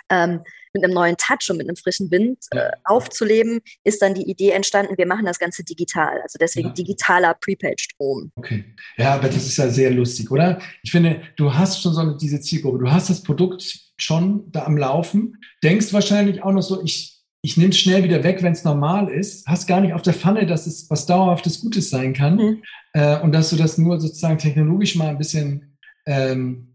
ähm, 0.10 0.42
mit 0.74 0.84
einem 0.84 0.94
neuen 0.94 1.18
Touch 1.18 1.50
und 1.50 1.58
mit 1.58 1.68
einem 1.68 1.78
frischen 1.78 2.12
Wind 2.12 2.38
äh, 2.52 2.70
aufzuleben, 2.84 3.62
ist 3.84 4.02
dann 4.02 4.14
die 4.14 4.30
Idee 4.30 4.52
entstanden, 4.52 4.98
wir 4.98 5.08
machen 5.08 5.26
das 5.26 5.40
Ganze 5.40 5.64
digital. 5.64 6.22
Also 6.22 6.38
deswegen 6.40 6.74
digitaler 6.74 7.34
Prepaid-Strom. 7.34 8.32
Okay. 8.36 8.66
Ja, 8.98 9.16
aber 9.16 9.28
das 9.28 9.48
ist 9.48 9.58
ja 9.58 9.70
sehr 9.70 9.92
lustig, 9.92 10.30
oder? 10.32 10.60
Ich 10.84 10.92
finde, 10.92 11.22
du 11.38 11.54
hast 11.54 11.82
schon 11.82 11.94
so 11.94 12.02
eine, 12.02 12.18
diese 12.18 12.42
Zielgruppe, 12.42 12.80
du 12.80 12.92
hast 12.92 13.10
das 13.10 13.24
Produkt 13.24 13.80
schon 13.98 14.52
da 14.52 14.66
am 14.66 14.78
Laufen, 14.78 15.38
denkst 15.64 15.94
wahrscheinlich 15.94 16.44
auch 16.44 16.52
noch 16.52 16.62
so, 16.62 16.84
ich 16.84 17.15
ich 17.46 17.58
nehme 17.58 17.70
es 17.70 17.78
schnell 17.78 18.04
wieder 18.04 18.24
weg, 18.24 18.42
wenn 18.42 18.54
es 18.54 18.64
normal 18.64 19.08
ist, 19.08 19.46
hast 19.46 19.68
gar 19.68 19.80
nicht 19.80 19.94
auf 19.94 20.02
der 20.02 20.16
Pfanne, 20.16 20.48
dass 20.48 20.66
es 20.66 20.90
was 20.90 21.06
dauerhaftes 21.06 21.62
Gutes 21.62 21.92
sein 21.92 22.14
kann 22.14 22.38
mhm. 22.38 22.64
äh, 22.94 23.20
und 23.22 23.34
dass 23.34 23.52
du 23.52 23.56
das 23.56 23.78
nur 23.78 24.02
sozusagen 24.02 24.40
technologisch 24.40 24.96
mal 24.96 25.10
ein 25.10 25.20
bisschen 25.20 25.78
ähm, 26.08 26.74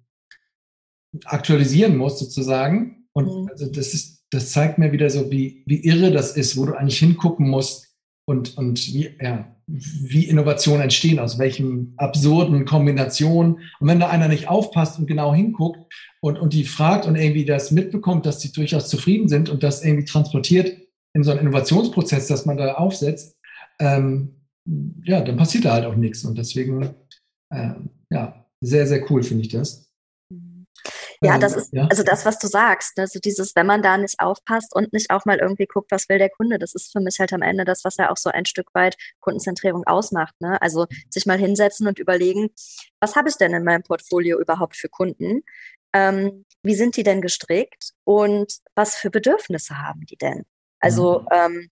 aktualisieren 1.25 1.97
musst 1.97 2.21
sozusagen. 2.21 3.09
Und 3.13 3.27
mhm. 3.27 3.49
also 3.51 3.67
das 3.67 3.95
ist, 3.95 4.25
das 4.31 4.53
zeigt 4.53 4.79
mir 4.79 4.93
wieder 4.93 5.11
so, 5.11 5.29
wie, 5.33 5.65
wie 5.67 5.85
irre 5.85 6.13
das 6.13 6.37
ist, 6.37 6.57
wo 6.57 6.67
du 6.67 6.75
eigentlich 6.75 7.01
hingucken 7.01 7.51
musst 7.51 7.97
und, 8.25 8.57
und 8.57 8.79
wie, 8.87 9.11
ja, 9.21 9.57
wie 9.73 10.25
Innovationen 10.25 10.83
entstehen, 10.83 11.19
aus 11.19 11.39
welchen 11.39 11.95
absurden 11.97 12.65
Kombinationen. 12.65 13.55
Und 13.79 13.89
wenn 13.89 14.01
da 14.01 14.09
einer 14.09 14.29
nicht 14.29 14.49
aufpasst 14.49 14.99
und 14.99 15.07
genau 15.07 15.35
hinguckt 15.35 15.81
und, 16.21 16.39
und 16.39 16.53
die 16.53 16.65
fragt 16.65 17.07
und 17.07 17.17
irgendwie 17.17 17.45
das 17.45 17.71
mitbekommt, 17.71 18.27
dass 18.27 18.41
sie 18.41 18.53
durchaus 18.53 18.89
zufrieden 18.89 19.29
sind 19.29 19.49
und 19.49 19.63
das 19.63 19.85
irgendwie 19.85 20.05
transportiert 20.05 20.77
in 21.15 21.23
so 21.23 21.31
einen 21.31 21.41
Innovationsprozess, 21.41 22.27
dass 22.27 22.47
man 22.47 22.57
da 22.57 22.75
aufsetzt, 22.75 23.37
ähm, 23.81 24.37
ja, 25.05 25.21
dann 25.21 25.37
passiert 25.37 25.65
da 25.65 25.73
halt 25.73 25.87
auch 25.87 25.97
nichts. 25.97 26.25
Und 26.25 26.39
deswegen, 26.39 26.95
äh, 27.51 27.73
ja, 28.11 28.47
sehr, 28.61 28.87
sehr 28.87 29.11
cool 29.11 29.23
finde 29.23 29.43
ich 29.43 29.49
das. 29.49 29.90
Ja, 31.23 31.37
das 31.37 31.55
ist 31.55 31.73
ja. 31.73 31.87
also 31.91 32.03
das, 32.03 32.25
was 32.25 32.39
du 32.39 32.47
sagst. 32.47 32.97
Ne? 32.97 33.07
So 33.07 33.19
dieses, 33.19 33.55
wenn 33.55 33.67
man 33.67 33.83
da 33.83 33.99
nicht 33.99 34.21
aufpasst 34.21 34.75
und 34.75 34.93
nicht 34.95 35.11
auch 35.11 35.27
mal 35.27 35.39
irgendwie 35.39 35.67
guckt, 35.67 35.91
was 35.91 36.09
will 36.09 36.19
der 36.19 36.31
Kunde, 36.31 36.59
das 36.59 36.75
ist 36.75 36.93
für 36.93 37.01
mich 37.01 37.19
halt 37.19 37.33
am 37.35 37.43
Ende 37.43 37.65
das, 37.65 37.85
was 37.85 37.99
ja 37.99 38.11
auch 38.11 38.17
so 38.17 38.31
ein 38.31 38.47
Stück 38.47 38.69
weit 38.75 38.97
Kundenzentrierung 39.21 39.85
ausmacht. 39.85 40.35
Ne? 40.41 40.61
Also 40.63 40.87
sich 41.11 41.27
mal 41.27 41.39
hinsetzen 41.39 41.87
und 41.87 41.99
überlegen, 41.99 42.51
was 43.01 43.17
habe 43.17 43.29
ich 43.29 43.37
denn 43.37 43.53
in 43.53 43.65
meinem 43.65 43.83
Portfolio 43.83 44.41
überhaupt 44.41 44.77
für 44.77 44.89
Kunden? 44.89 45.43
Ähm, 45.93 46.47
wie 46.63 46.75
sind 46.75 46.97
die 46.97 47.03
denn 47.03 47.21
gestrickt 47.21 47.93
und 48.05 48.61
was 48.75 48.97
für 48.97 49.11
Bedürfnisse 49.11 49.79
haben 49.79 50.07
die 50.07 50.17
denn? 50.17 50.45
Also 50.79 51.21
mhm. 51.21 51.27
ähm, 51.33 51.71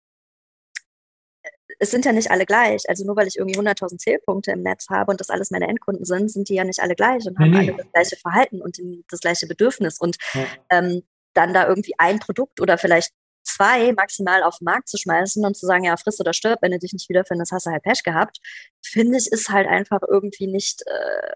es 1.80 1.92
sind 1.92 2.06
ja 2.06 2.12
nicht 2.12 2.32
alle 2.32 2.46
gleich. 2.46 2.84
Also 2.88 3.06
nur 3.06 3.16
weil 3.16 3.28
ich 3.28 3.38
irgendwie 3.38 3.60
100.000 3.60 3.98
Zählpunkte 3.98 4.52
im 4.52 4.62
Netz 4.62 4.90
habe 4.90 5.12
und 5.12 5.20
das 5.20 5.30
alles 5.30 5.52
meine 5.52 5.68
Endkunden 5.68 6.06
sind, 6.06 6.32
sind 6.32 6.50
die 6.50 6.56
ja 6.56 6.64
nicht 6.64 6.80
alle 6.80 6.96
gleich 6.96 7.26
und 7.28 7.38
haben 7.38 7.52
nee, 7.52 7.60
nee. 7.60 7.70
alle 7.70 7.78
das 7.78 7.92
gleiche 7.92 8.16
Verhalten 8.18 8.62
und 8.62 8.80
das 9.10 9.20
gleiche 9.20 9.48
Bedürfnis. 9.48 10.00
Und 10.00 10.18
ja. 10.34 10.46
ähm, 10.70 11.04
dann 11.34 11.54
da 11.54 11.68
irgendwie 11.68 11.94
ein 11.98 12.20
Produkt 12.20 12.60
oder 12.62 12.78
vielleicht 12.78 13.12
zwei 13.44 13.94
maximal 13.94 14.44
auf 14.44 14.58
den 14.58 14.66
Markt 14.66 14.90
zu 14.90 14.98
schmeißen 14.98 15.46
und 15.46 15.56
zu 15.56 15.66
sagen, 15.66 15.86
ja, 15.86 15.96
friss 15.98 16.20
oder 16.20 16.34
stirb, 16.34 16.60
wenn 16.62 16.72
du 16.72 16.80
dich 16.80 16.94
nicht 16.94 17.10
wiederfindest, 17.10 17.52
hast 17.52 17.66
du 17.66 17.72
halt 17.72 17.84
Pech 17.84 18.04
gehabt, 18.04 18.40
finde 18.84 19.18
ich, 19.18 19.32
ist 19.32 19.50
halt 19.50 19.68
einfach 19.68 20.02
irgendwie 20.08 20.48
nicht 20.48 20.84
äh, 20.86 21.32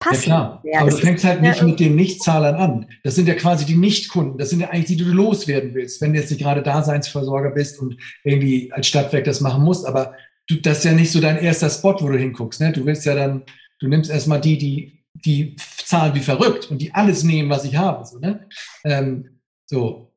passend. 0.00 0.26
Ja 0.26 0.32
klar, 0.32 0.62
ja, 0.64 0.80
aber 0.80 0.90
du 0.90 0.96
fängst 0.96 1.24
halt 1.24 1.42
nicht 1.42 1.62
mit 1.62 1.78
den 1.78 1.94
Nichtzahlern 1.94 2.54
an. 2.56 2.86
Das 3.04 3.14
sind 3.14 3.28
ja 3.28 3.34
quasi 3.34 3.66
die 3.66 3.76
Nichtkunden. 3.76 4.38
Das 4.38 4.50
sind 4.50 4.60
ja 4.60 4.70
eigentlich 4.70 4.86
die, 4.86 4.96
die 4.96 5.04
du 5.04 5.12
loswerden 5.12 5.74
willst, 5.74 6.00
wenn 6.00 6.12
du 6.12 6.18
jetzt 6.18 6.30
nicht 6.30 6.40
gerade 6.40 6.62
Daseinsversorger 6.62 7.50
bist 7.50 7.78
und 7.78 7.96
irgendwie 8.24 8.72
als 8.72 8.88
Stadtwerk 8.88 9.24
das 9.24 9.40
machen 9.40 9.62
musst. 9.62 9.86
Aber 9.86 10.14
du, 10.48 10.56
das 10.56 10.78
ist 10.78 10.84
ja 10.84 10.92
nicht 10.92 11.12
so 11.12 11.20
dein 11.20 11.36
erster 11.36 11.70
Spot, 11.70 11.96
wo 12.00 12.08
du 12.08 12.18
hinguckst. 12.18 12.60
Ne? 12.60 12.72
Du 12.72 12.84
willst 12.84 13.04
ja 13.04 13.14
dann, 13.14 13.44
du 13.78 13.88
nimmst 13.88 14.10
erstmal 14.10 14.40
die, 14.40 14.58
die, 14.58 15.04
die 15.14 15.56
zahlen 15.84 16.14
wie 16.14 16.20
verrückt 16.20 16.70
und 16.70 16.78
die 16.78 16.94
alles 16.94 17.22
nehmen, 17.22 17.50
was 17.50 17.64
ich 17.64 17.76
habe. 17.76 18.04
So, 18.06 18.18
ne? 18.18 18.48
Ähm, 18.84 19.40
so. 19.66 20.12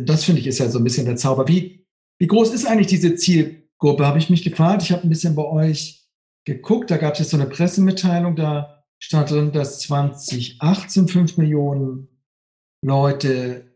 das 0.00 0.24
finde 0.24 0.40
ich 0.40 0.46
ist 0.46 0.60
ja 0.60 0.68
so 0.68 0.78
ein 0.78 0.84
bisschen 0.84 1.06
der 1.06 1.16
Zauber. 1.16 1.48
Wie, 1.48 1.84
wie 2.18 2.26
groß 2.28 2.52
ist 2.52 2.66
eigentlich 2.66 2.86
diese 2.86 3.16
Zielgruppe, 3.16 4.06
habe 4.06 4.18
ich 4.18 4.30
mich 4.30 4.44
gefragt. 4.44 4.82
Ich 4.82 4.92
habe 4.92 5.02
ein 5.02 5.08
bisschen 5.08 5.34
bei 5.34 5.44
euch 5.44 6.06
geguckt, 6.44 6.90
da 6.90 6.96
gab 6.96 7.14
es 7.14 7.18
jetzt 7.18 7.30
so 7.30 7.36
eine 7.36 7.46
Pressemitteilung, 7.46 8.36
da 8.36 8.79
stand 9.00 9.30
drin, 9.30 9.52
dass 9.52 9.80
2018 9.80 11.08
5 11.08 11.36
Millionen 11.38 12.08
Leute 12.84 13.70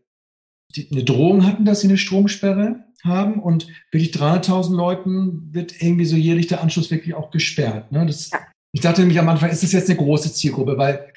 eine 0.91 1.03
Drohung 1.03 1.45
hatten, 1.45 1.65
dass 1.65 1.81
sie 1.81 1.87
eine 1.87 1.97
Stromsperre 1.97 2.83
haben 3.03 3.41
und 3.41 3.67
wirklich 3.91 4.11
300.000 4.11 4.75
Leuten 4.75 5.53
wird 5.53 5.81
irgendwie 5.81 6.05
so 6.05 6.15
jährlich 6.15 6.47
der 6.47 6.61
Anschluss 6.61 6.91
wirklich 6.91 7.15
auch 7.15 7.31
gesperrt. 7.31 7.91
Ne? 7.91 8.05
Das, 8.05 8.31
ich 8.71 8.81
dachte 8.81 9.01
nämlich 9.01 9.19
am 9.19 9.29
Anfang, 9.29 9.49
ist 9.49 9.63
das 9.63 9.71
jetzt 9.71 9.89
eine 9.89 9.99
große 9.99 10.33
Zielgruppe, 10.33 10.77
weil 10.77 11.11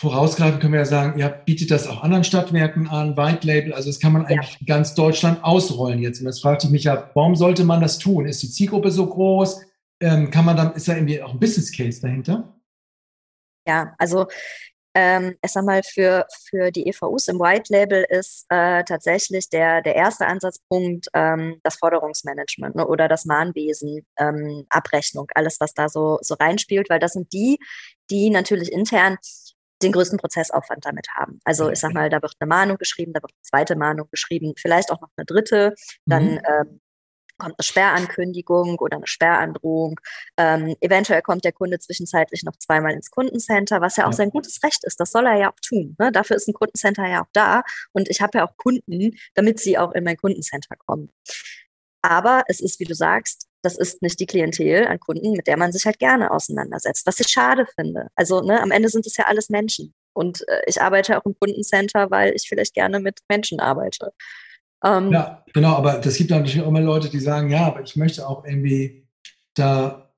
vorausgreifend 0.00 0.60
können 0.60 0.72
wir 0.72 0.80
ja 0.80 0.86
sagen, 0.86 1.18
ihr 1.18 1.28
bietet 1.28 1.70
das 1.70 1.86
auch 1.86 2.02
anderen 2.02 2.24
Stadtwerken 2.24 2.88
an, 2.88 3.16
White 3.16 3.46
Label, 3.46 3.72
also 3.72 3.88
das 3.88 4.00
kann 4.00 4.12
man 4.12 4.26
eigentlich 4.26 4.58
ja. 4.60 4.66
ganz 4.66 4.94
Deutschland 4.94 5.42
ausrollen 5.44 6.00
jetzt. 6.00 6.20
Und 6.20 6.26
das 6.26 6.40
fragte 6.40 6.66
ich 6.66 6.72
mich 6.72 6.84
ja, 6.84 7.10
warum 7.14 7.36
sollte 7.36 7.64
man 7.64 7.80
das 7.80 7.98
tun? 7.98 8.26
Ist 8.26 8.42
die 8.42 8.50
Zielgruppe 8.50 8.90
so 8.90 9.06
groß? 9.06 9.60
Ähm, 10.00 10.30
kann 10.30 10.44
man 10.44 10.56
dann, 10.56 10.74
ist 10.74 10.88
da 10.88 10.94
irgendwie 10.94 11.22
auch 11.22 11.32
ein 11.32 11.40
Business 11.40 11.72
Case 11.72 12.00
dahinter? 12.00 12.52
Ja, 13.66 13.94
also 13.98 14.26
ähm, 14.94 15.36
ich 15.42 15.50
sag 15.50 15.64
mal, 15.64 15.82
für, 15.82 16.26
für 16.50 16.70
die 16.70 16.86
EVUs 16.86 17.28
im 17.28 17.38
White 17.38 17.72
Label 17.72 18.04
ist 18.08 18.44
äh, 18.50 18.84
tatsächlich 18.84 19.48
der, 19.48 19.80
der 19.80 19.94
erste 19.94 20.26
Ansatzpunkt 20.26 21.08
ähm, 21.14 21.60
das 21.62 21.76
Forderungsmanagement 21.76 22.76
ne, 22.76 22.86
oder 22.86 23.08
das 23.08 23.24
Mahnwesen, 23.24 24.04
ähm, 24.18 24.66
Abrechnung, 24.68 25.28
alles, 25.34 25.60
was 25.60 25.72
da 25.72 25.88
so, 25.88 26.18
so 26.20 26.34
reinspielt, 26.34 26.90
weil 26.90 26.98
das 26.98 27.12
sind 27.12 27.32
die, 27.32 27.58
die 28.10 28.28
natürlich 28.28 28.70
intern 28.70 29.16
den 29.82 29.92
größten 29.92 30.18
Prozessaufwand 30.18 30.84
damit 30.84 31.08
haben. 31.14 31.40
Also 31.44 31.70
ich 31.70 31.80
sag 31.80 31.92
mal, 31.92 32.08
da 32.08 32.22
wird 32.22 32.34
eine 32.38 32.48
Mahnung 32.48 32.76
geschrieben, 32.76 33.12
da 33.12 33.22
wird 33.22 33.32
eine 33.32 33.42
zweite 33.42 33.76
Mahnung 33.76 34.08
geschrieben, 34.10 34.52
vielleicht 34.56 34.92
auch 34.92 35.00
noch 35.00 35.10
eine 35.16 35.24
dritte, 35.26 35.74
dann 36.06 36.34
mhm. 36.34 36.40
ähm, 36.46 36.80
kommt 37.42 37.56
eine 37.58 37.64
Sperrankündigung 37.64 38.78
oder 38.78 38.98
eine 38.98 39.06
Sperrandrohung. 39.06 39.98
Ähm, 40.36 40.76
eventuell 40.80 41.22
kommt 41.22 41.44
der 41.44 41.52
Kunde 41.52 41.78
zwischenzeitlich 41.78 42.44
noch 42.44 42.56
zweimal 42.56 42.92
ins 42.92 43.10
Kundencenter, 43.10 43.80
was 43.80 43.96
ja 43.96 44.04
auch 44.04 44.12
ja. 44.12 44.16
sein 44.16 44.30
gutes 44.30 44.62
Recht 44.62 44.84
ist. 44.84 45.00
Das 45.00 45.10
soll 45.10 45.26
er 45.26 45.36
ja 45.36 45.50
auch 45.50 45.60
tun. 45.60 45.96
Ne? 45.98 46.12
Dafür 46.12 46.36
ist 46.36 46.48
ein 46.48 46.54
Kundencenter 46.54 47.06
ja 47.08 47.22
auch 47.22 47.30
da. 47.32 47.62
Und 47.92 48.08
ich 48.08 48.20
habe 48.20 48.38
ja 48.38 48.46
auch 48.46 48.56
Kunden, 48.56 49.16
damit 49.34 49.58
sie 49.58 49.76
auch 49.76 49.92
in 49.92 50.04
mein 50.04 50.16
Kundencenter 50.16 50.76
kommen. 50.76 51.10
Aber 52.02 52.44
es 52.48 52.60
ist, 52.60 52.80
wie 52.80 52.84
du 52.84 52.94
sagst, 52.94 53.48
das 53.62 53.78
ist 53.78 54.02
nicht 54.02 54.18
die 54.18 54.26
Klientel 54.26 54.86
an 54.86 54.98
Kunden, 54.98 55.32
mit 55.32 55.46
der 55.46 55.56
man 55.56 55.72
sich 55.72 55.86
halt 55.86 55.98
gerne 55.98 56.32
auseinandersetzt, 56.32 57.06
was 57.06 57.20
ich 57.20 57.28
schade 57.28 57.66
finde. 57.76 58.08
Also 58.16 58.40
ne, 58.40 58.60
am 58.60 58.72
Ende 58.72 58.88
sind 58.88 59.06
es 59.06 59.16
ja 59.16 59.26
alles 59.26 59.50
Menschen. 59.50 59.94
Und 60.12 60.46
äh, 60.48 60.62
ich 60.66 60.80
arbeite 60.82 61.18
auch 61.18 61.24
im 61.24 61.36
Kundencenter, 61.38 62.10
weil 62.10 62.34
ich 62.34 62.48
vielleicht 62.48 62.74
gerne 62.74 63.00
mit 63.00 63.20
Menschen 63.28 63.60
arbeite. 63.60 64.12
Ähm, 64.84 65.12
ja, 65.12 65.44
genau, 65.52 65.74
aber 65.74 65.94
das 65.94 66.16
gibt 66.16 66.30
natürlich 66.30 66.60
auch 66.60 66.68
immer 66.68 66.80
Leute, 66.80 67.08
die 67.08 67.20
sagen, 67.20 67.50
ja, 67.50 67.66
aber 67.66 67.82
ich 67.82 67.96
möchte 67.96 68.26
auch 68.26 68.44
irgendwie 68.44 69.06
da 69.54 70.12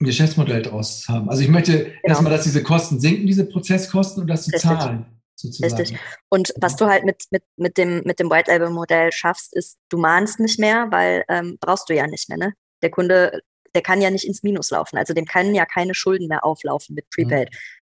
ein 0.00 0.06
Geschäftsmodell 0.06 0.62
draus 0.62 1.06
haben. 1.08 1.28
Also 1.28 1.42
ich 1.42 1.48
möchte 1.48 1.84
genau. 1.84 1.94
erstmal, 2.04 2.32
dass 2.32 2.44
diese 2.44 2.62
Kosten 2.62 3.00
sinken, 3.00 3.26
diese 3.26 3.44
Prozesskosten 3.44 4.22
und 4.22 4.28
dass 4.28 4.44
sie 4.44 4.52
Richtig. 4.52 4.70
zahlen. 4.70 5.06
Sozusagen. 5.36 5.74
Richtig. 5.74 5.98
Und 6.28 6.52
was 6.60 6.76
du 6.76 6.86
halt 6.86 7.04
mit, 7.04 7.24
mit, 7.30 7.42
mit 7.56 7.78
dem, 7.78 8.02
mit 8.04 8.18
dem 8.18 8.30
White 8.30 8.50
Label 8.50 8.70
Modell 8.70 9.10
schaffst, 9.12 9.54
ist, 9.54 9.78
du 9.88 9.98
mahnst 9.98 10.38
nicht 10.38 10.58
mehr, 10.58 10.88
weil 10.90 11.24
ähm, 11.28 11.56
brauchst 11.60 11.88
du 11.88 11.94
ja 11.94 12.06
nicht 12.06 12.28
mehr. 12.28 12.38
Ne? 12.38 12.54
Der 12.82 12.90
Kunde, 12.90 13.40
der 13.74 13.82
kann 13.82 14.02
ja 14.02 14.10
nicht 14.10 14.26
ins 14.26 14.42
Minus 14.42 14.70
laufen. 14.70 14.98
Also 14.98 15.14
dem 15.14 15.24
können 15.24 15.54
ja 15.54 15.64
keine 15.64 15.94
Schulden 15.94 16.28
mehr 16.28 16.44
auflaufen 16.44 16.94
mit 16.94 17.08
Prepaid. 17.10 17.50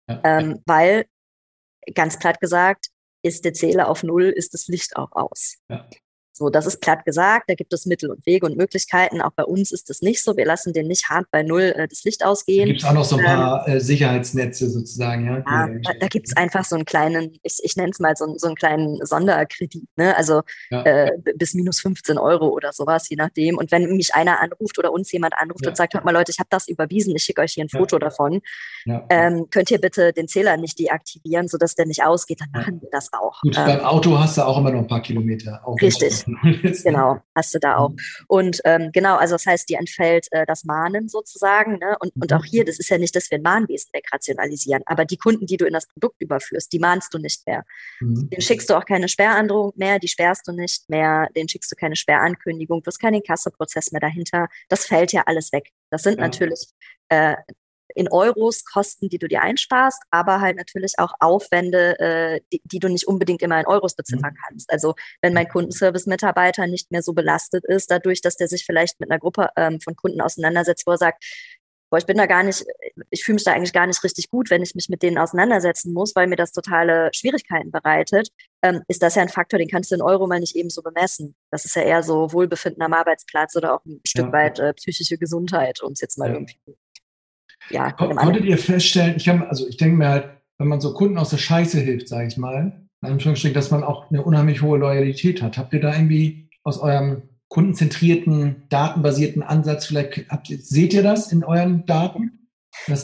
Ja. 0.09 0.21
Ähm, 0.25 0.63
weil, 0.67 1.07
ganz 1.95 2.19
platt 2.19 2.41
gesagt, 2.41 2.89
ist 3.23 3.45
der 3.45 3.53
Zähler 3.53 3.89
auf 3.89 4.03
Null, 4.03 4.25
ist 4.25 4.55
das 4.55 4.67
Licht 4.69 4.97
auch 4.97 5.13
aus. 5.13 5.57
Ja. 5.69 5.89
So, 6.37 6.51
das 6.51 6.67
ist 6.67 6.83
platt 6.83 7.07
gesagt. 7.07 7.49
Da 7.49 7.55
gibt 7.55 7.73
es 7.73 7.87
Mittel 7.87 8.11
und 8.11 8.27
Wege 8.27 8.45
und 8.45 8.59
Möglichkeiten. 8.59 9.23
Auch 9.23 9.31
bei 9.31 9.45
uns 9.45 9.73
ist 9.73 9.89
das 9.89 10.03
nicht 10.03 10.23
so. 10.23 10.37
Wir 10.37 10.45
lassen 10.45 10.75
den 10.75 10.87
nicht 10.87 11.09
hart 11.09 11.27
bei 11.31 11.43
Null 11.43 11.73
äh, 11.75 11.89
das 11.89 12.05
Licht 12.05 12.23
ausgehen. 12.23 12.67
Gibt 12.67 12.83
es 12.83 12.87
auch 12.87 12.93
noch 12.93 13.07
so 13.07 13.17
ein 13.17 13.25
paar 13.25 13.67
ähm, 13.67 13.77
äh, 13.77 13.81
Sicherheitsnetze 13.81 14.69
sozusagen, 14.69 15.25
ja? 15.25 15.37
ja 15.39 15.69
da, 15.83 15.93
da 15.99 16.07
gibt 16.09 16.29
es 16.29 16.37
einfach 16.37 16.67
so 16.67 16.77
einen 16.77 16.85
kleinen, 16.85 17.39
ich, 17.43 17.59
ich 17.63 17.77
nenne 17.77 17.89
es 17.91 18.01
mal 18.01 18.15
so, 18.17 18.37
so 18.37 18.49
einen 18.49 18.57
kleinen 18.57 18.99
Sonderkredit, 19.07 19.89
ne? 19.97 20.15
Also 20.15 20.43
ja. 20.71 20.83
äh, 20.83 21.13
bis 21.37 21.55
minus 21.55 21.81
15 21.81 22.19
Euro 22.19 22.49
oder 22.49 22.75
sowas, 22.75 23.09
je 23.09 23.17
nachdem. 23.17 23.57
Und 23.57 23.73
wenn 23.73 23.97
mich 23.97 24.15
einer 24.15 24.41
anruft 24.41 24.79
oder 24.79 24.93
uns 24.93 25.11
jemand 25.13 25.33
anruft 25.39 25.65
ja. 25.65 25.71
und 25.71 25.77
sagt, 25.79 25.95
hört 25.95 26.05
mal 26.05 26.13
Leute, 26.13 26.33
ich 26.33 26.39
habe 26.39 26.49
das 26.51 26.69
überwiesen, 26.69 27.17
ich 27.17 27.23
schicke 27.23 27.41
euch 27.41 27.55
hier 27.55 27.65
ein 27.65 27.71
Foto 27.71 27.99
davon, 27.99 28.43
ähm, 29.09 29.47
könnt 29.51 29.71
ihr 29.71 29.81
bitte 29.81 30.13
den 30.13 30.29
Zähler 30.29 30.59
nicht 30.59 30.79
deaktivieren, 30.79 31.49
sodass 31.49 31.75
der 31.75 31.87
nicht 31.87 32.05
ausgeht, 32.05 32.43
dann 32.43 32.51
machen 32.53 32.83
wir 32.83 32.91
das 32.93 33.11
auch. 33.15 33.41
Gut, 33.41 33.57
ähm, 33.57 33.65
beim 33.65 33.81
Auto 33.81 34.19
hast 34.19 34.37
du 34.37 34.43
auch 34.43 34.59
immer 34.59 34.71
noch 34.71 34.81
ein 34.81 34.87
paar 34.87 35.03
Kilometer. 35.03 35.63
Richtig. 35.81 36.26
genau, 36.85 37.21
hast 37.35 37.55
du 37.55 37.59
da 37.59 37.77
auch. 37.77 37.91
Mhm. 37.91 37.97
Und 38.29 38.61
ähm, 38.65 38.91
genau, 38.93 39.17
also 39.17 39.35
das 39.35 39.47
heißt, 39.47 39.69
dir 39.69 39.79
entfällt 39.79 40.27
äh, 40.33 40.47
das 40.47 40.65
Mahnen 40.65 41.09
sozusagen. 41.09 41.79
Ne? 41.79 41.97
Und, 42.01 42.13
und 42.17 42.33
auch 42.33 42.45
hier, 42.45 42.63
mhm. 42.63 42.67
das 42.67 42.79
ist 42.79 42.89
ja 42.89 42.99
nicht, 42.99 43.15
dass 43.15 43.31
wir 43.31 43.39
ein 43.39 43.43
Mahnwesen 43.43 43.91
wegrationalisieren, 43.93 44.83
aber 44.87 45.05
die 45.05 45.17
Kunden, 45.17 45.47
die 45.47 45.57
du 45.57 45.67
in 45.67 45.73
das 45.73 45.87
Produkt 45.87 46.21
überführst, 46.21 46.73
die 46.73 46.79
mahnst 46.79 47.15
du 47.15 47.19
nicht 47.19 47.47
mehr. 47.47 47.65
Mhm. 48.01 48.31
Den 48.31 48.41
schickst 48.41 48.69
du 48.71 48.75
auch 48.75 48.85
keine 48.85 49.09
Sperrandrohung 49.09 49.73
mehr, 49.77 49.99
die 49.99 50.09
sperrst 50.09 50.47
du 50.49 50.53
nicht 50.53 50.89
mehr, 50.89 51.29
den 51.37 51.49
schickst 51.49 51.71
du 51.71 51.77
keine 51.77 51.97
Sperrankündigung, 51.97 52.83
du 52.83 52.89
hast 52.89 52.99
keinen 52.99 53.23
Kasseprozess 53.23 53.93
mehr 53.93 54.01
dahinter. 54.01 54.49
Das 54.69 54.85
fällt 54.87 55.13
ja 55.13 55.23
alles 55.27 55.53
weg. 55.53 55.71
Das 55.91 56.03
sind 56.03 56.19
ja. 56.19 56.25
natürlich 56.25 56.69
äh, 57.09 57.37
in 57.97 58.09
Euros 58.09 58.65
Kosten, 58.65 59.09
die 59.09 59.19
du 59.19 59.27
dir 59.27 59.43
einsparst, 59.43 60.03
aber 60.11 60.41
halt 60.41 60.57
natürlich 60.57 60.95
auch 60.99 61.13
Aufwände, 61.19 61.99
äh, 61.99 62.41
die, 62.53 62.61
die, 62.65 62.79
du 62.79 62.89
nicht 62.89 63.09
unbedingt 63.09 63.43
immer 63.43 63.59
in 63.59 63.67
Euros 63.67 63.97
beziffern 63.97 64.35
mhm. 64.35 64.39
kannst. 64.47 64.71
Also 64.71 64.95
wenn 65.23 65.33
mein 65.33 65.49
Kundenservice-Mitarbeiter 65.49 66.67
nicht 66.67 66.93
mehr 66.93 67.03
so 67.03 67.15
belastet 67.15 67.65
ist, 67.65 67.91
dadurch, 67.91 68.21
dass 68.21 68.37
der 68.37 68.49
sich 68.49 68.65
vielleicht 68.67 69.01
mit 69.01 69.11
einer 69.11 69.19
Gruppe 69.19 69.49
ähm, 69.57 69.81
von 69.81 69.97
Kunden 69.97 70.21
auseinandersetzt, 70.21 70.87
wo 70.87 70.93
er 70.93 70.99
sagt, 70.99 71.25
boah, 71.89 71.99
ich 71.99 72.07
bin 72.07 72.19
da 72.19 72.27
gar 72.27 72.43
nicht, 72.43 72.65
ich 73.11 73.25
fühle 73.25 73.35
mich 73.35 73.45
da 73.45 73.53
eigentlich 73.53 73.73
gar 73.73 73.87
nicht 73.87 74.03
richtig 74.05 74.29
gut, 74.29 74.51
wenn 74.51 74.63
ich 74.63 74.75
mich 74.75 74.89
mit 74.91 75.03
denen 75.03 75.17
auseinandersetzen 75.17 75.95
muss, 75.95 76.15
weil 76.15 76.27
mir 76.27 76.37
das 76.37 76.53
totale 76.53 77.11
Schwierigkeiten 77.15 77.71
bereitet, 77.71 78.29
ähm, 78.63 78.83
ist 78.89 79.03
das 79.03 79.15
ja 79.15 79.23
ein 79.23 79.31
Faktor, 79.31 79.59
den 79.59 79.69
kannst 79.69 79.91
du 79.91 79.95
in 79.95 80.03
Euro 80.03 80.27
mal 80.27 80.41
nicht 80.41 80.57
eben 80.57 80.69
so 80.69 80.83
bemessen. 80.83 81.35
Das 81.51 81.65
ist 81.65 81.77
ja 81.77 81.83
eher 81.83 82.03
so 82.03 82.33
Wohlbefinden 82.33 82.83
am 82.83 82.93
Arbeitsplatz 82.93 83.57
oder 83.57 83.75
auch 83.75 83.85
ein 83.87 84.01
Stück 84.07 84.27
ja. 84.27 84.33
weit 84.33 84.59
äh, 84.59 84.75
psychische 84.75 85.17
Gesundheit, 85.17 85.83
um 85.83 85.93
es 85.93 86.01
jetzt 86.01 86.19
mal 86.19 86.29
ja. 86.29 86.35
irgendwie 86.35 86.59
ja. 87.71 87.93
Konntet 87.93 88.45
ihr 88.45 88.59
feststellen, 88.59 89.17
ich 89.17 89.29
habe, 89.29 89.49
also 89.49 89.67
ich 89.69 89.77
denke 89.77 89.97
mir 89.97 90.09
halt, 90.09 90.29
wenn 90.59 90.69
man 90.69 90.81
so 90.81 90.95
Kunden 90.95 91.19
aus 91.19 91.31
der 91.31 91.39
Scheiße 91.39 91.81
hilft, 91.81 92.09
sage 92.09 92.29
ich 92.29 92.37
mal, 92.37 92.87
dass 93.01 93.71
man 93.71 93.85
auch 93.85 94.11
eine 94.11 94.23
unheimlich 94.23 94.63
hohe 94.63 94.79
Loyalität 94.79 95.43
hat. 95.43 95.59
Habt 95.59 95.73
ihr 95.75 95.81
da 95.81 95.95
irgendwie 95.95 96.49
aus 96.65 96.79
eurem 96.79 97.23
kundenzentrierten, 97.49 98.65
datenbasierten 98.69 99.43
Ansatz, 99.43 99.87
vielleicht 99.87 100.29
habt, 100.31 100.49
seht 100.49 100.95
ihr 100.95 101.03
das 101.03 101.31
in 101.31 101.45
euren 101.45 101.87
Daten? 101.87 102.49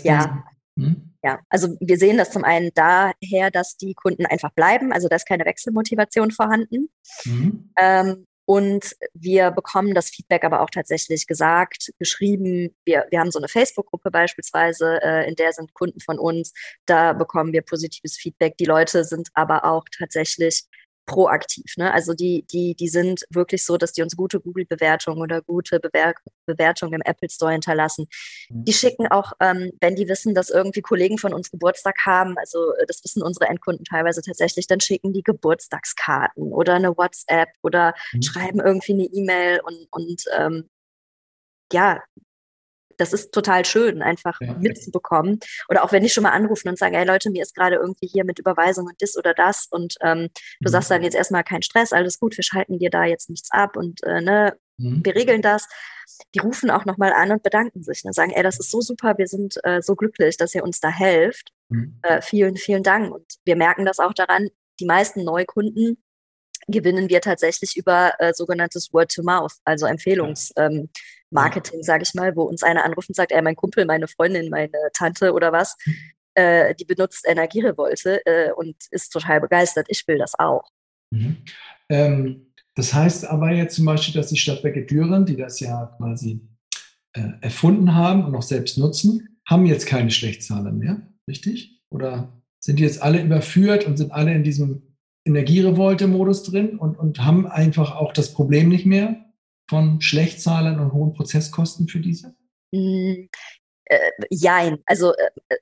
ja. 0.02 0.44
Die, 0.76 0.82
hm? 0.82 1.08
Ja, 1.24 1.38
also 1.48 1.76
wir 1.78 1.98
sehen 1.98 2.18
das 2.18 2.32
zum 2.32 2.42
einen 2.42 2.70
daher, 2.74 3.52
dass 3.52 3.76
die 3.76 3.94
Kunden 3.94 4.26
einfach 4.26 4.50
bleiben, 4.52 4.92
also 4.92 5.08
da 5.08 5.14
ist 5.14 5.28
keine 5.28 5.44
Wechselmotivation 5.44 6.32
vorhanden. 6.32 6.88
Mhm. 7.24 7.70
Ähm, 7.78 8.26
Und 8.44 8.96
wir 9.14 9.50
bekommen 9.50 9.94
das 9.94 10.10
Feedback 10.10 10.44
aber 10.44 10.60
auch 10.60 10.70
tatsächlich 10.70 11.26
gesagt, 11.26 11.92
geschrieben. 11.98 12.74
Wir, 12.84 13.06
wir 13.10 13.20
haben 13.20 13.30
so 13.30 13.38
eine 13.38 13.48
Facebook-Gruppe 13.48 14.10
beispielsweise, 14.10 15.00
äh, 15.02 15.28
in 15.28 15.36
der 15.36 15.52
sind 15.52 15.74
Kunden 15.74 16.00
von 16.00 16.18
uns. 16.18 16.52
Da 16.86 17.12
bekommen 17.12 17.52
wir 17.52 17.62
positives 17.62 18.16
Feedback. 18.16 18.56
Die 18.56 18.64
Leute 18.64 19.04
sind 19.04 19.28
aber 19.34 19.64
auch 19.64 19.84
tatsächlich 19.96 20.64
proaktiv. 21.06 21.76
Ne? 21.76 21.92
Also 21.92 22.14
die, 22.14 22.44
die, 22.50 22.74
die 22.74 22.88
sind 22.88 23.24
wirklich 23.30 23.64
so, 23.64 23.76
dass 23.76 23.92
die 23.92 24.02
uns 24.02 24.16
gute 24.16 24.40
Google-Bewertungen 24.40 25.20
oder 25.20 25.42
gute 25.42 25.80
Bewer 25.80 26.14
Bewertungen 26.46 26.94
im 26.94 27.02
Apple 27.04 27.30
Store 27.30 27.52
hinterlassen. 27.52 28.06
Mhm. 28.48 28.64
Die 28.64 28.72
schicken 28.72 29.06
auch, 29.08 29.32
ähm, 29.40 29.72
wenn 29.80 29.96
die 29.96 30.08
wissen, 30.08 30.34
dass 30.34 30.50
irgendwie 30.50 30.82
Kollegen 30.82 31.18
von 31.18 31.32
uns 31.34 31.50
Geburtstag 31.50 31.96
haben, 32.04 32.36
also 32.38 32.72
äh, 32.74 32.86
das 32.86 33.02
wissen 33.04 33.22
unsere 33.22 33.46
Endkunden 33.46 33.84
teilweise 33.84 34.22
tatsächlich, 34.22 34.66
dann 34.66 34.80
schicken 34.80 35.12
die 35.12 35.22
Geburtstagskarten 35.22 36.52
oder 36.52 36.74
eine 36.74 36.96
WhatsApp 36.96 37.48
oder 37.62 37.94
mhm. 38.12 38.22
schreiben 38.22 38.60
irgendwie 38.60 38.92
eine 38.92 39.04
E-Mail 39.04 39.60
und, 39.64 39.86
und 39.90 40.24
ähm, 40.36 40.68
ja, 41.72 42.02
das 42.98 43.12
ist 43.12 43.32
total 43.32 43.64
schön, 43.64 44.02
einfach 44.02 44.40
ja. 44.40 44.54
mitzubekommen. 44.54 45.40
Oder 45.68 45.84
auch 45.84 45.92
wenn 45.92 46.02
die 46.02 46.08
schon 46.08 46.22
mal 46.22 46.30
anrufen 46.30 46.68
und 46.68 46.78
sagen, 46.78 46.94
hey 46.94 47.06
Leute, 47.06 47.30
mir 47.30 47.42
ist 47.42 47.54
gerade 47.54 47.76
irgendwie 47.76 48.06
hier 48.06 48.24
mit 48.24 48.38
Überweisung 48.38 48.86
und 48.86 49.00
das 49.00 49.16
oder 49.16 49.34
das 49.34 49.66
und 49.70 49.96
ähm, 50.02 50.28
du 50.60 50.68
mhm. 50.68 50.72
sagst 50.72 50.90
dann 50.90 51.02
jetzt 51.02 51.14
erstmal 51.14 51.44
kein 51.44 51.62
Stress, 51.62 51.92
alles 51.92 52.18
gut, 52.18 52.36
wir 52.36 52.44
schalten 52.44 52.78
dir 52.78 52.90
da 52.90 53.04
jetzt 53.04 53.30
nichts 53.30 53.50
ab 53.50 53.76
und 53.76 54.02
äh, 54.04 54.20
ne, 54.20 54.56
mhm. 54.78 55.00
wir 55.04 55.14
regeln 55.14 55.42
das. 55.42 55.68
Die 56.34 56.40
rufen 56.40 56.70
auch 56.70 56.84
nochmal 56.84 57.12
an 57.12 57.30
und 57.30 57.42
bedanken 57.42 57.82
sich. 57.82 58.04
Ne, 58.04 58.12
sagen, 58.12 58.32
ey, 58.32 58.42
das 58.42 58.58
ist 58.58 58.70
so 58.70 58.80
super, 58.80 59.16
wir 59.18 59.26
sind 59.26 59.56
äh, 59.64 59.80
so 59.82 59.94
glücklich, 59.94 60.36
dass 60.36 60.54
ihr 60.54 60.62
uns 60.62 60.80
da 60.80 60.88
helft. 60.88 61.52
Mhm. 61.68 61.98
Äh, 62.02 62.20
vielen, 62.22 62.56
vielen 62.56 62.82
Dank. 62.82 63.12
Und 63.12 63.26
wir 63.44 63.56
merken 63.56 63.84
das 63.84 63.98
auch 63.98 64.12
daran, 64.12 64.48
die 64.80 64.86
meisten 64.86 65.24
Neukunden 65.24 66.02
gewinnen 66.68 67.08
wir 67.08 67.20
tatsächlich 67.20 67.76
über 67.76 68.12
äh, 68.18 68.32
sogenanntes 68.34 68.92
Word-to-Mouth, 68.92 69.54
also 69.64 69.86
Empfehlungsmarketing, 69.86 70.82
ähm, 70.82 70.90
sage 71.82 72.02
ich 72.02 72.14
mal, 72.14 72.36
wo 72.36 72.42
uns 72.42 72.62
einer 72.62 72.84
anruft 72.84 73.08
und 73.08 73.14
sagt, 73.14 73.32
ey, 73.32 73.42
mein 73.42 73.56
Kumpel, 73.56 73.84
meine 73.84 74.08
Freundin, 74.08 74.50
meine 74.50 74.90
Tante 74.92 75.32
oder 75.32 75.52
was, 75.52 75.76
äh, 76.34 76.74
die 76.74 76.84
benutzt 76.84 77.26
Energierevolte 77.26 78.24
äh, 78.26 78.52
und 78.52 78.76
ist 78.90 79.10
total 79.10 79.40
begeistert. 79.40 79.86
Ich 79.88 80.06
will 80.06 80.18
das 80.18 80.38
auch. 80.38 80.70
Mhm. 81.10 81.36
Ähm, 81.88 82.52
das 82.74 82.94
heißt 82.94 83.26
aber 83.26 83.52
jetzt 83.52 83.76
zum 83.76 83.84
Beispiel, 83.84 84.14
dass 84.14 84.28
die 84.28 84.38
Stadtwerke 84.38 84.86
Düren, 84.86 85.26
die 85.26 85.36
das 85.36 85.60
ja 85.60 85.94
quasi 85.98 86.40
äh, 87.12 87.28
erfunden 87.40 87.94
haben 87.94 88.24
und 88.24 88.34
auch 88.34 88.42
selbst 88.42 88.78
nutzen, 88.78 89.40
haben 89.46 89.66
jetzt 89.66 89.86
keine 89.86 90.10
Schlechtzahler 90.10 90.72
mehr, 90.72 91.02
richtig? 91.28 91.82
Oder 91.90 92.32
sind 92.58 92.78
die 92.78 92.84
jetzt 92.84 93.02
alle 93.02 93.20
überführt 93.20 93.86
und 93.86 93.98
sind 93.98 94.12
alle 94.12 94.32
in 94.32 94.44
diesem 94.44 94.96
Energierevolte-Modus 95.24 96.44
drin 96.44 96.78
und, 96.78 96.98
und 96.98 97.24
haben 97.24 97.46
einfach 97.46 97.94
auch 97.96 98.12
das 98.12 98.32
Problem 98.32 98.68
nicht 98.68 98.86
mehr 98.86 99.31
von 99.72 100.02
Schlechtzahlern 100.02 100.78
und 100.80 100.92
hohen 100.92 101.14
Prozesskosten 101.14 101.88
für 101.88 101.98
diese? 101.98 102.34
Mm, 102.72 103.28
äh, 103.86 103.98
jein. 104.28 104.80
Also 104.84 105.14
äh, 105.14 105.30
äh, 105.48 105.56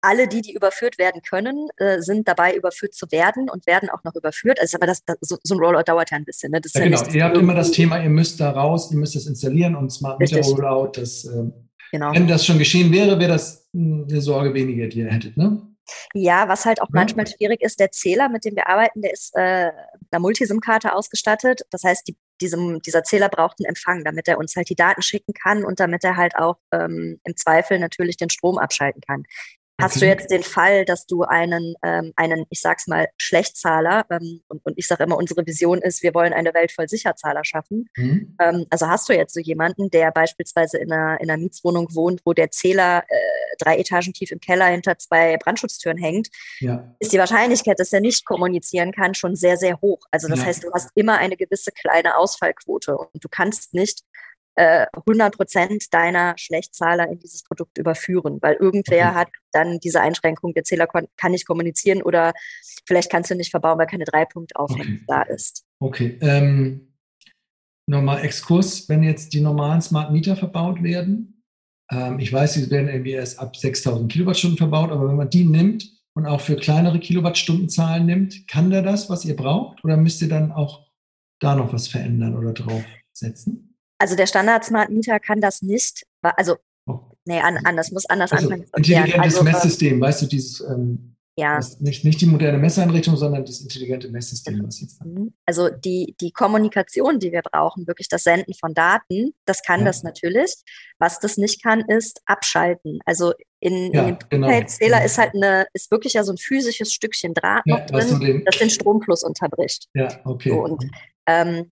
alle, 0.00 0.28
die, 0.28 0.42
die 0.42 0.54
überführt 0.54 0.96
werden 0.96 1.22
können, 1.22 1.66
äh, 1.78 2.00
sind 2.00 2.28
dabei, 2.28 2.54
überführt 2.54 2.94
zu 2.94 3.10
werden 3.10 3.50
und 3.50 3.66
werden 3.66 3.90
auch 3.90 4.04
noch 4.04 4.14
überführt. 4.14 4.60
Also, 4.60 4.76
aber 4.76 4.86
das, 4.86 5.04
das 5.04 5.16
so, 5.22 5.38
so, 5.42 5.56
ein 5.56 5.58
Rollout 5.58 5.82
dauert 5.86 6.12
ja 6.12 6.18
ein 6.18 6.24
bisschen. 6.24 6.52
Ne? 6.52 6.60
Ja, 6.72 6.80
genau, 6.84 7.12
ihr 7.12 7.24
habt 7.24 7.36
immer 7.36 7.54
das 7.56 7.72
Thema, 7.72 8.00
ihr 8.00 8.10
müsst 8.10 8.38
da 8.38 8.52
raus, 8.52 8.92
ihr 8.92 8.98
müsst 8.98 9.16
das 9.16 9.26
installieren 9.26 9.74
und 9.74 9.90
Smart 9.90 10.20
Meter 10.20 10.40
Rollout, 10.40 10.92
das, 10.94 11.24
äh, 11.24 11.50
genau. 11.90 12.14
wenn 12.14 12.28
das 12.28 12.46
schon 12.46 12.60
geschehen 12.60 12.92
wäre, 12.92 13.18
wäre 13.18 13.32
das 13.32 13.68
hm, 13.72 14.06
eine 14.08 14.20
Sorge 14.20 14.54
weniger, 14.54 14.86
die 14.86 15.00
ihr 15.00 15.10
hättet, 15.10 15.36
ne? 15.36 15.66
Ja, 16.14 16.48
was 16.48 16.64
halt 16.64 16.80
auch 16.80 16.86
ja. 16.86 16.92
manchmal 16.94 17.26
schwierig 17.26 17.60
ist, 17.60 17.80
der 17.80 17.90
Zähler, 17.90 18.28
mit 18.28 18.44
dem 18.44 18.54
wir 18.54 18.68
arbeiten, 18.68 19.02
der 19.02 19.12
ist 19.12 19.34
äh, 19.34 19.72
einer 20.12 20.20
Multisim-Karte 20.20 20.94
ausgestattet. 20.94 21.62
Das 21.70 21.82
heißt, 21.82 22.06
die, 22.06 22.16
diesem, 22.40 22.80
dieser 22.80 23.04
Zähler 23.04 23.28
braucht 23.28 23.58
einen 23.58 23.68
Empfang, 23.68 24.04
damit 24.04 24.28
er 24.28 24.38
uns 24.38 24.56
halt 24.56 24.68
die 24.68 24.74
Daten 24.74 25.02
schicken 25.02 25.34
kann 25.34 25.64
und 25.64 25.80
damit 25.80 26.04
er 26.04 26.16
halt 26.16 26.36
auch 26.36 26.56
ähm, 26.72 27.20
im 27.24 27.36
Zweifel 27.36 27.78
natürlich 27.78 28.16
den 28.16 28.30
Strom 28.30 28.58
abschalten 28.58 29.00
kann. 29.00 29.24
Hast 29.80 29.96
okay. 29.96 30.06
du 30.06 30.06
jetzt 30.06 30.30
den 30.30 30.42
Fall, 30.42 30.84
dass 30.84 31.06
du 31.06 31.22
einen, 31.22 31.74
ähm, 31.82 32.12
einen 32.16 32.46
ich 32.50 32.60
sag's 32.60 32.86
mal, 32.86 33.08
Schlechtzahler, 33.16 34.06
ähm, 34.10 34.42
und, 34.48 34.64
und 34.64 34.74
ich 34.76 34.86
sage 34.86 35.04
immer, 35.04 35.16
unsere 35.16 35.46
Vision 35.46 35.80
ist, 35.82 36.02
wir 36.02 36.14
wollen 36.14 36.32
eine 36.32 36.54
Welt 36.54 36.72
voll 36.72 36.88
Sicherzahler 36.88 37.44
schaffen. 37.44 37.88
Mhm. 37.96 38.36
Ähm, 38.40 38.66
also 38.70 38.88
hast 38.88 39.08
du 39.08 39.14
jetzt 39.14 39.34
so 39.34 39.40
jemanden, 39.40 39.90
der 39.90 40.10
beispielsweise 40.10 40.78
in 40.78 40.92
einer, 40.92 41.20
in 41.20 41.30
einer 41.30 41.40
Mietswohnung 41.40 41.88
wohnt, 41.94 42.20
wo 42.24 42.32
der 42.32 42.50
Zähler 42.50 43.04
äh, 43.08 43.16
drei 43.58 43.78
Etagen 43.78 44.12
tief 44.12 44.30
im 44.30 44.40
Keller 44.40 44.66
hinter 44.66 44.98
zwei 44.98 45.36
Brandschutztüren 45.36 45.98
hängt, 45.98 46.28
ja. 46.60 46.94
ist 46.98 47.12
die 47.12 47.18
Wahrscheinlichkeit, 47.18 47.78
dass 47.78 47.92
er 47.92 48.00
nicht 48.00 48.24
kommunizieren 48.24 48.92
kann, 48.92 49.14
schon 49.14 49.36
sehr, 49.36 49.56
sehr 49.56 49.80
hoch. 49.80 50.00
Also 50.10 50.28
das 50.28 50.40
ja. 50.40 50.46
heißt, 50.46 50.64
du 50.64 50.72
hast 50.72 50.90
immer 50.94 51.18
eine 51.18 51.36
gewisse 51.36 51.72
kleine 51.72 52.16
Ausfallquote 52.16 52.96
und 52.96 53.22
du 53.24 53.28
kannst 53.28 53.74
nicht 53.74 54.00
100 54.56 54.96
äh, 54.96 55.36
Prozent 55.36 55.84
deiner 55.92 56.34
Schlechtzahler 56.36 57.08
in 57.08 57.18
dieses 57.18 57.42
Produkt 57.44 57.78
überführen, 57.78 58.38
weil 58.42 58.54
irgendwer 58.54 59.08
okay. 59.08 59.14
hat 59.14 59.28
dann 59.52 59.78
diese 59.78 60.00
Einschränkung, 60.00 60.52
der 60.54 60.64
Zähler 60.64 60.86
kann 60.86 61.32
nicht 61.32 61.46
kommunizieren 61.46 62.02
oder 62.02 62.32
vielleicht 62.86 63.10
kannst 63.10 63.30
du 63.30 63.34
nicht 63.34 63.50
verbauen, 63.50 63.78
weil 63.78 63.86
keine 63.86 64.04
Dreipunktaufhängung 64.04 64.94
okay. 64.96 65.04
da 65.06 65.22
ist. 65.22 65.64
Okay. 65.78 66.18
Ähm, 66.20 66.94
nochmal 67.86 68.24
Exkurs, 68.24 68.88
wenn 68.88 69.02
jetzt 69.02 69.32
die 69.32 69.40
normalen 69.40 69.80
Smart 69.80 70.12
Meter 70.12 70.36
verbaut 70.36 70.82
werden. 70.82 71.42
Ähm, 71.90 72.18
ich 72.18 72.32
weiß, 72.32 72.54
sie 72.54 72.70
werden 72.70 72.88
irgendwie 72.88 73.12
erst 73.12 73.38
ab 73.38 73.56
6000 73.56 74.10
Kilowattstunden 74.10 74.58
verbaut, 74.58 74.90
aber 74.90 75.08
wenn 75.08 75.16
man 75.16 75.30
die 75.30 75.44
nimmt 75.44 75.88
und 76.14 76.26
auch 76.26 76.40
für 76.40 76.56
kleinere 76.56 76.98
Kilowattstundenzahlen 76.98 78.04
nimmt, 78.04 78.46
kann 78.48 78.70
der 78.70 78.82
das, 78.82 79.08
was 79.08 79.24
ihr 79.24 79.36
braucht? 79.36 79.84
Oder 79.84 79.96
müsst 79.96 80.20
ihr 80.22 80.28
dann 80.28 80.52
auch 80.52 80.86
da 81.40 81.54
noch 81.54 81.72
was 81.72 81.88
verändern 81.88 82.36
oder 82.36 82.52
draufsetzen? 82.52 83.69
Also 84.00 84.16
der 84.16 84.26
Standard 84.26 84.64
Smart 84.64 84.88
Meter 84.88 85.20
kann 85.20 85.40
das 85.42 85.60
nicht. 85.60 86.06
Also, 86.22 86.56
oh. 86.86 87.00
nee, 87.26 87.38
an, 87.38 87.58
anders, 87.64 87.92
muss 87.92 88.06
anders 88.06 88.32
also, 88.32 88.46
anfangen. 88.46 88.66
Intelligentes 88.74 89.36
also, 89.36 89.44
Messsystem, 89.44 90.00
weißt 90.00 90.22
du, 90.22 90.26
dieses, 90.26 90.60
ähm, 90.60 91.16
ja. 91.36 91.60
nicht, 91.80 92.02
nicht 92.02 92.20
die 92.22 92.26
moderne 92.26 92.56
Messeinrichtung, 92.56 93.16
sondern 93.16 93.44
das 93.44 93.60
intelligente 93.60 94.08
Messsystem, 94.08 94.66
was 94.66 94.80
jetzt 94.80 95.04
mhm. 95.04 95.34
Also 95.44 95.68
die, 95.68 96.14
die 96.18 96.32
Kommunikation, 96.32 97.18
die 97.18 97.30
wir 97.30 97.42
brauchen, 97.42 97.86
wirklich 97.86 98.08
das 98.08 98.24
Senden 98.24 98.54
von 98.54 98.72
Daten, 98.72 99.34
das 99.44 99.62
kann 99.62 99.80
ja. 99.80 99.86
das 99.86 100.02
natürlich. 100.02 100.54
Was 100.98 101.20
das 101.20 101.36
nicht 101.36 101.62
kann, 101.62 101.80
ist 101.80 102.22
abschalten. 102.24 103.00
Also 103.04 103.34
in, 103.60 103.92
ja, 103.92 104.02
in 104.02 104.06
dem 104.06 104.18
genau. 104.30 104.46
Prepaid-Zähler 104.46 105.04
ist 105.04 105.18
halt 105.18 105.34
eine, 105.34 105.66
ist 105.74 105.90
wirklich 105.90 106.14
ja 106.14 106.24
so 106.24 106.32
ein 106.32 106.38
physisches 106.38 106.90
Stückchen 106.90 107.34
Draht 107.34 107.66
noch 107.66 107.84
drin, 107.84 108.44
das 108.46 108.56
den 108.56 108.70
Stromfluss 108.70 109.22
unterbricht. 109.22 109.88
Ja, 109.92 110.08
okay. 110.24 110.48
So, 110.48 110.64
und 110.64 110.84
ähm, 111.26 111.70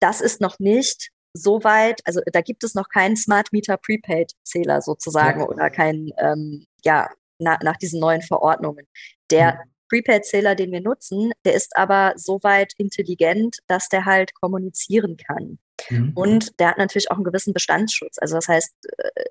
das 0.00 0.22
ist 0.22 0.40
noch 0.40 0.58
nicht 0.58 1.10
so 1.36 1.62
weit, 1.64 2.00
also 2.04 2.20
da 2.32 2.40
gibt 2.40 2.64
es 2.64 2.74
noch 2.74 2.88
keinen 2.88 3.16
Smart 3.16 3.52
Meter 3.52 3.76
Prepaid 3.76 4.32
Zähler 4.42 4.80
sozusagen 4.80 5.40
ja. 5.40 5.46
oder 5.46 5.70
keinen, 5.70 6.10
ähm, 6.18 6.66
ja, 6.84 7.10
na, 7.38 7.58
nach 7.62 7.76
diesen 7.76 8.00
neuen 8.00 8.22
Verordnungen. 8.22 8.86
Der 9.30 9.54
mhm. 9.54 9.70
Prepaid-Zähler, 9.88 10.54
den 10.54 10.72
wir 10.72 10.80
nutzen, 10.80 11.32
der 11.44 11.54
ist 11.54 11.76
aber 11.76 12.14
so 12.16 12.40
weit 12.42 12.72
intelligent, 12.76 13.58
dass 13.68 13.88
der 13.88 14.04
halt 14.04 14.34
kommunizieren 14.34 15.16
kann. 15.16 15.58
Mhm. 15.90 16.12
Und 16.14 16.58
der 16.58 16.70
hat 16.70 16.78
natürlich 16.78 17.10
auch 17.10 17.16
einen 17.16 17.24
gewissen 17.24 17.52
Bestandsschutz. 17.52 18.18
Also 18.18 18.36
das 18.36 18.48
heißt, 18.48 18.74
äh, 18.98 19.24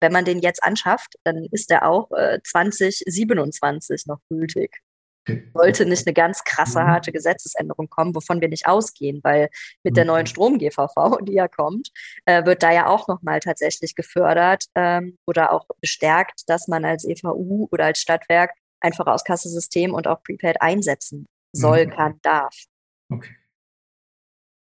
wenn 0.00 0.12
man 0.12 0.24
den 0.24 0.40
jetzt 0.40 0.62
anschafft, 0.62 1.14
dann 1.24 1.46
ist 1.50 1.70
der 1.70 1.88
auch 1.88 2.10
äh, 2.12 2.38
2027 2.44 4.04
noch 4.06 4.20
gültig. 4.28 4.82
Sollte 5.54 5.86
nicht 5.86 6.06
eine 6.06 6.14
ganz 6.14 6.44
krasse, 6.44 6.80
mhm. 6.80 6.86
harte 6.86 7.12
Gesetzesänderung 7.12 7.88
kommen, 7.88 8.14
wovon 8.14 8.40
wir 8.40 8.48
nicht 8.48 8.66
ausgehen, 8.66 9.20
weil 9.22 9.48
mit 9.82 9.96
der 9.96 10.04
neuen 10.04 10.24
mhm. 10.24 10.28
Strom-GVV, 10.28 11.18
die 11.22 11.34
ja 11.34 11.48
kommt, 11.48 11.90
äh, 12.26 12.44
wird 12.44 12.62
da 12.62 12.72
ja 12.72 12.86
auch 12.86 13.08
nochmal 13.08 13.40
tatsächlich 13.40 13.94
gefördert 13.94 14.64
ähm, 14.74 15.18
oder 15.26 15.52
auch 15.52 15.66
bestärkt, 15.80 16.42
dass 16.46 16.68
man 16.68 16.84
als 16.84 17.04
EVU 17.04 17.68
oder 17.70 17.86
als 17.86 18.00
Stadtwerk 18.00 18.52
einfach 18.80 19.06
aus 19.06 19.24
Kassensystem 19.24 19.94
und 19.94 20.06
auch 20.06 20.22
Prepaid 20.22 20.60
einsetzen 20.60 21.26
soll, 21.52 21.86
mhm. 21.86 21.90
kann, 21.90 22.14
darf. 22.22 22.54
Okay. 23.10 23.34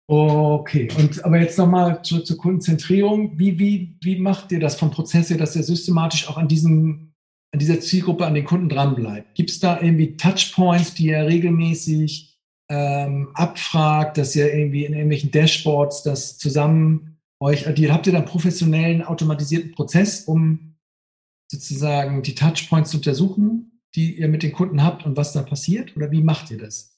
Okay, 0.09 0.89
und 0.97 1.25
aber 1.25 1.39
jetzt 1.39 1.59
nochmal 1.59 2.01
zur, 2.03 2.25
zur 2.25 2.37
Kundenzentrierung. 2.37 3.37
Wie, 3.39 3.59
wie, 3.59 3.97
wie 4.01 4.21
macht 4.21 4.53
ihr 4.53 4.61
das 4.61 4.77
vom 4.77 4.93
Prozess 4.93 5.31
her, 5.31 5.37
dass 5.37 5.57
ihr 5.57 5.65
systematisch 5.65 6.29
auch 6.29 6.37
an 6.37 6.47
diesem 6.47 7.13
an 7.53 7.59
dieser 7.59 7.81
Zielgruppe, 7.81 8.27
an 8.27 8.35
den 8.35 8.45
Kunden 8.45 8.69
dranbleibt? 8.69 9.35
Gibt 9.35 9.51
es 9.51 9.61
da 9.61 9.81
irgendwie 9.81 10.17
Touchpoints, 10.17 10.95
die 10.95 11.07
ihr 11.07 11.27
regelmäßig 11.27 12.39
ähm, 12.69 13.31
abfragt, 13.35 14.19
dass 14.19 14.35
ihr 14.37 14.53
irgendwie 14.53 14.85
in 14.85 14.93
irgendwelchen 14.93 15.31
Dashboards 15.31 16.03
das 16.03 16.39
zusammen 16.39 17.19
euch 17.41 17.69
addiert? 17.69 17.93
Habt 17.93 18.07
ihr 18.07 18.13
da 18.13 18.19
einen 18.19 18.29
professionellen, 18.29 19.03
automatisierten 19.03 19.73
Prozess, 19.73 20.25
um 20.25 20.77
sozusagen 21.51 22.23
die 22.23 22.35
Touchpoints 22.35 22.91
zu 22.91 22.99
untersuchen, 22.99 23.81
die 23.95 24.19
ihr 24.19 24.29
mit 24.29 24.43
den 24.43 24.53
Kunden 24.53 24.83
habt 24.83 25.07
und 25.07 25.17
was 25.17 25.33
da 25.33 25.43
passiert? 25.43 25.97
Oder 25.97 26.11
wie 26.11 26.23
macht 26.23 26.51
ihr 26.51 26.59
das? 26.59 26.97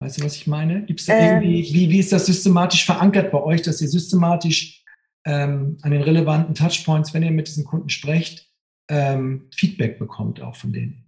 Weißt 0.00 0.18
du, 0.18 0.24
was 0.24 0.36
ich 0.36 0.46
meine? 0.46 0.86
Gibt 0.86 1.00
es 1.00 1.06
da 1.06 1.14
ähm, 1.14 1.42
irgendwie, 1.42 1.74
wie, 1.74 1.90
wie 1.90 1.98
ist 1.98 2.12
das 2.12 2.26
systematisch 2.26 2.86
verankert 2.86 3.32
bei 3.32 3.42
euch, 3.42 3.62
dass 3.62 3.82
ihr 3.82 3.88
systematisch 3.88 4.84
ähm, 5.26 5.76
an 5.82 5.90
den 5.90 6.02
relevanten 6.02 6.54
Touchpoints, 6.54 7.12
wenn 7.12 7.24
ihr 7.24 7.32
mit 7.32 7.48
diesen 7.48 7.64
Kunden 7.64 7.88
sprecht, 7.88 8.47
ähm, 8.88 9.48
Feedback 9.54 9.98
bekommt 9.98 10.40
auch 10.40 10.56
von 10.56 10.72
denen? 10.72 11.04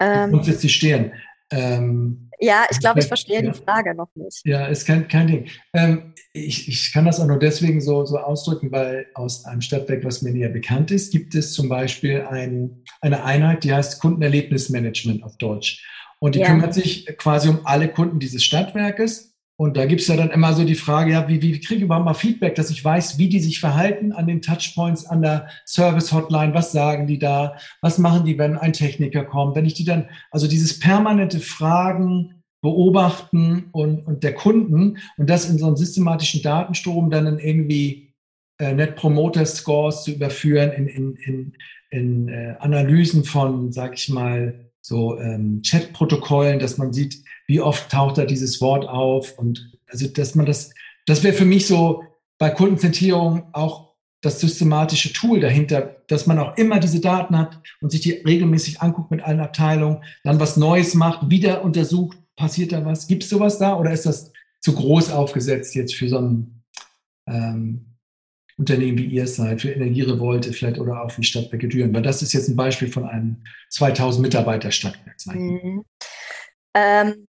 Ähm, 0.00 0.30
grundsätzlich 0.30 0.74
stehen. 0.74 1.12
Ähm, 1.50 2.30
Ja, 2.40 2.64
ich 2.70 2.78
glaube, 2.80 3.00
ich 3.00 3.06
verstehe 3.06 3.44
ja. 3.44 3.50
die 3.50 3.58
Frage 3.58 3.94
noch 3.94 4.08
nicht. 4.14 4.40
Ja, 4.46 4.66
ist 4.66 4.86
kein, 4.86 5.06
kein 5.08 5.26
Ding. 5.26 5.48
Ähm, 5.74 6.14
ich, 6.32 6.68
ich 6.68 6.92
kann 6.92 7.04
das 7.04 7.20
auch 7.20 7.26
nur 7.26 7.38
deswegen 7.38 7.80
so, 7.80 8.06
so 8.06 8.18
ausdrücken, 8.18 8.72
weil 8.72 9.06
aus 9.14 9.44
einem 9.44 9.60
Stadtwerk, 9.60 10.04
was 10.04 10.22
mir 10.22 10.32
näher 10.32 10.48
bekannt 10.48 10.90
ist, 10.90 11.12
gibt 11.12 11.34
es 11.34 11.52
zum 11.52 11.68
Beispiel 11.68 12.22
ein, 12.22 12.82
eine 13.02 13.24
Einheit, 13.24 13.64
die 13.64 13.74
heißt 13.74 14.00
Kundenerlebnismanagement 14.00 15.22
auf 15.22 15.36
Deutsch. 15.36 15.84
Und 16.18 16.34
die 16.34 16.40
ja. 16.40 16.46
kümmert 16.46 16.72
sich 16.72 17.06
quasi 17.18 17.48
um 17.48 17.66
alle 17.66 17.88
Kunden 17.88 18.20
dieses 18.20 18.42
Stadtwerkes 18.42 19.29
und 19.60 19.76
da 19.76 19.84
gibt 19.84 20.00
es 20.00 20.08
ja 20.08 20.16
dann 20.16 20.30
immer 20.30 20.54
so 20.54 20.64
die 20.64 20.74
Frage, 20.74 21.12
ja, 21.12 21.28
wie, 21.28 21.42
wie 21.42 21.60
kriege 21.60 21.74
ich 21.74 21.82
überhaupt 21.82 22.06
mal 22.06 22.14
Feedback, 22.14 22.54
dass 22.54 22.70
ich 22.70 22.82
weiß, 22.82 23.18
wie 23.18 23.28
die 23.28 23.40
sich 23.40 23.60
verhalten 23.60 24.10
an 24.10 24.26
den 24.26 24.40
Touchpoints, 24.40 25.04
an 25.04 25.20
der 25.20 25.48
Service-Hotline, 25.66 26.54
was 26.54 26.72
sagen 26.72 27.06
die 27.06 27.18
da, 27.18 27.56
was 27.82 27.98
machen 27.98 28.24
die, 28.24 28.38
wenn 28.38 28.56
ein 28.56 28.72
Techniker 28.72 29.22
kommt, 29.22 29.56
wenn 29.56 29.66
ich 29.66 29.74
die 29.74 29.84
dann, 29.84 30.08
also 30.30 30.46
dieses 30.46 30.78
permanente 30.78 31.40
Fragen, 31.40 32.42
Beobachten 32.62 33.68
und, 33.72 34.06
und 34.06 34.22
der 34.22 34.32
Kunden 34.32 34.96
und 35.18 35.28
das 35.28 35.50
in 35.50 35.58
so 35.58 35.66
einem 35.66 35.76
systematischen 35.76 36.40
Datenstrom 36.40 37.10
dann 37.10 37.26
in 37.26 37.38
irgendwie 37.38 38.14
äh, 38.58 38.72
Net 38.72 38.96
Promoter 38.96 39.44
Scores 39.44 40.04
zu 40.04 40.12
überführen, 40.12 40.72
in, 40.72 40.86
in, 40.86 41.16
in, 41.16 41.52
in 41.90 42.28
äh, 42.28 42.54
Analysen 42.60 43.24
von, 43.24 43.72
sag 43.72 43.92
ich 43.92 44.08
mal, 44.08 44.69
so 44.90 45.20
ähm, 45.20 45.62
Chat-Protokollen, 45.62 46.58
dass 46.58 46.76
man 46.76 46.92
sieht, 46.92 47.22
wie 47.46 47.60
oft 47.60 47.92
taucht 47.92 48.18
da 48.18 48.24
dieses 48.24 48.60
Wort 48.60 48.88
auf 48.88 49.38
und 49.38 49.70
also, 49.86 50.08
dass 50.08 50.34
man 50.34 50.46
das, 50.46 50.72
das 51.06 51.22
wäre 51.22 51.32
für 51.32 51.44
mich 51.44 51.68
so 51.68 52.02
bei 52.38 52.50
Kundenzentrierung 52.50 53.44
auch 53.52 53.94
das 54.20 54.40
systematische 54.40 55.12
Tool 55.12 55.38
dahinter, 55.38 56.02
dass 56.08 56.26
man 56.26 56.40
auch 56.40 56.56
immer 56.56 56.80
diese 56.80 56.98
Daten 56.98 57.38
hat 57.38 57.60
und 57.80 57.90
sich 57.90 58.00
die 58.00 58.14
regelmäßig 58.14 58.80
anguckt 58.80 59.12
mit 59.12 59.22
allen 59.22 59.38
Abteilungen, 59.38 60.02
dann 60.24 60.40
was 60.40 60.56
Neues 60.56 60.94
macht, 60.94 61.30
wieder 61.30 61.62
untersucht, 61.62 62.18
passiert 62.34 62.72
da 62.72 62.84
was? 62.84 63.06
Gibt 63.06 63.22
es 63.22 63.30
sowas 63.30 63.58
da 63.58 63.78
oder 63.78 63.92
ist 63.92 64.06
das 64.06 64.32
zu 64.60 64.74
groß 64.74 65.12
aufgesetzt 65.12 65.76
jetzt 65.76 65.94
für 65.94 66.08
so 66.08 66.18
ein 66.18 66.64
ähm, 67.28 67.89
Unternehmen 68.60 68.98
wie 68.98 69.06
ihr 69.06 69.26
seid, 69.26 69.62
für 69.62 69.70
Energierevolte 69.70 70.52
vielleicht 70.52 70.78
oder 70.78 71.02
auch 71.02 71.16
wie 71.16 71.24
Stadtwerke 71.24 71.66
Düren? 71.66 71.94
Weil 71.94 72.02
das 72.02 72.20
ist 72.20 72.34
jetzt 72.34 72.48
ein 72.48 72.56
Beispiel 72.56 72.92
von 72.92 73.06
einem 73.06 73.42
2000 73.70 74.22
Mitarbeiter 74.22 74.70
Stadtwerk. 74.70 75.16
Mhm. 75.34 75.84
Ähm, 76.74 77.26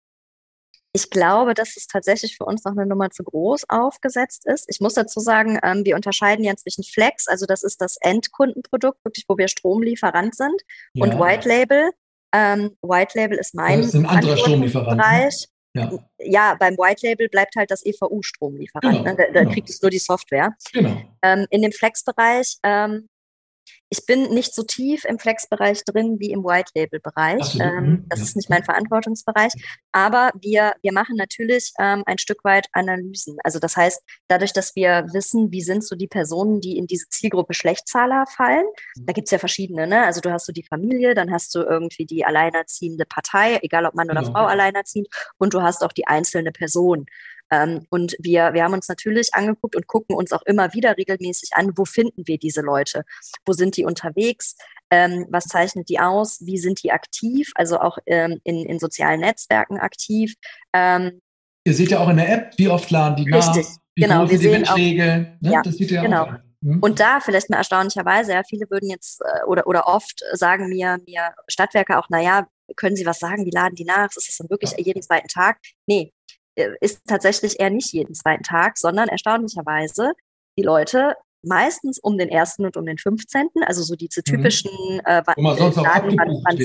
ich 0.93 1.11
glaube, 1.11 1.55
dass 1.55 1.77
es 1.77 1.89
tatsächlich 1.89 2.37
für 2.37 2.45
uns 2.45 2.65
noch 2.65 2.73
eine 2.73 2.87
Nummer 2.87 3.11
zu 3.11 3.25
groß 3.25 3.65
aufgesetzt 3.69 4.47
ist. 4.47 4.67
Ich 4.69 4.81
muss 4.81 4.95
dazu 4.95 5.19
sagen, 5.19 5.59
ähm, 5.65 5.85
wir 5.85 5.97
unterscheiden 5.97 6.45
ja 6.45 6.55
zwischen 6.55 6.85
Flex, 6.85 7.27
also 7.27 7.45
das 7.45 7.65
ist 7.65 7.81
das 7.81 7.97
Endkundenprodukt, 8.01 9.05
wirklich, 9.05 9.25
wo 9.29 9.37
wir 9.37 9.49
Stromlieferant 9.49 10.37
sind, 10.37 10.63
ja. 10.95 11.05
und 11.05 11.19
White 11.19 11.49
Label. 11.49 11.91
Ähm, 12.33 12.77
White 12.83 13.19
Label 13.19 13.37
ist 13.37 13.53
mein 13.55 13.79
das 13.79 13.89
ist 13.89 13.95
ein 13.97 14.07
anderer 14.07 14.37
Stromlieferant. 14.37 14.97
Ne? 14.97 15.03
Bereich. 15.03 15.49
Ja. 15.77 15.99
ja, 16.19 16.57
beim 16.59 16.77
White 16.77 17.07
Label 17.07 17.29
bleibt 17.29 17.57
halt 17.57 17.71
das 17.71 17.85
EVU-Stromlieferant. 17.85 18.99
Genau, 18.99 19.03
ne? 19.03 19.17
Da, 19.17 19.25
da 19.33 19.41
genau. 19.41 19.53
kriegt 19.53 19.69
es 19.71 19.81
nur 19.83 19.91
die 19.91 19.99
Software. 19.99 20.55
Genau. 20.73 20.97
Ähm, 21.23 21.47
in 21.51 21.63
dem 21.63 21.73
Flex-Bereich 21.73 22.59
ähm, 22.63 23.09
ich 23.89 24.05
bin 24.05 24.35
nicht 24.35 24.55
so 24.55 24.63
tief 24.63 25.05
im 25.05 25.19
Flex-Bereich 25.19 25.85
drin 25.85 26.17
wie 26.19 26.33
im 26.33 26.43
White-Label-Bereich. 26.43 27.59
Ähm, 27.61 27.85
mhm, 27.85 28.05
das 28.09 28.19
ja. 28.19 28.25
ist 28.25 28.37
nicht 28.37 28.51
mein 28.51 28.65
Verantwortungsbereich. 28.65 29.53
Aber 29.93 30.31
wir, 30.41 30.75
wir 30.83 30.93
machen 30.93 31.17
natürlich 31.17 31.73
ähm, 31.79 32.03
ein 32.07 32.19
Stück 32.19 32.45
weit 32.45 32.67
Analysen. 32.73 33.37
Also 33.45 33.59
das 33.59 33.77
heißt, 33.77 34.03
dadurch, 34.29 34.53
dass 34.53 34.75
wir 34.75 35.07
wissen, 35.13 35.53
wie 35.53 35.63
sind 35.63 35.85
so 35.85 35.95
die 35.95 36.09
Personen, 36.09 36.61
die 36.61 36.77
in 36.77 36.87
diese 36.87 37.09
Zielgruppe 37.09 37.55
Schlechtzahler 37.55 38.25
fallen, 38.27 38.67
da 39.01 39.13
gibt's 39.13 39.31
ja 39.31 39.39
verschiedene. 39.39 39.87
Ne? 39.87 40.05
Also 40.05 40.21
du 40.21 40.33
hast 40.33 40.47
so 40.47 40.53
die 40.53 40.65
Familie, 40.65 41.15
dann 41.15 41.33
hast 41.33 41.55
du 41.55 41.61
irgendwie 41.61 42.07
die 42.07 42.25
alleinerziehende 42.25 43.05
Partei, 43.07 43.61
egal 43.63 43.87
ob 43.87 43.95
Mann 43.95 44.11
oder 44.11 44.21
genau. 44.21 44.33
Frau 44.33 44.47
alleinerziehend, 44.47 45.09
und 45.39 45.55
du 45.55 45.63
hast 45.63 45.85
auch 45.85 45.93
die 45.93 46.07
einzelne 46.07 46.51
Person. 46.51 47.07
Ähm, 47.51 47.87
und 47.91 48.17
wir, 48.19 48.55
wir 48.55 48.65
haben 48.65 48.75
uns 48.75 48.89
natürlich 48.89 49.35
angeguckt 49.35 49.77
und 49.77 49.87
gucken 49.87 50.17
uns 50.17 50.33
auch 50.33 50.43
immer 50.43 50.73
wieder 50.75 50.97
regelmäßig 50.97 51.51
an, 51.55 51.73
wo 51.77 51.85
finden 51.85 52.27
wir 52.27 52.39
diese 52.39 52.61
Leute? 52.61 53.05
Wo 53.45 53.53
sind 53.53 53.77
die 53.77 53.85
unterwegs? 53.85 54.57
Ähm, 54.91 55.27
was 55.31 55.45
zeichnet 55.45 55.89
die 55.89 56.01
aus? 56.01 56.41
Wie 56.45 56.59
sind 56.59 56.83
die 56.83 56.93
aktiv? 56.93 57.51
Also 57.55 57.79
auch 57.81 57.99
ähm, 58.07 58.41
in, 58.45 58.67
in 58.67 58.79
sozialen 58.79 59.21
Netzwerken 59.21 59.79
aktiv. 59.79 60.35
Ähm, 60.73 61.21
Ihr 61.65 61.75
seht 61.75 61.91
ja 61.91 61.99
auch 62.01 62.09
in 62.09 62.17
der 62.17 62.33
App, 62.33 62.53
wie 62.57 62.69
oft 62.69 62.91
laden 62.91 63.17
die 63.17 63.31
nach? 63.31 63.55
Richtig, 63.55 63.67
wie 63.95 64.03
genau. 64.03 64.31
Wir 64.31 64.39
sehen 64.39 64.69
auch, 64.69 64.77
ne? 64.77 65.39
ja, 65.41 65.63
das 65.63 65.77
sieht 65.77 65.91
ja 65.91 66.03
genau. 66.03 66.25
auch. 66.25 66.33
Hm? 66.63 66.81
Und 66.81 67.01
da 67.01 67.21
vielleicht 67.21 67.51
mal 67.51 67.59
erstaunlicherweise, 67.59 68.33
ja, 68.33 68.43
viele 68.49 68.71
würden 68.71 68.89
jetzt 68.89 69.21
äh, 69.21 69.45
oder, 69.47 69.67
oder 69.67 69.87
oft 69.87 70.21
sagen 70.33 70.69
mir, 70.69 70.99
mir 71.07 71.35
Stadtwerke 71.49 71.99
auch, 71.99 72.09
naja, 72.09 72.47
können 72.75 72.97
Sie 72.97 73.07
was 73.07 73.19
sagen, 73.19 73.45
wie 73.45 73.51
laden 73.51 73.75
die 73.77 73.85
nach? 73.85 74.09
Ist 74.17 74.29
das 74.29 74.37
dann 74.39 74.51
wirklich 74.51 74.75
jeden 74.79 75.03
zweiten 75.03 75.29
Tag? 75.29 75.59
Nee, 75.87 76.13
ist 76.81 77.03
tatsächlich 77.07 77.61
eher 77.61 77.71
nicht 77.71 77.93
jeden 77.93 78.15
zweiten 78.15 78.43
Tag, 78.43 78.79
sondern 78.79 79.09
erstaunlicherweise 79.09 80.13
die 80.59 80.63
Leute 80.63 81.15
meistens 81.43 81.99
um 81.99 82.19
den 82.19 82.29
ersten 82.29 82.65
und 82.65 82.77
um 82.77 82.87
den 82.87 82.99
15., 82.99 83.49
also 83.67 83.83
so 83.83 83.95
diese 83.95 84.21
mhm. 84.21 84.25
typischen 84.25 84.71
mhm. 84.71 85.01
äh, 85.05 85.23
Wo 85.37 85.43
man 85.43 85.57
sonst 85.57 85.77
Laden, 85.77 86.17
wann, 86.19 86.29
wann 86.45 86.57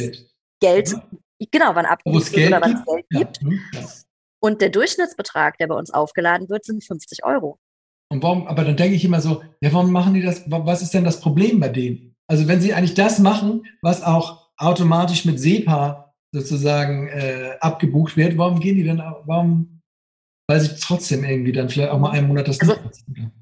Geld, 0.62 0.90
ja. 0.90 1.48
genau, 1.52 1.76
wann 1.76 1.86
abgebucht 1.86 2.36
wird 2.36 2.48
oder 2.48 2.62
wann 2.62 2.76
es 2.76 2.86
Geld 2.86 3.06
gibt. 3.10 3.42
Mhm. 3.42 3.60
Ja. 3.74 3.88
Und 4.44 4.62
der 4.62 4.70
Durchschnittsbetrag, 4.70 5.58
der 5.58 5.68
bei 5.68 5.76
uns 5.76 5.92
aufgeladen 5.92 6.50
wird, 6.50 6.66
sind 6.66 6.84
50 6.84 7.24
Euro. 7.24 7.60
Und 8.10 8.24
warum, 8.24 8.48
aber 8.48 8.64
dann 8.64 8.76
denke 8.76 8.96
ich 8.96 9.06
immer 9.06 9.22
so, 9.22 9.44
ja, 9.62 9.72
warum 9.72 9.92
machen 9.92 10.14
die 10.14 10.22
das? 10.22 10.44
Was 10.48 10.82
ist 10.82 10.94
denn 10.94 11.04
das 11.04 11.22
Problem 11.22 11.60
bei 11.60 11.70
denen? 11.70 12.16
Also 12.28 12.48
wenn 12.48 12.60
sie 12.60 12.74
eigentlich 12.74 12.94
das 12.94 13.20
machen, 13.20 13.66
was 13.82 14.04
auch 14.04 14.50
automatisch 14.58 15.26
mit 15.26 15.40
SEPA 15.40 16.14
sozusagen 16.34 17.08
äh, 17.08 17.58
abgebucht 17.60 18.18
wird, 18.18 18.38
warum 18.38 18.60
gehen 18.60 18.76
die 18.76 18.84
dann, 18.84 19.00
warum 19.26 19.81
weil 20.52 20.60
sie 20.60 20.76
trotzdem 20.76 21.24
irgendwie 21.24 21.54
dann 21.54 21.70
vielleicht 21.70 21.92
auch 21.92 22.00
mal 22.00 22.12
einen 22.12 22.28
Monat 22.28 22.46
das 22.46 22.60
also, 22.60 22.76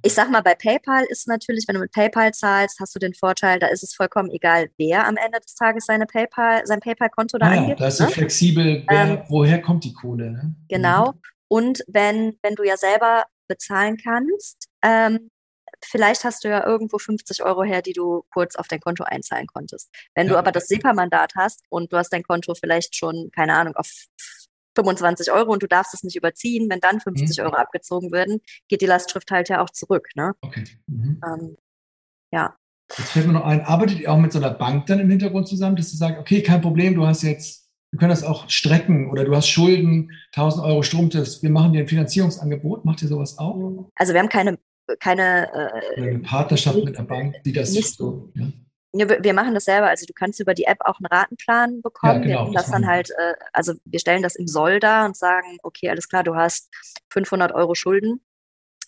Ich 0.03 0.13
sag 0.13 0.29
mal, 0.29 0.41
bei 0.41 0.53
PayPal 0.53 1.05
ist 1.09 1.27
natürlich, 1.27 1.65
wenn 1.67 1.73
du 1.73 1.81
mit 1.81 1.91
PayPal 1.91 2.31
zahlst, 2.33 2.79
hast 2.79 2.93
du 2.93 2.99
den 2.99 3.15
Vorteil, 3.15 3.57
da 3.57 3.67
ist 3.67 3.81
es 3.81 3.95
vollkommen 3.95 4.29
egal, 4.29 4.69
wer 4.77 5.07
am 5.07 5.17
Ende 5.17 5.39
des 5.39 5.55
Tages 5.55 5.85
seine 5.85 6.05
PayPal, 6.05 6.61
sein 6.67 6.79
PayPal-Konto 6.79 7.39
da 7.39 7.47
ah, 7.47 7.51
angibt. 7.51 7.79
Ja, 7.79 7.85
da 7.85 7.87
ist 7.87 7.99
ne? 7.99 8.05
so 8.05 8.11
flexibel, 8.11 8.83
wer, 8.87 9.01
ähm, 9.01 9.21
woher 9.27 9.59
kommt 9.59 9.85
die 9.85 9.93
Kohle. 9.93 10.31
Ne? 10.31 10.55
Genau. 10.67 11.13
Mhm. 11.13 11.19
Und 11.47 11.83
wenn, 11.87 12.37
wenn 12.43 12.53
du 12.53 12.63
ja 12.63 12.77
selber 12.77 13.25
bezahlen 13.47 13.97
kannst, 13.97 14.67
ähm, 14.83 15.31
vielleicht 15.83 16.23
hast 16.25 16.43
du 16.43 16.49
ja 16.49 16.63
irgendwo 16.63 16.99
50 16.99 17.43
Euro 17.43 17.63
her, 17.63 17.81
die 17.81 17.93
du 17.93 18.23
kurz 18.31 18.55
auf 18.55 18.67
dein 18.67 18.81
Konto 18.81 19.03
einzahlen 19.03 19.47
konntest. 19.47 19.89
Wenn 20.13 20.27
ja. 20.27 20.33
du 20.33 20.37
aber 20.37 20.51
das 20.51 20.67
SEPA-Mandat 20.67 21.33
hast 21.35 21.63
und 21.69 21.91
du 21.91 21.97
hast 21.97 22.13
dein 22.13 22.21
Konto 22.21 22.53
vielleicht 22.53 22.95
schon, 22.95 23.31
keine 23.35 23.55
Ahnung, 23.55 23.75
auf 23.75 23.89
25 24.79 25.31
Euro 25.31 25.51
und 25.51 25.63
du 25.63 25.67
darfst 25.67 25.93
es 25.93 26.03
nicht 26.03 26.15
überziehen. 26.15 26.69
Wenn 26.69 26.79
dann 26.79 26.99
50 26.99 27.37
mhm. 27.37 27.45
Euro 27.45 27.55
abgezogen 27.55 28.11
werden, 28.11 28.41
geht 28.67 28.81
die 28.81 28.85
Lastschrift 28.85 29.29
halt 29.31 29.49
ja 29.49 29.61
auch 29.61 29.69
zurück. 29.69 30.07
Ne? 30.15 30.33
Okay. 30.41 30.63
Mhm. 30.87 31.21
Ähm, 31.25 31.57
ja. 32.31 32.55
Jetzt 32.97 33.11
fällt 33.11 33.27
mir 33.27 33.33
noch 33.33 33.45
ein, 33.45 33.61
arbeitet 33.61 33.99
ihr 33.99 34.11
auch 34.11 34.17
mit 34.17 34.31
so 34.31 34.39
einer 34.39 34.51
Bank 34.51 34.87
dann 34.87 34.99
im 34.99 35.09
Hintergrund 35.09 35.47
zusammen, 35.47 35.75
dass 35.75 35.91
du 35.91 35.97
sagst, 35.97 36.19
okay, 36.19 36.41
kein 36.41 36.61
Problem, 36.61 36.95
du 36.95 37.05
hast 37.05 37.21
jetzt, 37.21 37.69
wir 37.91 37.99
können 37.99 38.09
das 38.09 38.23
auch 38.23 38.49
strecken 38.49 39.11
oder 39.11 39.25
du 39.25 39.35
hast 39.35 39.47
Schulden, 39.47 40.11
1000 40.33 40.65
Euro 40.65 40.81
Stromtipps, 40.81 41.43
wir 41.43 41.51
machen 41.51 41.73
dir 41.73 41.81
ein 41.81 41.87
Finanzierungsangebot. 41.87 42.85
Macht 42.85 43.01
ihr 43.01 43.07
sowas 43.07 43.37
auch? 43.37 43.89
Also 43.95 44.13
wir 44.13 44.19
haben 44.19 44.29
keine, 44.29 44.57
keine 44.99 45.53
äh, 45.53 46.01
eine 46.01 46.19
Partnerschaft 46.19 46.83
mit 46.83 46.97
einer 46.97 47.07
Bank, 47.07 47.35
die 47.43 47.53
das 47.53 47.71
nicht 47.73 47.95
so. 47.95 48.31
Ja. 48.33 48.47
Wir 48.91 49.33
machen 49.33 49.53
das 49.53 49.65
selber. 49.65 49.87
Also 49.87 50.05
du 50.05 50.13
kannst 50.13 50.39
über 50.39 50.53
die 50.53 50.63
App 50.63 50.79
auch 50.81 50.97
einen 50.99 51.05
Ratenplan 51.05 51.81
bekommen. 51.81 52.23
Ja, 52.23 52.39
genau, 52.39 52.47
wir 52.47 52.53
das 52.53 52.71
dann 52.71 52.87
halt, 52.87 53.11
äh, 53.11 53.33
also 53.53 53.73
wir 53.85 53.99
stellen 53.99 54.23
das 54.23 54.35
im 54.35 54.47
Soll 54.47 54.79
dar 54.79 55.05
und 55.05 55.15
sagen, 55.15 55.57
okay, 55.63 55.89
alles 55.89 56.09
klar, 56.09 56.23
du 56.23 56.35
hast 56.35 56.69
500 57.11 57.51
Euro 57.53 57.75
Schulden. 57.75 58.21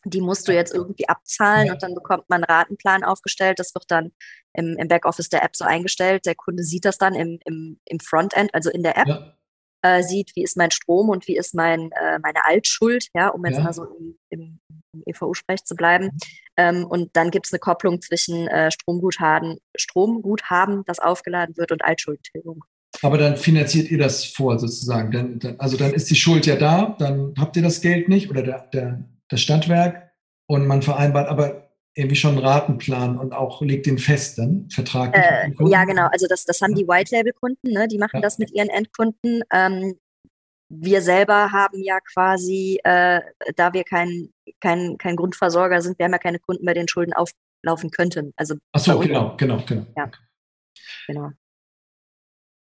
Die 0.03 0.21
musst 0.21 0.47
du 0.47 0.53
jetzt 0.53 0.73
irgendwie 0.73 1.07
abzahlen 1.07 1.67
ja. 1.67 1.73
und 1.73 1.83
dann 1.83 1.93
bekommt 1.93 2.27
man 2.27 2.43
einen 2.43 2.51
Ratenplan 2.51 3.03
aufgestellt. 3.03 3.59
Das 3.59 3.75
wird 3.75 3.85
dann 3.89 4.11
im, 4.53 4.75
im 4.77 4.87
Backoffice 4.87 5.29
der 5.29 5.43
App 5.43 5.55
so 5.55 5.63
eingestellt. 5.63 6.25
Der 6.25 6.33
Kunde 6.33 6.63
sieht 6.63 6.85
das 6.85 6.97
dann 6.97 7.13
im, 7.13 7.37
im, 7.45 7.79
im 7.85 7.99
Frontend, 7.99 8.53
also 8.55 8.71
in 8.71 8.81
der 8.81 8.97
App. 8.97 9.07
Ja 9.07 9.35
äh, 9.81 10.03
sieht, 10.03 10.31
wie 10.35 10.43
ist 10.43 10.57
mein 10.57 10.71
Strom 10.71 11.09
und 11.09 11.27
wie 11.27 11.37
ist 11.37 11.55
mein, 11.55 11.91
äh, 11.91 12.19
meine 12.19 12.45
Altschuld, 12.45 13.07
ja, 13.13 13.29
um 13.29 13.45
jetzt 13.45 13.57
ja. 13.57 13.63
mal 13.63 13.73
so 13.73 13.83
im, 13.83 14.17
im, 14.29 14.59
im 14.93 15.03
EVU-Sprech 15.05 15.63
zu 15.63 15.75
bleiben. 15.75 16.05
Mhm. 16.05 16.19
Ähm, 16.57 16.85
und 16.85 17.09
dann 17.13 17.31
gibt 17.31 17.47
es 17.47 17.53
eine 17.53 17.59
Kopplung 17.59 18.01
zwischen 18.01 18.47
äh, 18.47 18.71
Stromguthaben, 18.71 19.57
Stromguthaben, 19.75 20.83
das 20.85 20.99
aufgeladen 20.99 21.57
wird, 21.57 21.71
und 21.71 21.83
Altschuldtilgung. 21.83 22.63
Aber 23.01 23.17
dann 23.17 23.37
finanziert 23.37 23.89
ihr 23.89 23.97
das 23.97 24.25
vor 24.25 24.59
sozusagen. 24.59 25.11
Dann, 25.11 25.39
dann, 25.39 25.59
also 25.59 25.77
dann 25.77 25.93
ist 25.93 26.09
die 26.09 26.15
Schuld 26.15 26.45
ja 26.45 26.55
da, 26.55 26.95
dann 26.99 27.33
habt 27.37 27.55
ihr 27.55 27.63
das 27.63 27.81
Geld 27.81 28.09
nicht 28.09 28.29
oder 28.29 28.43
der, 28.43 28.67
der, 28.73 29.03
das 29.29 29.41
Stadtwerk 29.41 30.11
und 30.47 30.67
man 30.67 30.81
vereinbart, 30.81 31.29
aber 31.29 31.60
irgendwie 31.93 32.15
schon 32.15 32.37
einen 32.37 32.45
Ratenplan 32.45 33.17
und 33.17 33.33
auch 33.33 33.61
legt 33.61 33.85
den 33.85 33.97
fest 33.97 34.37
dann, 34.37 34.69
Vertrag. 34.69 35.15
Äh, 35.15 35.51
ja, 35.67 35.83
genau. 35.83 36.07
Also 36.07 36.27
das, 36.27 36.45
das 36.45 36.61
haben 36.61 36.73
die 36.73 36.87
White-Label-Kunden, 36.87 37.71
ne? 37.71 37.87
die 37.87 37.97
machen 37.97 38.17
ja. 38.17 38.21
das 38.21 38.37
mit 38.37 38.51
ihren 38.51 38.69
Endkunden. 38.69 39.43
Ähm, 39.51 39.95
wir 40.69 41.01
selber 41.01 41.51
haben 41.51 41.83
ja 41.83 41.99
quasi, 41.99 42.79
äh, 42.85 43.19
da 43.57 43.73
wir 43.73 43.83
kein, 43.83 44.29
kein, 44.61 44.97
kein 44.97 45.17
Grundversorger 45.17 45.81
sind, 45.81 45.99
wir 45.99 46.05
haben 46.05 46.13
ja 46.13 46.17
keine 46.17 46.39
Kunden, 46.39 46.65
bei 46.65 46.73
denen 46.73 46.87
Schulden 46.87 47.13
auflaufen 47.13 47.91
könnten. 47.91 48.31
Also 48.37 48.55
Ach 48.71 48.79
so, 48.79 48.97
genau, 48.99 49.35
genau, 49.35 49.61
genau. 49.65 49.85
Ja, 49.97 50.09
genau. 51.07 51.31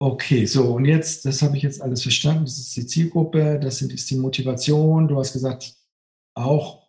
Okay, 0.03 0.47
so 0.47 0.77
und 0.77 0.87
jetzt, 0.87 1.27
das 1.27 1.43
habe 1.43 1.59
ich 1.59 1.63
jetzt 1.63 1.83
alles 1.83 2.03
verstanden. 2.03 2.45
Das 2.45 2.57
ist 2.57 2.75
die 2.75 2.87
Zielgruppe, 2.87 3.61
das 3.61 3.83
ist 3.83 4.11
die 4.11 4.17
Motivation. 4.17 5.09
Du 5.09 5.19
hast 5.19 5.35
gesagt, 5.35 5.75
auch 6.35 6.80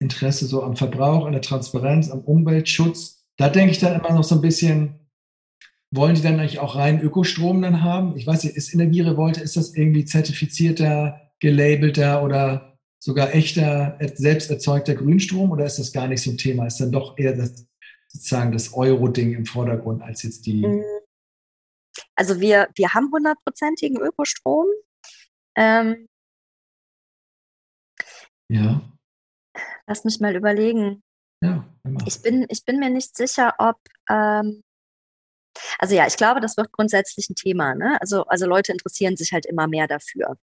Interesse 0.00 0.46
so 0.46 0.62
am 0.62 0.76
Verbrauch, 0.76 1.26
an 1.26 1.32
der 1.32 1.42
Transparenz, 1.42 2.10
am 2.10 2.20
Umweltschutz. 2.20 3.26
Da 3.36 3.48
denke 3.48 3.72
ich 3.72 3.78
dann 3.78 3.98
immer 3.98 4.12
noch 4.12 4.24
so 4.24 4.34
ein 4.34 4.40
bisschen, 4.40 5.08
wollen 5.90 6.14
die 6.14 6.22
dann 6.22 6.38
eigentlich 6.38 6.58
auch 6.58 6.76
rein 6.76 7.00
Ökostrom 7.00 7.62
dann 7.62 7.82
haben? 7.82 8.16
Ich 8.16 8.26
weiß 8.26 8.44
nicht, 8.44 8.56
ist 8.56 8.74
Energierevolte, 8.74 9.40
ist 9.40 9.56
das 9.56 9.74
irgendwie 9.74 10.04
zertifizierter, 10.04 11.20
gelabelter 11.40 12.22
oder 12.22 12.78
sogar 13.00 13.34
echter, 13.34 13.98
selbst 14.14 14.50
erzeugter 14.50 14.94
Grünstrom 14.94 15.50
oder 15.50 15.64
ist 15.64 15.78
das 15.78 15.92
gar 15.92 16.08
nicht 16.08 16.22
so 16.22 16.30
ein 16.30 16.38
Thema? 16.38 16.66
Ist 16.66 16.80
dann 16.80 16.92
doch 16.92 17.16
eher 17.16 17.36
das, 17.36 17.66
sozusagen 18.08 18.52
das 18.52 18.74
Euro-Ding 18.74 19.34
im 19.34 19.46
Vordergrund 19.46 20.02
als 20.02 20.22
jetzt 20.22 20.46
die 20.46 20.66
mhm. 20.66 20.84
Also 22.14 22.40
wir, 22.40 22.68
wir 22.74 22.94
haben 22.94 23.12
hundertprozentigen 23.12 24.00
Ökostrom. 24.00 24.66
Ähm, 25.56 26.08
ja. 28.48 28.80
Lass 29.88 30.04
mich 30.04 30.20
mal 30.20 30.36
überlegen. 30.36 31.02
Ja, 31.40 31.64
ich 32.06 32.20
bin, 32.20 32.46
ich 32.48 32.64
bin 32.64 32.78
mir 32.78 32.90
nicht 32.90 33.16
sicher, 33.16 33.54
ob. 33.58 33.76
Ähm, 34.08 34.62
also 35.78 35.94
ja, 35.94 36.06
ich 36.06 36.16
glaube, 36.16 36.40
das 36.40 36.56
wird 36.56 36.70
grundsätzlich 36.70 37.28
ein 37.30 37.34
Thema. 37.34 37.74
Ne? 37.74 38.00
Also, 38.00 38.24
also 38.24 38.46
Leute 38.46 38.70
interessieren 38.70 39.16
sich 39.16 39.32
halt 39.32 39.46
immer 39.46 39.66
mehr 39.66 39.88
dafür. 39.88 40.36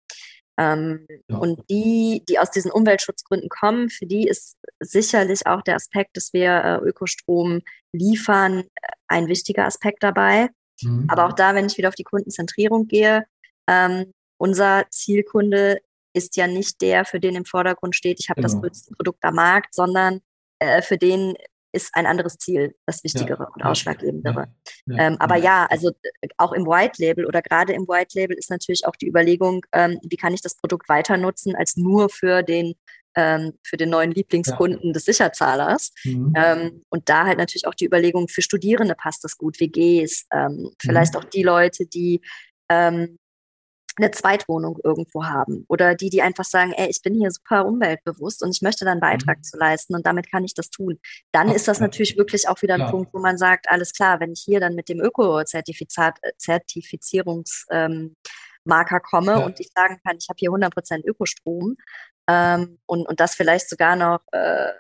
Ähm, 0.57 1.07
ja. 1.29 1.37
Und 1.37 1.69
die, 1.69 2.23
die 2.29 2.39
aus 2.39 2.51
diesen 2.51 2.71
Umweltschutzgründen 2.71 3.49
kommen, 3.49 3.91
für 3.91 4.07
die 4.07 4.27
ist 4.27 4.57
sicherlich 4.81 5.47
auch 5.47 5.63
der 5.63 5.77
Aspekt, 5.77 6.17
dass 6.17 6.33
wir 6.33 6.51
äh, 6.51 6.89
Ökostrom 6.89 7.61
liefern, 7.93 8.65
ein 9.09 9.29
wichtiger 9.29 9.67
Aspekt 9.67 10.03
dabei. 10.03 10.49
Mhm. 10.81 11.07
Aber 11.09 11.27
auch 11.27 11.33
da, 11.33 11.55
wenn 11.55 11.67
ich 11.67 11.77
wieder 11.77 11.89
auf 11.89 11.95
die 11.95 12.05
Kundenzentrierung 12.05 12.87
gehe, 12.87 13.25
ähm, 13.69 14.13
unser 14.39 14.85
Zielkunde 14.91 15.81
ist 16.15 16.37
ja 16.37 16.47
nicht 16.47 16.81
der, 16.81 17.05
für 17.05 17.21
den 17.21 17.35
im 17.35 17.45
Vordergrund 17.45 17.95
steht, 17.95 18.21
ich 18.21 18.31
habe 18.31 18.41
genau. 18.41 18.53
das 18.53 18.61
größte 18.61 18.95
Produkt 18.95 19.23
am 19.25 19.35
Markt, 19.35 19.75
sondern 19.75 20.21
äh, 20.61 20.81
für 20.81 20.97
den 20.97 21.35
ist 21.73 21.95
ein 21.95 22.07
anderes 22.07 22.39
Ziel 22.39 22.75
das 22.87 23.03
Wichtigere 23.03 23.43
ja, 23.43 23.51
und 23.53 23.63
Ausschlaggebendere. 23.65 24.47
Ja, 24.87 24.97
ja, 24.97 25.07
ähm, 25.07 25.17
aber 25.19 25.37
ja, 25.37 25.67
also 25.69 25.91
auch 26.37 26.53
im 26.53 26.67
White 26.67 27.03
Label 27.03 27.27
oder 27.27 27.43
gerade 27.43 27.73
im 27.73 27.89
White 27.89 28.19
Label 28.19 28.37
ist 28.37 28.49
natürlich 28.49 28.87
auch 28.87 28.95
die 28.95 29.09
Überlegung, 29.09 29.67
ähm, 29.73 29.99
wie 30.05 30.17
kann 30.17 30.33
ich 30.33 30.41
das 30.41 30.57
Produkt 30.57 30.89
weiter 30.89 31.17
nutzen 31.17 31.57
als 31.57 31.77
nur 31.77 32.09
für 32.09 32.43
den 32.43 32.75
ähm, 33.17 33.53
für 33.63 33.77
den 33.77 33.91
neuen 33.91 34.11
Lieblingskunden 34.11 34.93
des 34.93 35.05
Sicherzahlers. 35.05 35.93
Mhm. 36.05 36.33
Ähm, 36.37 36.83
und 36.89 37.09
da 37.09 37.27
halt 37.27 37.39
natürlich 37.39 37.67
auch 37.67 37.75
die 37.75 37.87
Überlegung, 37.87 38.29
für 38.29 38.43
Studierende 38.43 38.95
passt 38.95 39.23
das 39.25 39.37
gut, 39.37 39.61
WGs, 39.61 40.27
ähm, 40.33 40.71
vielleicht 40.81 41.15
mhm. 41.15 41.21
auch 41.21 41.25
die 41.25 41.43
Leute, 41.43 41.87
die 41.87 42.21
ähm, 42.69 43.19
eine 43.97 44.11
Zweitwohnung 44.11 44.79
irgendwo 44.83 45.25
haben 45.25 45.65
oder 45.69 45.95
die, 45.95 46.11
die 46.11 46.23
einfach 46.23 46.45
sagen, 46.45 46.73
ey, 46.73 46.89
ich 46.89 47.01
bin 47.03 47.15
hier 47.15 47.31
super 47.31 47.67
umweltbewusst 47.67 48.43
und 48.43 48.51
ich 48.51 48.63
möchte 48.63 48.85
da 48.85 48.91
einen 48.93 49.01
Beitrag 49.01 49.39
mhm. 49.39 49.43
zu 49.43 49.57
leisten 49.57 49.95
und 49.95 50.07
damit 50.07 50.31
kann 50.31 50.45
ich 50.45 50.55
das 50.55 50.71
tun. 50.71 50.99
Dann 51.33 51.51
Ach, 51.51 51.55
ist 51.55 51.69
das 51.69 51.81
natürlich 51.81 52.17
wirklich 52.17 52.49
auch 52.49 52.63
wieder 52.63 52.75
ein 52.75 52.81
ja. 52.81 52.91
Punkt, 52.91 53.15
wo 53.15 53.21
man 53.21 53.39
sagt, 53.39 53.71
alles 53.71 53.93
klar, 53.93 54.21
wenn 54.21 54.33
ich 54.33 54.43
hier 54.45 54.61
dann 54.61 54.75
mit 54.75 54.89
dem 54.89 55.01
Öko-Zertifizierungsmarker 55.01 57.71
ähm, 57.71 58.17
komme 59.03 59.33
ja. 59.33 59.45
und 59.45 59.61
ich 59.61 59.71
sagen 59.75 60.01
kann, 60.05 60.17
ich 60.19 60.29
habe 60.29 60.39
hier 60.39 60.51
100% 60.51 61.05
Ökostrom 61.05 61.77
ähm, 62.29 62.79
und, 62.87 63.07
und 63.07 63.21
das 63.21 63.35
vielleicht 63.35 63.69
sogar 63.69 63.97
noch 63.97 64.21
äh, 64.33 64.73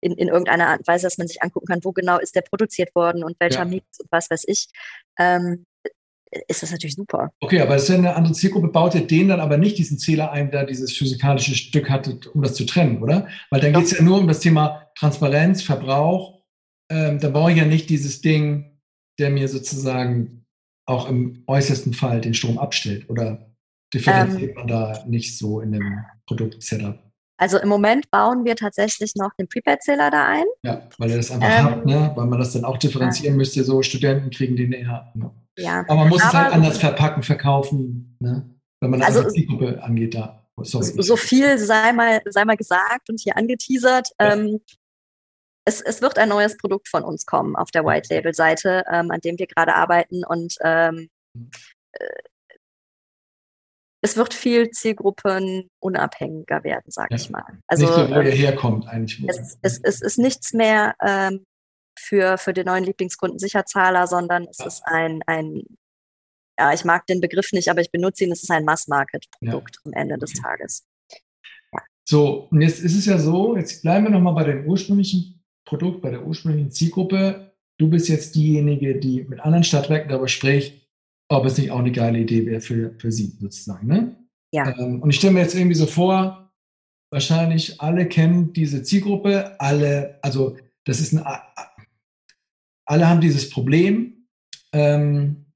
in, 0.00 0.12
in 0.12 0.28
irgendeiner 0.28 0.68
Art 0.68 0.78
und 0.80 0.86
Weise, 0.86 1.06
dass 1.06 1.18
man 1.18 1.28
sich 1.28 1.42
angucken 1.42 1.66
kann, 1.66 1.82
wo 1.82 1.92
genau 1.92 2.18
ist 2.18 2.36
der 2.36 2.42
produziert 2.42 2.94
worden 2.94 3.24
und 3.24 3.40
welcher 3.40 3.60
ja. 3.60 3.64
Mix 3.64 4.00
und 4.00 4.12
was 4.12 4.30
weiß 4.30 4.44
ich, 4.46 4.68
ähm, 5.18 5.64
ist 6.48 6.62
das 6.62 6.70
natürlich 6.70 6.94
super. 6.94 7.30
Okay, 7.40 7.60
aber 7.60 7.76
es 7.76 7.84
ist 7.84 7.88
ja 7.90 7.96
eine 7.96 8.16
andere 8.16 8.34
Zielgruppe, 8.34 8.68
baut 8.68 8.94
ihr 8.94 9.06
den 9.06 9.28
dann 9.28 9.40
aber 9.40 9.56
nicht 9.56 9.78
diesen 9.78 9.98
Zähler 9.98 10.32
ein, 10.32 10.50
der 10.50 10.64
dieses 10.64 10.96
physikalische 10.96 11.54
Stück 11.54 11.90
hatte, 11.90 12.18
um 12.32 12.42
das 12.42 12.54
zu 12.54 12.64
trennen, 12.64 13.02
oder? 13.02 13.28
Weil 13.50 13.60
dann 13.60 13.72
geht 13.72 13.84
es 13.84 13.98
ja 13.98 14.02
nur 14.02 14.18
um 14.18 14.28
das 14.28 14.40
Thema 14.40 14.88
Transparenz, 14.96 15.62
Verbrauch. 15.62 16.42
Ähm, 16.90 17.18
da 17.20 17.30
brauche 17.30 17.52
ich 17.52 17.58
ja 17.58 17.64
nicht 17.64 17.88
dieses 17.90 18.20
Ding, 18.20 18.78
der 19.18 19.30
mir 19.30 19.48
sozusagen 19.48 20.44
auch 20.86 21.08
im 21.08 21.44
äußersten 21.46 21.94
Fall 21.94 22.20
den 22.20 22.34
Strom 22.34 22.58
abstellt. 22.58 23.08
Oder 23.08 23.50
differenziert 23.92 24.50
ähm, 24.50 24.54
man 24.56 24.66
da 24.68 25.04
nicht 25.06 25.38
so 25.38 25.60
in 25.60 25.72
dem 25.72 26.04
Produkt-Setup? 26.26 26.98
Also 27.36 27.58
im 27.58 27.68
Moment 27.68 28.10
bauen 28.10 28.44
wir 28.44 28.54
tatsächlich 28.54 29.14
noch 29.16 29.30
den 29.38 29.48
Prepaid-Zähler 29.48 30.10
da 30.10 30.28
ein. 30.28 30.44
Ja, 30.62 30.88
weil 30.98 31.10
ihr 31.10 31.16
das 31.16 31.30
einfach 31.30 31.58
ähm, 31.58 31.64
habt, 31.64 31.86
ne? 31.86 32.12
weil 32.14 32.26
man 32.26 32.38
das 32.38 32.52
dann 32.52 32.64
auch 32.64 32.78
differenzieren 32.78 33.34
ja. 33.34 33.38
müsste. 33.38 33.64
So 33.64 33.82
Studenten 33.82 34.30
kriegen 34.30 34.56
den 34.56 34.72
eher. 34.72 35.10
Ne? 35.14 35.30
Ja. 35.56 35.80
Aber 35.80 35.94
man 35.96 36.08
muss 36.08 36.22
Aber, 36.22 36.28
es 36.28 36.34
halt 36.34 36.52
anders 36.52 36.78
verpacken, 36.78 37.22
verkaufen, 37.22 38.16
ne? 38.20 38.50
wenn 38.80 38.90
man 38.90 39.02
also, 39.02 39.28
die 39.30 39.46
Gruppe 39.46 39.82
angeht 39.82 40.14
da. 40.14 40.46
Oh, 40.56 40.64
sorry. 40.64 41.02
So 41.02 41.16
viel 41.16 41.58
sei 41.58 41.92
mal, 41.92 42.20
sei 42.26 42.44
mal 42.44 42.56
gesagt 42.56 43.08
und 43.08 43.20
hier 43.20 43.36
angeteasert. 43.36 44.10
Ja. 44.20 44.34
Ähm, 44.34 44.60
es, 45.66 45.80
es 45.80 46.02
wird 46.02 46.18
ein 46.18 46.28
neues 46.28 46.56
Produkt 46.58 46.88
von 46.88 47.02
uns 47.02 47.24
kommen 47.24 47.56
auf 47.56 47.70
der 47.70 47.84
White 47.84 48.14
Label 48.14 48.34
Seite, 48.34 48.84
ähm, 48.92 49.10
an 49.10 49.20
dem 49.20 49.38
wir 49.38 49.46
gerade 49.46 49.74
arbeiten 49.74 50.24
und 50.24 50.56
ähm, 50.62 51.08
äh, 51.92 52.06
es 54.02 54.18
wird 54.18 54.34
viel 54.34 54.70
Zielgruppen 54.70 55.70
unabhängiger 55.80 56.62
werden, 56.62 56.90
sage 56.90 57.08
ja. 57.12 57.16
ich 57.16 57.30
mal. 57.30 57.58
Also, 57.66 57.86
nicht 57.86 57.94
so, 57.94 58.10
wo 58.10 58.20
ähm, 58.20 58.26
herkommt 58.26 58.86
eigentlich. 58.86 59.26
Es, 59.26 59.58
es, 59.62 59.80
es, 59.82 60.02
ist 60.02 60.18
nichts 60.18 60.52
mehr 60.52 60.94
ähm, 61.00 61.46
für, 61.98 62.38
für 62.38 62.52
den 62.52 62.66
neuen 62.66 62.84
Lieblingskunden 62.84 63.38
Sicherzahler, 63.38 64.06
sondern 64.06 64.46
es 64.50 64.60
ist 64.60 64.82
ein, 64.86 65.22
ein, 65.26 65.62
ja, 66.58 66.72
ich 66.72 66.84
mag 66.84 67.06
den 67.06 67.20
Begriff 67.20 67.52
nicht, 67.52 67.68
aber 67.68 67.80
ich 67.80 67.90
benutze 67.90 68.24
ihn, 68.24 68.32
es 68.32 68.42
ist 68.42 68.50
ein 68.50 68.64
Mass-Market-Produkt 68.64 69.76
ja. 69.76 69.80
am 69.84 69.92
Ende 69.92 70.18
des 70.18 70.32
Tages. 70.34 70.86
So, 72.06 72.48
und 72.50 72.60
jetzt 72.60 72.80
ist 72.80 72.96
es 72.96 73.06
ja 73.06 73.18
so, 73.18 73.56
jetzt 73.56 73.82
bleiben 73.82 74.04
wir 74.04 74.10
nochmal 74.10 74.34
bei 74.34 74.44
dem 74.44 74.66
ursprünglichen 74.66 75.42
Produkt, 75.64 76.02
bei 76.02 76.10
der 76.10 76.26
ursprünglichen 76.26 76.70
Zielgruppe. 76.70 77.54
Du 77.78 77.88
bist 77.88 78.08
jetzt 78.08 78.34
diejenige, 78.34 78.96
die 78.96 79.24
mit 79.24 79.40
anderen 79.40 79.64
Stadtwerken 79.64 80.10
darüber 80.10 80.28
spricht, 80.28 80.86
ob 81.28 81.46
es 81.46 81.56
nicht 81.56 81.70
auch 81.70 81.78
eine 81.78 81.92
geile 81.92 82.18
Idee 82.18 82.44
wäre 82.44 82.60
für, 82.60 82.94
für 82.98 83.10
sie 83.10 83.36
sozusagen. 83.40 83.86
Ne? 83.86 84.16
Ja. 84.52 84.76
Ähm, 84.78 85.00
und 85.00 85.10
ich 85.10 85.16
stelle 85.16 85.32
mir 85.32 85.40
jetzt 85.40 85.54
irgendwie 85.54 85.74
so 85.74 85.86
vor, 85.86 86.52
wahrscheinlich 87.10 87.80
alle 87.80 88.06
kennen 88.06 88.52
diese 88.52 88.82
Zielgruppe, 88.82 89.58
alle, 89.58 90.18
also 90.20 90.58
das 90.84 91.00
ist 91.00 91.14
ein, 91.14 91.24
alle 92.86 93.08
haben 93.08 93.20
dieses 93.20 93.50
Problem. 93.50 94.26
Ähm, 94.72 95.46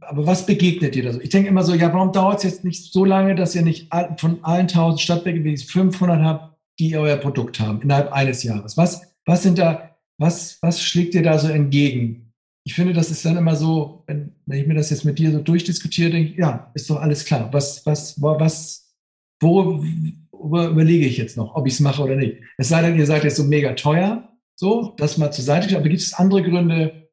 aber 0.00 0.26
was 0.26 0.46
begegnet 0.46 0.94
dir 0.94 1.02
da 1.02 1.12
so? 1.12 1.20
Ich 1.20 1.30
denke 1.30 1.48
immer 1.48 1.64
so, 1.64 1.74
ja, 1.74 1.92
warum 1.92 2.12
dauert 2.12 2.38
es 2.38 2.44
jetzt 2.44 2.64
nicht 2.64 2.92
so 2.92 3.04
lange, 3.04 3.34
dass 3.34 3.54
ihr 3.54 3.62
nicht 3.62 3.88
von 4.16 4.44
allen 4.44 4.68
1000 4.68 5.00
Stadtwerken 5.00 5.44
wie 5.44 5.56
500 5.56 6.22
habt, 6.22 6.56
die 6.78 6.96
euer 6.96 7.16
Produkt 7.16 7.58
haben, 7.58 7.82
innerhalb 7.82 8.12
eines 8.12 8.42
Jahres? 8.44 8.76
Was, 8.76 9.02
was 9.26 9.42
sind 9.42 9.58
da, 9.58 9.96
was, 10.18 10.58
was 10.62 10.82
schlägt 10.82 11.14
dir 11.14 11.22
da 11.22 11.38
so 11.38 11.48
entgegen? 11.48 12.32
ich 12.64 12.74
finde, 12.74 12.92
das 12.92 13.10
ist 13.10 13.24
dann 13.24 13.36
immer 13.36 13.56
so, 13.56 14.04
wenn, 14.06 14.32
wenn 14.46 14.60
ich 14.60 14.66
mir 14.66 14.74
das 14.74 14.90
jetzt 14.90 15.04
mit 15.04 15.18
dir 15.18 15.32
so 15.32 15.40
durchdiskutiere, 15.40 16.10
denke 16.10 16.30
ich, 16.30 16.36
ja, 16.36 16.70
ist 16.74 16.88
doch 16.88 17.00
alles 17.00 17.24
klar. 17.24 17.52
Was, 17.52 17.84
was, 17.86 18.20
was, 18.20 18.94
worüber 19.40 20.68
überlege 20.68 21.06
ich 21.06 21.16
jetzt 21.16 21.36
noch, 21.36 21.56
ob 21.56 21.66
ich 21.66 21.74
es 21.74 21.80
mache 21.80 22.02
oder 22.02 22.16
nicht? 22.16 22.38
Es 22.58 22.68
sei 22.68 22.82
denn, 22.82 22.98
ihr 22.98 23.06
seid 23.06 23.24
jetzt 23.24 23.36
so 23.36 23.44
mega 23.44 23.72
teuer, 23.72 24.31
so, 24.62 24.94
das 24.96 25.18
mal 25.18 25.32
zur 25.32 25.42
Seite. 25.42 25.76
Aber 25.76 25.88
gibt 25.88 26.00
es 26.00 26.14
andere 26.14 26.40
Gründe, 26.40 27.10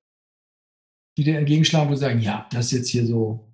die 1.18 1.24
dir 1.24 1.40
entgegenschlagen, 1.40 1.90
wo 1.90 1.96
sie 1.96 2.02
sagen, 2.02 2.20
ja, 2.20 2.48
das 2.52 2.72
jetzt 2.72 2.90
hier 2.90 3.08
so 3.08 3.52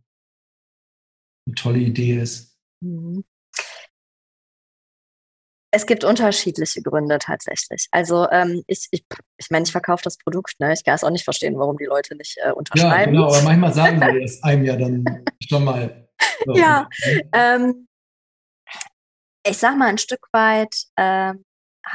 eine 1.48 1.56
tolle 1.56 1.80
Idee 1.80 2.20
ist? 2.20 2.60
Mhm. 2.84 3.24
Es 5.74 5.86
gibt 5.86 6.04
unterschiedliche 6.04 6.82
Gründe 6.82 7.20
tatsächlich. 7.20 7.88
Also 7.92 8.30
ähm, 8.32 8.64
ich, 8.68 8.88
ich, 8.92 9.06
ich 9.38 9.50
meine, 9.50 9.64
ich 9.64 9.72
verkaufe 9.72 10.04
das 10.04 10.18
Produkt, 10.18 10.60
ne? 10.60 10.74
Ich 10.74 10.84
kann 10.84 10.96
es 10.96 11.04
auch 11.06 11.10
nicht 11.10 11.24
verstehen, 11.24 11.58
warum 11.58 11.78
die 11.78 11.86
Leute 11.86 12.18
nicht 12.18 12.38
äh, 12.44 12.52
unterschreiben. 12.52 13.14
Ja, 13.14 13.22
genau, 13.22 13.34
aber 13.34 13.44
manchmal 13.44 13.74
sagen 13.82 14.02
sie 14.02 14.22
das 14.22 14.44
einem 14.44 14.66
ja 14.66 14.76
dann 14.76 15.06
schon 15.48 15.64
mal. 15.64 16.10
So. 16.46 16.54
Ja, 16.56 16.90
ähm, 17.32 17.88
ich 19.48 19.58
sag 19.58 19.78
mal, 19.78 19.88
ein 19.88 19.98
Stück 19.98 20.28
weit 20.34 20.76
äh, 20.98 21.34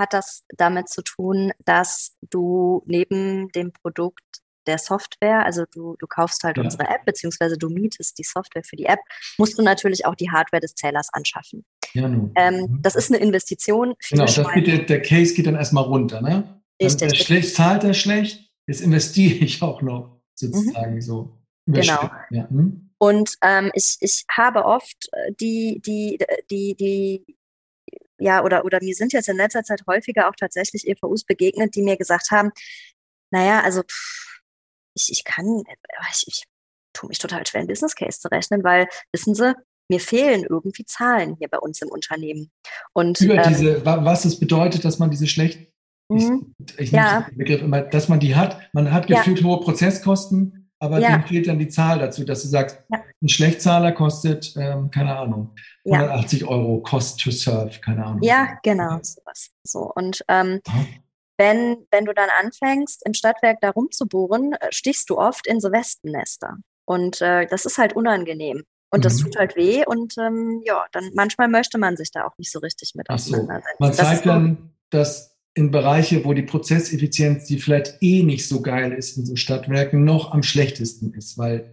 hat 0.00 0.12
das 0.12 0.44
damit 0.56 0.88
zu 0.88 1.02
tun, 1.02 1.52
dass 1.64 2.16
du 2.22 2.82
neben 2.86 3.50
dem 3.52 3.72
Produkt 3.72 4.24
der 4.66 4.78
Software, 4.78 5.44
also 5.44 5.64
du, 5.72 5.96
du 5.98 6.06
kaufst 6.06 6.42
halt 6.44 6.56
ja. 6.56 6.64
unsere 6.64 6.84
App, 6.84 7.04
beziehungsweise 7.04 7.56
du 7.56 7.68
mietest 7.68 8.18
die 8.18 8.24
Software 8.24 8.62
für 8.64 8.76
die 8.76 8.86
App, 8.86 9.00
musst 9.38 9.58
du 9.58 9.62
natürlich 9.62 10.06
auch 10.06 10.14
die 10.14 10.30
Hardware 10.30 10.60
des 10.60 10.74
Zählers 10.74 11.08
anschaffen. 11.12 11.64
Ja. 11.94 12.06
Ähm, 12.06 12.32
mhm. 12.34 12.78
das 12.82 12.94
ist 12.94 13.10
eine 13.10 13.22
Investition. 13.22 13.94
Genau, 14.10 14.26
der, 14.26 14.78
der 14.80 15.02
Case 15.02 15.34
geht 15.34 15.46
dann 15.46 15.56
erstmal 15.56 15.84
runter, 15.84 16.20
ne? 16.20 16.60
Richtig. 16.82 17.10
Der 17.10 17.16
schlecht, 17.16 17.54
zahlt 17.54 17.84
er 17.84 17.94
schlecht, 17.94 18.50
jetzt 18.66 18.80
investiere 18.80 19.44
ich 19.44 19.62
auch 19.62 19.82
noch 19.82 20.20
sozusagen 20.34 20.94
mhm. 20.94 21.00
so. 21.00 21.38
Genau. 21.66 22.10
Ja. 22.30 22.48
Hm? 22.48 22.90
Und 22.98 23.34
ähm, 23.42 23.70
ich, 23.74 23.96
ich 24.00 24.24
habe 24.30 24.64
oft 24.64 25.08
äh, 25.12 25.32
die, 25.40 25.80
die, 25.84 26.18
die, 26.50 26.74
die, 26.74 27.36
ja, 28.20 28.44
oder, 28.44 28.64
oder 28.64 28.78
mir 28.82 28.94
sind 28.94 29.12
jetzt 29.12 29.28
in 29.28 29.36
letzter 29.36 29.64
Zeit 29.64 29.82
häufiger 29.86 30.28
auch 30.28 30.36
tatsächlich 30.38 30.86
EVUs 30.86 31.24
begegnet, 31.24 31.74
die 31.74 31.82
mir 31.82 31.96
gesagt 31.96 32.30
haben, 32.30 32.50
naja, 33.30 33.60
also 33.62 33.82
ich, 34.94 35.10
ich 35.10 35.24
kann, 35.24 35.62
ich, 36.10 36.24
ich 36.26 36.44
tue 36.92 37.08
mich 37.08 37.18
total 37.18 37.46
schwer, 37.46 37.60
einen 37.60 37.68
Business 37.68 37.94
Case 37.94 38.20
zu 38.20 38.28
rechnen, 38.28 38.62
weil, 38.64 38.88
wissen 39.12 39.34
Sie, 39.34 39.54
mir 39.88 40.00
fehlen 40.00 40.44
irgendwie 40.48 40.84
Zahlen 40.84 41.36
hier 41.38 41.48
bei 41.48 41.58
uns 41.58 41.82
im 41.82 41.88
Unternehmen. 41.88 42.50
Und, 42.92 43.20
Über 43.20 43.34
ähm, 43.34 43.48
diese, 43.48 43.84
was 43.84 44.24
es 44.24 44.38
bedeutet, 44.38 44.84
dass 44.84 44.98
man 44.98 45.10
diese 45.10 45.26
schlecht, 45.26 45.68
ich, 46.12 46.24
mhm. 46.24 46.54
ich 46.76 46.90
ja. 46.90 47.26
den 47.30 47.38
Begriff 47.38 47.62
immer, 47.62 47.82
dass 47.82 48.08
man 48.08 48.20
die 48.20 48.34
hat. 48.34 48.60
Man 48.72 48.92
hat 48.92 49.06
gefühlt 49.06 49.40
ja. 49.40 49.46
hohe 49.46 49.60
Prozesskosten, 49.60 50.59
aber 50.80 50.98
ja. 50.98 51.18
dem 51.18 51.24
fehlt 51.24 51.46
dann 51.46 51.58
die 51.58 51.68
Zahl 51.68 51.98
dazu, 51.98 52.24
dass 52.24 52.42
du 52.42 52.48
sagst, 52.48 52.78
ja. 52.88 53.02
ein 53.22 53.28
Schlechtzahler 53.28 53.92
kostet, 53.92 54.54
ähm, 54.56 54.90
keine 54.90 55.16
Ahnung, 55.16 55.54
180 55.84 56.46
Euro 56.46 56.80
Cost 56.80 57.20
to 57.20 57.30
Serve, 57.30 57.78
keine 57.80 58.04
Ahnung. 58.04 58.22
Ja, 58.22 58.58
genau, 58.62 58.98
sowas. 59.02 59.50
So, 59.62 59.92
und 59.94 60.24
ähm, 60.28 60.60
wenn, 61.36 61.86
wenn 61.90 62.06
du 62.06 62.14
dann 62.14 62.30
anfängst, 62.42 63.06
im 63.06 63.12
Stadtwerk 63.12 63.60
da 63.60 63.70
rumzubohren, 63.70 64.54
äh, 64.54 64.68
stichst 64.70 65.10
du 65.10 65.18
oft 65.18 65.46
in 65.46 65.60
so 65.60 65.70
Wespennester. 65.70 66.56
Und 66.86 67.20
äh, 67.20 67.46
das 67.46 67.66
ist 67.66 67.78
halt 67.78 67.94
unangenehm. 67.94 68.64
Und 68.90 69.04
das 69.04 69.18
mhm. 69.18 69.24
tut 69.24 69.36
halt 69.36 69.56
weh 69.56 69.84
und 69.86 70.18
ähm, 70.18 70.62
ja, 70.64 70.84
dann 70.90 71.10
manchmal 71.14 71.46
möchte 71.46 71.78
man 71.78 71.96
sich 71.96 72.10
da 72.10 72.24
auch 72.24 72.36
nicht 72.38 72.50
so 72.50 72.58
richtig 72.58 72.94
mit 72.96 73.08
auseinandersetzen. 73.08 73.76
So. 73.78 73.84
Man 73.84 73.92
zeigt 73.92 74.26
dann, 74.26 74.74
dass 74.90 75.29
in 75.54 75.70
Bereiche, 75.70 76.24
wo 76.24 76.32
die 76.32 76.42
Prozesseffizienz, 76.42 77.46
die 77.46 77.58
vielleicht 77.58 77.98
eh 78.00 78.22
nicht 78.22 78.46
so 78.46 78.62
geil 78.62 78.92
ist 78.92 79.16
in 79.16 79.26
so 79.26 79.36
Stadtwerken, 79.36 80.04
noch 80.04 80.32
am 80.32 80.42
schlechtesten 80.42 81.12
ist, 81.14 81.38
weil 81.38 81.72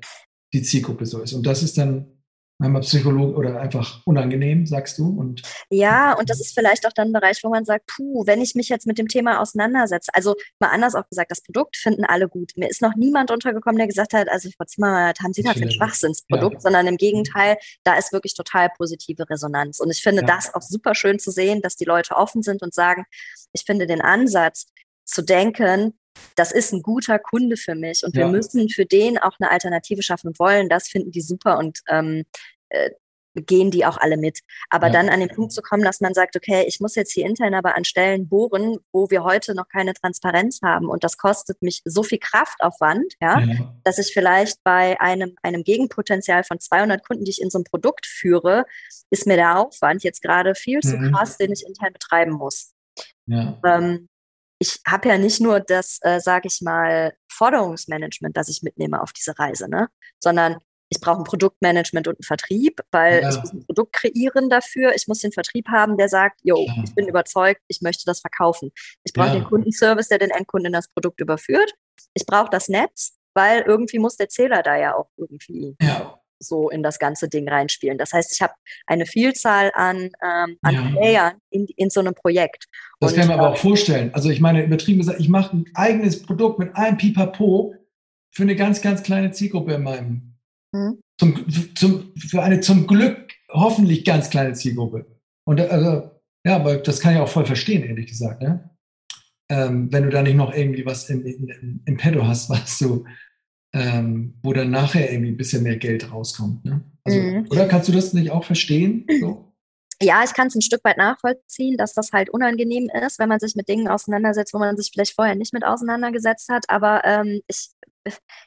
die 0.53 0.63
Zielgruppe 0.63 1.05
so 1.05 1.21
ist. 1.21 1.34
Und 1.34 1.45
das 1.45 1.61
ist 1.63 1.78
dann 1.78 2.16
manchmal 2.60 2.82
Psychologe 2.82 3.38
oder 3.38 3.60
einfach 3.60 4.01
unangenehm, 4.05 4.66
sagst 4.66 4.97
du? 4.97 5.08
Und 5.08 5.41
ja, 5.70 6.14
und 6.14 6.30
das 6.30 6.39
ist 6.39 6.53
vielleicht 6.53 6.88
auch 6.88 6.93
dann 6.93 7.10
ein 7.10 7.14
Bereich, 7.14 7.43
wo 7.43 7.49
man 7.49 7.66
sagt, 7.66 7.88
puh, 7.88 8.26
wenn 8.26 8.41
ich 8.41 8.55
mich 8.55 8.70
jetzt 8.70 8.88
mit 8.88 8.97
dem 8.97 9.08
Thema 9.08 9.39
auseinandersetze, 9.39 10.12
also 10.14 10.36
mal 10.60 10.70
anders 10.70 10.95
auch 10.95 11.08
gesagt, 11.10 11.32
das 11.32 11.41
Produkt 11.41 11.78
finden 11.78 12.05
alle 12.05 12.28
gut. 12.28 12.53
Mir 12.55 12.70
ist 12.70 12.82
noch 12.82 12.95
niemand 12.95 13.32
untergekommen, 13.32 13.78
der 13.78 13.88
gesagt 13.88 14.14
hat, 14.14 14.30
also 14.30 14.49
Frau 14.58 14.66
Zimmer, 14.66 15.14
haben 15.22 15.34
Sie 15.34 15.43
da 15.43 15.53
für 15.53 15.62
ein 15.62 15.72
Schwachsinnsprodukt, 15.72 16.55
ja. 16.55 16.60
sondern 16.60 16.88
im 16.88 16.97
Gegenteil, 16.97 17.58
da 17.84 17.95
ist 17.95 18.12
wirklich 18.12 18.34
total 18.34 18.70
positive 18.78 19.30
Resonanz. 19.30 19.80
Und 19.80 19.91
ich 19.91 20.01
finde 20.01 20.22
ja. 20.22 20.28
das 20.28 20.53
auch 20.53 20.62
super 20.62 20.95
schön 20.95 21.20
zu 21.20 21.32
sehen, 21.32 21.62
dass 21.62 21.76
die 21.76 21.86
Leute 21.86 22.16
offen 22.16 22.41
sind 22.41 22.62
und 22.64 22.74
sagen, 22.74 23.05
ich 23.53 23.64
finde 23.66 23.88
den 23.88 24.01
Ansatz 24.01 24.68
zu 25.05 25.22
denken, 25.22 25.97
das 26.36 26.51
ist 26.51 26.74
ein 26.74 26.82
guter 26.82 27.20
Kunde 27.20 27.57
für 27.57 27.76
mich 27.76 28.03
und 28.03 28.15
ja. 28.15 28.24
wir 28.24 28.28
müssen 28.28 28.70
für 28.70 28.86
den 28.86 29.18
auch 29.18 29.38
eine 29.39 29.51
Alternative 29.51 30.03
schaffen 30.03 30.28
und 30.28 30.39
wollen. 30.39 30.70
Das 30.70 30.88
finden 30.88 31.11
die 31.11 31.22
super 31.22 31.57
und 31.57 31.80
ähm, 31.89 32.26
äh, 32.70 32.91
gehen 33.45 33.72
die 33.72 33.86
auch 33.86 33.97
alle 33.97 34.18
mit. 34.18 34.39
Aber 34.70 34.88
ja. 34.88 34.93
dann 34.93 35.09
an 35.09 35.20
den 35.20 35.30
Punkt 35.30 35.51
zu 35.51 35.61
kommen, 35.61 35.84
dass 35.84 36.01
man 36.01 36.13
sagt, 36.13 36.36
okay, 36.36 36.65
ich 36.68 36.80
muss 36.80 36.95
jetzt 36.95 37.11
hier 37.11 37.26
intern 37.26 37.53
aber 37.53 37.76
an 37.76 37.86
Stellen 37.86 38.28
bohren, 38.28 38.78
wo 38.91 39.09
wir 39.09 39.24
heute 39.24 39.53
noch 39.53 39.68
keine 39.68 39.93
Transparenz 39.93 40.61
haben 40.63 40.88
und 40.88 41.03
das 41.03 41.18
kostet 41.18 41.61
mich 41.61 41.82
so 41.86 42.03
viel 42.03 42.20
Kraftaufwand, 42.20 43.13
ja, 43.22 43.39
ja. 43.39 43.76
dass 43.84 43.99
ich 43.99 44.13
vielleicht 44.13 44.63
bei 44.63 44.99
einem, 44.99 45.36
einem 45.43 45.63
Gegenpotenzial 45.63 46.43
von 46.43 46.59
200 46.59 47.05
Kunden, 47.05 47.26
die 47.26 47.32
ich 47.32 47.41
in 47.41 47.49
so 47.49 47.59
einem 47.59 47.65
Produkt 47.65 48.05
führe, 48.05 48.65
ist 49.09 49.28
mir 49.28 49.36
der 49.36 49.59
Aufwand 49.59 50.03
jetzt 50.03 50.22
gerade 50.22 50.55
viel 50.55 50.80
zu 50.80 50.97
mhm. 50.97 51.13
krass, 51.13 51.38
den 51.38 51.51
ich 51.51 51.65
intern 51.65 51.93
betreiben 51.93 52.34
muss. 52.34 52.74
Ja. 53.28 53.59
Ähm, 53.63 54.07
ich 54.60 54.80
habe 54.88 55.10
ja 55.10 55.18
nicht 55.18 55.39
nur 55.39 55.60
das, 55.60 55.99
äh, 56.01 56.20
sage 56.20 56.47
ich 56.47 56.62
mal, 56.62 57.14
Forderungsmanagement, 57.32 58.36
das 58.36 58.49
ich 58.49 58.64
mitnehme 58.64 59.01
auf 59.01 59.14
diese 59.14 59.38
Reise, 59.38 59.70
ne? 59.70 59.88
sondern 60.22 60.58
ich 60.89 61.01
brauche 61.01 61.20
ein 61.20 61.26
Produktmanagement 61.26 62.08
und 62.08 62.16
einen 62.16 62.24
Vertrieb, 62.24 62.80
weil 62.91 63.22
ja. 63.22 63.30
ich 63.30 63.38
muss 63.38 63.53
ein 63.53 63.66
Produkt 63.66 63.93
kreieren 63.93 64.49
dafür. 64.49 64.95
Ich 64.95 65.08
muss 65.08 65.20
den 65.20 65.34
Vertrieb 65.34 65.68
haben, 65.68 65.97
der 65.97 66.08
sagt, 66.08 66.39
yo, 66.43 66.66
ja. 66.66 66.74
ich 66.84 66.95
bin 66.95 67.08
überzeugt, 67.08 67.62
ich 67.68 67.82
möchte 67.82 68.05
das 68.05 68.22
verkaufen. 68.22 68.72
Ich 69.03 69.14
brauche 69.14 69.28
ja. 69.28 69.34
den 69.36 69.43
Kundenservice, 69.43 70.08
der 70.08 70.20
den 70.20 70.32
Endkunden 70.32 70.68
in 70.68 70.74
das 70.74 70.88
Produkt 70.88 71.20
überführt. 71.20 71.74
Ich 72.14 72.26
brauche 72.26 72.49
das 72.49 72.70
Netz, 72.70 73.18
weil 73.34 73.64
irgendwie 73.64 73.99
muss 73.99 74.16
der 74.16 74.30
Zähler 74.30 74.64
da 74.64 74.78
ja 74.78 74.95
auch 74.95 75.10
irgendwie 75.18 75.76
so 76.39 76.69
in 76.69 76.83
das 76.83 76.99
ganze 76.99 77.29
Ding 77.29 77.47
reinspielen. 77.47 77.97
Das 77.97 78.13
heißt, 78.13 78.31
ich 78.33 78.41
habe 78.41 78.53
eine 78.85 79.05
Vielzahl 79.05 79.71
an, 79.73 80.09
ähm, 80.23 80.57
an 80.61 80.73
ja. 80.73 80.89
Playern 80.91 81.33
in, 81.49 81.65
in 81.75 81.89
so 81.89 81.99
einem 81.99 82.13
Projekt. 82.13 82.67
Das 82.99 83.11
Und, 83.11 83.19
kann 83.19 83.27
man 83.27 83.39
aber 83.39 83.49
auch 83.49 83.55
ähm, 83.55 83.61
vorstellen. 83.61 84.13
Also 84.13 84.29
ich 84.29 84.39
meine, 84.39 84.63
übertrieben 84.63 84.99
gesagt, 84.99 85.19
ich 85.19 85.29
mache 85.29 85.57
ein 85.57 85.65
eigenes 85.73 86.21
Produkt 86.21 86.59
mit 86.59 86.75
einem 86.75 86.97
Pipapo 86.97 87.75
für 88.31 88.43
eine 88.43 88.55
ganz, 88.55 88.81
ganz 88.81 89.03
kleine 89.03 89.31
Zielgruppe 89.31 89.73
in 89.73 89.83
meinem, 89.83 90.35
hm. 90.75 90.99
zum, 91.19 91.75
zum, 91.75 92.13
für 92.15 92.43
eine 92.43 92.59
zum 92.59 92.88
Glück 92.88 93.33
hoffentlich 93.49 94.05
ganz 94.05 94.29
kleine 94.29 94.53
Zielgruppe. 94.53 95.05
Und 95.45 95.61
also, 95.61 96.11
ja, 96.45 96.55
aber 96.55 96.77
das 96.77 96.99
kann 96.99 97.13
ich 97.13 97.19
auch 97.19 97.29
voll 97.29 97.45
verstehen, 97.45 97.83
ehrlich 97.83 98.07
gesagt. 98.07 98.41
Ne? 98.41 98.69
Ähm, 99.49 99.91
wenn 99.91 100.03
du 100.03 100.09
da 100.09 100.21
nicht 100.21 100.35
noch 100.35 100.53
irgendwie 100.53 100.85
was 100.85 101.09
im, 101.09 101.25
im, 101.25 101.81
im 101.85 101.97
Pedo 101.97 102.27
hast, 102.27 102.49
was 102.49 102.77
du 102.79 103.05
ähm, 103.74 104.36
wo 104.41 104.53
dann 104.53 104.72
nachher 104.72 105.11
irgendwie 105.11 105.32
ein 105.32 105.38
bisschen 105.38 105.63
mehr 105.63 105.78
Geld 105.78 106.11
rauskommt. 106.11 106.65
Ne? 106.65 106.82
Also, 107.03 107.20
mhm. 107.20 107.47
Oder 107.49 107.68
kannst 107.68 107.88
du 107.88 107.91
das 107.91 108.13
nicht 108.13 108.32
auch 108.32 108.43
verstehen? 108.43 109.05
So? 109.20 109.47
Ja, 110.01 110.24
ich 110.24 110.34
kann 110.34 110.47
es 110.47 110.55
ein 110.55 110.61
Stück 110.61 110.84
weit 110.84 110.97
nachvollziehen, 110.97 111.76
dass 111.76 111.93
das 111.93 112.11
halt 112.11 112.30
unangenehm 112.30 112.88
ist, 113.03 113.18
wenn 113.18 113.30
man 113.30 113.39
sich 113.39 113.55
mit 113.55 113.68
Dingen 113.68 113.88
auseinandersetzt, 113.88 114.53
wo 114.53 114.59
man 114.59 114.78
sich 114.78 114.91
vielleicht 114.93 115.15
vorher 115.15 115.34
nicht 115.34 115.53
mit 115.53 115.65
auseinandergesetzt 115.65 116.49
hat. 116.49 116.65
Aber 116.70 117.03
ähm, 117.03 117.41
ich, 117.47 117.70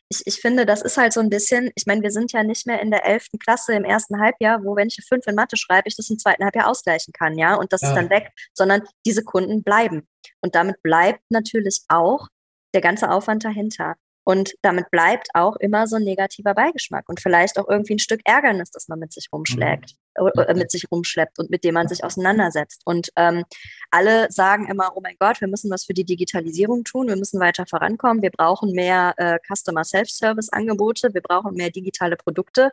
ich, 0.08 0.22
ich 0.26 0.40
finde, 0.40 0.64
das 0.64 0.80
ist 0.80 0.96
halt 0.96 1.12
so 1.12 1.18
ein 1.18 1.28
bisschen, 1.28 1.72
ich 1.74 1.86
meine, 1.86 2.02
wir 2.02 2.12
sind 2.12 2.30
ja 2.32 2.44
nicht 2.44 2.68
mehr 2.68 2.80
in 2.80 2.92
der 2.92 3.04
11. 3.04 3.30
Klasse 3.40 3.74
im 3.74 3.84
ersten 3.84 4.20
Halbjahr, 4.20 4.62
wo, 4.62 4.76
wenn 4.76 4.86
ich 4.86 5.04
fünf 5.08 5.26
in 5.26 5.34
Mathe 5.34 5.56
schreibe, 5.56 5.88
ich 5.88 5.96
das 5.96 6.08
im 6.08 6.18
zweiten 6.18 6.44
Halbjahr 6.44 6.68
ausgleichen 6.68 7.12
kann, 7.12 7.36
ja, 7.36 7.56
und 7.56 7.72
das 7.72 7.82
ja. 7.82 7.88
ist 7.88 7.94
dann 7.94 8.10
weg, 8.10 8.30
sondern 8.54 8.82
diese 9.04 9.24
Kunden 9.24 9.64
bleiben. 9.64 10.06
Und 10.40 10.54
damit 10.54 10.80
bleibt 10.82 11.22
natürlich 11.30 11.82
auch 11.88 12.28
der 12.74 12.80
ganze 12.80 13.10
Aufwand 13.10 13.44
dahinter. 13.44 13.96
Und 14.30 14.54
damit 14.62 14.92
bleibt 14.92 15.26
auch 15.34 15.56
immer 15.56 15.88
so 15.88 15.96
ein 15.96 16.04
negativer 16.04 16.54
Beigeschmack 16.54 17.08
und 17.08 17.18
vielleicht 17.18 17.58
auch 17.58 17.68
irgendwie 17.68 17.94
ein 17.94 17.98
Stück 17.98 18.20
Ärgernis, 18.24 18.70
das 18.70 18.86
man 18.86 19.00
mit 19.00 19.12
sich 19.12 19.26
rumschlägt, 19.32 19.96
mhm. 20.16 20.30
äh, 20.36 20.54
mit 20.54 20.70
sich 20.70 20.86
rumschleppt 20.88 21.40
und 21.40 21.50
mit 21.50 21.64
dem 21.64 21.74
man 21.74 21.88
sich 21.88 22.04
auseinandersetzt. 22.04 22.82
Und 22.84 23.08
ähm, 23.16 23.42
alle 23.90 24.30
sagen 24.30 24.68
immer, 24.68 24.92
oh 24.94 25.00
mein 25.02 25.16
Gott, 25.18 25.40
wir 25.40 25.48
müssen 25.48 25.68
was 25.68 25.84
für 25.84 25.94
die 25.94 26.04
Digitalisierung 26.04 26.84
tun, 26.84 27.08
wir 27.08 27.16
müssen 27.16 27.40
weiter 27.40 27.66
vorankommen, 27.66 28.22
wir 28.22 28.30
brauchen 28.30 28.70
mehr 28.70 29.14
äh, 29.16 29.40
Customer 29.52 29.82
Self-Service-Angebote, 29.82 31.12
wir 31.12 31.22
brauchen 31.22 31.56
mehr 31.56 31.70
digitale 31.70 32.14
Produkte. 32.16 32.70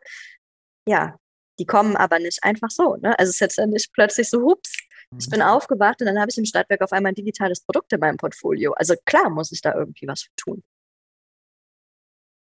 Ja, 0.88 1.18
die 1.58 1.66
kommen 1.66 1.96
aber 1.96 2.20
nicht 2.20 2.44
einfach 2.44 2.70
so. 2.70 2.98
Ne? 2.98 3.18
Also 3.18 3.32
es 3.32 3.38
ist 3.38 3.40
jetzt 3.40 3.58
nicht 3.58 3.92
plötzlich 3.94 4.30
so, 4.30 4.44
hups, 4.44 4.78
ich 5.18 5.28
bin 5.28 5.40
mhm. 5.40 5.48
aufgewacht 5.48 6.02
und 6.02 6.06
dann 6.06 6.20
habe 6.20 6.30
ich 6.30 6.38
im 6.38 6.46
Stadtwerk 6.46 6.82
auf 6.84 6.92
einmal 6.92 7.14
ein 7.14 7.16
digitales 7.16 7.62
Produkt 7.62 7.94
in 7.94 8.00
meinem 8.00 8.18
Portfolio. 8.18 8.74
Also 8.74 8.94
klar 9.06 9.32
muss 9.32 9.52
ich 9.52 9.62
da 9.62 9.74
irgendwie 9.74 10.08
was 10.08 10.28
tun. 10.36 10.62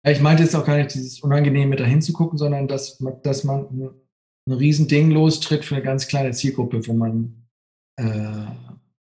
Ja, 0.04 0.12
ich 0.12 0.20
meinte 0.20 0.42
jetzt 0.42 0.54
auch 0.54 0.64
gar 0.64 0.76
nicht 0.76 0.94
dieses 0.94 1.20
Unangenehme 1.20 1.76
da 1.76 1.84
hinzugucken, 1.84 2.38
sondern 2.38 2.68
dass, 2.68 2.98
dass 3.22 3.44
man 3.44 3.66
ein, 3.66 3.90
ein 4.48 4.52
Riesending 4.52 5.10
lostritt 5.10 5.64
für 5.64 5.76
eine 5.76 5.84
ganz 5.84 6.08
kleine 6.08 6.32
Zielgruppe, 6.32 6.86
wo 6.86 6.94
man 6.94 7.40
äh, 8.00 8.46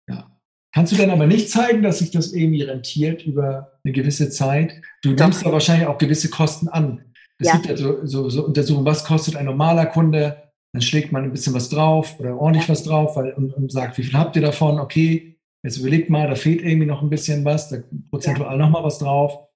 ja. 0.09 0.37
Kannst 0.73 0.91
du 0.91 0.97
dann 0.97 1.11
aber 1.11 1.27
nicht 1.27 1.49
zeigen, 1.49 1.83
dass 1.83 1.99
sich 1.99 2.11
das 2.11 2.33
irgendwie 2.33 2.63
rentiert 2.63 3.25
über 3.25 3.79
eine 3.83 3.93
gewisse 3.93 4.29
Zeit? 4.29 4.81
Du 5.03 5.13
Doch. 5.13 5.25
nimmst 5.25 5.45
da 5.45 5.51
wahrscheinlich 5.51 5.87
auch 5.87 5.97
gewisse 5.97 6.29
Kosten 6.29 6.67
an. 6.67 7.13
Es 7.37 7.47
ja. 7.47 7.53
gibt 7.55 7.67
ja 7.67 7.77
so, 7.77 8.05
so, 8.05 8.29
so 8.29 8.45
Untersuchungen, 8.45 8.85
was 8.85 9.03
kostet 9.03 9.35
ein 9.35 9.45
normaler 9.45 9.85
Kunde? 9.85 10.43
Dann 10.73 10.81
schlägt 10.81 11.11
man 11.11 11.23
ein 11.23 11.31
bisschen 11.31 11.53
was 11.53 11.69
drauf 11.69 12.19
oder 12.19 12.39
ordentlich 12.39 12.69
was 12.69 12.83
drauf 12.83 13.15
weil, 13.17 13.33
und, 13.33 13.53
und 13.53 13.71
sagt, 13.71 13.97
wie 13.97 14.03
viel 14.03 14.17
habt 14.17 14.35
ihr 14.35 14.41
davon? 14.41 14.79
Okay, 14.79 15.37
jetzt 15.63 15.77
überlegt 15.77 16.09
mal, 16.09 16.27
da 16.27 16.35
fehlt 16.35 16.61
irgendwie 16.61 16.87
noch 16.87 17.01
ein 17.01 17.09
bisschen 17.09 17.43
was, 17.43 17.69
da 17.69 17.77
prozentual 18.09 18.53
ja. 18.53 18.57
noch 18.57 18.69
mal 18.69 18.83
was 18.83 18.99
drauf 18.99 19.50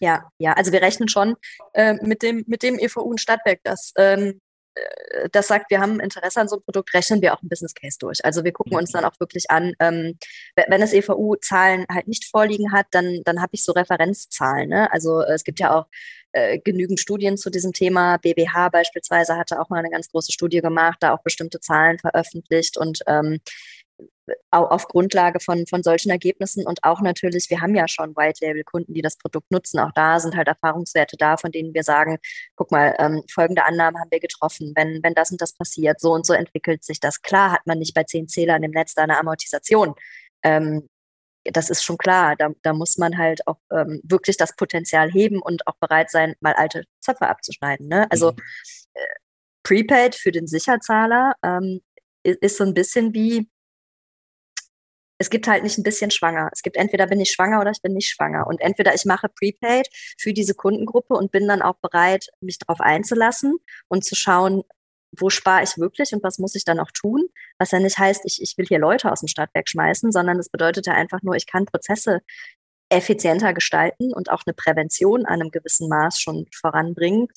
ja, 0.00 0.28
ja. 0.38 0.52
Also 0.52 0.72
wir 0.72 0.82
rechnen 0.82 1.08
schon 1.08 1.36
äh, 1.74 1.94
mit 2.02 2.22
dem 2.22 2.44
mit 2.46 2.62
dem 2.62 2.78
EVU 2.78 3.00
und 3.00 3.20
Stadtwerk, 3.20 3.60
das 3.64 3.92
ähm, 3.96 4.40
äh, 4.76 5.28
das 5.32 5.48
sagt, 5.48 5.70
wir 5.70 5.80
haben 5.80 6.00
Interesse 6.00 6.40
an 6.40 6.48
so 6.48 6.56
einem 6.56 6.64
Produkt, 6.64 6.94
rechnen 6.94 7.22
wir 7.22 7.34
auch 7.34 7.42
ein 7.42 7.48
Business 7.48 7.74
Case 7.74 7.96
durch. 7.98 8.24
Also 8.24 8.44
wir 8.44 8.52
gucken 8.52 8.76
uns 8.76 8.92
dann 8.92 9.04
auch 9.04 9.18
wirklich 9.18 9.50
an, 9.50 9.72
ähm, 9.80 10.18
wenn 10.54 10.80
das 10.80 10.92
EVU-Zahlen 10.92 11.86
halt 11.90 12.08
nicht 12.08 12.26
vorliegen 12.26 12.72
hat, 12.72 12.86
dann, 12.92 13.22
dann 13.24 13.40
habe 13.40 13.50
ich 13.52 13.64
so 13.64 13.72
Referenzzahlen. 13.72 14.68
Ne? 14.68 14.92
Also 14.92 15.20
es 15.22 15.44
gibt 15.44 15.60
ja 15.60 15.74
auch 15.74 15.86
äh, 16.32 16.58
genügend 16.58 17.00
Studien 17.00 17.36
zu 17.36 17.50
diesem 17.50 17.72
Thema. 17.72 18.18
BBH 18.18 18.68
beispielsweise 18.68 19.36
hatte 19.36 19.60
auch 19.60 19.70
mal 19.70 19.78
eine 19.78 19.90
ganz 19.90 20.10
große 20.10 20.32
Studie 20.32 20.60
gemacht, 20.60 20.98
da 21.00 21.14
auch 21.14 21.22
bestimmte 21.22 21.60
Zahlen 21.60 21.98
veröffentlicht 21.98 22.76
und 22.76 23.00
ähm, 23.06 23.38
auf 24.50 24.88
Grundlage 24.88 25.40
von, 25.40 25.66
von 25.66 25.82
solchen 25.82 26.10
Ergebnissen 26.10 26.66
und 26.66 26.82
auch 26.82 27.00
natürlich, 27.00 27.48
wir 27.50 27.60
haben 27.60 27.74
ja 27.74 27.86
schon 27.88 28.16
White-Label-Kunden, 28.16 28.94
die 28.94 29.02
das 29.02 29.16
Produkt 29.16 29.50
nutzen. 29.50 29.78
Auch 29.78 29.92
da 29.92 30.18
sind 30.18 30.36
halt 30.36 30.48
Erfahrungswerte 30.48 31.16
da, 31.16 31.36
von 31.36 31.52
denen 31.52 31.74
wir 31.74 31.82
sagen, 31.82 32.18
guck 32.56 32.70
mal, 32.70 32.94
ähm, 32.98 33.22
folgende 33.32 33.64
Annahmen 33.64 34.00
haben 34.00 34.10
wir 34.10 34.20
getroffen. 34.20 34.72
Wenn, 34.74 35.02
wenn 35.02 35.14
das 35.14 35.30
und 35.30 35.40
das 35.40 35.54
passiert, 35.54 36.00
so 36.00 36.12
und 36.12 36.26
so 36.26 36.32
entwickelt 36.32 36.84
sich 36.84 37.00
das. 37.00 37.22
Klar 37.22 37.52
hat 37.52 37.66
man 37.66 37.78
nicht 37.78 37.94
bei 37.94 38.04
zehn 38.04 38.28
Zählern 38.28 38.62
im 38.62 38.72
Netz 38.72 38.94
da 38.94 39.02
eine 39.02 39.18
Amortisation. 39.18 39.94
Ähm, 40.42 40.88
das 41.44 41.70
ist 41.70 41.84
schon 41.84 41.98
klar. 41.98 42.36
Da, 42.36 42.50
da 42.62 42.72
muss 42.72 42.98
man 42.98 43.18
halt 43.18 43.46
auch 43.46 43.58
ähm, 43.72 44.00
wirklich 44.04 44.36
das 44.36 44.56
Potenzial 44.56 45.10
heben 45.10 45.40
und 45.40 45.66
auch 45.66 45.76
bereit 45.80 46.10
sein, 46.10 46.34
mal 46.40 46.54
alte 46.54 46.84
Zöpfe 47.00 47.28
abzuschneiden. 47.28 47.88
Ne? 47.88 48.06
Also 48.10 48.32
mhm. 48.32 48.38
äh, 48.94 49.00
Prepaid 49.62 50.14
für 50.14 50.32
den 50.32 50.46
Sicherzahler 50.46 51.34
ähm, 51.42 51.80
ist, 52.22 52.42
ist 52.42 52.56
so 52.58 52.64
ein 52.64 52.74
bisschen 52.74 53.14
wie, 53.14 53.48
es 55.18 55.30
gibt 55.30 55.48
halt 55.48 55.62
nicht 55.62 55.78
ein 55.78 55.82
bisschen 55.82 56.10
schwanger. 56.10 56.50
Es 56.52 56.62
gibt 56.62 56.76
entweder 56.76 57.06
bin 57.06 57.20
ich 57.20 57.30
schwanger 57.32 57.60
oder 57.60 57.70
ich 57.70 57.82
bin 57.82 57.94
nicht 57.94 58.10
schwanger. 58.10 58.46
Und 58.46 58.60
entweder 58.60 58.94
ich 58.94 59.04
mache 59.04 59.28
Prepaid 59.28 59.88
für 60.18 60.32
diese 60.32 60.54
Kundengruppe 60.54 61.14
und 61.14 61.32
bin 61.32 61.48
dann 61.48 61.62
auch 61.62 61.76
bereit, 61.76 62.28
mich 62.40 62.58
darauf 62.58 62.80
einzulassen 62.80 63.56
und 63.88 64.04
zu 64.04 64.14
schauen, 64.14 64.62
wo 65.18 65.30
spare 65.30 65.62
ich 65.62 65.78
wirklich 65.78 66.12
und 66.12 66.22
was 66.22 66.38
muss 66.38 66.54
ich 66.54 66.64
dann 66.64 66.80
auch 66.80 66.90
tun? 66.92 67.26
Was 67.58 67.70
ja 67.70 67.80
nicht 67.80 67.98
heißt, 67.98 68.22
ich, 68.24 68.42
ich 68.42 68.58
will 68.58 68.66
hier 68.66 68.78
Leute 68.78 69.10
aus 69.10 69.20
dem 69.20 69.28
Stadtwerk 69.28 69.68
schmeißen, 69.68 70.12
sondern 70.12 70.38
es 70.38 70.50
bedeutet 70.50 70.86
ja 70.86 70.92
einfach 70.92 71.22
nur, 71.22 71.36
ich 71.36 71.46
kann 71.46 71.64
Prozesse 71.64 72.20
effizienter 72.88 73.52
gestalten 73.52 74.12
und 74.12 74.30
auch 74.30 74.42
eine 74.46 74.54
Prävention 74.54 75.26
an 75.26 75.40
einem 75.40 75.50
gewissen 75.50 75.88
Maß 75.88 76.20
schon 76.20 76.46
voranbringen, 76.54 77.28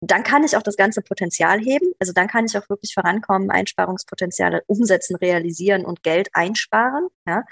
dann 0.00 0.22
kann 0.22 0.44
ich 0.44 0.56
auch 0.56 0.62
das 0.62 0.76
ganze 0.76 1.02
Potenzial 1.02 1.58
heben. 1.58 1.92
Also 1.98 2.12
dann 2.12 2.28
kann 2.28 2.46
ich 2.46 2.56
auch 2.56 2.68
wirklich 2.68 2.94
vorankommen, 2.94 3.50
Einsparungspotenziale 3.50 4.62
umsetzen, 4.66 5.16
realisieren 5.16 5.84
und 5.84 6.02
Geld 6.02 6.28
einsparen. 6.32 7.08
Ja. 7.26 7.44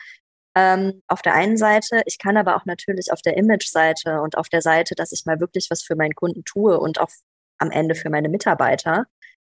Ähm, 0.57 1.03
auf 1.09 1.23
der 1.23 1.35
einen 1.35 1.57
Seite, 1.57 2.03
ich 2.07 2.19
kann 2.19 2.37
aber 2.37 2.57
auch 2.57 2.65
natürlich 2.65 3.13
auf 3.13 3.21
der 3.21 3.37
Image-Seite 3.37 4.23
und 4.23 4.39
auf 4.39 4.49
der 4.49 4.63
Seite, 4.63 4.95
dass 4.95 5.13
ich 5.13 5.27
mal 5.27 5.41
wirklich 5.41 5.69
was 5.71 5.83
für 5.83 5.97
meinen 5.97 6.15
Kunden 6.15 6.45
tue 6.45 6.79
und 6.79 7.01
auch 7.01 7.11
am 7.59 7.71
Ende 7.71 7.95
für 7.95 8.11
meine 8.11 8.29
Mitarbeiter, 8.29 9.07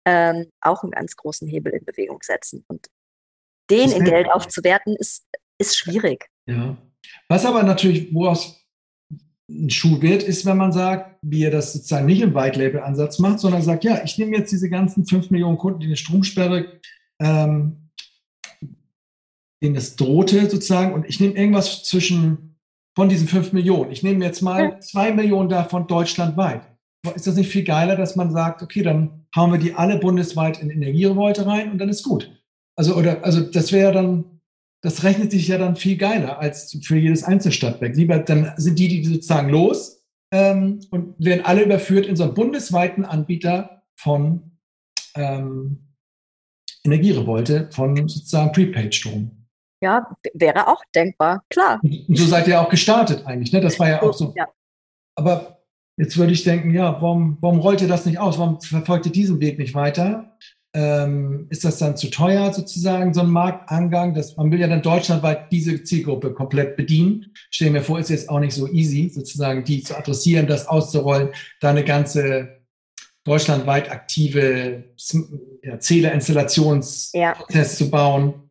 ähm, 0.05 0.51
auch 0.59 0.83
einen 0.83 0.91
ganz 0.91 1.15
großen 1.15 1.47
Hebel 1.47 1.73
in 1.73 1.85
Bewegung 1.85 2.19
setzen. 2.21 2.65
Und 2.67 2.87
den 3.69 3.91
in 3.91 4.03
Geld 4.03 4.29
aufzuwerten, 4.29 4.95
ist, 4.95 5.25
ist 5.57 5.77
schwierig. 5.77 6.29
Ja. 6.45 6.77
Was 7.29 7.45
aber 7.45 7.63
natürlich, 7.63 8.13
woraus 8.13 8.60
ein 9.51 9.69
Schuh 9.69 10.01
wird, 10.01 10.23
ist, 10.23 10.45
wenn 10.45 10.57
man 10.57 10.71
sagt, 10.71 11.17
wie 11.21 11.43
er 11.43 11.51
das 11.51 11.73
sozusagen 11.73 12.05
nicht 12.05 12.21
im 12.21 12.33
White 12.33 12.59
Label 12.59 12.81
Ansatz 12.81 13.19
macht, 13.19 13.39
sondern 13.39 13.61
sagt, 13.61 13.83
ja, 13.83 14.01
ich 14.03 14.17
nehme 14.17 14.35
jetzt 14.37 14.51
diese 14.51 14.69
ganzen 14.69 15.05
5 15.05 15.29
Millionen 15.29 15.57
Kunden, 15.57 15.79
die 15.79 15.87
eine 15.87 15.97
Stromsperre, 15.97 16.79
ähm, 17.21 17.89
denen 19.61 19.75
es 19.75 19.95
drohte 19.95 20.49
sozusagen, 20.49 20.93
und 20.93 21.05
ich 21.07 21.19
nehme 21.19 21.35
irgendwas 21.35 21.83
zwischen 21.83 22.57
von 22.95 23.09
diesen 23.09 23.27
5 23.27 23.53
Millionen. 23.53 23.91
Ich 23.91 24.03
nehme 24.03 24.23
jetzt 24.25 24.41
mal 24.41 24.79
2 24.79 25.13
Millionen 25.13 25.49
davon 25.49 25.87
deutschlandweit. 25.87 26.63
Ist 27.15 27.27
das 27.27 27.35
nicht 27.35 27.51
viel 27.51 27.63
geiler, 27.63 27.95
dass 27.95 28.15
man 28.15 28.31
sagt, 28.31 28.61
okay, 28.61 28.83
dann 28.83 29.25
hauen 29.35 29.51
wir 29.51 29.59
die 29.59 29.73
alle 29.73 29.97
bundesweit 29.97 30.61
in 30.61 30.69
Energierevolte 30.69 31.45
rein 31.45 31.71
und 31.71 31.77
dann 31.77 31.89
ist 31.89 32.03
gut. 32.03 32.31
Also, 32.75 32.95
oder, 32.95 33.23
also 33.23 33.41
das 33.41 33.71
wäre 33.71 33.91
dann 33.91 34.30
das 34.81 35.03
rechnet 35.03 35.31
sich 35.31 35.47
ja 35.47 35.57
dann 35.57 35.75
viel 35.75 35.97
geiler 35.97 36.39
als 36.39 36.77
für 36.83 36.97
jedes 36.97 37.23
Einzelstadtwerk. 37.23 37.95
Lieber, 37.95 38.19
dann 38.19 38.53
sind 38.57 38.79
die, 38.79 38.87
die 38.87 39.05
sozusagen 39.05 39.49
los 39.49 40.03
ähm, 40.33 40.79
und 40.89 41.15
werden 41.23 41.45
alle 41.45 41.63
überführt 41.63 42.07
in 42.07 42.15
so 42.15 42.23
einen 42.23 42.33
bundesweiten 42.33 43.05
Anbieter 43.05 43.83
von 43.95 44.57
ähm, 45.15 45.93
Energierevolte, 46.83 47.69
von 47.71 47.95
sozusagen 47.95 48.51
Prepaid-Strom. 48.51 49.47
Ja, 49.83 50.15
wäre 50.33 50.67
auch 50.67 50.83
denkbar, 50.95 51.43
klar. 51.49 51.79
Und 51.83 52.17
so 52.17 52.25
seid 52.25 52.47
ihr 52.47 52.61
auch 52.61 52.69
gestartet 52.69 53.25
eigentlich, 53.25 53.51
ne? 53.51 53.61
Das 53.61 53.79
war 53.79 53.89
ja 53.89 54.01
auch 54.01 54.13
so. 54.13 54.33
Ja. 54.35 54.47
Aber 55.15 55.63
jetzt 55.97 56.17
würde 56.17 56.33
ich 56.33 56.43
denken, 56.43 56.71
ja, 56.71 57.01
warum, 57.01 57.37
warum 57.41 57.59
rollt 57.59 57.81
ihr 57.81 57.87
das 57.87 58.05
nicht 58.05 58.19
aus? 58.19 58.37
Warum 58.37 58.61
verfolgt 58.61 59.07
ihr 59.07 59.11
diesen 59.11 59.39
Weg 59.39 59.57
nicht 59.57 59.73
weiter? 59.73 60.37
Ähm, 60.73 61.47
ist 61.49 61.65
das 61.65 61.77
dann 61.79 61.97
zu 61.97 62.09
teuer 62.09 62.53
sozusagen, 62.53 63.13
so 63.13 63.21
ein 63.21 63.29
Marktangang? 63.29 64.13
Das, 64.13 64.37
man 64.37 64.51
will 64.51 64.59
ja 64.59 64.67
dann 64.67 64.81
deutschlandweit 64.81 65.51
diese 65.51 65.83
Zielgruppe 65.83 66.33
komplett 66.33 66.77
bedienen. 66.77 67.33
Stell 67.49 67.71
mir 67.71 67.81
vor, 67.81 67.99
ist 67.99 68.09
jetzt 68.09 68.29
auch 68.29 68.39
nicht 68.39 68.53
so 68.53 68.67
easy, 68.67 69.09
sozusagen 69.13 69.63
die 69.63 69.83
zu 69.83 69.97
adressieren, 69.97 70.47
das 70.47 70.67
auszurollen, 70.67 71.29
da 71.59 71.69
eine 71.69 71.83
ganze 71.83 72.61
deutschlandweit 73.23 73.91
aktive 73.91 74.85
ja, 75.63 75.79
Zählerinstallationsprozess 75.79 77.13
ja. 77.13 77.65
zu 77.65 77.91
bauen. 77.91 78.50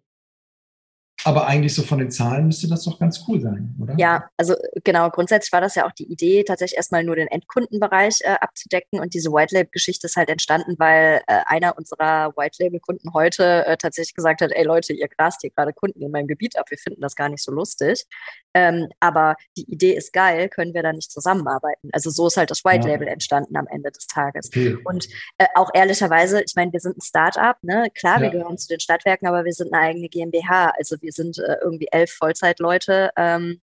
Aber 1.25 1.47
eigentlich 1.47 1.75
so 1.75 1.83
von 1.83 1.99
den 1.99 2.11
Zahlen 2.11 2.47
müsste 2.47 2.69
das 2.69 2.85
doch 2.85 2.99
ganz 2.99 3.25
cool 3.29 3.41
sein, 3.41 3.75
oder? 3.81 3.95
Ja, 3.99 4.29
also 4.37 4.55
genau, 4.85 5.11
grundsätzlich 5.11 5.53
war 5.53 5.61
das 5.61 5.75
ja 5.75 5.87
auch 5.87 5.93
die 5.93 6.11
Idee, 6.11 6.45
tatsächlich 6.45 6.77
erstmal 6.77 7.05
nur 7.05 7.17
den 7.17 7.29
Endkundenbereich 7.29 8.21
äh, 8.23 8.37
abzudecken. 8.41 9.01
Und 9.01 9.15
diese 9.15 9.31
White 9.31 9.55
Label-Geschichte 9.55 10.07
ist 10.07 10.17
halt 10.17 10.31
entstanden, 10.31 10.77
weil 10.79 11.23
äh, 11.27 11.41
einer 11.47 11.77
unserer 11.77 12.33
White 12.37 12.63
Label-Kunden 12.63 13.13
heute 13.13 13.67
äh, 13.67 13.77
tatsächlich 13.77 14.15
gesagt 14.15 14.41
hat, 14.41 14.53
ey 14.53 14.65
Leute, 14.65 14.93
ihr 14.93 15.09
grast 15.09 15.43
hier 15.43 15.51
gerade 15.51 15.73
Kunden 15.73 16.03
in 16.03 16.11
meinem 16.11 16.27
Gebiet 16.27 16.59
ab, 16.59 16.71
wir 16.71 16.79
finden 16.79 17.01
das 17.01 17.15
gar 17.17 17.29
nicht 17.29 17.43
so 17.43 17.53
lustig. 17.53 18.07
Ähm, 18.55 18.89
aber 18.99 19.37
die 19.57 19.71
Idee 19.71 19.95
ist 19.95 20.13
geil, 20.13 20.49
können 20.49 20.75
wir 20.75 20.83
da 20.83 20.93
nicht 20.93 21.11
zusammenarbeiten? 21.11 21.91
Also 21.93 22.11
so 22.11 22.27
ist 22.27 22.37
halt 22.37 22.51
das 22.51 22.65
White 22.65 22.89
Label 22.89 23.07
entstanden 23.09 23.57
am 23.57 23.67
Ende 23.69 23.91
des 23.91 24.07
Tages. 24.07 24.49
Okay. 24.49 24.77
Und 24.85 25.09
äh, 25.39 25.47
auch 25.55 25.71
ehrlicherweise, 25.75 26.43
ich 26.43 26.55
meine, 26.57 26.73
wir 26.73 26.81
sind 26.81 26.97
ein 26.97 27.03
Start-up, 27.03 27.59
ne? 27.63 27.89
Klar, 27.95 28.17
ja. 28.17 28.23
wir 28.23 28.31
gehören 28.31 28.59
zu 28.59 28.69
den 28.69 28.81
Stadtwerken, 28.81 29.29
aber 29.29 29.45
wir 29.45 29.53
sind 29.53 29.73
eine 29.73 29.83
eigene 29.83 30.09
GmbH. 30.09 30.73
Also 30.77 30.97
wir 31.01 31.10
sind 31.13 31.39
äh, 31.39 31.57
irgendwie 31.63 31.89
elf 31.91 32.13
Vollzeitleute. 32.13 33.11
Ähm, 33.17 33.61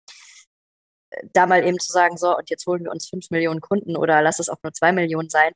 da 1.34 1.46
mal 1.46 1.66
eben 1.66 1.80
zu 1.80 1.92
sagen, 1.92 2.18
so, 2.18 2.36
und 2.36 2.50
jetzt 2.50 2.66
holen 2.66 2.84
wir 2.84 2.92
uns 2.92 3.08
fünf 3.08 3.30
Millionen 3.30 3.62
Kunden 3.62 3.96
oder 3.96 4.22
lass 4.22 4.40
es 4.40 4.50
auch 4.50 4.58
nur 4.64 4.74
zwei 4.74 4.92
Millionen 4.92 5.30
sein. 5.30 5.52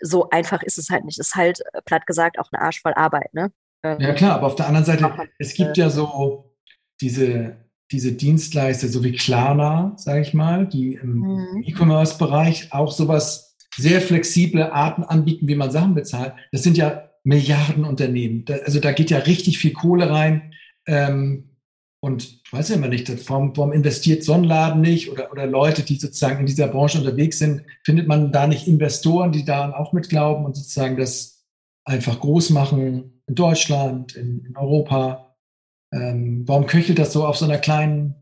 So 0.00 0.30
einfach 0.30 0.62
ist 0.62 0.78
es 0.78 0.90
halt 0.90 1.04
nicht. 1.04 1.18
Es 1.18 1.28
ist 1.28 1.34
halt, 1.34 1.60
äh, 1.72 1.82
platt 1.84 2.06
gesagt, 2.06 2.38
auch 2.38 2.50
eine 2.52 2.62
Arsch 2.62 2.80
voll 2.82 2.94
Arbeit, 2.94 3.32
ne? 3.34 3.52
Ähm, 3.84 4.00
ja, 4.00 4.12
klar, 4.12 4.34
aber 4.34 4.48
auf 4.48 4.56
der 4.56 4.66
anderen 4.66 4.84
Seite, 4.84 5.28
es 5.38 5.54
gibt 5.54 5.78
äh, 5.78 5.82
ja 5.82 5.90
so 5.90 6.52
diese 7.00 7.56
diese 7.90 8.12
Dienstleister, 8.12 8.88
so 8.88 9.02
wie 9.02 9.12
Klarna, 9.12 9.94
sage 9.96 10.20
ich 10.20 10.34
mal, 10.34 10.66
die 10.66 10.94
im 10.94 11.20
mhm. 11.20 11.64
E-Commerce-Bereich 11.64 12.72
auch 12.72 12.92
sowas 12.92 13.56
sehr 13.76 14.00
flexible 14.00 14.70
Arten 14.72 15.04
anbieten, 15.04 15.48
wie 15.48 15.54
man 15.54 15.70
Sachen 15.70 15.94
bezahlt, 15.94 16.34
das 16.52 16.62
sind 16.62 16.76
ja 16.76 17.08
Milliardenunternehmen. 17.24 18.44
Da, 18.44 18.56
also 18.64 18.80
da 18.80 18.92
geht 18.92 19.10
ja 19.10 19.18
richtig 19.18 19.58
viel 19.58 19.72
Kohle 19.72 20.10
rein. 20.10 20.52
Ähm, 20.88 21.44
und 22.00 22.42
ich 22.44 22.52
weiß 22.52 22.70
ja 22.70 22.76
immer 22.76 22.88
nicht, 22.88 23.08
warum, 23.28 23.56
warum 23.56 23.72
investiert 23.72 24.24
so 24.24 24.32
ein 24.32 24.44
Laden 24.44 24.80
nicht 24.80 25.10
oder, 25.10 25.30
oder 25.30 25.46
Leute, 25.46 25.82
die 25.82 25.96
sozusagen 25.96 26.40
in 26.40 26.46
dieser 26.46 26.68
Branche 26.68 26.98
unterwegs 26.98 27.38
sind, 27.38 27.62
findet 27.84 28.08
man 28.08 28.32
da 28.32 28.46
nicht 28.46 28.66
Investoren, 28.66 29.32
die 29.32 29.44
daran 29.44 29.72
auch 29.72 29.92
mitglauben 29.92 30.44
und 30.44 30.56
sozusagen 30.56 30.96
das 30.96 31.44
einfach 31.84 32.18
groß 32.20 32.50
machen 32.50 33.22
in 33.26 33.34
Deutschland, 33.34 34.16
in, 34.16 34.44
in 34.44 34.56
Europa? 34.56 35.28
ähm, 35.92 36.46
warum 36.46 36.66
köchelt 36.66 36.98
das 36.98 37.12
so 37.12 37.26
auf 37.26 37.36
so 37.36 37.44
einer 37.44 37.58
kleinen, 37.58 38.14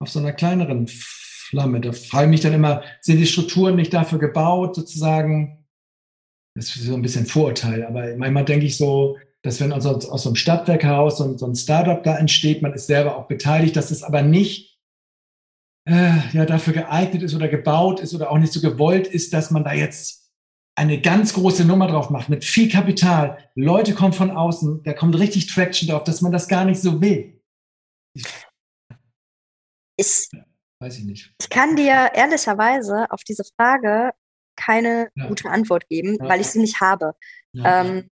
auf 0.00 0.08
so 0.08 0.18
einer 0.18 0.32
kleineren 0.32 0.86
Flamme? 0.88 1.80
Da 1.80 1.92
frage 1.92 2.26
ich 2.26 2.30
mich 2.30 2.40
dann 2.40 2.54
immer, 2.54 2.82
sind 3.00 3.18
die 3.18 3.26
Strukturen 3.26 3.76
nicht 3.76 3.92
dafür 3.92 4.18
gebaut, 4.18 4.76
sozusagen? 4.76 5.66
Das 6.54 6.76
ist 6.76 6.84
so 6.84 6.94
ein 6.94 7.02
bisschen 7.02 7.26
Vorurteil, 7.26 7.84
aber 7.84 8.16
manchmal 8.16 8.44
denke 8.44 8.66
ich 8.66 8.76
so, 8.76 9.18
dass 9.42 9.60
wenn 9.60 9.72
aus, 9.72 9.86
aus 9.86 10.22
so 10.22 10.28
einem 10.28 10.36
Stadtwerk 10.36 10.84
heraus 10.84 11.18
so, 11.18 11.36
so 11.36 11.46
ein 11.46 11.54
Startup 11.54 12.02
da 12.02 12.16
entsteht, 12.16 12.62
man 12.62 12.74
ist 12.74 12.86
selber 12.86 13.16
auch 13.16 13.26
beteiligt, 13.26 13.76
dass 13.76 13.90
es 13.90 14.02
aber 14.02 14.22
nicht 14.22 14.78
äh, 15.84 16.12
ja, 16.32 16.46
dafür 16.46 16.72
geeignet 16.74 17.22
ist 17.22 17.34
oder 17.34 17.48
gebaut 17.48 18.00
ist 18.00 18.14
oder 18.14 18.30
auch 18.30 18.38
nicht 18.38 18.52
so 18.52 18.60
gewollt 18.60 19.06
ist, 19.08 19.32
dass 19.32 19.50
man 19.50 19.64
da 19.64 19.72
jetzt 19.72 20.30
eine 20.74 21.00
ganz 21.00 21.34
große 21.34 21.64
Nummer 21.64 21.88
drauf 21.88 22.08
macht, 22.08 22.28
mit 22.28 22.44
viel 22.44 22.70
Kapital, 22.70 23.38
Leute 23.54 23.94
kommen 23.94 24.12
von 24.12 24.30
außen, 24.30 24.82
da 24.84 24.92
kommt 24.94 25.18
richtig 25.18 25.48
Traction 25.48 25.88
drauf, 25.88 26.04
dass 26.04 26.22
man 26.22 26.32
das 26.32 26.48
gar 26.48 26.64
nicht 26.64 26.80
so 26.80 27.00
will. 27.00 27.40
Ich, 29.96 30.30
weiß 30.80 30.98
ich 30.98 31.04
nicht. 31.04 31.34
Ich 31.40 31.50
kann 31.50 31.76
dir 31.76 32.12
ehrlicherweise 32.14 33.10
auf 33.10 33.22
diese 33.24 33.44
Frage 33.56 34.12
keine 34.56 35.10
ja. 35.14 35.28
gute 35.28 35.50
Antwort 35.50 35.88
geben, 35.88 36.16
ja. 36.20 36.28
weil 36.28 36.40
ich 36.40 36.46
sie 36.46 36.60
nicht 36.60 36.80
habe. 36.80 37.14
Ja. 37.52 37.82
Ähm, 37.82 38.10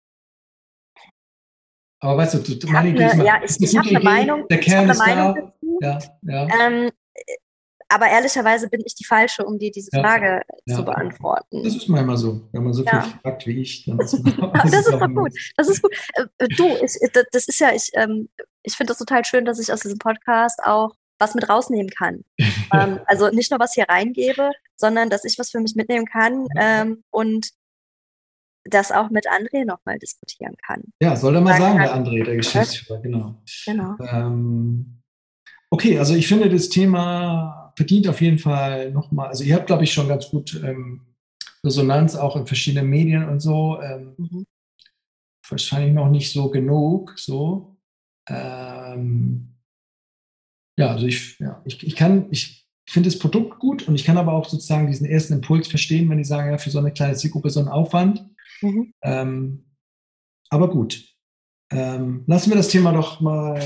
aber 2.00 2.18
weißt 2.18 2.48
du, 2.48 2.56
du 2.56 2.68
meine 2.68 2.90
Idee 2.90 3.06
ist 3.06 3.16
mal, 3.16 3.26
ja, 3.26 3.42
ich, 3.44 3.60
ich 3.60 3.78
habe 3.78 3.90
eine 3.90 4.00
Meinung. 4.00 4.48
Der 4.50 4.60
Kern 4.60 4.90
ist 4.90 5.00
Meinung 5.00 5.36
da. 5.82 5.94
Dazu. 5.94 6.10
Ja, 6.24 6.48
ja. 6.48 6.68
Ähm, 6.68 6.92
aber 7.90 8.08
ehrlicherweise 8.08 8.70
bin 8.70 8.82
ich 8.86 8.96
die 8.96 9.06
Falsche, 9.06 9.46
um 9.46 9.58
dir 9.58 9.72
diese 9.72 9.90
Frage 9.92 10.42
ja, 10.66 10.76
zu 10.76 10.84
beantworten. 10.84 11.64
Das 11.64 11.76
ist 11.76 11.88
manchmal 11.88 12.18
so. 12.18 12.42
Wenn 12.52 12.64
man 12.64 12.74
so 12.74 12.84
viel 12.84 13.02
fragt 13.22 13.48
wie 13.48 13.62
ich, 13.62 13.86
dann 13.86 14.00
ist 14.00 14.14
das, 14.54 14.74
ist 14.74 14.92
doch 14.92 15.08
gut. 15.08 15.32
Das 15.56 15.70
ist 15.70 15.82
gut. 15.82 15.94
Äh, 16.14 16.26
äh, 16.38 16.48
du, 16.50 16.68
ich, 16.84 16.98
das 17.32 17.48
ist 17.48 17.60
ja, 17.60 17.72
ich, 17.74 17.90
ähm, 17.94 18.30
ich 18.64 18.76
finde 18.76 18.92
das 18.92 18.98
total 19.00 19.24
schön, 19.24 19.46
dass 19.46 19.60
ich 19.60 19.72
aus 19.72 19.80
diesem 19.80 20.00
Podcast 20.00 20.60
auch 20.64 20.96
was 21.20 21.34
mit 21.34 21.50
rausnehmen 21.50 21.90
kann. 21.90 22.24
ähm, 22.74 23.00
also 23.06 23.30
nicht 23.30 23.52
nur 23.52 23.60
was 23.60 23.74
hier 23.74 23.86
reingebe, 23.88 24.52
sondern 24.76 25.10
dass 25.10 25.24
ich 25.24 25.40
was 25.40 25.52
für 25.52 25.60
mich 25.60 25.76
mitnehmen 25.76 26.06
kann 26.06 26.48
ähm, 26.58 27.04
und 27.10 27.50
das 28.70 28.92
auch 28.92 29.10
mit 29.10 29.26
André 29.28 29.66
nochmal 29.66 30.00
diskutieren 30.00 30.56
kann. 30.66 30.84
Ja, 31.02 31.16
soll 31.16 31.36
er 31.36 31.42
mal 31.42 31.58
sagen, 31.58 31.80
der 31.80 31.96
André, 31.96 32.24
der 32.24 32.36
Geschäftsführer, 32.36 33.02
genau. 33.02 33.42
Genau. 33.66 33.96
Ähm, 34.00 35.02
okay, 35.70 36.00
also 36.00 36.16
ich 36.16 36.28
finde 36.28 36.50
das 36.50 36.70
Thema 36.70 37.74
verdient 37.76 38.08
auf 38.08 38.22
jeden 38.22 38.40
Fall 38.40 38.92
nochmal, 38.92 39.28
also 39.28 39.44
ihr 39.44 39.56
habt, 39.56 39.68
glaube 39.68 39.84
ich, 39.84 39.94
schon 39.94 40.08
ganz 40.08 40.30
gut 40.30 40.60
ähm, 40.64 41.08
Resonanz 41.64 42.16
auch 42.16 42.36
in 42.36 42.48
verschiedenen 42.48 42.90
Medien 42.90 43.28
und 43.28 43.40
so. 43.40 43.80
Ähm, 43.82 44.16
mhm. 44.18 44.46
Wahrscheinlich 45.48 45.94
noch 45.94 46.10
nicht 46.10 46.32
so 46.34 46.50
genug, 46.50 47.14
so. 47.18 47.78
Ähm, 48.28 49.54
ja, 50.78 50.92
also 50.92 51.06
ich, 51.06 51.40
ja, 51.40 51.62
ich, 51.66 51.82
ich 51.86 51.96
kann, 51.96 52.28
ich 52.32 52.68
finde 52.90 53.10
das 53.10 53.20
Produkt 53.20 53.60
gut 53.60 53.88
und 53.88 53.96
ich 53.96 54.04
kann 54.04 54.18
aber 54.18 54.34
auch 54.34 54.48
sozusagen 54.48 54.88
diesen 54.88 55.06
ersten 55.06 55.34
Impuls 55.34 55.68
verstehen, 55.68 56.10
wenn 56.10 56.18
die 56.18 56.24
sagen, 56.24 56.50
ja, 56.50 56.58
für 56.58 56.70
so 56.70 56.80
eine 56.80 56.92
kleine 56.92 57.16
Zielgruppe 57.16 57.50
so 57.50 57.60
ein 57.60 57.68
Aufwand. 57.68 58.26
Mhm. 58.62 58.94
Ähm, 59.04 59.66
aber 60.50 60.70
gut. 60.70 61.04
ähm, 61.72 62.24
lassen 62.28 62.50
wir 62.50 62.58
das 62.58 62.70
Thema 62.70 62.94
doch 62.94 63.20
mal 63.20 63.62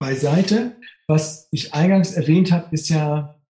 beiseite. 0.00 0.76
Was 1.08 1.48
ich 1.50 1.74
eingangs 1.74 2.12
erwähnt 2.12 2.52
habe, 2.52 2.68
ist 2.72 2.88
ja, 2.88 3.40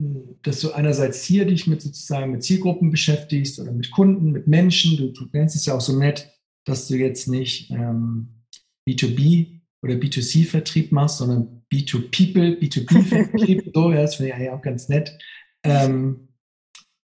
hm, 0.00 0.38
dass 0.42 0.60
du 0.60 0.72
einerseits 0.72 1.24
hier 1.24 1.44
dich 1.44 1.66
mit 1.66 1.82
sozusagen 1.82 2.32
mit 2.32 2.42
Zielgruppen 2.42 2.90
beschäftigst 2.90 3.58
oder 3.60 3.72
mit 3.72 3.90
Kunden, 3.90 4.30
mit 4.32 4.46
Menschen. 4.46 4.96
Du, 4.96 5.12
du 5.12 5.28
nennst 5.32 5.56
es 5.56 5.66
ja 5.66 5.74
auch 5.74 5.80
so 5.80 5.98
nett, 5.98 6.30
dass 6.64 6.88
du 6.88 6.96
jetzt 6.96 7.28
nicht 7.28 7.70
ähm, 7.70 8.44
B2B 8.88 9.60
oder 9.82 9.94
B2C-Vertrieb 9.94 10.92
machst, 10.92 11.18
sondern 11.18 11.66
B2People, 11.72 12.58
B2B-Vertrieb. 12.58 13.70
so, 13.74 13.92
ja, 13.92 14.02
das 14.02 14.16
finde 14.16 14.30
ich 14.30 14.34
eigentlich 14.34 14.50
auch 14.50 14.62
ganz 14.62 14.88
nett. 14.88 15.18
Ähm, 15.62 16.28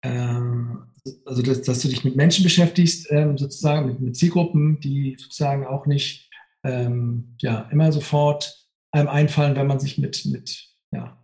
ähm, 0.04 0.88
also, 1.26 1.42
dass, 1.42 1.62
dass, 1.62 1.82
du 1.82 1.88
dich 1.88 2.04
mit 2.04 2.16
Menschen 2.16 2.44
beschäftigst, 2.44 3.12
ähm, 3.12 3.38
sozusagen 3.38 3.88
mit, 3.88 4.00
mit, 4.00 4.18
Zielgruppen, 4.18 4.80
die 4.80 5.16
sozusagen 5.20 5.66
auch 5.66 5.86
nicht 5.86 6.30
ähm, 6.64 7.36
ja, 7.40 7.68
immer 7.72 7.92
sofort 7.92 8.68
einem 8.92 9.08
einfallen, 9.08 9.56
wenn 9.56 9.68
man 9.68 9.80
sich 9.80 9.98
mit, 9.98 10.26
mit 10.26 10.68
ja, 10.92 11.24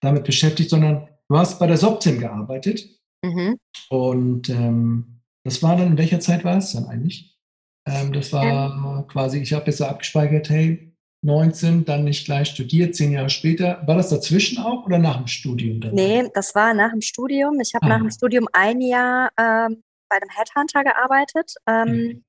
damit 0.00 0.24
beschäftigt, 0.24 0.70
sondern 0.70 1.08
du 1.28 1.38
hast 1.38 1.58
bei 1.58 1.66
der 1.66 1.76
Soptim 1.76 2.18
gearbeitet. 2.18 2.88
Mhm. 3.24 3.58
Und 3.90 4.48
ähm, 4.48 5.20
das 5.44 5.62
war 5.62 5.76
dann, 5.76 5.88
in 5.88 5.98
welcher 5.98 6.20
Zeit 6.20 6.44
war 6.44 6.58
es 6.58 6.72
dann 6.72 6.86
eigentlich? 6.86 7.38
Ähm, 7.86 8.12
das 8.12 8.32
war 8.32 8.98
ähm. 8.98 9.06
quasi, 9.08 9.38
ich 9.38 9.52
habe 9.52 9.66
jetzt 9.66 9.78
so 9.78 9.84
abgespeichert, 9.84 10.50
hey, 10.50 10.87
19, 11.22 11.84
dann 11.84 12.04
nicht 12.04 12.26
gleich 12.26 12.48
studiert, 12.48 12.94
zehn 12.94 13.12
Jahre 13.12 13.30
später. 13.30 13.82
War 13.86 13.96
das 13.96 14.10
dazwischen 14.10 14.58
auch 14.58 14.86
oder 14.86 14.98
nach 14.98 15.16
dem 15.16 15.26
Studium? 15.26 15.80
Dann? 15.80 15.94
Nee, 15.94 16.30
das 16.32 16.54
war 16.54 16.74
nach 16.74 16.92
dem 16.92 17.00
Studium. 17.00 17.60
Ich 17.60 17.74
habe 17.74 17.86
ah. 17.86 17.88
nach 17.88 17.98
dem 17.98 18.10
Studium 18.10 18.48
ein 18.52 18.80
Jahr 18.80 19.30
ähm, 19.38 19.82
bei 20.08 20.16
einem 20.16 20.30
Headhunter 20.30 20.84
gearbeitet 20.84 21.54
ähm, 21.66 21.88
mhm. 21.88 22.24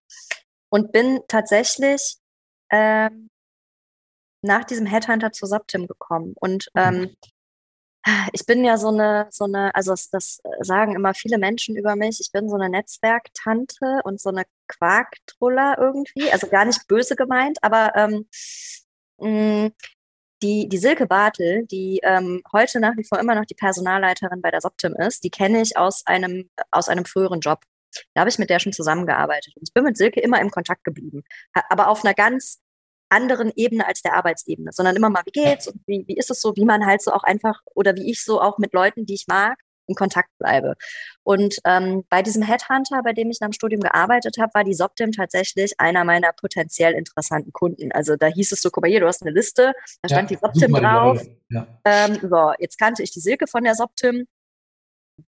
und 0.70 0.92
bin 0.92 1.20
tatsächlich 1.28 2.18
ähm, 2.72 3.30
nach 4.42 4.64
diesem 4.64 4.86
Headhunter 4.86 5.32
zu 5.32 5.46
Subtim 5.46 5.88
gekommen. 5.88 6.34
Und 6.40 6.70
mhm. 6.74 6.82
ähm, 6.82 7.16
ich 8.34 8.46
bin 8.46 8.64
ja 8.64 8.78
so 8.78 8.90
eine, 8.90 9.28
so 9.30 9.46
eine, 9.46 9.74
also 9.76 9.92
das, 9.92 10.10
das, 10.10 10.42
sagen 10.62 10.96
immer 10.96 11.14
viele 11.14 11.38
Menschen 11.38 11.76
über 11.76 11.96
mich, 11.96 12.20
ich 12.20 12.32
bin 12.32 12.50
so 12.50 12.56
eine 12.56 12.70
Netzwerktante 12.70 14.02
und 14.04 14.20
so 14.20 14.30
eine 14.30 14.46
Quarktruller 14.70 15.78
irgendwie, 15.80 16.32
also 16.32 16.48
gar 16.48 16.66
nicht 16.66 16.88
böse 16.88 17.16
gemeint, 17.16 17.58
aber 17.62 17.94
ähm, 17.96 18.28
mm, 19.18 19.74
die, 20.42 20.70
die 20.70 20.78
Silke 20.78 21.06
Bartel, 21.06 21.66
die 21.68 22.00
ähm, 22.04 22.42
heute 22.54 22.80
nach 22.80 22.96
wie 22.96 23.04
vor 23.04 23.20
immer 23.20 23.36
noch 23.36 23.46
die 23.46 23.56
Personalleiterin 23.56 24.42
bei 24.42 24.52
der 24.52 24.62
Soptim 24.62 24.96
ist, 24.96 25.24
die 25.24 25.30
kenne 25.30 25.62
ich 25.62 25.78
aus 25.78 26.06
einem, 26.06 26.50
aus 26.72 26.88
einem 26.88 27.06
früheren 27.06 27.42
Job. 27.42 27.60
Da 28.14 28.22
habe 28.22 28.30
ich 28.30 28.40
mit 28.40 28.50
der 28.50 28.60
schon 28.60 28.72
zusammengearbeitet. 28.72 29.54
Und 29.58 29.68
ich 29.68 29.74
bin 29.74 29.84
mit 29.84 29.98
Silke 29.98 30.22
immer 30.22 30.40
im 30.40 30.52
Kontakt 30.52 30.84
geblieben. 30.84 31.24
Aber 31.70 31.90
auf 31.90 32.06
einer 32.06 32.14
ganz 32.14 32.62
anderen 33.10 33.52
Ebene 33.56 33.88
als 33.88 34.02
der 34.02 34.14
Arbeitsebene, 34.14 34.72
sondern 34.72 34.96
immer 34.96 35.10
mal, 35.10 35.24
wie 35.26 35.32
geht's 35.32 35.68
und 35.68 35.82
wie, 35.88 36.04
wie 36.08 36.18
ist 36.18 36.30
es 36.30 36.42
so, 36.42 36.56
wie 36.56 36.66
man 36.66 36.86
halt 36.86 37.02
so 37.02 37.12
auch 37.12 37.24
einfach 37.24 37.60
oder 37.74 37.96
wie 37.96 38.10
ich 38.10 38.24
so 38.24 38.40
auch 38.40 38.60
mit 38.60 38.74
Leuten, 38.74 39.06
die 39.06 39.16
ich 39.16 39.26
mag, 39.28 39.60
in 39.90 39.96
Kontakt 39.96 40.30
bleibe. 40.38 40.76
Und 41.24 41.56
ähm, 41.66 42.06
bei 42.10 42.22
diesem 42.22 42.42
Headhunter, 42.44 43.02
bei 43.04 43.14
dem 43.14 43.30
ich 43.30 43.40
nach 43.42 43.50
dem 43.50 43.54
Studium 43.54 43.82
gearbeitet 43.82 44.38
habe, 44.40 44.54
war 44.54 44.64
die 44.64 44.74
Soptim 44.74 45.12
tatsächlich 45.12 45.74
einer 45.80 46.06
meiner 46.06 46.32
potenziell 46.32 46.94
interessanten 46.94 47.52
Kunden. 47.52 47.92
Also 47.92 48.16
da 48.16 48.28
hieß 48.28 48.52
es 48.52 48.62
so, 48.62 48.70
guck 48.70 48.84
mal 48.84 48.90
hier, 48.90 49.02
du 49.02 49.08
hast 49.08 49.22
eine 49.22 49.32
Liste, 49.32 49.74
da 50.02 50.10
stand 50.10 50.32
ja, 50.32 50.38
die 50.38 50.42
Soptim 50.42 50.74
drauf. 50.74 51.22
Ja. 51.50 51.68
Ähm, 51.84 52.20
so, 52.22 52.54
jetzt 52.60 52.80
kannte 52.80 53.04
ich 53.04 53.12
die 53.12 53.20
Silke 53.20 53.48
von 53.48 53.64
der 53.64 53.76
Soptim 53.76 54.28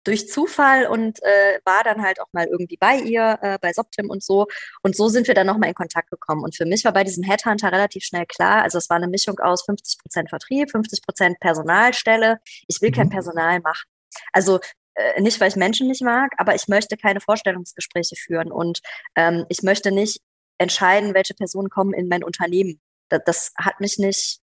durch 0.05 0.28
Zufall 0.28 0.86
und 0.86 1.22
äh, 1.22 1.61
war 1.64 1.84
dann 1.84 2.03
halt 2.03 2.20
auch 2.20 2.28
mal 2.32 2.46
irgendwie 2.46 2.76
bei 2.76 2.96
ihr, 2.96 3.38
äh, 3.42 3.59
bei 3.61 3.72
Soptim 3.72 4.11
und 4.11 4.22
so. 4.22 4.46
Und 4.82 4.96
so 4.96 5.09
sind 5.09 5.26
wir 5.26 5.34
dann 5.34 5.46
nochmal 5.46 5.68
in 5.68 5.74
Kontakt 5.74 6.11
gekommen. 6.11 6.42
Und 6.42 6.57
für 6.57 6.64
mich 6.64 6.84
war 6.84 6.92
bei 6.92 7.05
diesem 7.05 7.24
Headhunter 7.24 7.70
relativ 7.72 8.05
schnell 8.05 8.26
klar, 8.26 8.62
also 8.62 8.78
es 8.78 8.88
war 8.88 8.96
eine 8.96 9.09
Mischung 9.09 9.38
aus 9.40 9.62
50 9.64 9.98
Prozent 9.98 10.30
Vertrieb, 10.30 10.70
50 10.70 11.03
Prozent 11.03 11.40
Personalstelle. 11.40 12.38
Ich 12.66 12.80
will 12.80 12.90
mhm. 12.90 12.94
kein 12.94 13.11
Personal 13.11 13.61
machen. 13.61 13.88
Also 14.33 14.61
äh, 14.95 15.21
nicht, 15.21 15.41
weil 15.41 15.49
ich 15.49 15.57
Menschen 15.57 15.89
nicht 15.89 16.03
mag, 16.03 16.33
aber 16.39 16.55
ich 16.55 16.69
möchte 16.69 16.97
keine 16.97 17.21
Vorstellungsgespräche 17.21 18.17
führen 18.17 18.51
und 18.51 18.81
ähm, 19.17 19.47
ich 19.49 19.63
möchte 19.63 19.93
nicht 19.93 20.21
entscheiden, 20.59 21.15
welche 21.15 21.35
Personen 21.35 21.71
kommen 21.71 21.95
in 21.95 22.09
mein 22.09 22.25
Unternehmen. 22.25 22.81
Das, 23.09 23.23
das 23.25 23.53
hat 23.59 23.81
mich 23.81 23.99
nicht 23.99 24.41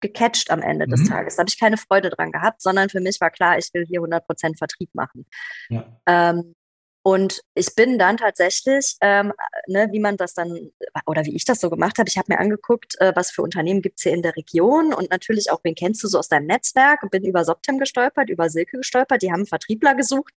gecatcht 0.00 0.50
am 0.50 0.62
Ende 0.62 0.86
mhm. 0.86 0.90
des 0.90 1.08
Tages. 1.08 1.36
Da 1.36 1.40
habe 1.40 1.50
ich 1.50 1.58
keine 1.58 1.76
Freude 1.76 2.10
dran 2.10 2.32
gehabt, 2.32 2.62
sondern 2.62 2.88
für 2.88 3.00
mich 3.00 3.20
war 3.20 3.30
klar, 3.30 3.58
ich 3.58 3.72
will 3.72 3.84
hier 3.86 4.00
100% 4.00 4.56
Vertrieb 4.56 4.90
machen. 4.94 5.26
Ja. 5.68 6.00
Ähm, 6.06 6.54
und 7.02 7.40
ich 7.54 7.74
bin 7.74 7.98
dann 7.98 8.18
tatsächlich, 8.18 8.96
ähm, 9.00 9.32
ne, 9.66 9.88
wie 9.90 10.00
man 10.00 10.18
das 10.18 10.34
dann, 10.34 10.70
oder 11.06 11.24
wie 11.24 11.34
ich 11.34 11.46
das 11.46 11.60
so 11.60 11.70
gemacht 11.70 11.98
habe, 11.98 12.08
ich 12.08 12.18
habe 12.18 12.32
mir 12.32 12.38
angeguckt, 12.38 13.00
äh, 13.00 13.12
was 13.16 13.30
für 13.30 13.42
Unternehmen 13.42 13.80
gibt 13.80 13.98
es 13.98 14.02
hier 14.02 14.12
in 14.12 14.22
der 14.22 14.36
Region 14.36 14.92
und 14.92 15.10
natürlich 15.10 15.50
auch, 15.50 15.60
wen 15.64 15.74
kennst 15.74 16.02
du 16.04 16.08
so 16.08 16.18
aus 16.18 16.28
deinem 16.28 16.46
Netzwerk 16.46 17.02
und 17.02 17.10
bin 17.10 17.24
über 17.24 17.44
Soptem 17.44 17.78
gestolpert, 17.78 18.28
über 18.28 18.50
Silke 18.50 18.76
gestolpert, 18.76 19.22
die 19.22 19.30
haben 19.30 19.40
einen 19.40 19.46
Vertriebler 19.46 19.94
gesucht 19.94 20.34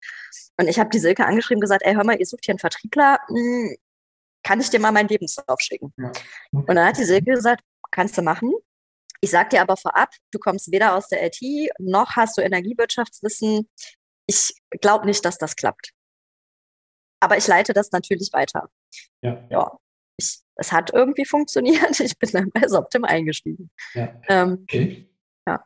und 0.56 0.68
ich 0.68 0.78
habe 0.78 0.90
die 0.90 1.00
Silke 1.00 1.26
angeschrieben 1.26 1.58
und 1.58 1.62
gesagt, 1.62 1.82
ey, 1.84 1.94
hör 1.94 2.04
mal, 2.04 2.18
ihr 2.18 2.26
sucht 2.26 2.44
hier 2.44 2.52
einen 2.52 2.60
Vertriebler, 2.60 3.18
hm, 3.26 3.76
kann 4.44 4.60
ich 4.60 4.70
dir 4.70 4.78
mal 4.78 4.92
meinen 4.92 5.08
Lebenslauf 5.08 5.60
schicken? 5.60 5.92
Ja. 5.96 6.12
Und 6.52 6.68
dann 6.68 6.86
hat 6.86 6.96
die 6.96 7.04
Silke 7.04 7.32
gesagt, 7.32 7.62
kannst 7.90 8.16
du 8.18 8.22
machen. 8.22 8.52
Ich 9.20 9.30
sag 9.30 9.50
dir 9.50 9.62
aber 9.62 9.76
vorab, 9.76 10.10
du 10.32 10.38
kommst 10.38 10.70
weder 10.70 10.94
aus 10.96 11.08
der 11.08 11.24
IT 11.26 11.40
noch 11.78 12.16
hast 12.16 12.36
du 12.36 12.42
Energiewirtschaftswissen. 12.42 13.68
Ich 14.26 14.54
glaube 14.80 15.06
nicht, 15.06 15.24
dass 15.24 15.38
das 15.38 15.56
klappt. 15.56 15.92
Aber 17.22 17.38
ich 17.38 17.46
leite 17.46 17.72
das 17.72 17.92
natürlich 17.92 18.32
weiter. 18.32 18.68
Ja. 19.22 19.46
ja. 19.48 19.78
Ich, 20.16 20.40
es 20.56 20.72
hat 20.72 20.92
irgendwie 20.92 21.24
funktioniert. 21.24 22.00
Ich 22.00 22.18
bin 22.18 22.30
dann 22.32 22.50
bei 22.50 22.66
Soptim 22.66 23.04
eingestiegen. 23.04 23.70
Ja. 23.94 24.12
Ähm, 24.28 24.58
okay. 24.62 25.08
Ja. 25.46 25.64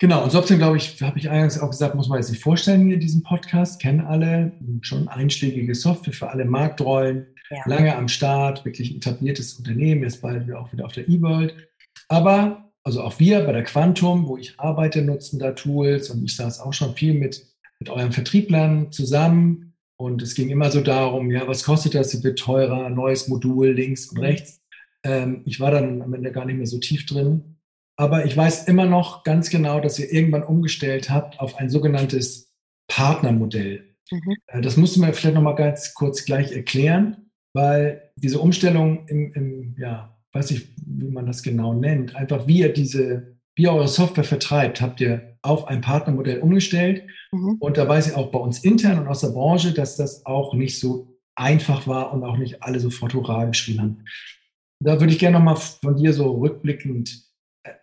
Genau, 0.00 0.24
und 0.24 0.30
Soptim, 0.30 0.58
glaube 0.58 0.76
ich, 0.76 1.00
habe 1.00 1.16
ich 1.16 1.30
eingangs 1.30 1.60
auch 1.60 1.70
gesagt, 1.70 1.94
muss 1.94 2.08
man 2.08 2.18
jetzt 2.18 2.30
nicht 2.30 2.42
vorstellen 2.42 2.88
hier 2.88 2.98
diesen 2.98 3.22
Podcast, 3.22 3.80
kennen 3.80 4.00
alle, 4.00 4.52
schon 4.80 5.06
einschlägige 5.06 5.76
Software 5.76 6.12
für 6.12 6.28
alle 6.28 6.44
Marktrollen, 6.44 7.28
ja. 7.50 7.62
lange 7.66 7.94
am 7.94 8.08
Start, 8.08 8.64
wirklich 8.64 8.96
etabliertes 8.96 9.54
Unternehmen, 9.54 10.02
jetzt 10.02 10.20
bald 10.22 10.52
auch 10.52 10.72
wieder 10.72 10.86
auf 10.86 10.92
der 10.92 11.08
E-World. 11.08 11.54
Aber, 12.08 12.72
also 12.82 13.02
auch 13.04 13.20
wir 13.20 13.44
bei 13.44 13.52
der 13.52 13.64
Quantum, 13.64 14.26
wo 14.26 14.36
ich 14.36 14.58
arbeite, 14.58 15.02
nutzen 15.02 15.38
da 15.38 15.52
Tools 15.52 16.10
und 16.10 16.24
ich 16.24 16.34
saß 16.34 16.58
auch 16.58 16.72
schon 16.72 16.96
viel 16.96 17.14
mit, 17.14 17.46
mit 17.78 17.90
euren 17.90 18.10
Vertrieblern 18.10 18.90
zusammen. 18.90 19.67
Und 20.00 20.22
es 20.22 20.34
ging 20.34 20.48
immer 20.48 20.70
so 20.70 20.80
darum, 20.80 21.30
ja, 21.30 21.48
was 21.48 21.64
kostet 21.64 21.94
das? 21.94 22.14
Es 22.14 22.22
wird 22.22 22.38
teurer, 22.38 22.88
neues 22.88 23.26
Modul 23.26 23.70
links 23.70 24.06
und 24.06 24.18
rechts. 24.18 24.60
Ähm, 25.02 25.42
ich 25.44 25.58
war 25.58 25.72
dann 25.72 26.02
am 26.02 26.14
Ende 26.14 26.30
gar 26.30 26.44
nicht 26.44 26.56
mehr 26.56 26.66
so 26.66 26.78
tief 26.78 27.04
drin. 27.04 27.56
Aber 27.96 28.24
ich 28.24 28.36
weiß 28.36 28.68
immer 28.68 28.86
noch 28.86 29.24
ganz 29.24 29.50
genau, 29.50 29.80
dass 29.80 29.98
ihr 29.98 30.12
irgendwann 30.12 30.44
umgestellt 30.44 31.10
habt 31.10 31.40
auf 31.40 31.56
ein 31.56 31.68
sogenanntes 31.68 32.54
Partnermodell. 32.88 33.96
Mhm. 34.10 34.36
Äh, 34.46 34.60
das 34.60 34.76
musst 34.76 34.94
du 34.94 35.00
mir 35.00 35.12
vielleicht 35.12 35.34
noch 35.34 35.42
mal 35.42 35.56
ganz 35.56 35.94
kurz 35.94 36.24
gleich 36.24 36.52
erklären, 36.52 37.30
weil 37.52 38.12
diese 38.14 38.38
Umstellung 38.38 39.08
im, 39.08 39.32
im 39.32 39.76
ja, 39.78 40.16
weiß 40.32 40.52
ich, 40.52 40.74
wie 40.76 41.10
man 41.10 41.26
das 41.26 41.42
genau 41.42 41.74
nennt, 41.74 42.14
einfach 42.14 42.46
wie 42.46 42.60
ihr 42.60 42.72
diese, 42.72 43.36
wie 43.56 43.62
ihr 43.62 43.72
eure 43.72 43.88
Software 43.88 44.22
vertreibt, 44.22 44.80
habt 44.80 45.00
ihr 45.00 45.37
auf 45.42 45.68
ein 45.68 45.80
Partnermodell 45.80 46.40
umgestellt. 46.40 47.06
Mhm. 47.32 47.56
Und 47.58 47.76
da 47.76 47.88
weiß 47.88 48.08
ich 48.08 48.14
auch 48.14 48.30
bei 48.30 48.38
uns 48.38 48.64
intern 48.64 48.98
und 48.98 49.08
aus 49.08 49.20
der 49.20 49.28
Branche, 49.28 49.72
dass 49.72 49.96
das 49.96 50.24
auch 50.26 50.54
nicht 50.54 50.78
so 50.78 51.18
einfach 51.34 51.86
war 51.86 52.12
und 52.12 52.24
auch 52.24 52.36
nicht 52.36 52.62
alle 52.62 52.80
sofort 52.80 53.14
Hurra 53.14 53.44
geschrien 53.44 53.80
haben. 53.80 54.04
Da 54.80 55.00
würde 55.00 55.12
ich 55.12 55.18
gerne 55.18 55.38
nochmal 55.38 55.56
von 55.56 55.96
dir 55.96 56.12
so 56.12 56.36
rückblickend 56.36 57.28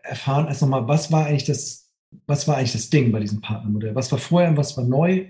erfahren, 0.04 0.48
erst 0.48 0.62
nochmal, 0.62 0.88
was 0.88 1.12
war 1.12 1.26
eigentlich 1.26 1.46
das, 1.46 1.92
was 2.28 2.48
war 2.48 2.58
eigentlich 2.58 2.74
das 2.74 2.90
Ding 2.90 3.12
bei 3.12 3.20
diesem 3.20 3.42
Partnermodell? 3.42 3.96
Was 3.96 4.12
war 4.12 4.20
vorher 4.20 4.50
und 4.50 4.58
was 4.58 4.78
war 4.78 4.86
neu? 4.86 5.28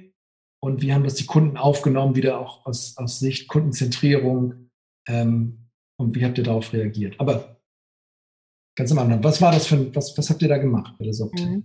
Und 0.61 0.81
wie 0.81 0.93
haben 0.93 1.03
das 1.03 1.15
die 1.15 1.25
Kunden 1.25 1.57
aufgenommen, 1.57 2.15
wieder 2.15 2.39
auch 2.39 2.65
aus, 2.65 2.97
aus 2.97 3.19
Sicht 3.19 3.47
Kundenzentrierung? 3.47 4.69
Ähm, 5.07 5.69
und 5.97 6.15
wie 6.15 6.25
habt 6.25 6.37
ihr 6.37 6.43
darauf 6.43 6.73
reagiert? 6.73 7.19
Aber 7.19 7.59
ganz 8.75 8.91
am 8.91 8.99
Anfang, 8.99 9.23
was 9.23 9.41
war 9.41 9.51
das 9.51 9.67
für 9.67 9.93
was, 9.95 10.17
was 10.17 10.29
habt 10.29 10.41
ihr 10.41 10.49
da 10.49 10.57
gemacht 10.57 10.95
bei 10.97 11.05
der 11.05 11.13
Soptim? 11.13 11.49
Mhm. 11.49 11.63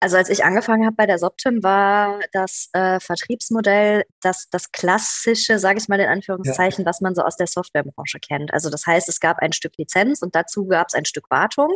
Also 0.00 0.16
als 0.16 0.30
ich 0.30 0.44
angefangen 0.44 0.86
habe 0.86 0.94
bei 0.96 1.06
der 1.06 1.18
Soptim, 1.18 1.62
war 1.62 2.20
das 2.32 2.70
äh, 2.72 3.00
Vertriebsmodell 3.00 4.04
das, 4.22 4.48
das 4.50 4.70
klassische, 4.70 5.58
sage 5.58 5.78
ich 5.78 5.88
mal 5.88 5.98
in 5.98 6.08
Anführungszeichen, 6.08 6.84
ja. 6.84 6.88
was 6.88 7.00
man 7.00 7.14
so 7.14 7.22
aus 7.22 7.36
der 7.36 7.48
Softwarebranche 7.48 8.20
kennt. 8.20 8.52
Also 8.52 8.70
das 8.70 8.86
heißt, 8.86 9.08
es 9.08 9.18
gab 9.18 9.38
ein 9.38 9.52
Stück 9.52 9.72
Lizenz 9.76 10.22
und 10.22 10.34
dazu 10.34 10.66
gab 10.66 10.88
es 10.88 10.94
ein 10.94 11.04
Stück 11.04 11.30
Wartung 11.30 11.74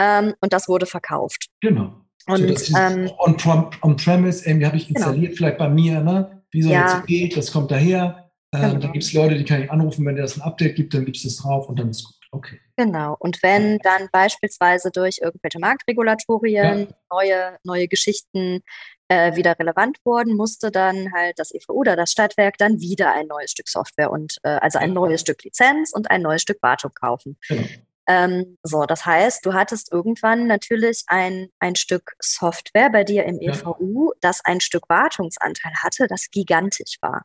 ähm, 0.00 0.34
und 0.40 0.52
das 0.52 0.68
wurde 0.68 0.86
verkauft. 0.86 1.48
Genau. 1.60 1.94
Und 2.28 2.58
so, 2.58 2.76
ähm, 2.78 3.10
on-premise, 3.18 4.44
on 4.44 4.50
irgendwie 4.50 4.66
habe 4.66 4.76
ich 4.76 4.86
genau. 4.86 4.98
installiert, 4.98 5.30
genau. 5.30 5.36
vielleicht 5.36 5.58
bei 5.58 5.68
mir, 5.68 6.00
ne? 6.00 6.42
wie 6.52 6.62
soll 6.62 6.72
ja. 6.72 6.94
jetzt 6.94 7.06
geht, 7.06 7.36
das 7.36 7.50
kommt 7.50 7.72
daher, 7.72 8.30
ähm, 8.54 8.80
Da 8.80 8.88
gibt 8.88 9.02
es 9.02 9.12
Leute, 9.12 9.36
die 9.36 9.44
kann 9.44 9.62
ich 9.62 9.70
anrufen, 9.70 10.04
wenn 10.04 10.16
das 10.16 10.36
ein 10.36 10.42
Update 10.42 10.76
gibt, 10.76 10.92
dann 10.94 11.04
gibt 11.04 11.16
es 11.16 11.22
das 11.22 11.36
drauf 11.36 11.68
und 11.68 11.78
dann 11.78 11.88
ist 11.88 12.04
gut. 12.04 12.14
Okay. 12.34 12.60
Genau. 12.76 13.14
Und 13.18 13.42
wenn 13.42 13.78
dann 13.78 14.08
beispielsweise 14.10 14.90
durch 14.90 15.18
irgendwelche 15.20 15.58
Marktregulatorien 15.58 16.80
ja. 16.80 16.86
neue, 17.10 17.58
neue 17.62 17.88
Geschichten 17.88 18.62
äh, 19.08 19.36
wieder 19.36 19.58
relevant 19.58 19.98
wurden, 20.04 20.34
musste 20.34 20.70
dann 20.70 21.12
halt 21.12 21.38
das 21.38 21.52
EVU 21.54 21.74
oder 21.74 21.94
das 21.94 22.10
Stadtwerk 22.10 22.56
dann 22.56 22.80
wieder 22.80 23.12
ein 23.12 23.26
neues 23.26 23.50
Stück 23.50 23.68
Software 23.68 24.10
und 24.10 24.38
äh, 24.44 24.48
also 24.48 24.78
ein 24.78 24.94
neues 24.94 25.20
Stück 25.20 25.44
Lizenz 25.44 25.92
und 25.92 26.10
ein 26.10 26.22
neues 26.22 26.40
Stück 26.40 26.62
Wartung 26.62 26.92
kaufen. 26.94 27.36
Genau. 27.48 27.68
Ähm, 28.08 28.58
so, 28.62 28.84
das 28.84 29.04
heißt, 29.04 29.44
du 29.46 29.52
hattest 29.52 29.92
irgendwann 29.92 30.46
natürlich 30.46 31.04
ein, 31.06 31.50
ein 31.60 31.76
Stück 31.76 32.14
Software 32.18 32.90
bei 32.90 33.04
dir 33.04 33.24
im 33.24 33.38
EVU, 33.40 34.10
ja. 34.10 34.18
das 34.22 34.44
ein 34.44 34.60
Stück 34.60 34.88
Wartungsanteil 34.88 35.72
hatte, 35.82 36.06
das 36.08 36.30
gigantisch 36.30 36.96
war. 37.00 37.24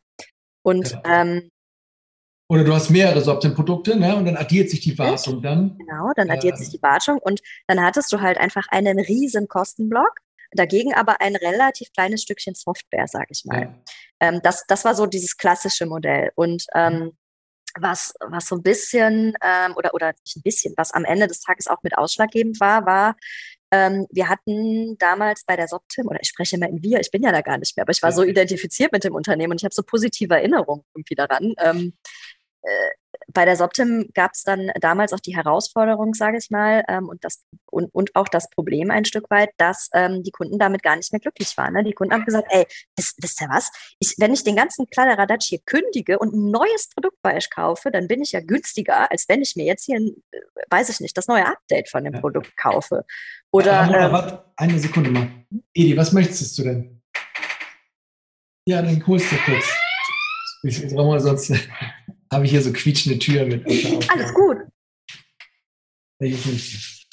Und 0.62 0.92
genau. 0.92 1.02
ähm, 1.06 1.50
oder 2.50 2.64
du 2.64 2.74
hast 2.74 2.90
mehrere 2.90 3.22
Soptim-Produkte, 3.22 3.98
ne? 3.98 4.16
Und 4.16 4.26
dann 4.26 4.38
addiert 4.38 4.70
sich 4.70 4.80
die 4.80 4.98
Wartung 4.98 5.42
dann. 5.42 5.78
Genau, 5.78 6.12
dann 6.16 6.30
addiert 6.30 6.56
äh, 6.56 6.58
sich 6.58 6.70
die 6.70 6.82
Wartung 6.82 7.18
und 7.20 7.42
dann 7.68 7.82
hattest 7.82 8.12
du 8.14 8.22
halt 8.22 8.38
einfach 8.38 8.68
einen 8.70 9.00
riesen 9.00 9.48
Kostenblock, 9.48 10.20
dagegen 10.52 10.94
aber 10.94 11.20
ein 11.20 11.36
relativ 11.36 11.92
kleines 11.92 12.22
Stückchen 12.22 12.56
Software, 12.56 13.08
sag 13.08 13.28
ich 13.30 13.44
mal. 13.46 13.62
Ja. 13.62 13.76
Ähm, 14.22 14.40
das, 14.44 14.66
das 14.68 14.86
war 14.86 14.96
so 14.96 15.06
dieses 15.06 15.36
klassische 15.36 15.86
Modell. 15.86 16.32
Und 16.36 16.66
ähm, 16.74 17.12
was, 17.80 18.14
was 18.22 18.48
so 18.48 18.56
ein 18.56 18.64
bisschen, 18.64 19.34
ähm, 19.42 19.76
oder, 19.76 19.94
oder 19.94 20.14
nicht 20.24 20.38
ein 20.38 20.42
bisschen, 20.42 20.74
was 20.78 20.94
am 20.94 21.06
Ende 21.06 21.28
des 21.28 21.42
Tages 21.42 21.68
auch 21.68 21.84
mit 21.84 21.98
ausschlaggebend 21.98 22.60
war, 22.60 22.86
war, 22.86 23.16
ähm, 23.72 24.08
wir 24.12 24.30
hatten 24.30 24.98
damals 24.98 25.44
bei 25.46 25.58
der 25.58 25.68
Soptim, 25.68 26.08
oder 26.08 26.20
ich 26.22 26.30
spreche 26.30 26.56
immer 26.56 26.70
in 26.70 26.82
wir, 26.82 27.02
ich 27.02 27.12
bin 27.12 27.24
ja 27.24 27.32
da 27.34 27.42
gar 27.42 27.58
nicht 27.58 27.76
mehr, 27.76 27.84
aber 27.84 27.92
ich 27.92 28.02
war 28.02 28.14
so 28.14 28.24
identifiziert 28.24 28.94
mit 28.94 29.04
dem 29.04 29.14
Unternehmen 29.14 29.52
und 29.52 29.60
ich 29.60 29.66
habe 29.66 29.76
so 29.76 29.84
positive 29.84 30.34
Erinnerungen 30.34 30.84
irgendwie 30.96 31.16
daran. 31.16 31.54
Ähm, 31.60 31.94
äh, 31.98 32.37
bei 33.34 33.46
der 33.46 33.56
Soptim 33.56 34.10
gab 34.14 34.32
es 34.34 34.44
dann 34.44 34.72
damals 34.80 35.14
auch 35.14 35.20
die 35.20 35.36
Herausforderung, 35.36 36.14
sage 36.14 36.38
ich 36.38 36.50
mal, 36.50 36.84
ähm, 36.88 37.10
und, 37.10 37.24
das, 37.24 37.44
und, 37.70 37.94
und 37.94 38.16
auch 38.16 38.28
das 38.28 38.50
Problem 38.50 38.92
ein 38.92 39.06
Stück 39.06 39.30
weit, 39.30 39.50
dass 39.58 39.90
ähm, 39.94 40.24
die 40.24 40.32
Kunden 40.32 40.60
damit 40.60 40.84
gar 40.84 40.96
nicht 40.96 41.12
mehr 41.12 41.20
glücklich 41.20 41.58
waren. 41.58 41.74
Ne? 41.74 41.84
Die 41.84 41.94
Kunden 41.94 42.14
haben 42.14 42.26
gesagt, 42.26 42.48
ey, 42.50 42.66
wisst, 42.96 43.22
wisst 43.22 43.42
ihr 43.42 43.50
was? 43.50 43.72
Ich, 44.00 44.16
wenn 44.18 44.34
ich 44.34 44.44
den 44.44 44.56
ganzen 44.56 44.88
Kladderadatsch 44.90 45.48
hier 45.48 45.60
kündige 45.66 46.20
und 46.20 46.34
ein 46.34 46.52
neues 46.52 46.90
Produkt 46.94 47.18
bei 47.22 47.36
euch 47.36 47.50
kaufe, 47.50 47.92
dann 47.92 48.08
bin 48.08 48.22
ich 48.22 48.32
ja 48.32 48.40
günstiger, 48.40 49.12
als 49.12 49.28
wenn 49.28 49.42
ich 49.42 49.56
mir 49.56 49.66
jetzt 49.66 49.86
hier, 49.86 49.98
ein, 49.98 50.16
äh, 50.32 50.40
weiß 50.70 50.90
ich 50.90 51.00
nicht, 51.00 51.18
das 51.18 51.28
neue 51.28 51.46
Update 51.46 51.90
von 51.90 52.04
dem 52.04 52.14
ja. 52.14 52.20
Produkt 52.20 52.56
kaufe. 52.56 53.06
Oder, 53.52 53.72
ja, 53.72 53.82
Ramona, 53.82 54.06
ähm, 54.06 54.12
warte, 54.12 54.44
eine 54.56 54.80
Sekunde 54.80 55.10
mal. 55.12 55.28
Edi, 55.74 55.98
was 55.98 56.12
möchtest 56.14 56.58
du 56.58 56.64
denn? 56.64 57.02
Ja, 58.66 58.82
dann 58.82 59.06
holst 59.06 59.32
du 59.32 59.36
kurz. 59.38 59.66
Ich, 60.64 60.84
Ramona, 60.92 61.20
sonst 61.20 61.54
habe 62.32 62.46
ich 62.46 62.52
hier 62.52 62.62
so 62.62 62.72
quietschende 62.74 63.20
Türen 63.20 63.50
mit. 63.50 63.66
Alles 64.12 64.34
gut. 64.34 64.58
Nicht? 66.20 67.08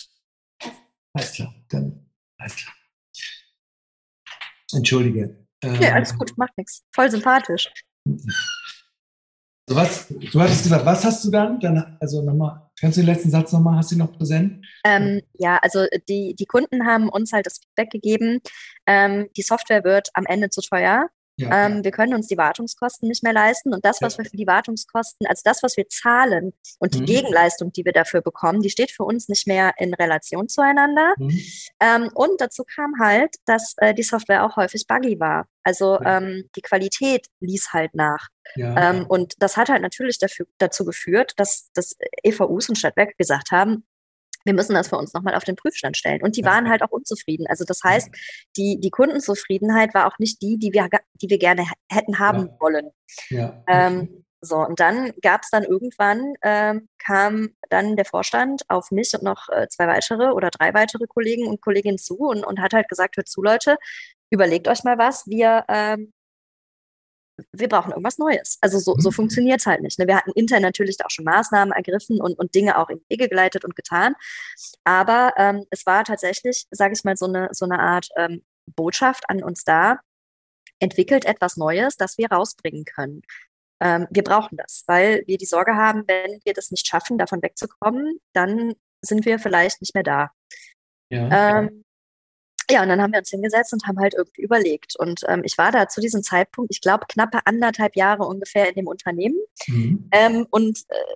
Alles 1.13 1.33
klar, 1.33 1.55
dann 1.69 2.07
alles 2.39 2.57
klar. 2.57 2.75
Entschuldige. 4.73 5.47
Ähm, 5.63 5.81
ja, 5.81 5.93
alles 5.93 6.17
gut, 6.19 6.37
macht 6.37 6.57
nichts. 6.59 6.83
Voll 6.93 7.11
sympathisch. 7.11 7.71
So 9.67 9.77
was, 9.77 10.09
du 10.09 10.41
hattest 10.41 10.65
gesagt, 10.65 10.85
was 10.85 11.05
hast 11.05 11.25
du 11.25 11.31
dann? 11.31 11.61
dann 11.61 11.97
also 12.01 12.23
nochmal, 12.23 12.71
kannst 12.79 12.99
du 12.99 13.03
den 13.03 13.07
letzten 13.07 13.31
Satz 13.31 13.53
nochmal, 13.53 13.77
hast 13.77 13.91
du 13.91 13.95
ihn 13.95 14.01
noch 14.01 14.13
präsent? 14.13 14.67
Ähm, 14.85 15.23
ja, 15.35 15.59
also 15.63 15.87
die, 16.09 16.35
die 16.35 16.47
Kunden 16.47 16.87
haben 16.87 17.09
uns 17.09 17.33
halt 17.33 17.47
das 17.47 17.61
Feedback 17.61 17.91
gegeben, 17.91 18.41
ähm, 18.87 19.29
die 19.37 19.43
Software 19.43 19.85
wird 19.85 20.09
am 20.15 20.27
Ende 20.27 20.51
zu 20.51 20.61
teuer. 20.61 21.09
Ja, 21.37 21.67
ähm, 21.67 21.83
wir 21.83 21.91
können 21.91 22.15
uns 22.15 22.29
die 22.29 22.37
Wartungskosten 22.37 23.09
nicht 23.09 23.23
mehr 23.23 23.33
leisten 23.33 23.75
und 23.75 23.85
das, 23.85 24.01
was 24.01 24.15
ja. 24.15 24.19
wir 24.23 24.31
für 24.31 24.37
die 24.37 24.47
Wartungskosten, 24.47 25.27
also 25.27 25.43
das, 25.45 25.63
was 25.63 25.77
wir 25.77 25.89
zahlen 25.89 26.53
und 26.79 26.95
die 26.95 27.01
mhm. 27.01 27.07
Gegenleistung, 27.07 27.73
die 27.73 27.85
wir 27.85 27.93
dafür 27.93 28.21
bekommen, 28.21 28.61
die 28.61 28.71
steht 28.71 28.93
für 28.93 29.05
uns 29.05 29.29
nicht 29.29 29.47
mehr 29.47 29.73
in 29.79 29.95
Relation 29.95 30.49
zueinander. 30.49 31.15
Mhm. 31.19 31.41
Ähm, 31.81 32.11
und 32.15 32.41
dazu 32.41 32.63
kam 32.65 32.95
halt, 33.01 33.35
dass 33.47 33.75
äh, 33.79 33.95
die 33.95 34.05
Software 34.05 34.45
auch 34.45 34.57
häufig 34.57 34.87
buggy 34.87 35.19
war. 35.19 35.47
Also 35.65 35.99
ähm, 36.03 36.49
die 36.57 36.63
Qualität 36.63 37.27
ließ 37.41 37.73
halt 37.73 37.95
nach. 37.95 38.29
Ja, 38.55 38.91
ähm, 38.91 39.07
und 39.09 39.35
das 39.39 39.57
hat 39.57 39.71
halt 39.71 39.83
natürlich 39.83 40.19
dafür, 40.19 40.47
dazu 40.59 40.85
geführt, 40.85 41.33
dass, 41.37 41.71
dass 41.73 41.97
EVUs 42.23 42.69
und 42.69 42.77
Stadtwerke 42.77 43.15
gesagt 43.17 43.51
haben, 43.51 43.85
wir 44.45 44.55
müssen 44.55 44.75
das 44.75 44.89
für 44.89 44.97
uns 44.97 45.13
nochmal 45.15 45.35
auf 45.35 45.45
den 45.45 45.57
Prüfstand 45.57 45.97
stellen. 45.97 46.23
Und 46.23 46.37
die 46.37 46.45
waren 46.45 46.69
halt 46.69 46.83
auch 46.83 46.91
unzufrieden. 46.91 47.47
Also 47.49 47.65
das 47.65 47.81
heißt, 47.83 48.11
die, 48.57 48.79
die 48.81 48.91
Kundenzufriedenheit 48.91 49.95
war 49.95 50.07
auch 50.07 50.19
nicht 50.19 50.41
die, 50.43 50.59
die 50.59 50.73
wir, 50.73 50.89
die 51.21 51.31
wir 51.31 51.39
gerne 51.39 51.65
hätten 51.91 52.19
haben 52.19 52.47
ja. 52.47 52.57
wollen. 52.61 52.91
Ja. 53.31 53.65
Ähm, 53.67 54.25
so, 54.45 54.57
und 54.57 54.79
dann 54.79 55.13
gab 55.23 55.43
es 55.43 55.51
dann 55.51 55.65
irgendwann, 55.65 56.35
ähm, 56.43 56.89
kam 56.99 57.51
dann 57.71 57.97
der 57.97 58.05
Vorstand 58.05 58.63
auf 58.69 58.91
mich 58.91 59.15
und 59.15 59.23
noch 59.23 59.49
äh, 59.49 59.69
zwei 59.69 59.87
weitere 59.87 60.33
oder 60.33 60.51
drei 60.51 60.75
weitere 60.75 61.07
Kollegen 61.07 61.47
und 61.47 61.63
Kolleginnen 61.63 61.99
zu 61.99 62.19
und, 62.19 62.45
und 62.45 62.61
hat 62.61 62.75
halt 62.75 62.89
gesagt, 62.89 63.17
hört 63.17 63.29
zu, 63.29 63.43
Leute, 63.43 63.79
überlegt 64.31 64.69
euch 64.69 64.85
mal 64.85 64.99
was, 64.99 65.27
wir 65.27 65.65
ähm, 65.69 66.13
wir 67.53 67.69
brauchen 67.69 67.91
irgendwas 67.91 68.19
Neues. 68.19 68.59
Also 68.61 68.79
so, 68.79 68.95
so 68.99 69.11
mhm. 69.11 69.15
funktioniert 69.15 69.61
es 69.61 69.67
halt 69.67 69.83
nicht. 69.83 69.99
Ne? 69.99 70.07
Wir 70.07 70.17
hatten 70.17 70.33
intern 70.33 70.63
natürlich 70.63 71.05
auch 71.05 71.11
schon 71.11 71.25
Maßnahmen 71.25 71.73
ergriffen 71.73 72.21
und, 72.21 72.39
und 72.39 72.55
Dinge 72.55 72.79
auch 72.79 72.89
in 72.91 72.99
die 72.99 73.11
Wege 73.11 73.29
geleitet 73.29 73.65
und 73.65 73.77
getan. 73.77 74.15
Aber 74.85 75.33
ähm, 75.37 75.65
es 75.71 75.87
war 75.87 76.05
tatsächlich, 76.05 76.67
sage 76.71 76.95
ich 76.95 77.05
mal, 77.05 77.17
so 77.17 77.27
eine, 77.27 77.49
so 77.53 77.65
eine 77.65 77.81
Art 77.81 78.09
ähm, 78.17 78.43
Botschaft 78.77 79.25
an 79.29 79.43
uns 79.43 79.65
da, 79.65 80.01
entwickelt 80.79 81.25
etwas 81.25 81.57
Neues, 81.57 81.97
das 81.97 82.19
wir 82.19 82.31
rausbringen 82.31 82.85
können. 82.85 83.23
Ähm, 83.81 84.07
wir 84.11 84.23
brauchen 84.23 84.57
das, 84.57 84.85
weil 84.87 85.23
wir 85.27 85.39
die 85.39 85.47
Sorge 85.47 85.75
haben, 85.75 86.05
wenn 86.07 86.41
wir 86.45 86.53
das 86.53 86.71
nicht 86.71 86.87
schaffen, 86.87 87.19
davon 87.19 87.43
wegzukommen, 87.43 88.19
dann 88.33 88.75
sind 89.03 89.25
wir 89.27 89.39
vielleicht 89.39 89.81
nicht 89.81 89.95
mehr 89.95 90.05
da. 90.05 90.31
Ja, 91.11 91.59
ähm, 91.59 91.84
ja, 92.71 92.83
und 92.83 92.89
dann 92.89 93.03
haben 93.03 93.13
wir 93.13 93.19
uns 93.19 93.31
hingesetzt 93.31 93.73
und 93.73 93.87
haben 93.87 93.99
halt 93.99 94.15
irgendwie 94.15 94.43
überlegt. 94.43 94.97
Und 94.97 95.23
ähm, 95.29 95.43
ich 95.45 95.59
war 95.59 95.73
da 95.73 95.89
zu 95.89 96.01
diesem 96.01 96.23
Zeitpunkt, 96.23 96.71
ich 96.73 96.81
glaube, 96.81 97.07
knappe 97.09 97.41
anderthalb 97.45 97.97
Jahre 97.97 98.25
ungefähr 98.25 98.69
in 98.69 98.75
dem 98.75 98.87
Unternehmen. 98.87 99.39
Mhm. 99.67 100.09
Ähm, 100.13 100.47
und 100.51 100.81
äh, 100.89 101.15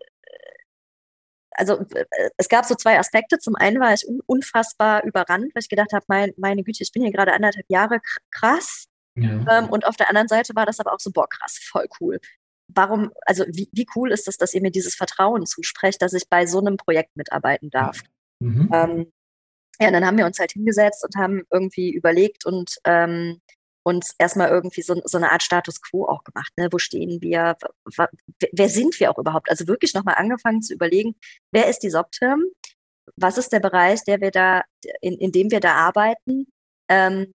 also 1.58 1.80
äh, 1.94 2.04
es 2.36 2.48
gab 2.48 2.64
so 2.64 2.74
zwei 2.74 2.98
Aspekte. 2.98 3.38
Zum 3.38 3.56
einen 3.56 3.80
war 3.80 3.92
ich 3.92 4.06
un 4.06 4.20
unfassbar 4.26 5.04
überrannt, 5.04 5.54
weil 5.54 5.62
ich 5.62 5.68
gedacht 5.68 5.92
habe, 5.92 6.04
mein, 6.08 6.32
meine 6.36 6.62
Güte, 6.62 6.82
ich 6.82 6.92
bin 6.92 7.02
hier 7.02 7.12
gerade 7.12 7.32
anderthalb 7.32 7.66
Jahre 7.68 8.00
krass. 8.30 8.86
Ja. 9.16 9.58
Ähm, 9.58 9.68
und 9.68 9.84
auf 9.84 9.96
der 9.96 10.08
anderen 10.08 10.28
Seite 10.28 10.54
war 10.54 10.66
das 10.66 10.78
aber 10.78 10.92
auch 10.92 11.00
so, 11.00 11.10
boah, 11.10 11.28
krass, 11.28 11.58
voll 11.60 11.88
cool. 12.00 12.20
Warum, 12.68 13.10
also 13.22 13.44
wie, 13.48 13.68
wie 13.72 13.86
cool 13.96 14.12
ist 14.12 14.28
es, 14.28 14.36
dass 14.36 14.54
ihr 14.54 14.60
mir 14.60 14.70
dieses 14.70 14.94
Vertrauen 14.94 15.46
zusprecht, 15.46 16.00
dass 16.02 16.12
ich 16.12 16.28
bei 16.28 16.46
so 16.46 16.60
einem 16.60 16.76
Projekt 16.76 17.16
mitarbeiten 17.16 17.70
darf? 17.70 18.02
Mhm. 18.40 18.70
Ähm, 18.72 19.12
ja, 19.80 19.90
dann 19.90 20.05
haben 20.05 20.18
wir 20.18 20.26
uns 20.26 20.38
halt 20.38 20.52
hingesetzt 20.52 21.05
und 21.05 21.16
haben 21.16 21.42
irgendwie 21.50 21.92
überlegt 21.92 22.44
und 22.46 22.78
ähm, 22.84 23.40
uns 23.84 24.14
erstmal 24.18 24.48
irgendwie 24.48 24.82
so, 24.82 25.00
so 25.05 25.16
eine 25.18 25.32
Art 25.32 25.42
Status 25.42 25.80
quo 25.80 26.05
auch 26.06 26.24
gemacht. 26.24 26.52
Ne? 26.56 26.68
Wo 26.70 26.78
stehen 26.78 27.22
wir? 27.22 27.56
Wer 28.52 28.68
sind 28.68 28.98
wir 29.00 29.10
auch 29.10 29.18
überhaupt? 29.18 29.50
Also 29.50 29.66
wirklich 29.66 29.94
nochmal 29.94 30.16
angefangen 30.16 30.62
zu 30.62 30.74
überlegen, 30.74 31.14
wer 31.52 31.68
ist 31.68 31.80
die 31.80 31.90
Soptim? 31.90 32.44
Was 33.16 33.38
ist 33.38 33.52
der 33.52 33.60
Bereich, 33.60 34.05
der 34.05 34.20
wir 34.20 34.30
da, 34.30 34.62
in, 35.00 35.14
in 35.14 35.32
dem 35.32 35.50
wir 35.50 35.60
da 35.60 35.74
arbeiten? 35.74 36.46
Ähm, 36.90 37.32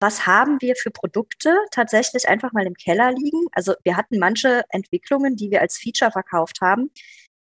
was 0.00 0.26
haben 0.26 0.60
wir 0.60 0.74
für 0.74 0.90
Produkte 0.90 1.56
tatsächlich 1.70 2.28
einfach 2.28 2.52
mal 2.52 2.66
im 2.66 2.74
Keller 2.74 3.12
liegen? 3.12 3.46
Also 3.52 3.74
wir 3.84 3.96
hatten 3.96 4.18
manche 4.18 4.64
Entwicklungen, 4.70 5.36
die 5.36 5.50
wir 5.50 5.60
als 5.60 5.78
Feature 5.78 6.10
verkauft 6.10 6.60
haben, 6.60 6.90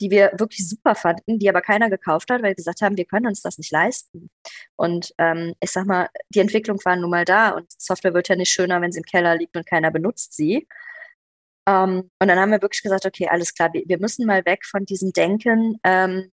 die 0.01 0.11
wir 0.11 0.31
wirklich 0.37 0.67
super 0.67 0.95
fanden, 0.95 1.39
die 1.39 1.47
aber 1.47 1.61
keiner 1.61 1.89
gekauft 1.89 2.29
hat, 2.31 2.41
weil 2.41 2.49
wir 2.49 2.55
gesagt 2.55 2.81
haben, 2.81 2.97
wir 2.97 3.05
können 3.05 3.27
uns 3.27 3.41
das 3.41 3.57
nicht 3.57 3.71
leisten. 3.71 4.29
Und 4.75 5.13
ähm, 5.19 5.53
ich 5.61 5.71
sag 5.71 5.85
mal, 5.85 6.09
die 6.29 6.39
Entwicklung 6.39 6.79
war 6.83 6.95
nun 6.95 7.11
mal 7.11 7.23
da 7.23 7.51
und 7.51 7.71
Software 7.79 8.13
wird 8.13 8.27
ja 8.27 8.35
nicht 8.35 8.51
schöner, 8.51 8.81
wenn 8.81 8.91
sie 8.91 8.99
im 8.99 9.05
Keller 9.05 9.37
liegt 9.37 9.55
und 9.55 9.65
keiner 9.67 9.91
benutzt 9.91 10.33
sie. 10.33 10.67
Ähm, 11.67 12.09
und 12.19 12.27
dann 12.27 12.39
haben 12.39 12.51
wir 12.51 12.61
wirklich 12.61 12.81
gesagt, 12.81 13.05
okay, 13.05 13.27
alles 13.29 13.53
klar, 13.53 13.71
wir, 13.73 13.83
wir 13.85 13.99
müssen 13.99 14.25
mal 14.25 14.43
weg 14.45 14.65
von 14.65 14.85
diesem 14.85 15.13
Denken, 15.13 15.79
ähm, 15.83 16.31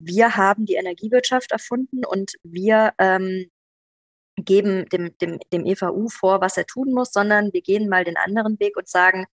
wir 0.00 0.36
haben 0.36 0.64
die 0.64 0.74
Energiewirtschaft 0.74 1.52
erfunden 1.52 2.04
und 2.06 2.32
wir 2.42 2.94
ähm, 2.98 3.50
geben 4.36 4.88
dem, 4.88 5.16
dem, 5.18 5.38
dem 5.52 5.66
EVU 5.66 6.08
vor, 6.08 6.40
was 6.40 6.56
er 6.56 6.66
tun 6.66 6.92
muss, 6.92 7.12
sondern 7.12 7.52
wir 7.52 7.60
gehen 7.60 7.88
mal 7.88 8.04
den 8.04 8.16
anderen 8.16 8.58
Weg 8.60 8.76
und 8.76 8.88
sagen, 8.88 9.26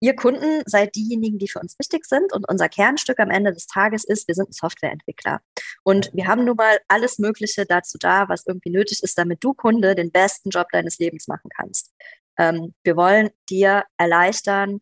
ihr 0.00 0.16
Kunden 0.16 0.62
seid 0.66 0.94
diejenigen, 0.94 1.38
die 1.38 1.48
für 1.48 1.60
uns 1.60 1.78
wichtig 1.78 2.04
sind. 2.04 2.32
Und 2.32 2.48
unser 2.48 2.68
Kernstück 2.68 3.18
am 3.18 3.30
Ende 3.30 3.52
des 3.52 3.66
Tages 3.66 4.04
ist, 4.04 4.28
wir 4.28 4.34
sind 4.34 4.50
ein 4.50 4.52
Softwareentwickler. 4.52 5.40
Und 5.82 6.10
wir 6.14 6.26
haben 6.26 6.44
nun 6.44 6.56
mal 6.56 6.78
alles 6.88 7.18
Mögliche 7.18 7.66
dazu 7.66 7.98
da, 7.98 8.28
was 8.28 8.46
irgendwie 8.46 8.70
nötig 8.70 9.02
ist, 9.02 9.18
damit 9.18 9.42
du 9.42 9.54
Kunde 9.54 9.94
den 9.94 10.10
besten 10.10 10.50
Job 10.50 10.68
deines 10.72 10.98
Lebens 10.98 11.28
machen 11.28 11.50
kannst. 11.56 11.92
Ähm, 12.38 12.74
wir 12.84 12.96
wollen 12.96 13.30
dir 13.48 13.84
erleichtern, 13.96 14.80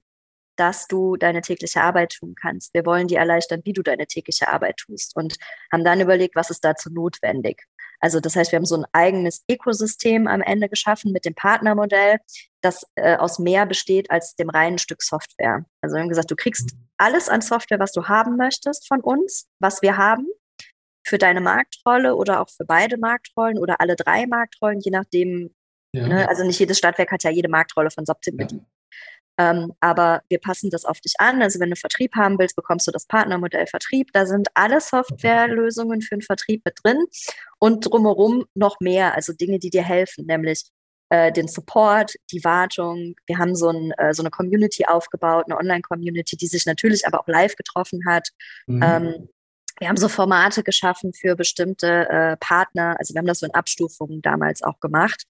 dass 0.57 0.87
du 0.89 1.17
deine 1.17 1.43
tägliche 1.43 1.83
Arbeit 1.83 2.15
tun 2.15 2.35
kannst. 2.35 2.73
Wir 2.75 2.87
wollen 2.87 3.09
dir 3.09 3.19
erleichtern, 3.19 3.61
wie 3.65 3.73
du 3.73 3.83
deine 3.83 4.07
tägliche 4.07 4.49
Arbeit 4.49 4.79
tust 4.79 5.15
und 5.15 5.37
haben 5.71 5.85
dann 5.85 6.01
überlegt, 6.01 6.35
was 6.35 6.51
ist 6.51 6.65
dazu 6.65 6.91
notwendig. 6.91 7.63
Also 8.01 8.21
das 8.21 8.37
heißt, 8.37 8.53
wir 8.53 8.57
haben 8.57 8.67
so 8.67 8.77
ein 8.77 8.87
eigenes 8.93 9.45
Ökosystem 9.51 10.27
am 10.27 10.43
Ende 10.43 10.69
geschaffen 10.69 11.13
mit 11.13 11.25
dem 11.25 11.35
Partnermodell, 11.35 12.19
das 12.61 12.87
äh, 12.97 13.17
aus 13.17 13.39
mehr 13.39 13.67
besteht 13.67 14.11
als 14.11 14.37
dem 14.37 14.51
reinen 14.51 14.79
Stück 14.79 15.03
Software. 15.03 15.65
Also 15.81 15.97
wir 15.97 16.03
haben 16.03 16.09
gesagt, 16.09 16.31
du 16.31 16.37
kriegst 16.37 16.73
alles 16.99 17.29
an 17.29 17.41
Software, 17.41 17.79
was 17.79 17.93
du 17.93 18.09
haben 18.09 18.37
möchtest 18.37 18.87
von 18.89 19.01
uns, 19.01 19.49
was 19.61 19.83
wir 19.83 19.97
haben, 19.97 20.27
für 21.07 21.19
deine 21.19 21.41
Marktrolle 21.41 22.17
oder 22.17 22.41
auch 22.41 22.51
für 22.51 22.65
beide 22.65 22.99
Marktrollen 22.99 23.59
oder 23.59 23.81
alle 23.81 23.95
drei 23.95 24.27
Marktrollen, 24.27 24.81
je 24.81 24.91
nachdem. 24.91 25.55
Ja. 25.93 26.09
Ne? 26.09 26.29
Also 26.29 26.45
nicht 26.45 26.59
jedes 26.59 26.79
Stadtwerk 26.79 27.13
hat 27.13 27.23
ja 27.23 27.31
jede 27.31 27.49
Marktrolle 27.49 27.91
von 27.91 28.05
Soptim 28.05 28.37
bedient. 28.37 28.67
Ähm, 29.39 29.73
aber 29.81 30.23
wir 30.29 30.39
passen 30.39 30.71
das 30.71 30.85
auf 30.85 31.01
dich 31.01 31.15
an. 31.19 31.43
Also 31.43 31.61
wenn 31.61 31.71
du 31.71 31.77
Vertrieb 31.77 32.15
haben 32.15 32.39
willst, 32.39 32.57
bekommst 32.57 32.87
du 32.87 32.91
das 32.91 33.07
Partnermodell 33.07 33.67
Vertrieb. 33.67 34.11
Da 34.13 34.27
sind 34.27 34.49
alle 34.55 34.81
Softwarelösungen 34.81 36.01
für 36.01 36.17
den 36.17 36.23
Vertrieb 36.23 36.63
mit 36.65 36.79
drin 36.83 37.05
und 37.59 37.85
drumherum 37.85 38.47
noch 38.55 38.81
mehr, 38.81 39.15
also 39.15 39.33
Dinge, 39.33 39.59
die 39.59 39.71
dir 39.71 39.83
helfen, 39.83 40.27
nämlich 40.27 40.65
äh, 41.11 41.31
den 41.33 41.49
Support, 41.49 42.15
die 42.33 42.43
Wartung. 42.45 43.15
Wir 43.27 43.39
haben 43.39 43.55
so, 43.55 43.69
ein, 43.69 43.93
äh, 43.93 44.15
so 44.15 44.23
eine 44.23 44.31
Community 44.31 44.87
aufgebaut, 44.87 45.45
eine 45.47 45.59
Online-Community, 45.59 46.37
die 46.37 46.47
sich 46.47 46.67
natürlich 46.67 47.07
aber 47.07 47.21
auch 47.21 47.29
live 47.29 47.57
getroffen 47.57 48.01
hat. 48.09 48.29
Mhm. 48.67 48.83
Ähm, 48.83 49.29
wir 49.79 49.89
haben 49.89 49.99
so 49.99 50.09
Formate 50.09 50.63
geschaffen 50.63 51.13
für 51.13 51.37
bestimmte 51.37 52.09
äh, 52.09 52.37
Partner. 52.39 52.97
Also 52.99 53.13
wir 53.13 53.19
haben 53.19 53.27
das 53.27 53.41
so 53.41 53.47
in 53.47 53.53
Abstufungen 53.55 54.23
damals 54.23 54.63
auch 54.63 54.81
gemacht 54.81 55.27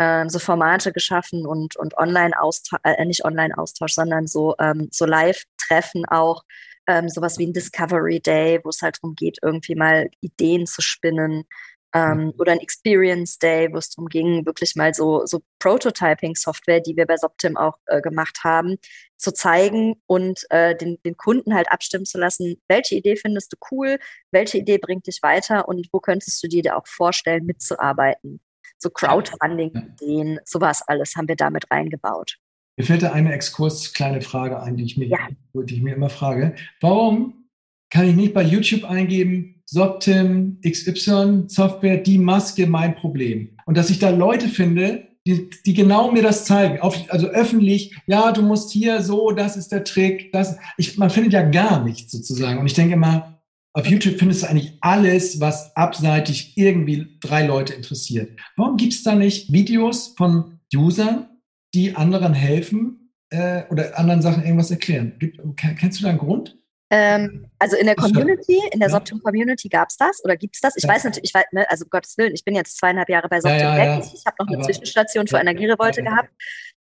ähm, 0.00 0.30
so 0.30 0.38
Formate 0.38 0.92
geschaffen 0.92 1.46
und, 1.46 1.76
und 1.76 1.96
Online-Austausch, 1.98 2.80
äh, 2.84 3.04
nicht 3.04 3.24
Online-Austausch, 3.24 3.92
sondern 3.92 4.26
so, 4.26 4.54
ähm, 4.58 4.88
so 4.90 5.04
Live-Treffen 5.04 6.06
auch, 6.06 6.42
ähm, 6.88 7.08
sowas 7.10 7.38
wie 7.38 7.46
ein 7.46 7.52
Discovery 7.52 8.18
Day, 8.20 8.60
wo 8.64 8.70
es 8.70 8.80
halt 8.80 8.96
darum 9.00 9.14
geht, 9.14 9.38
irgendwie 9.42 9.74
mal 9.74 10.08
Ideen 10.20 10.66
zu 10.66 10.80
spinnen. 10.82 11.44
Ähm, 11.92 12.26
mhm. 12.26 12.34
oder 12.38 12.52
ein 12.52 12.60
Experience 12.60 13.40
Day, 13.40 13.68
wo 13.72 13.76
es 13.76 13.90
darum 13.90 14.08
ging, 14.08 14.46
wirklich 14.46 14.76
mal 14.76 14.94
so, 14.94 15.26
so 15.26 15.40
Prototyping-Software, 15.58 16.78
die 16.78 16.96
wir 16.96 17.04
bei 17.04 17.16
Soptim 17.16 17.56
auch 17.56 17.78
äh, 17.86 18.00
gemacht 18.00 18.42
haben, 18.44 18.76
zu 19.16 19.32
zeigen 19.32 20.00
und 20.06 20.44
äh, 20.50 20.76
den, 20.76 21.02
den 21.04 21.16
Kunden 21.16 21.52
halt 21.52 21.66
abstimmen 21.72 22.04
zu 22.06 22.16
lassen, 22.16 22.62
welche 22.68 22.94
Idee 22.94 23.16
findest 23.16 23.52
du 23.52 23.56
cool, 23.72 23.98
welche 24.30 24.58
Idee 24.58 24.78
bringt 24.78 25.08
dich 25.08 25.18
weiter 25.22 25.66
und 25.66 25.88
wo 25.90 25.98
könntest 25.98 26.40
du 26.44 26.46
dir 26.46 26.62
da 26.62 26.76
auch 26.76 26.86
vorstellen, 26.86 27.44
mitzuarbeiten 27.44 28.40
so 28.80 28.90
Crowdfunding-Ideen, 28.90 30.40
sowas 30.44 30.82
alles 30.86 31.14
haben 31.16 31.28
wir 31.28 31.36
damit 31.36 31.70
reingebaut. 31.70 32.38
Mir 32.76 32.84
fällt 32.84 33.02
da 33.02 33.12
eine 33.12 33.32
Exkurs 33.32 33.92
kleine 33.92 34.22
Frage 34.22 34.62
ein, 34.62 34.76
die 34.76 34.84
ich 34.84 34.96
mir, 34.96 35.08
ja. 35.08 35.18
die 35.54 35.74
ich 35.74 35.82
mir 35.82 35.94
immer 35.94 36.08
frage. 36.08 36.54
Warum 36.80 37.44
kann 37.90 38.08
ich 38.08 38.16
nicht 38.16 38.32
bei 38.32 38.42
YouTube 38.42 38.84
eingeben, 38.84 39.62
Soptim 39.66 40.58
XY 40.66 41.44
Software, 41.48 41.98
die 41.98 42.18
Maske, 42.18 42.66
mein 42.66 42.94
Problem? 42.94 43.56
Und 43.66 43.76
dass 43.76 43.90
ich 43.90 43.98
da 43.98 44.10
Leute 44.10 44.48
finde, 44.48 45.08
die, 45.26 45.50
die 45.66 45.74
genau 45.74 46.10
mir 46.10 46.22
das 46.22 46.46
zeigen, 46.46 46.80
auf, 46.80 46.96
also 47.08 47.26
öffentlich, 47.26 47.94
ja, 48.06 48.32
du 48.32 48.42
musst 48.42 48.72
hier 48.72 49.02
so, 49.02 49.32
das 49.32 49.56
ist 49.56 49.70
der 49.70 49.84
Trick, 49.84 50.32
das, 50.32 50.56
ich, 50.78 50.96
man 50.96 51.10
findet 51.10 51.34
ja 51.34 51.42
gar 51.42 51.84
nichts 51.84 52.12
sozusagen. 52.12 52.58
Und 52.58 52.66
ich 52.66 52.74
denke 52.74 52.94
immer, 52.94 53.39
auf 53.72 53.86
YouTube 53.86 54.18
findest 54.18 54.42
du 54.42 54.48
eigentlich 54.48 54.76
alles, 54.80 55.40
was 55.40 55.74
abseitig 55.76 56.56
irgendwie 56.56 57.18
drei 57.20 57.46
Leute 57.46 57.74
interessiert. 57.74 58.38
Warum 58.56 58.76
gibt 58.76 58.92
es 58.92 59.02
da 59.02 59.14
nicht 59.14 59.52
Videos 59.52 60.14
von 60.16 60.58
Usern, 60.74 61.28
die 61.74 61.94
anderen 61.94 62.34
helfen 62.34 63.12
äh, 63.30 63.62
oder 63.70 63.98
anderen 63.98 64.22
Sachen 64.22 64.44
irgendwas 64.44 64.70
erklären? 64.70 65.14
Gibt, 65.18 65.40
kennst 65.56 66.00
du 66.00 66.04
da 66.04 66.10
einen 66.10 66.18
Grund? 66.18 66.56
Ähm, 66.92 67.46
also 67.60 67.76
in 67.76 67.86
der 67.86 67.94
Community, 67.94 68.60
in 68.72 68.80
der 68.80 68.88
ja. 68.88 68.94
Soptim 68.96 69.22
Community 69.22 69.68
gab 69.68 69.90
es 69.90 69.96
das 69.96 70.24
oder 70.24 70.36
gibt 70.36 70.56
es 70.56 70.60
das? 70.60 70.76
Ich 70.76 70.82
ja. 70.82 70.88
weiß 70.88 71.04
natürlich, 71.04 71.30
ich 71.30 71.34
weiß, 71.34 71.44
ne, 71.52 71.70
also 71.70 71.84
Gottes 71.88 72.18
Willen, 72.18 72.34
ich 72.34 72.44
bin 72.44 72.56
jetzt 72.56 72.78
zweieinhalb 72.78 73.08
Jahre 73.08 73.28
bei 73.28 73.40
Soptim 73.40 73.60
ja, 73.60 73.76
weg. 73.76 74.04
Ich, 74.04 74.14
ich 74.14 74.26
habe 74.26 74.34
noch 74.40 74.48
eine 74.48 74.56
Aber, 74.56 74.64
Zwischenstation 74.64 75.28
für 75.28 75.36
Energierevolte 75.36 76.02
gehabt. 76.02 76.30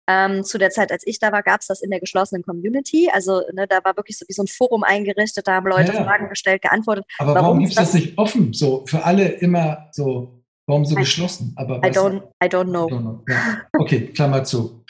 Ähm, 0.08 0.44
zu 0.44 0.58
der 0.58 0.70
Zeit, 0.70 0.92
als 0.92 1.04
ich 1.04 1.18
da 1.18 1.32
war, 1.32 1.42
gab 1.42 1.60
es 1.60 1.66
das 1.66 1.82
in 1.82 1.90
der 1.90 1.98
geschlossenen 1.98 2.44
Community. 2.44 3.10
Also 3.12 3.42
ne, 3.52 3.66
da 3.66 3.80
war 3.82 3.96
wirklich 3.96 4.16
so 4.16 4.24
wie 4.28 4.32
so 4.32 4.42
ein 4.42 4.46
Forum 4.46 4.84
eingerichtet, 4.84 5.48
da 5.48 5.54
haben 5.54 5.66
Leute 5.66 5.92
ja, 5.92 5.98
ja. 5.98 6.04
Fragen 6.04 6.28
gestellt, 6.28 6.62
geantwortet. 6.62 7.04
Aber 7.18 7.34
warum, 7.34 7.44
warum 7.44 7.58
gibt 7.58 7.70
es 7.70 7.76
das 7.76 7.94
nicht 7.94 8.16
offen, 8.16 8.52
so 8.52 8.84
für 8.86 9.04
alle 9.04 9.26
immer 9.26 9.88
so, 9.92 10.42
warum 10.66 10.84
so 10.84 10.94
I, 10.94 11.00
geschlossen? 11.00 11.52
Aber 11.56 11.78
I 11.78 11.90
don't, 11.90 12.22
I 12.42 12.46
don't 12.46 12.70
know. 12.70 12.88
I 12.88 12.92
don't 12.92 13.00
know. 13.00 13.24
Ja. 13.28 13.62
Okay, 13.72 14.06
Klammer 14.12 14.44
zu. 14.44 14.84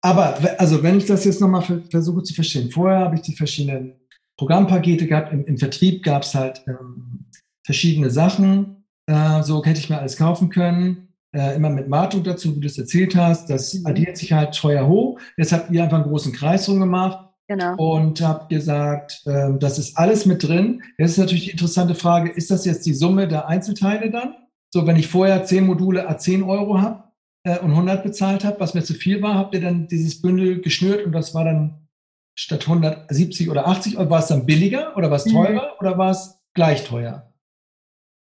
Aber 0.00 0.38
also 0.58 0.82
wenn 0.82 0.98
ich 0.98 1.06
das 1.06 1.24
jetzt 1.24 1.40
nochmal 1.40 1.62
versuche 1.90 2.22
zu 2.22 2.34
verstehen, 2.34 2.70
vorher 2.70 3.00
habe 3.00 3.16
ich 3.16 3.22
die 3.22 3.34
verschiedenen 3.34 3.98
Programmpakete 4.36 5.06
gehabt, 5.06 5.32
im, 5.32 5.44
im 5.46 5.58
Vertrieb 5.58 6.04
gab 6.04 6.22
es 6.22 6.34
halt 6.34 6.62
ähm, 6.68 7.26
verschiedene 7.64 8.10
Sachen, 8.10 8.84
äh, 9.06 9.42
so 9.42 9.64
hätte 9.64 9.80
ich 9.80 9.90
mir 9.90 9.98
alles 9.98 10.16
kaufen 10.16 10.50
können 10.50 11.03
äh, 11.34 11.56
immer 11.56 11.70
mit 11.70 11.90
Wartung 11.90 12.22
dazu, 12.22 12.54
wie 12.54 12.60
du 12.60 12.66
es 12.66 12.78
erzählt 12.78 13.16
hast. 13.16 13.50
Das 13.50 13.74
mhm. 13.74 13.86
addiert 13.86 14.16
sich 14.16 14.32
halt 14.32 14.54
teuer 14.54 14.86
hoch. 14.86 15.18
Jetzt 15.36 15.52
habt 15.52 15.70
ihr 15.70 15.82
einfach 15.82 15.98
einen 15.98 16.08
großen 16.08 16.32
Kreis 16.32 16.66
drum 16.66 16.80
gemacht. 16.80 17.28
Genau. 17.46 17.74
Und 17.76 18.22
habt 18.22 18.48
gesagt, 18.48 19.22
äh, 19.26 19.50
das 19.58 19.78
ist 19.78 19.98
alles 19.98 20.24
mit 20.24 20.42
drin. 20.42 20.82
Jetzt 20.96 21.12
ist 21.12 21.18
natürlich 21.18 21.44
die 21.44 21.50
interessante 21.50 21.94
Frage, 21.94 22.30
ist 22.30 22.50
das 22.50 22.64
jetzt 22.64 22.86
die 22.86 22.94
Summe 22.94 23.28
der 23.28 23.48
Einzelteile 23.48 24.10
dann? 24.10 24.34
So, 24.72 24.86
wenn 24.86 24.96
ich 24.96 25.08
vorher 25.08 25.44
10 25.44 25.66
Module 25.66 26.08
a 26.08 26.16
10 26.16 26.42
Euro 26.42 26.80
habe 26.80 27.04
äh, 27.42 27.58
und 27.58 27.72
100 27.72 28.02
bezahlt 28.02 28.44
habe, 28.44 28.60
was 28.60 28.72
mir 28.72 28.82
zu 28.82 28.94
viel 28.94 29.20
war, 29.20 29.34
habt 29.34 29.54
ihr 29.54 29.60
dann 29.60 29.88
dieses 29.88 30.22
Bündel 30.22 30.62
geschnürt 30.62 31.04
und 31.04 31.12
das 31.12 31.34
war 31.34 31.44
dann 31.44 31.88
statt 32.36 32.66
170 32.66 33.50
oder 33.50 33.68
80 33.68 33.98
Euro, 33.98 34.10
war 34.10 34.20
es 34.20 34.28
dann 34.28 34.46
billiger 34.46 34.96
oder 34.96 35.10
war 35.10 35.18
es 35.18 35.26
mhm. 35.26 35.32
teurer 35.32 35.52
mhm. 35.66 35.78
oder 35.80 35.98
war 35.98 36.10
es 36.10 36.40
gleich 36.54 36.84
teuer? 36.84 37.32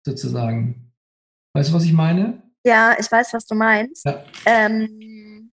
Sozusagen. 0.05 0.93
Weißt 1.53 1.69
du, 1.69 1.73
was 1.73 1.83
ich 1.83 1.93
meine? 1.93 2.41
Ja, 2.65 2.95
ich 2.99 3.11
weiß, 3.11 3.33
was 3.33 3.45
du 3.45 3.55
meinst. 3.55 4.05
Ja. 4.05 4.23
Ähm, 4.45 5.51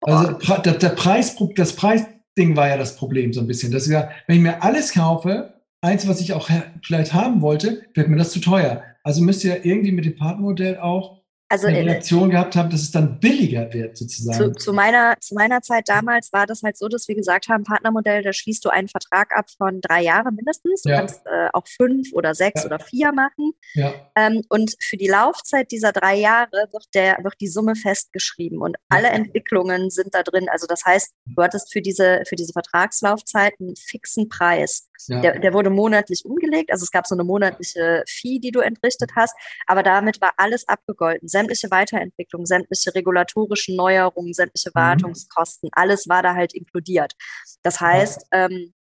also 0.00 0.32
der, 0.58 0.74
der, 0.74 0.88
Preis, 0.90 1.36
das 1.56 1.76
Preisding 1.76 2.56
war 2.56 2.68
ja 2.68 2.76
das 2.76 2.96
Problem 2.96 3.32
so 3.32 3.40
ein 3.40 3.46
bisschen. 3.46 3.70
Dass 3.70 3.86
ja, 3.86 4.10
wenn 4.26 4.36
ich 4.36 4.42
mir 4.42 4.62
alles 4.62 4.92
kaufe, 4.92 5.60
eins, 5.80 6.08
was 6.08 6.20
ich 6.20 6.32
auch 6.32 6.48
vielleicht 6.82 7.12
haben 7.12 7.42
wollte, 7.42 7.86
wird 7.94 8.08
mir 8.08 8.16
das 8.16 8.32
zu 8.32 8.40
teuer. 8.40 8.82
Also 9.02 9.22
müsst 9.22 9.44
ihr 9.44 9.64
irgendwie 9.64 9.92
mit 9.92 10.04
dem 10.04 10.16
Partnermodell 10.16 10.78
auch 10.78 11.19
also 11.50 11.66
eine 11.66 11.84
Reaktion 11.84 12.30
gehabt 12.30 12.54
haben, 12.54 12.70
dass 12.70 12.82
es 12.82 12.92
dann 12.92 13.18
billiger 13.18 13.72
wird 13.72 13.96
sozusagen. 13.96 14.38
Zu, 14.38 14.52
zu, 14.52 14.72
meiner, 14.72 15.16
zu 15.18 15.34
meiner 15.34 15.60
Zeit 15.62 15.88
damals 15.88 16.32
war 16.32 16.46
das 16.46 16.62
halt 16.62 16.78
so, 16.78 16.86
dass 16.86 17.08
wir 17.08 17.16
gesagt 17.16 17.48
haben, 17.48 17.64
Partnermodell, 17.64 18.22
da 18.22 18.32
schließt 18.32 18.64
du 18.64 18.68
einen 18.68 18.86
Vertrag 18.86 19.36
ab 19.36 19.46
von 19.58 19.80
drei 19.80 20.02
Jahren 20.02 20.36
mindestens. 20.36 20.82
Du 20.82 20.90
ja. 20.90 20.98
kannst 20.98 21.26
äh, 21.26 21.48
auch 21.52 21.66
fünf 21.66 22.12
oder 22.12 22.36
sechs 22.36 22.62
ja. 22.62 22.66
oder 22.66 22.78
vier 22.78 23.10
machen. 23.12 23.50
Ja. 23.74 23.92
Ähm, 24.14 24.42
und 24.48 24.76
für 24.80 24.96
die 24.96 25.08
Laufzeit 25.08 25.72
dieser 25.72 25.90
drei 25.90 26.14
Jahre 26.14 26.68
wird, 26.70 26.86
der, 26.94 27.18
wird 27.22 27.34
die 27.40 27.48
Summe 27.48 27.74
festgeschrieben 27.74 28.62
und 28.62 28.76
alle 28.88 29.08
Entwicklungen 29.08 29.90
sind 29.90 30.14
da 30.14 30.22
drin. 30.22 30.48
Also 30.48 30.68
das 30.68 30.84
heißt, 30.84 31.12
du 31.26 31.42
hattest 31.42 31.72
für 31.72 31.82
diese, 31.82 32.22
für 32.28 32.36
diese 32.36 32.52
Vertragslaufzeit 32.52 33.54
einen 33.58 33.74
fixen 33.74 34.28
Preis. 34.28 34.88
Der, 35.08 35.38
der 35.38 35.52
wurde 35.52 35.70
monatlich 35.70 36.24
umgelegt, 36.24 36.70
also 36.70 36.84
es 36.84 36.90
gab 36.90 37.06
so 37.06 37.14
eine 37.14 37.24
monatliche 37.24 38.02
Fee, 38.06 38.38
die 38.38 38.50
du 38.50 38.60
entrichtet 38.60 39.12
hast, 39.16 39.34
aber 39.66 39.82
damit 39.82 40.20
war 40.20 40.32
alles 40.36 40.68
abgegolten 40.68 41.28
sämtliche 41.28 41.70
Weiterentwicklung, 41.70 42.46
sämtliche 42.46 42.94
regulatorische 42.94 43.74
Neuerungen, 43.74 44.32
sämtliche 44.32 44.70
mhm. 44.70 44.80
Wartungskosten, 44.80 45.68
mhm. 45.68 45.80
alles 45.80 46.08
war 46.08 46.22
da 46.22 46.34
halt 46.34 46.54
inkludiert. 46.54 47.14
Das 47.62 47.80
heißt, 47.80 48.26
ähm, 48.32 48.72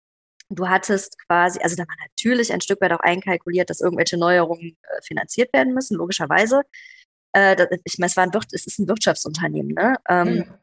du 0.51 0.69
hattest 0.69 1.17
quasi, 1.27 1.61
also 1.61 1.77
da 1.77 1.83
war 1.83 1.97
natürlich 2.01 2.53
ein 2.53 2.61
Stück 2.61 2.81
weit 2.81 2.93
auch 2.93 3.01
einkalkuliert, 3.01 3.71
dass 3.71 3.81
irgendwelche 3.81 4.19
Neuerungen 4.19 4.77
äh, 4.83 5.03
finanziert 5.03 5.53
werden 5.53 5.75
müssen, 5.75 5.97
logischerweise. 5.97 6.63
Äh, 7.33 7.57
das, 7.57 7.69
ich 7.85 7.99
meine, 7.99 8.09
es, 8.09 8.17
war 8.17 8.25
ein 8.25 8.33
es 8.53 8.67
ist 8.67 8.79
ein 8.79 8.89
Wirtschaftsunternehmen, 8.89 9.75
ne? 9.75 9.97
Ähm, 10.09 10.35
mhm. 10.35 10.55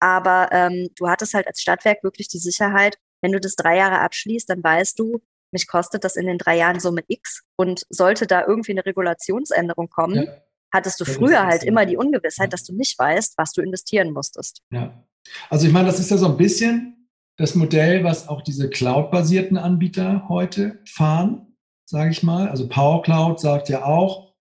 Aber 0.00 0.48
ähm, 0.52 0.88
du 0.96 1.08
hattest 1.08 1.34
halt 1.34 1.46
als 1.46 1.60
Stadtwerk 1.60 2.02
wirklich 2.02 2.28
die 2.28 2.38
Sicherheit, 2.38 2.98
wenn 3.24 3.32
du 3.32 3.40
das 3.40 3.56
drei 3.56 3.78
Jahre 3.78 4.00
abschließt, 4.00 4.48
dann 4.48 4.62
weißt 4.62 4.98
du, 4.98 5.20
mich 5.50 5.66
kostet 5.66 6.04
das 6.04 6.16
in 6.16 6.26
den 6.26 6.38
drei 6.38 6.56
Jahren 6.56 6.78
Summe 6.78 7.02
X. 7.08 7.42
Und 7.56 7.84
sollte 7.88 8.26
da 8.26 8.46
irgendwie 8.46 8.72
eine 8.72 8.84
Regulationsänderung 8.84 9.88
kommen, 9.88 10.24
ja 10.24 10.32
hattest 10.74 11.00
du 11.00 11.04
früher 11.04 11.46
halt 11.46 11.62
immer 11.62 11.86
die 11.86 11.96
Ungewissheit, 11.96 12.52
dass 12.52 12.64
du 12.64 12.74
nicht 12.74 12.98
weißt, 12.98 13.38
was 13.38 13.52
du 13.52 13.62
investieren 13.62 14.12
musstest. 14.12 14.60
Ja. 14.70 15.06
Also 15.48 15.66
ich 15.68 15.72
meine, 15.72 15.86
das 15.86 16.00
ist 16.00 16.10
ja 16.10 16.18
so 16.18 16.26
ein 16.26 16.36
bisschen 16.36 17.08
das 17.36 17.54
Modell, 17.54 18.04
was 18.04 18.28
auch 18.28 18.42
diese 18.42 18.68
Cloud-basierten 18.68 19.56
Anbieter 19.56 20.28
heute 20.28 20.80
fahren, 20.84 21.56
sage 21.88 22.10
ich 22.10 22.22
mal. 22.24 22.48
Also 22.48 22.68
Power 22.68 23.02
Cloud 23.02 23.40
sagt 23.40 23.68
ja 23.68 23.84
auch, 23.84 24.34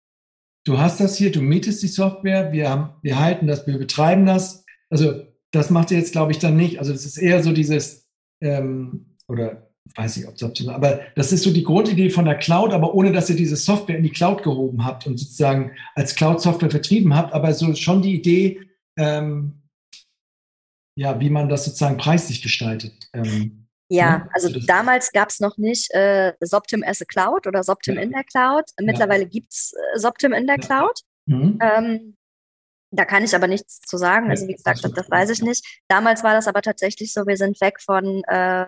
du 0.64 0.78
hast 0.78 1.00
das 1.00 1.16
hier, 1.16 1.32
du 1.32 1.40
mietest 1.40 1.82
die 1.82 1.88
Software, 1.88 2.52
wir, 2.52 2.70
haben, 2.70 2.94
wir 3.02 3.18
halten 3.18 3.48
das, 3.48 3.66
wir 3.66 3.78
betreiben 3.78 4.24
das. 4.24 4.64
Also 4.88 5.24
das 5.50 5.70
macht 5.70 5.90
ihr 5.90 5.98
jetzt, 5.98 6.12
glaube 6.12 6.30
ich, 6.30 6.38
dann 6.38 6.56
nicht. 6.56 6.78
Also 6.78 6.92
es 6.92 7.04
ist 7.04 7.18
eher 7.18 7.42
so 7.42 7.52
dieses, 7.52 8.08
ähm, 8.40 9.06
oder 9.28 9.70
weiß 9.96 10.18
ich, 10.18 10.28
ob 10.28 10.34
es 10.34 10.42
optional, 10.42 10.76
aber 10.76 11.00
das 11.16 11.32
ist 11.32 11.42
so 11.42 11.52
die 11.52 11.64
Grundidee 11.64 12.10
von 12.10 12.24
der 12.24 12.36
Cloud, 12.38 12.72
aber 12.72 12.94
ohne, 12.94 13.12
dass 13.12 13.30
ihr 13.30 13.36
diese 13.36 13.56
Software 13.56 13.96
in 13.96 14.04
die 14.04 14.12
Cloud 14.12 14.42
gehoben 14.42 14.84
habt 14.84 15.06
und 15.06 15.18
sozusagen 15.18 15.72
als 15.94 16.14
Cloud-Software 16.14 16.70
vertrieben 16.70 17.14
habt, 17.14 17.32
aber 17.32 17.52
so 17.54 17.74
schon 17.74 18.02
die 18.02 18.14
Idee, 18.14 18.60
ähm, 18.96 19.62
ja, 20.96 21.18
wie 21.18 21.30
man 21.30 21.48
das 21.48 21.64
sozusagen 21.64 21.96
preislich 21.96 22.42
gestaltet. 22.42 22.92
Ähm, 23.14 23.66
ja, 23.90 24.18
ne? 24.18 24.28
also 24.32 24.48
damals 24.66 25.10
gab 25.12 25.30
es 25.30 25.40
noch 25.40 25.56
nicht 25.58 25.92
äh, 25.92 26.34
Soptim 26.40 26.84
as 26.84 27.02
a 27.02 27.04
Cloud 27.04 27.46
oder 27.46 27.64
Soptim 27.64 27.96
ja. 27.96 28.02
in 28.02 28.12
der 28.12 28.24
Cloud. 28.24 28.64
Mittlerweile 28.80 29.24
ja. 29.24 29.28
gibt 29.28 29.52
es 29.52 29.72
äh, 29.72 29.98
Soptim 29.98 30.32
in 30.32 30.46
der 30.46 30.56
ja. 30.56 30.62
Cloud. 30.62 31.00
Mhm. 31.26 31.58
Ähm, 31.60 32.16
da 32.90 33.04
kann 33.04 33.24
ich 33.24 33.34
aber 33.34 33.46
nichts 33.46 33.80
zu 33.80 33.96
sagen. 33.96 34.30
Also 34.30 34.46
wie 34.48 34.54
gesagt, 34.54 34.84
das, 34.96 35.10
weiß 35.10 35.30
ich 35.30 35.42
nicht. 35.42 35.64
Damals 35.88 36.24
war 36.24 36.32
das 36.34 36.48
aber 36.48 36.62
tatsächlich 36.62 37.12
so, 37.12 37.26
wir 37.26 37.36
sind 37.36 37.60
weg 37.60 37.80
von 37.80 38.22
äh, 38.24 38.66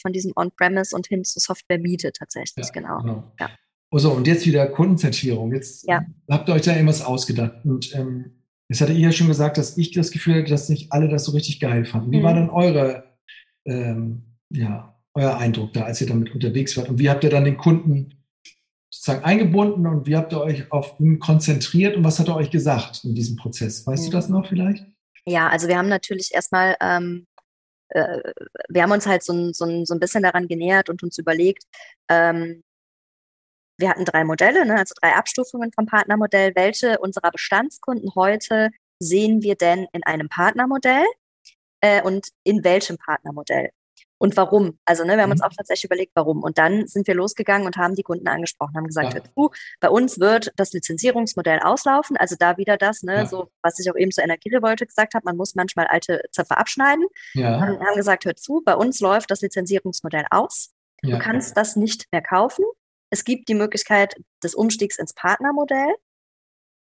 von 0.00 0.12
diesem 0.12 0.32
On-Premise 0.36 0.96
und 0.96 1.06
hin 1.08 1.24
zu 1.24 1.38
Software-Miete 1.40 2.12
tatsächlich, 2.12 2.66
Ja, 2.66 2.72
genau. 2.72 2.98
genau. 3.00 3.32
Ja. 3.38 3.50
Also, 3.92 4.10
und 4.12 4.26
jetzt 4.26 4.46
wieder 4.46 4.66
Kundenzentrierung. 4.66 5.52
Jetzt 5.52 5.86
Ja. 5.86 6.02
habt 6.30 6.48
ihr 6.48 6.54
euch 6.54 6.62
da 6.62 6.72
irgendwas 6.72 7.04
ausgedacht. 7.04 7.64
Und 7.64 7.94
ähm, 7.94 8.42
jetzt 8.68 8.80
hatte 8.80 8.92
ihr 8.92 9.00
ja 9.00 9.12
schon 9.12 9.28
gesagt, 9.28 9.58
dass 9.58 9.76
ich 9.76 9.92
das 9.92 10.10
Gefühl 10.10 10.36
hatte, 10.36 10.50
dass 10.50 10.68
nicht 10.68 10.90
alle 10.92 11.08
das 11.08 11.24
so 11.26 11.32
richtig 11.32 11.60
geil 11.60 11.84
fanden. 11.84 12.10
Wie 12.12 12.18
Mhm. 12.20 12.22
war 12.24 12.34
dann 12.34 12.50
eure, 12.50 13.04
ähm, 13.66 14.22
ja, 14.50 14.98
euer 15.14 15.36
Eindruck 15.36 15.72
da, 15.74 15.82
als 15.84 16.00
ihr 16.00 16.06
damit 16.08 16.34
unterwegs 16.34 16.76
wart? 16.76 16.88
Und 16.88 16.98
wie 16.98 17.08
habt 17.10 17.22
ihr 17.24 17.30
dann 17.30 17.44
den 17.44 17.56
Kunden 17.56 18.23
sozusagen 18.94 19.24
eingebunden 19.24 19.86
und 19.86 20.06
wie 20.06 20.16
habt 20.16 20.32
ihr 20.32 20.40
euch 20.40 20.70
auf 20.72 20.98
ihn 21.00 21.18
konzentriert 21.18 21.96
und 21.96 22.04
was 22.04 22.18
hat 22.18 22.28
er 22.28 22.36
euch 22.36 22.50
gesagt 22.50 23.04
in 23.04 23.14
diesem 23.14 23.36
Prozess? 23.36 23.86
Weißt 23.86 24.04
Mhm. 24.04 24.10
du 24.10 24.16
das 24.16 24.28
noch 24.28 24.46
vielleicht? 24.46 24.86
Ja, 25.26 25.48
also 25.48 25.68
wir 25.68 25.76
haben 25.78 25.88
natürlich 25.88 26.30
erstmal, 26.32 26.76
ähm, 26.80 27.26
äh, 27.88 28.18
wir 28.68 28.82
haben 28.82 28.92
uns 28.92 29.06
halt 29.06 29.22
so 29.22 29.32
ein, 29.32 29.52
so, 29.54 29.84
so 29.84 29.94
ein 29.94 30.00
bisschen 30.00 30.22
daran 30.22 30.48
genähert 30.48 30.88
und 30.90 31.02
uns 31.02 31.18
überlegt, 31.18 31.64
ähm, 32.08 32.62
wir 33.78 33.88
hatten 33.88 34.04
drei 34.04 34.22
Modelle, 34.24 34.64
ne, 34.64 34.78
also 34.78 34.94
drei 35.00 35.14
Abstufungen 35.14 35.72
vom 35.72 35.86
Partnermodell. 35.86 36.52
Welche 36.54 36.98
unserer 36.98 37.30
Bestandskunden 37.32 38.14
heute 38.14 38.70
sehen 39.00 39.42
wir 39.42 39.56
denn 39.56 39.86
in 39.92 40.04
einem 40.04 40.28
Partnermodell 40.28 41.04
äh, 41.80 42.00
und 42.02 42.28
in 42.44 42.62
welchem 42.62 42.96
Partnermodell? 42.98 43.70
Und 44.24 44.36
warum? 44.38 44.78
Also 44.86 45.04
ne, 45.04 45.16
wir 45.16 45.22
haben 45.22 45.30
uns 45.30 45.40
Mhm. 45.42 45.46
auch 45.46 45.52
tatsächlich 45.54 45.84
überlegt, 45.84 46.12
warum. 46.14 46.42
Und 46.42 46.56
dann 46.56 46.86
sind 46.86 47.06
wir 47.06 47.14
losgegangen 47.14 47.66
und 47.66 47.76
haben 47.76 47.94
die 47.94 48.02
Kunden 48.02 48.26
angesprochen, 48.26 48.74
haben 48.74 48.86
gesagt, 48.86 49.12
Ja. 49.12 49.20
hör 49.20 49.24
zu, 49.24 49.50
bei 49.80 49.90
uns 49.90 50.18
wird 50.18 50.50
das 50.56 50.72
Lizenzierungsmodell 50.72 51.58
auslaufen. 51.60 52.16
Also 52.16 52.34
da 52.38 52.56
wieder 52.56 52.78
das, 52.78 53.02
ne, 53.02 53.16
Ja. 53.16 53.26
so 53.26 53.50
was 53.62 53.78
ich 53.78 53.90
auch 53.90 53.96
eben 53.96 54.10
zur 54.12 54.24
Energierevolte 54.24 54.86
gesagt 54.86 55.12
habe, 55.14 55.24
man 55.26 55.36
muss 55.36 55.54
manchmal 55.54 55.86
alte 55.88 56.22
Zöpfe 56.32 56.56
abschneiden. 56.56 57.04
Ja, 57.34 57.60
Wir 57.60 57.80
haben 57.80 57.96
gesagt, 57.96 58.24
hör 58.24 58.34
zu, 58.34 58.62
bei 58.64 58.74
uns 58.74 59.00
läuft 59.00 59.30
das 59.30 59.42
Lizenzierungsmodell 59.42 60.24
aus. 60.30 60.70
Du 61.02 61.18
kannst 61.18 61.56
das 61.58 61.76
nicht 61.76 62.06
mehr 62.12 62.22
kaufen. 62.22 62.64
Es 63.10 63.24
gibt 63.24 63.48
die 63.50 63.54
Möglichkeit 63.54 64.14
des 64.42 64.54
Umstiegs 64.54 64.98
ins 64.98 65.12
Partnermodell. 65.12 65.94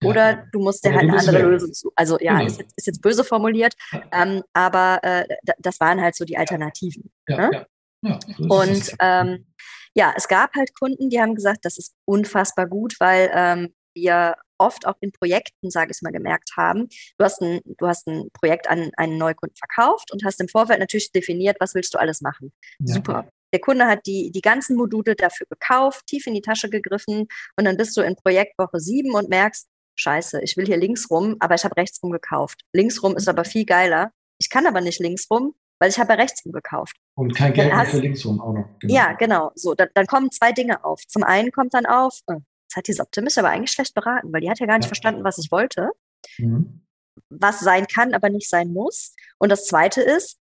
Ja. 0.03 0.09
Oder 0.09 0.47
du 0.53 0.61
musst 0.61 0.85
dir 0.85 0.93
halt 0.93 1.03
eine 1.09 1.19
andere. 1.19 1.43
Lösung 1.43 1.73
zu. 1.73 1.91
Also 1.97 2.19
ja, 2.21 2.35
Genau. 2.39 2.47
ist, 2.47 2.59
jetzt, 2.59 2.73
ist 2.77 2.87
jetzt 2.87 3.03
böse 3.03 3.25
formuliert, 3.25 3.75
Ja. 3.93 4.03
ähm, 4.13 4.43
aber 4.53 5.01
äh, 5.03 5.27
das 5.59 5.81
waren 5.81 6.01
halt 6.01 6.15
so 6.17 6.25
die 6.25 6.37
Alternativen. 6.37 7.11
ja, 7.29 7.37
ne? 7.51 7.67
ja. 8.03 8.11
ja 8.11 8.19
Und 8.49 8.93
ähm, 9.01 9.47
ja, 9.95 10.13
es 10.17 10.29
gab 10.29 10.55
halt 10.55 10.75
Kunden, 10.79 11.11
die 11.11 11.21
haben 11.21 11.35
gesagt, 11.35 11.65
das 11.65 11.79
ist 11.79 11.95
unfassbar 12.05 12.67
gut, 12.67 12.95
weil 13.01 13.31
ähm, 13.35 13.75
wir 13.95 14.37
oft 14.59 14.87
auch 14.87 14.95
in 15.01 15.13
Projekten, 15.13 15.71
sage 15.71 15.93
ich 15.93 16.03
mal, 16.03 16.13
gemerkt 16.13 16.51
haben, 16.57 16.89
du 17.17 17.25
hast 17.25 17.41
ein, 17.43 17.61
du 17.65 17.87
hast 17.87 18.07
ein 18.09 18.29
Projekt 18.33 18.69
an 18.69 18.91
einen 18.97 19.19
Neukunden 19.19 19.57
verkauft 19.57 20.13
und 20.13 20.25
hast 20.25 20.41
im 20.41 20.49
Vorfeld 20.49 20.81
natürlich 20.81 21.13
definiert, 21.13 21.57
was 21.61 21.75
willst 21.75 21.95
du 21.95 21.99
alles 21.99 22.21
machen. 22.21 22.53
Ja. 22.81 22.95
Super. 22.95 23.29
Der 23.53 23.61
Kunde 23.61 23.87
hat 23.87 24.01
die, 24.07 24.31
die 24.31 24.41
ganzen 24.43 24.77
Module 24.77 25.15
dafür 25.17 25.47
gekauft, 25.49 26.07
tief 26.07 26.27
in 26.27 26.35
die 26.35 26.43
Tasche 26.43 26.69
gegriffen 26.69 27.27
und 27.57 27.65
dann 27.65 27.77
bist 27.77 27.97
du 27.97 28.03
in 28.03 28.15
Projektwoche 28.15 28.79
sieben 28.79 29.15
und 29.15 29.29
merkst, 29.31 29.67
scheiße, 29.99 30.41
ich 30.43 30.57
will 30.57 30.67
hier 30.67 30.77
links 30.77 31.11
rum, 31.11 31.37
aber 31.41 31.55
ich 31.55 31.65
habe 31.65 31.77
rechts 31.77 32.03
rum 32.03 32.11
gekauft. 32.11 32.63
Links 32.73 33.03
rum 33.03 33.17
ist 33.17 33.29
aber 33.29 33.45
viel 33.45 33.65
geiler. 33.65 34.13
Ich 34.41 34.49
kann 34.51 34.67
aber 34.67 34.81
nicht 34.81 35.01
links 35.01 35.29
rum, 35.31 35.55
weil 35.81 35.91
ich 35.91 35.99
habe 35.99 36.13
ja 36.13 36.19
rechts 36.19 36.45
rum 36.45 36.53
gekauft. 36.53 36.97
Und 37.17 37.35
kein 37.35 37.53
Geld 37.53 37.75
mehr 37.75 37.85
für 37.87 37.99
linksrum 37.99 38.41
auch 38.41 38.53
noch. 38.53 38.69
Genau. 38.79 38.95
Ja, 38.95 39.13
genau. 39.15 39.51
So, 39.55 39.75
dann, 39.75 39.89
dann 39.95 40.07
kommen 40.07 40.31
zwei 40.31 40.53
Dinge 40.53 40.85
auf. 40.85 41.01
Zum 41.07 41.23
einen 41.25 41.51
kommt 41.51 41.75
dann 41.75 41.87
auf, 41.87 42.21
äh, 42.29 42.35
jetzt 42.35 42.77
hat 42.77 42.87
die 42.87 42.93
Sopte 42.93 43.23
mich 43.23 43.39
aber 43.39 43.49
eigentlich 43.51 43.73
schlecht 43.73 43.95
beraten, 43.95 44.33
weil 44.33 44.41
die 44.41 44.51
hat 44.51 44.61
ja 44.61 44.67
gar 44.67 44.77
nicht 44.79 44.87
Ja. 44.87 44.89
verstanden, 44.91 45.25
was 45.25 45.39
ich 45.39 45.51
wollte, 45.51 45.91
Mhm. 46.39 46.85
was 47.31 47.61
sein 47.61 47.87
kann, 47.87 48.15
aber 48.15 48.29
nicht 48.31 48.49
sein 48.49 48.73
muss. 48.73 49.15
Und 49.39 49.51
das 49.51 49.67
zweite 49.67 50.01
ist, 50.03 50.39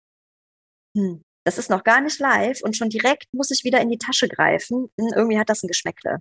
hm, 0.98 1.22
das 1.46 1.58
ist 1.58 1.70
noch 1.70 1.84
gar 1.84 2.02
nicht 2.02 2.20
live 2.20 2.62
und 2.64 2.78
schon 2.78 2.90
direkt 2.90 3.26
muss 3.34 3.52
ich 3.52 3.64
wieder 3.64 3.82
in 3.82 3.90
die 3.90 3.98
Tasche 3.98 4.28
greifen. 4.30 4.92
Hm, 5.00 5.10
irgendwie 5.16 5.40
hat 5.40 5.50
das 5.50 5.64
ein 5.64 5.68
Geschmäckle. 5.68 6.20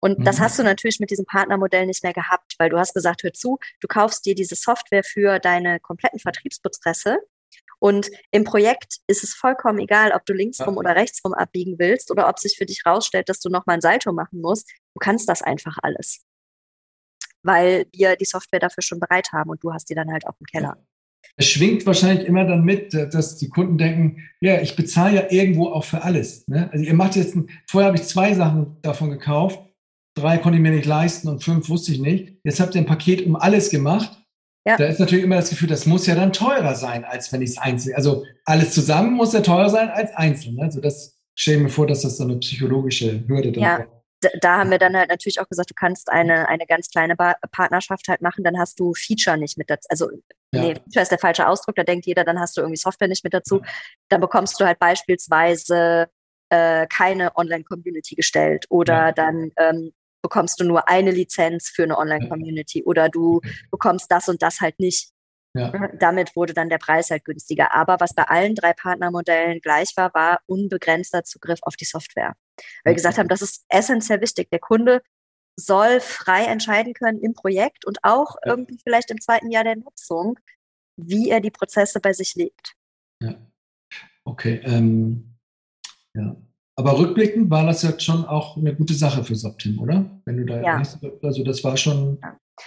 Und 0.00 0.26
das 0.26 0.38
Mhm. 0.38 0.42
hast 0.42 0.58
du 0.58 0.62
natürlich 0.62 1.00
mit 1.00 1.10
diesem 1.10 1.24
Partnermodell 1.26 1.86
nicht 1.86 2.02
mehr 2.04 2.12
gehabt, 2.12 2.54
weil 2.58 2.70
du 2.70 2.78
hast 2.78 2.94
gesagt, 2.94 3.22
hör 3.22 3.32
zu, 3.32 3.58
du 3.80 3.88
kaufst 3.88 4.24
dir 4.26 4.34
diese 4.34 4.54
Software 4.54 5.02
für 5.04 5.38
deine 5.38 5.80
kompletten 5.80 6.20
Vertriebsprozesse 6.20 7.18
und 7.80 8.10
im 8.30 8.44
Projekt 8.44 8.98
ist 9.06 9.22
es 9.24 9.34
vollkommen 9.34 9.78
egal, 9.78 10.12
ob 10.12 10.24
du 10.26 10.32
linksrum 10.32 10.74
Ja. 10.74 10.78
oder 10.78 10.96
rechtsrum 10.96 11.32
abbiegen 11.34 11.78
willst 11.78 12.10
oder 12.10 12.28
ob 12.28 12.38
sich 12.38 12.56
für 12.56 12.66
dich 12.66 12.82
rausstellt, 12.86 13.28
dass 13.28 13.40
du 13.40 13.50
nochmal 13.50 13.74
ein 13.76 13.80
Salto 13.80 14.12
machen 14.12 14.40
musst. 14.40 14.68
Du 14.94 14.98
kannst 15.00 15.28
das 15.28 15.42
einfach 15.42 15.78
alles. 15.82 16.24
Weil 17.42 17.86
wir 17.92 18.16
die 18.16 18.24
Software 18.24 18.58
dafür 18.60 18.82
schon 18.82 18.98
bereit 19.00 19.28
haben 19.32 19.50
und 19.50 19.62
du 19.62 19.72
hast 19.72 19.88
die 19.90 19.94
dann 19.94 20.10
halt 20.10 20.26
auch 20.26 20.34
im 20.40 20.46
Keller. 20.46 20.76
Es 21.36 21.46
schwingt 21.46 21.86
wahrscheinlich 21.86 22.26
immer 22.26 22.44
dann 22.44 22.64
mit, 22.64 22.94
dass 22.94 23.36
die 23.36 23.48
Kunden 23.48 23.78
denken, 23.78 24.28
ja, 24.40 24.60
ich 24.60 24.74
bezahle 24.74 25.14
ja 25.14 25.30
irgendwo 25.30 25.68
auch 25.68 25.84
für 25.84 26.02
alles. 26.02 26.46
Ne? 26.48 26.68
Also 26.72 26.84
ihr 26.84 26.94
macht 26.94 27.14
jetzt, 27.16 27.36
ein, 27.36 27.48
vorher 27.68 27.88
habe 27.88 27.96
ich 27.98 28.04
zwei 28.04 28.34
Sachen 28.34 28.76
davon 28.82 29.10
gekauft, 29.10 29.60
drei 30.18 30.38
konnte 30.38 30.56
ich 30.58 30.62
mir 30.62 30.70
nicht 30.72 30.86
leisten 30.86 31.28
und 31.28 31.42
fünf 31.42 31.68
wusste 31.68 31.92
ich 31.92 32.00
nicht. 32.00 32.34
Jetzt 32.44 32.60
habt 32.60 32.74
ihr 32.74 32.80
ein 32.80 32.86
Paket 32.86 33.24
um 33.26 33.36
alles 33.36 33.70
gemacht. 33.70 34.10
Ja. 34.66 34.76
Da 34.76 34.84
ist 34.86 35.00
natürlich 35.00 35.24
immer 35.24 35.36
das 35.36 35.50
Gefühl, 35.50 35.68
das 35.68 35.86
muss 35.86 36.06
ja 36.06 36.14
dann 36.14 36.32
teurer 36.32 36.74
sein, 36.74 37.04
als 37.04 37.32
wenn 37.32 37.40
ich 37.42 37.50
es 37.50 37.58
einzeln. 37.58 37.94
Also 37.96 38.24
alles 38.44 38.72
zusammen 38.72 39.12
muss 39.14 39.32
ja 39.32 39.40
teurer 39.40 39.70
sein 39.70 39.88
als 39.88 40.14
einzeln. 40.14 40.56
Ne? 40.56 40.64
Also 40.64 40.80
das 40.80 41.16
stelle 41.34 41.56
ich 41.58 41.62
mir 41.64 41.68
vor, 41.70 41.86
dass 41.86 42.02
das 42.02 42.16
so 42.18 42.24
eine 42.24 42.36
psychologische 42.36 43.26
Hürde 43.28 43.52
dann 43.52 43.62
Ja. 43.62 43.76
ist. 43.76 43.88
Da, 44.40 44.58
haben 44.58 44.70
wir 44.72 44.78
dann 44.78 44.96
halt 44.96 45.10
natürlich 45.10 45.40
auch 45.40 45.48
gesagt, 45.48 45.70
du 45.70 45.74
kannst 45.74 46.10
eine, 46.10 46.48
eine 46.48 46.66
ganz 46.66 46.90
kleine 46.90 47.14
ba 47.14 47.36
Partnerschaft 47.52 48.08
halt 48.08 48.20
machen, 48.20 48.42
dann 48.42 48.58
hast 48.58 48.80
du 48.80 48.92
Feature 48.92 49.38
nicht 49.38 49.56
mit 49.56 49.70
dazu. 49.70 49.86
Also, 49.90 50.10
Ja. 50.52 50.60
nee, 50.62 50.74
Feature 50.74 51.02
ist 51.02 51.12
der 51.12 51.20
falsche 51.20 51.46
Ausdruck, 51.48 51.76
da 51.76 51.84
denkt 51.84 52.04
jeder, 52.04 52.24
dann 52.24 52.40
hast 52.40 52.56
du 52.56 52.60
irgendwie 52.62 52.78
Software 52.80 53.06
nicht 53.06 53.22
mit 53.22 53.32
dazu. 53.32 53.62
Dann 54.08 54.20
bekommst 54.20 54.60
du 54.60 54.64
halt 54.66 54.80
beispielsweise 54.80 56.08
äh, 56.50 56.86
keine 56.88 57.36
Online-Community 57.36 58.16
gestellt 58.16 58.66
oder 58.70 59.06
Ja. 59.06 59.12
dann 59.12 59.52
ähm, 59.56 59.92
bekommst 60.22 60.60
du 60.60 60.64
nur 60.64 60.88
eine 60.88 61.10
Lizenz 61.10 61.68
für 61.68 61.84
eine 61.84 61.98
Online-Community 61.98 62.84
oder 62.84 63.08
du 63.08 63.40
bekommst 63.70 64.10
das 64.10 64.28
und 64.28 64.42
das 64.42 64.60
halt 64.60 64.78
nicht. 64.80 65.10
Ja. 65.54 65.72
Damit 65.98 66.36
wurde 66.36 66.52
dann 66.52 66.68
der 66.68 66.78
Preis 66.78 67.10
halt 67.10 67.24
günstiger. 67.24 67.74
Aber 67.74 67.98
was 68.00 68.14
bei 68.14 68.24
allen 68.24 68.54
drei 68.54 68.72
Partnermodellen 68.74 69.60
gleich 69.60 69.92
war, 69.96 70.12
war 70.14 70.40
unbegrenzter 70.46 71.24
Zugriff 71.24 71.58
auf 71.62 71.74
die 71.76 71.86
Software. 71.86 72.34
Weil 72.84 72.92
wir 72.92 72.94
gesagt 72.94 73.18
haben, 73.18 73.28
das 73.28 73.42
ist 73.42 73.64
essentiell 73.68 74.20
wichtig. 74.20 74.50
Der 74.50 74.60
Kunde 74.60 75.00
soll 75.56 76.00
frei 76.00 76.44
entscheiden 76.44 76.94
können 76.94 77.18
im 77.20 77.32
Projekt 77.32 77.84
und 77.86 77.98
auch 78.02 78.36
Ja. 78.44 78.52
irgendwie 78.52 78.78
vielleicht 78.82 79.10
im 79.10 79.20
zweiten 79.20 79.50
Jahr 79.50 79.64
der 79.64 79.76
Nutzung, 79.76 80.38
wie 80.96 81.30
er 81.30 81.40
die 81.40 81.50
Prozesse 81.50 82.00
bei 82.00 82.12
sich 82.12 82.34
lebt. 82.34 82.74
Ja. 83.20 83.34
Okay. 84.24 84.60
Ähm, 84.64 85.38
ja. 86.14 86.36
Aber 86.78 86.96
rückblickend 86.96 87.50
war 87.50 87.66
das 87.66 87.82
jetzt 87.82 88.04
schon 88.04 88.24
auch 88.24 88.56
eine 88.56 88.72
gute 88.72 88.94
Sache 88.94 89.24
für 89.24 89.34
Soptim, 89.34 89.80
oder? 89.80 90.04
Wenn 90.24 90.36
du 90.36 90.44
da 90.46 90.62
Ja. 90.62 90.82
also 91.22 91.42
das 91.42 91.64
war 91.64 91.76
schon. 91.76 92.20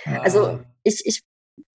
Ja. 0.05 0.15
äh, 0.15 0.17
Also 0.19 0.59
ich, 0.83 1.01
ich, 1.05 1.21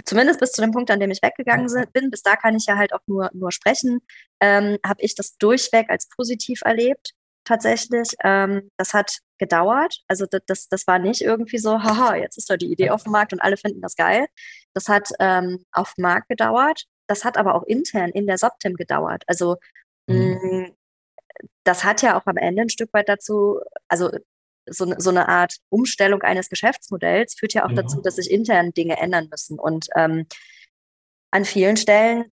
zumindest 0.03 0.41
bis 0.41 0.51
zu 0.51 0.61
dem 0.61 0.71
Punkt, 0.71 0.91
an 0.91 0.99
dem 0.99 1.11
ich 1.11 1.21
weggegangen 1.21 1.69
Ja. 1.73 1.85
bin, 1.93 2.11
bis 2.11 2.23
da 2.23 2.35
kann 2.35 2.57
ich 2.57 2.65
ja 2.65 2.75
halt 2.75 2.91
auch 2.93 2.99
nur, 3.07 3.29
nur 3.33 3.53
sprechen, 3.53 3.99
ähm, 4.41 4.77
habe 4.85 5.01
ich 5.01 5.15
das 5.15 5.37
durchweg 5.37 5.89
als 5.89 6.09
positiv 6.09 6.61
erlebt. 6.65 7.11
Tatsächlich, 7.45 8.09
ähm, 8.23 8.69
das 8.75 8.93
hat 8.93 9.19
gedauert. 9.37 10.01
Also 10.09 10.25
das, 10.29 10.41
das, 10.45 10.67
das 10.67 10.87
war 10.87 10.99
nicht 10.99 11.21
irgendwie 11.21 11.57
so, 11.59 11.83
haha, 11.83 12.15
jetzt 12.15 12.37
ist 12.37 12.49
da 12.49 12.57
die 12.57 12.69
Idee 12.71 12.89
auf 12.89 13.03
dem 13.03 13.13
Markt 13.13 13.31
und 13.31 13.39
alle 13.39 13.55
finden 13.55 13.79
das 13.81 13.95
geil. 13.95 14.25
Das 14.73 14.89
hat 14.89 15.07
ähm, 15.21 15.63
auf 15.71 15.93
dem 15.93 16.01
Markt 16.01 16.27
gedauert. 16.27 16.83
Das 17.07 17.23
hat 17.23 17.37
aber 17.37 17.55
auch 17.55 17.63
intern 17.63 18.09
in 18.09 18.27
der 18.27 18.37
Soptim 18.37 18.73
gedauert. 18.75 19.23
Also 19.27 19.55
Mhm. 20.07 20.37
mh, 20.41 20.69
das 21.63 21.83
hat 21.83 22.01
ja 22.01 22.19
auch 22.19 22.25
am 22.25 22.37
Ende 22.37 22.63
ein 22.63 22.69
Stück 22.69 22.93
weit 22.93 23.09
dazu, 23.09 23.59
also 23.87 24.11
so, 24.67 24.91
so 24.97 25.09
eine 25.11 25.27
Art 25.29 25.57
Umstellung 25.69 26.21
eines 26.23 26.49
Geschäftsmodells 26.49 27.35
führt 27.35 27.53
ja 27.53 27.65
auch 27.65 27.69
Ja. 27.69 27.83
dazu, 27.83 28.01
dass 28.01 28.15
sich 28.15 28.31
intern 28.31 28.73
Dinge 28.73 28.97
ändern 28.99 29.27
müssen. 29.29 29.59
Und 29.59 29.87
ähm, 29.95 30.25
an 31.31 31.45
vielen 31.45 31.77
Stellen 31.77 32.25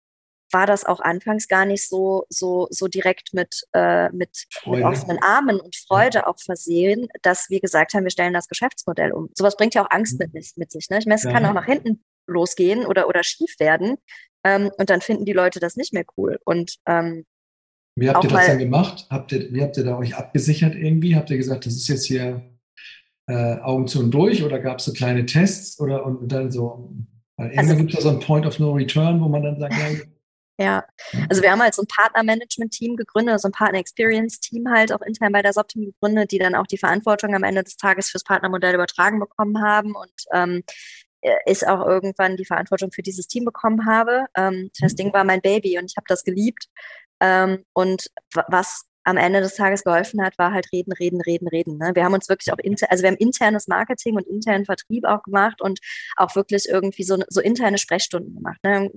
war 0.50 0.66
das 0.66 0.84
auch 0.84 1.00
anfangs 1.00 1.48
gar 1.48 1.64
nicht 1.64 1.88
so, 1.88 2.26
so, 2.28 2.68
so 2.70 2.86
direkt 2.86 3.32
mit, 3.32 3.62
äh, 3.72 4.10
mit, 4.10 4.44
mit 4.66 4.84
offenen 4.84 5.18
Armen 5.22 5.58
und 5.60 5.76
Freude 5.76 6.26
auch 6.26 6.38
versehen, 6.38 7.08
dass 7.22 7.48
wir 7.48 7.60
gesagt 7.60 7.94
haben, 7.94 8.04
wir 8.04 8.10
stellen 8.10 8.34
das 8.34 8.48
Geschäftsmodell 8.48 9.12
um. 9.12 9.30
Sowas 9.34 9.56
bringt 9.56 9.74
ja 9.74 9.82
auch 9.84 9.90
Angst 9.90 10.20
Mhm. 10.20 10.30
mit, 10.32 10.52
mit 10.56 10.70
sich. 10.70 10.90
Ne? 10.90 10.98
Ich 10.98 11.06
meine, 11.06 11.16
es 11.16 11.24
Ja. 11.24 11.32
kann 11.32 11.46
auch 11.46 11.54
nach 11.54 11.64
hinten 11.66 12.04
losgehen 12.26 12.84
oder, 12.86 13.08
oder 13.08 13.22
schief 13.24 13.58
werden. 13.58 13.96
Ähm, 14.44 14.70
und 14.76 14.90
dann 14.90 15.00
finden 15.00 15.24
die 15.24 15.32
Leute 15.32 15.58
das 15.58 15.76
nicht 15.76 15.92
mehr 15.94 16.04
cool. 16.16 16.38
Und 16.44 16.76
ähm, 16.86 17.24
Wie 17.94 18.08
habt 18.08 18.24
ihr 18.24 18.30
das 18.30 18.46
dann 18.46 18.58
gemacht? 18.58 19.06
Habt 19.10 19.32
ihr, 19.32 19.52
wie 19.52 19.62
habt 19.62 19.76
ihr 19.76 19.84
da 19.84 19.98
euch 19.98 20.16
abgesichert 20.16 20.74
irgendwie? 20.74 21.14
Habt 21.16 21.30
ihr 21.30 21.36
gesagt, 21.36 21.66
das 21.66 21.74
ist 21.74 21.88
jetzt 21.88 22.06
hier 22.06 22.42
äh, 23.28 23.58
Augen 23.60 23.86
zu 23.86 24.00
und 24.00 24.10
durch 24.10 24.42
oder 24.42 24.58
gab 24.58 24.78
es 24.78 24.86
so 24.86 24.92
kleine 24.92 25.26
Tests 25.26 25.78
oder 25.78 26.04
und 26.06 26.28
dann 26.28 26.50
so, 26.50 26.92
weil 27.36 27.50
irgendwann 27.50 27.68
Also- 27.70 27.76
gibt 27.76 27.90
es 27.90 27.96
ja 27.96 28.02
so 28.02 28.08
einen 28.10 28.20
Point 28.20 28.46
of 28.46 28.58
No 28.58 28.72
Return, 28.72 29.20
wo 29.20 29.28
man 29.28 29.42
dann 29.42 29.58
sagt, 29.58 29.74
ja, 30.58 30.84
also 31.28 31.42
wir 31.42 31.50
haben 31.50 31.62
halt 31.62 31.74
so 31.74 31.82
ein 31.82 31.88
Partnermanagement-Team 31.88 32.96
gegründet, 32.96 33.40
so 33.40 33.48
ein 33.48 33.52
Partner-Experience-Team 33.52 34.70
halt 34.70 34.92
auch 34.92 35.00
intern 35.00 35.32
bei 35.32 35.42
der 35.42 35.52
Soptim 35.54 35.86
gegründet, 35.86 36.30
die 36.30 36.38
dann 36.38 36.54
auch 36.54 36.66
die 36.66 36.78
Verantwortung 36.78 37.34
am 37.34 37.42
Ende 37.42 37.64
des 37.64 37.76
Tages 37.76 38.10
fürs 38.10 38.22
Partnermodell 38.22 38.74
übertragen 38.74 39.18
bekommen 39.18 39.60
haben 39.62 39.94
und 39.94 40.12
ähm, 40.32 40.62
äh, 41.22 41.34
ich 41.46 41.66
auch 41.66 41.86
irgendwann 41.86 42.36
die 42.36 42.44
Verantwortung 42.44 42.92
für 42.92 43.02
dieses 43.02 43.26
Team 43.28 43.44
bekommen 43.44 43.86
habe. 43.86 44.26
Ähm, 44.36 44.70
das. 44.78 44.94
Ding 44.94 45.12
war 45.12 45.24
mein 45.24 45.40
Baby 45.40 45.78
und 45.78 45.86
ich 45.86 45.96
habe 45.96 46.06
das 46.06 46.22
geliebt. 46.22 46.68
Ähm, 47.22 47.64
und 47.72 48.10
was 48.34 48.86
am 49.04 49.16
Ende 49.16 49.40
des 49.40 49.54
Tages 49.56 49.84
geholfen 49.84 50.22
hat, 50.24 50.38
war 50.38 50.52
halt 50.52 50.68
reden, 50.72 50.92
reden, 50.92 51.20
reden, 51.20 51.48
reden. 51.48 51.78
Ne? 51.78 51.92
Wir 51.94 52.04
haben 52.04 52.14
uns 52.14 52.28
wirklich 52.28 52.52
auch 52.52 52.58
inter, 52.58 52.90
also 52.90 53.02
wir 53.02 53.10
haben 53.10 53.16
internes 53.16 53.66
Marketing 53.66 54.16
und 54.16 54.26
internen 54.26 54.64
Vertrieb 54.64 55.04
auch 55.04 55.22
gemacht 55.22 55.60
und 55.60 55.80
auch 56.16 56.36
wirklich 56.36 56.68
irgendwie 56.68 57.02
so, 57.02 57.18
so 57.28 57.40
interne 57.40 57.78
Sprechstunden 57.78 58.34
gemacht. 58.34 58.58
Ne? 58.62 58.90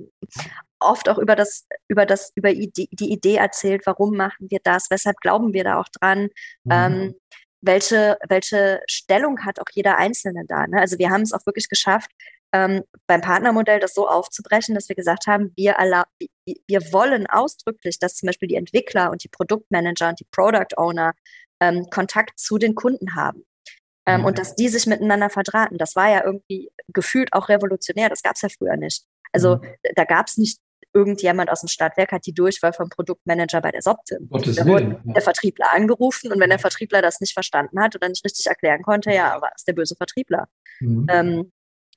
Oft 0.80 1.10
auch 1.10 1.18
über 1.18 1.36
das, 1.36 1.66
über 1.88 2.06
das, 2.06 2.32
über 2.36 2.54
die, 2.54 2.88
die 2.92 3.12
Idee 3.12 3.36
erzählt, 3.36 3.82
warum 3.86 4.16
machen 4.16 4.48
wir 4.50 4.60
das, 4.64 4.88
weshalb 4.90 5.18
glauben 5.22 5.54
wir 5.54 5.64
da 5.64 5.80
auch 5.80 5.90
dran. 5.90 6.30
Mhm. 6.64 6.72
Ähm, 6.72 7.16
welche, 7.62 8.18
welche 8.30 8.82
Stellung 8.88 9.44
hat 9.44 9.60
auch 9.60 9.72
jeder 9.74 9.98
Einzelne 9.98 10.44
da. 10.48 10.68
Ne? 10.68 10.80
Also 10.80 11.00
wir 11.00 11.10
haben 11.10 11.24
es 11.24 11.34
auch 11.34 11.46
wirklich 11.48 11.68
geschafft, 11.68 12.12
ähm, 12.56 12.84
beim 13.06 13.20
Partnermodell 13.20 13.82
das 13.82 13.94
so 13.94 14.08
aufzubrechen, 14.08 14.76
dass 14.76 14.88
wir 14.88 14.96
gesagt 14.96 15.28
haben, 15.28 15.52
wir, 15.58 15.76
wir 16.68 16.94
wollen 16.94 17.28
ausdrücklich, 17.28 18.00
dass 18.00 18.16
zum 18.16 18.28
Beispiel 18.28 18.48
die 18.48 18.56
Entwickler 18.56 19.12
und 19.12 19.26
die 19.26 19.28
Produktmanager 19.28 20.08
und 20.08 20.22
die 20.22 20.28
Product 20.32 20.78
Owner 20.78 21.14
ähm, 21.60 21.88
Kontakt 21.92 22.40
zu 22.40 22.58
den 22.58 22.74
Kunden 22.74 23.14
haben. 23.14 23.44
Ähm, 24.06 24.22
mhm. 24.22 24.28
Und 24.28 24.40
dass 24.40 24.56
die 24.56 24.70
sich 24.70 24.88
miteinander 24.88 25.30
verdrahten. 25.30 25.78
Das 25.78 25.98
war 25.98 26.10
ja 26.10 26.24
irgendwie 26.24 26.70
gefühlt 26.94 27.34
auch 27.34 27.50
revolutionär. 27.50 28.08
Das 28.08 28.22
gab 28.22 28.36
es 28.36 28.42
ja 28.42 28.50
früher 28.50 28.78
nicht. 28.78 29.04
Also 29.34 29.58
mhm. 29.58 29.68
da 29.96 30.06
gab 30.06 30.28
es 30.28 30.38
nicht 30.38 30.60
irgendjemand 30.94 31.50
aus 31.50 31.60
dem 31.60 31.68
Stadtwerk 31.68 32.14
hat 32.14 32.26
die 32.26 32.34
Durchwahl 32.34 32.72
vom 32.72 32.88
Produktmanager 32.88 33.60
bei 33.60 33.72
der 33.72 33.82
Soptim. 33.82 34.30
Da 34.30 34.66
wurde 34.66 35.02
der 35.04 35.22
Vertriebler 35.22 35.74
angerufen 35.74 36.32
und 36.32 36.40
wenn 36.40 36.50
der 36.50 36.60
Vertriebler 36.60 37.02
das 37.02 37.20
nicht 37.20 37.34
verstanden 37.34 37.82
hat 37.82 37.96
oder 37.96 38.08
nicht 38.08 38.24
richtig 38.24 38.46
erklären 38.46 38.82
konnte, 38.82 39.12
ja, 39.12 39.42
war 39.42 39.52
es 39.54 39.66
der 39.66 39.74
böse 39.74 39.98
Vertriebler. 39.98 40.48
Mhm. 40.80 41.08
Ähm, 41.10 41.52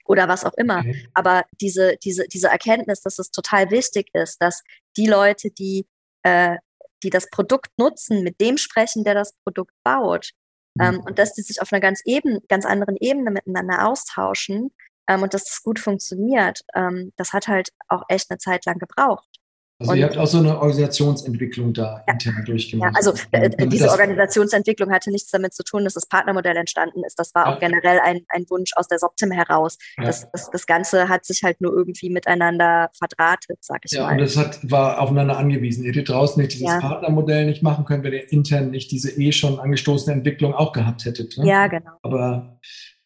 oder 0.08 0.26
was 0.26 0.44
auch 0.44 0.54
immer. 0.54 0.78
Okay. 0.80 1.06
Aber 1.14 1.44
diese, 1.60 1.96
diese, 2.02 2.26
diese 2.26 2.48
Erkenntnis, 2.48 3.02
dass 3.02 3.18
es 3.18 3.30
total 3.30 3.70
wichtig 3.70 4.08
ist, 4.14 4.42
dass 4.42 4.62
die 4.96 5.06
Leute, 5.06 5.50
die, 5.50 5.86
äh, 6.22 6.56
die 7.02 7.10
das 7.10 7.30
Produkt 7.30 7.70
nutzen, 7.78 8.24
mit 8.24 8.40
dem 8.40 8.56
sprechen, 8.56 9.04
der 9.04 9.14
das 9.14 9.34
Produkt 9.44 9.72
baut, 9.84 10.32
mhm. 10.74 10.84
ähm, 10.84 11.00
und 11.00 11.18
dass 11.18 11.34
die 11.34 11.42
sich 11.42 11.60
auf 11.60 11.72
einer 11.72 11.80
ganz, 11.80 12.00
eben, 12.04 12.40
ganz 12.48 12.64
anderen 12.64 12.96
Ebene 12.96 13.30
miteinander 13.30 13.86
austauschen 13.86 14.70
ähm, 15.08 15.22
und 15.22 15.34
dass 15.34 15.44
das 15.44 15.62
gut 15.62 15.78
funktioniert, 15.78 16.62
ähm, 16.74 17.12
das 17.16 17.32
hat 17.32 17.46
halt 17.46 17.70
auch 17.88 18.02
echt 18.08 18.30
eine 18.30 18.38
Zeit 18.38 18.64
lang 18.64 18.78
gebraucht. 18.78 19.37
Also 19.80 19.92
und, 19.92 19.98
ihr 19.98 20.06
habt 20.06 20.18
auch 20.18 20.26
so 20.26 20.38
eine 20.38 20.60
Organisationsentwicklung 20.60 21.72
da 21.72 22.02
ja, 22.04 22.12
intern 22.12 22.44
durchgemacht. 22.44 22.94
Ja, 22.94 22.96
also 22.96 23.12
äh, 23.30 23.68
diese 23.68 23.88
Organisationsentwicklung 23.88 24.90
hatte 24.90 25.12
nichts 25.12 25.30
damit 25.30 25.54
zu 25.54 25.62
tun, 25.62 25.84
dass 25.84 25.94
das 25.94 26.06
Partnermodell 26.06 26.56
entstanden 26.56 27.04
ist. 27.04 27.16
Das 27.16 27.32
war 27.32 27.46
ja. 27.46 27.54
auch 27.54 27.60
generell 27.60 28.00
ein, 28.00 28.22
ein 28.28 28.44
Wunsch 28.50 28.72
aus 28.74 28.88
der 28.88 28.98
Soptim 28.98 29.30
heraus. 29.30 29.78
Ja. 29.96 30.04
Das, 30.06 30.28
das, 30.32 30.50
das 30.50 30.66
Ganze 30.66 31.08
hat 31.08 31.24
sich 31.24 31.44
halt 31.44 31.60
nur 31.60 31.72
irgendwie 31.72 32.10
miteinander 32.10 32.90
verdrahtet, 32.98 33.58
sag 33.60 33.84
ich 33.84 33.92
ja, 33.92 34.02
mal. 34.02 34.08
Ja, 34.10 34.16
und 34.16 34.22
es 34.24 34.36
hat, 34.36 34.58
war 34.68 35.00
aufeinander 35.00 35.38
angewiesen. 35.38 35.84
Ihr 35.84 35.90
hättet 35.90 36.08
draußen 36.08 36.42
nicht 36.42 36.54
dieses 36.54 36.80
Partnermodell 36.80 37.46
nicht 37.46 37.62
machen 37.62 37.84
können, 37.84 38.02
wenn 38.02 38.14
ihr 38.14 38.32
intern 38.32 38.72
nicht 38.72 38.90
diese 38.90 39.12
eh 39.12 39.30
schon 39.30 39.60
angestoßene 39.60 40.12
Entwicklung 40.12 40.54
auch 40.54 40.72
gehabt 40.72 41.04
hättet. 41.04 41.38
Ne? 41.38 41.46
Ja, 41.46 41.68
genau. 41.68 41.92
Aber 42.02 42.58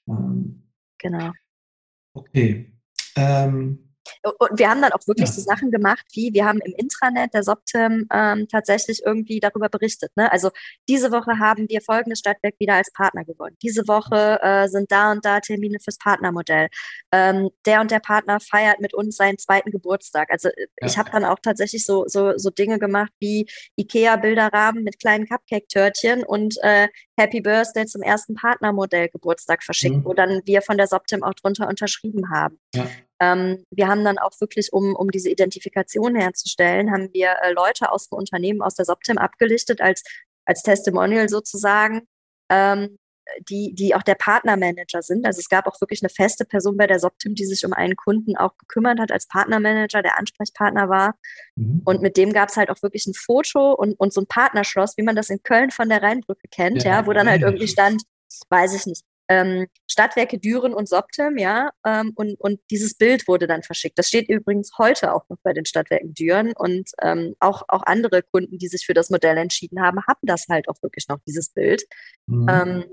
ähm, 0.09 0.71
genau. 0.99 1.33
Okay. 2.15 2.73
Ähm, 3.15 3.92
und 4.23 4.59
wir 4.59 4.71
haben 4.71 4.81
dann 4.81 4.93
auch 4.93 5.07
wirklich 5.07 5.29
ja. 5.29 5.35
so 5.35 5.41
Sachen 5.41 5.71
gemacht, 5.71 6.05
wie 6.13 6.33
wir 6.33 6.45
haben 6.45 6.61
im 6.65 6.73
Intranet 6.77 7.35
der 7.35 7.43
Soptim 7.43 8.07
ähm, 8.13 8.47
tatsächlich 8.49 9.03
irgendwie 9.05 9.41
darüber 9.41 9.69
berichtet. 9.69 10.13
Ne? 10.17 10.31
Also 10.31 10.51
diese 10.89 11.11
Woche 11.11 11.39
haben 11.39 11.69
wir 11.69 11.81
folgendes 11.81 12.21
Stadtwerk 12.21 12.55
wieder 12.59 12.75
als 12.75 12.93
Partner 12.93 13.25
gewonnen. 13.25 13.57
Diese 13.63 13.87
Woche 13.89 14.39
äh, 14.43 14.69
sind 14.69 14.93
da 14.93 15.13
und 15.13 15.25
da 15.25 15.41
Termine 15.41 15.79
fürs 15.81 15.99
Partnermodell. 15.99 16.69
Ähm, 17.13 17.51
der 17.67 17.81
und 17.81 17.91
der 17.91 18.01
Partner 18.01 18.39
feiert 18.41 18.81
mit 18.81 18.95
uns 18.95 19.17
seinen 19.17 19.39
zweiten 19.39 19.71
Geburtstag. 19.71 20.31
Also 20.31 20.49
äh, 20.49 20.67
ja. 20.81 20.87
ich 20.87 20.99
habe 20.99 21.11
dann 21.11 21.25
auch 21.25 21.39
tatsächlich 21.43 21.85
so, 21.85 22.05
so, 22.07 22.37
so 22.39 22.51
Dinge 22.51 22.79
gemacht 22.79 23.13
wie 23.19 23.49
Ikea-Bilderrahmen 23.77 24.85
mit 24.85 25.01
kleinen 25.01 25.27
Cupcake-Törtchen 25.27 26.23
und 26.25 26.57
äh, 26.63 26.89
Happy 27.19 27.41
Birthday 27.41 27.87
zum 27.87 28.03
ersten 28.03 28.35
Partnermodell 28.35 29.09
Geburtstag 29.09 29.63
verschickt, 29.63 29.97
mhm. 29.97 30.05
wo 30.05 30.15
dann 30.15 30.43
wir 30.45 30.63
von 30.63 30.77
der 30.77 30.87
Soptim 30.87 31.23
auch 31.23 31.35
drunter 31.35 31.69
unterschrieben 31.69 32.31
haben. 32.31 32.59
Ja. 32.75 32.87
Ähm, 33.23 33.65
wir 33.71 33.87
haben 33.87 34.05
dann 34.05 34.19
auch 34.19 34.33
wirklich, 34.41 34.73
um, 34.73 34.97
um 34.97 35.11
diese 35.13 35.31
Identifikation 35.31 36.17
herzustellen, 36.17 36.91
haben 36.91 37.09
wir 37.13 37.37
äh, 37.43 37.53
Leute 37.53 37.93
aus 37.93 38.09
dem 38.09 38.19
Unternehmen, 38.19 38.63
aus 38.63 38.75
der 38.75 38.85
Soptim 38.85 39.17
abgelichtet 39.17 39.81
als, 39.81 40.03
als 40.45 40.63
Testimonial 40.63 41.29
sozusagen, 41.29 42.09
ähm, 42.51 42.99
die, 43.49 43.73
die 43.75 43.95
auch 43.95 44.03
der 44.03 44.17
Partnermanager 44.17 45.03
sind. 45.03 45.25
Also 45.25 45.39
es 45.39 45.49
gab 45.49 45.69
auch 45.69 45.81
wirklich 45.81 46.03
eine 46.03 46.09
feste 46.09 46.45
Person 46.45 46.77
bei 46.77 46.89
der 46.89 46.99
Soptim, 46.99 47.37
die 47.37 47.45
sich 47.45 47.65
um 47.65 47.73
einen 47.73 47.95
Kunden 47.95 48.37
auch 48.37 48.59
gekümmert 48.59 48.99
hat 48.99 49.13
als 49.13 49.29
Partnermanager, 49.29 50.03
der 50.03 50.19
Ansprechpartner 50.19 50.89
war. 50.89 51.15
Mhm. 51.55 51.83
Und 51.85 52.03
mit 52.03 52.17
dem 52.17 52.33
gab 52.33 52.49
es 52.49 52.57
halt 52.57 52.71
auch 52.71 52.83
wirklich 52.83 53.07
ein 53.07 53.15
Foto 53.15 53.73
und, 53.73 53.95
und 54.01 54.13
so 54.13 54.23
ein 54.23 54.27
Partnerschloss, 54.27 54.97
wie 54.97 55.05
man 55.05 55.15
das 55.15 55.31
in 55.31 55.45
Köln 55.45 55.71
von 55.71 55.89
der 55.89 56.03
Rheinbrücke 56.03 56.49
kennt, 56.51 56.83
ja, 56.83 56.91
ja 56.91 57.07
wo 57.07 57.13
dann 57.13 57.29
halt 57.29 57.43
irgendwie 57.43 57.69
stand, 57.69 58.03
weiß 58.49 58.75
ich 58.75 58.87
nicht, 58.87 59.05
ähm, 59.33 59.67
Stadtwerke 59.91 60.39
Düren 60.39 60.75
und 60.75 60.89
Soptem, 60.89 61.39
ja, 61.39 61.71
ähm, 61.87 62.13
und, 62.17 62.39
und 62.39 62.61
dieses 62.71 62.95
Bild 62.95 63.27
wurde 63.29 63.47
dann 63.47 63.63
verschickt. 63.63 63.99
Das 63.99 64.09
steht 64.09 64.29
übrigens 64.29 64.73
heute 64.79 65.15
auch 65.15 65.27
noch 65.29 65.39
bei 65.43 65.53
den 65.53 65.65
Stadtwerken 65.65 66.13
Düren 66.13 66.53
und 66.55 66.91
ähm, 67.01 67.35
auch, 67.41 67.63
auch 67.69 67.83
andere 67.87 68.23
Kunden, 68.23 68.59
die 68.59 68.69
sich 68.69 68.85
für 68.85 68.95
das 68.95 69.11
Modell 69.11 69.39
entschieden 69.39 69.81
haben, 69.81 70.07
haben 70.07 70.21
das 70.23 70.47
halt 70.49 70.69
auch 70.69 70.77
wirklich 70.83 71.09
noch, 71.09 71.19
dieses 71.27 71.49
Bild. 71.49 71.85
Mhm. 72.27 72.47
Ähm, 72.49 72.85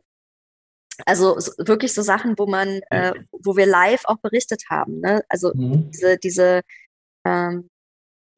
also 1.05 1.39
so, 1.39 1.51
wirklich 1.57 1.93
so 1.93 2.01
Sachen, 2.01 2.35
wo 2.37 2.45
man, 2.45 2.81
äh, 2.89 3.13
wo 3.31 3.55
wir 3.55 3.65
live 3.65 4.03
auch 4.05 4.17
berichtet 4.17 4.63
haben. 4.69 4.99
Ne? 4.99 5.23
Also 5.29 5.51
mhm. 5.53 5.89
diese, 5.91 6.17
diese 6.17 6.61
ähm, 7.25 7.69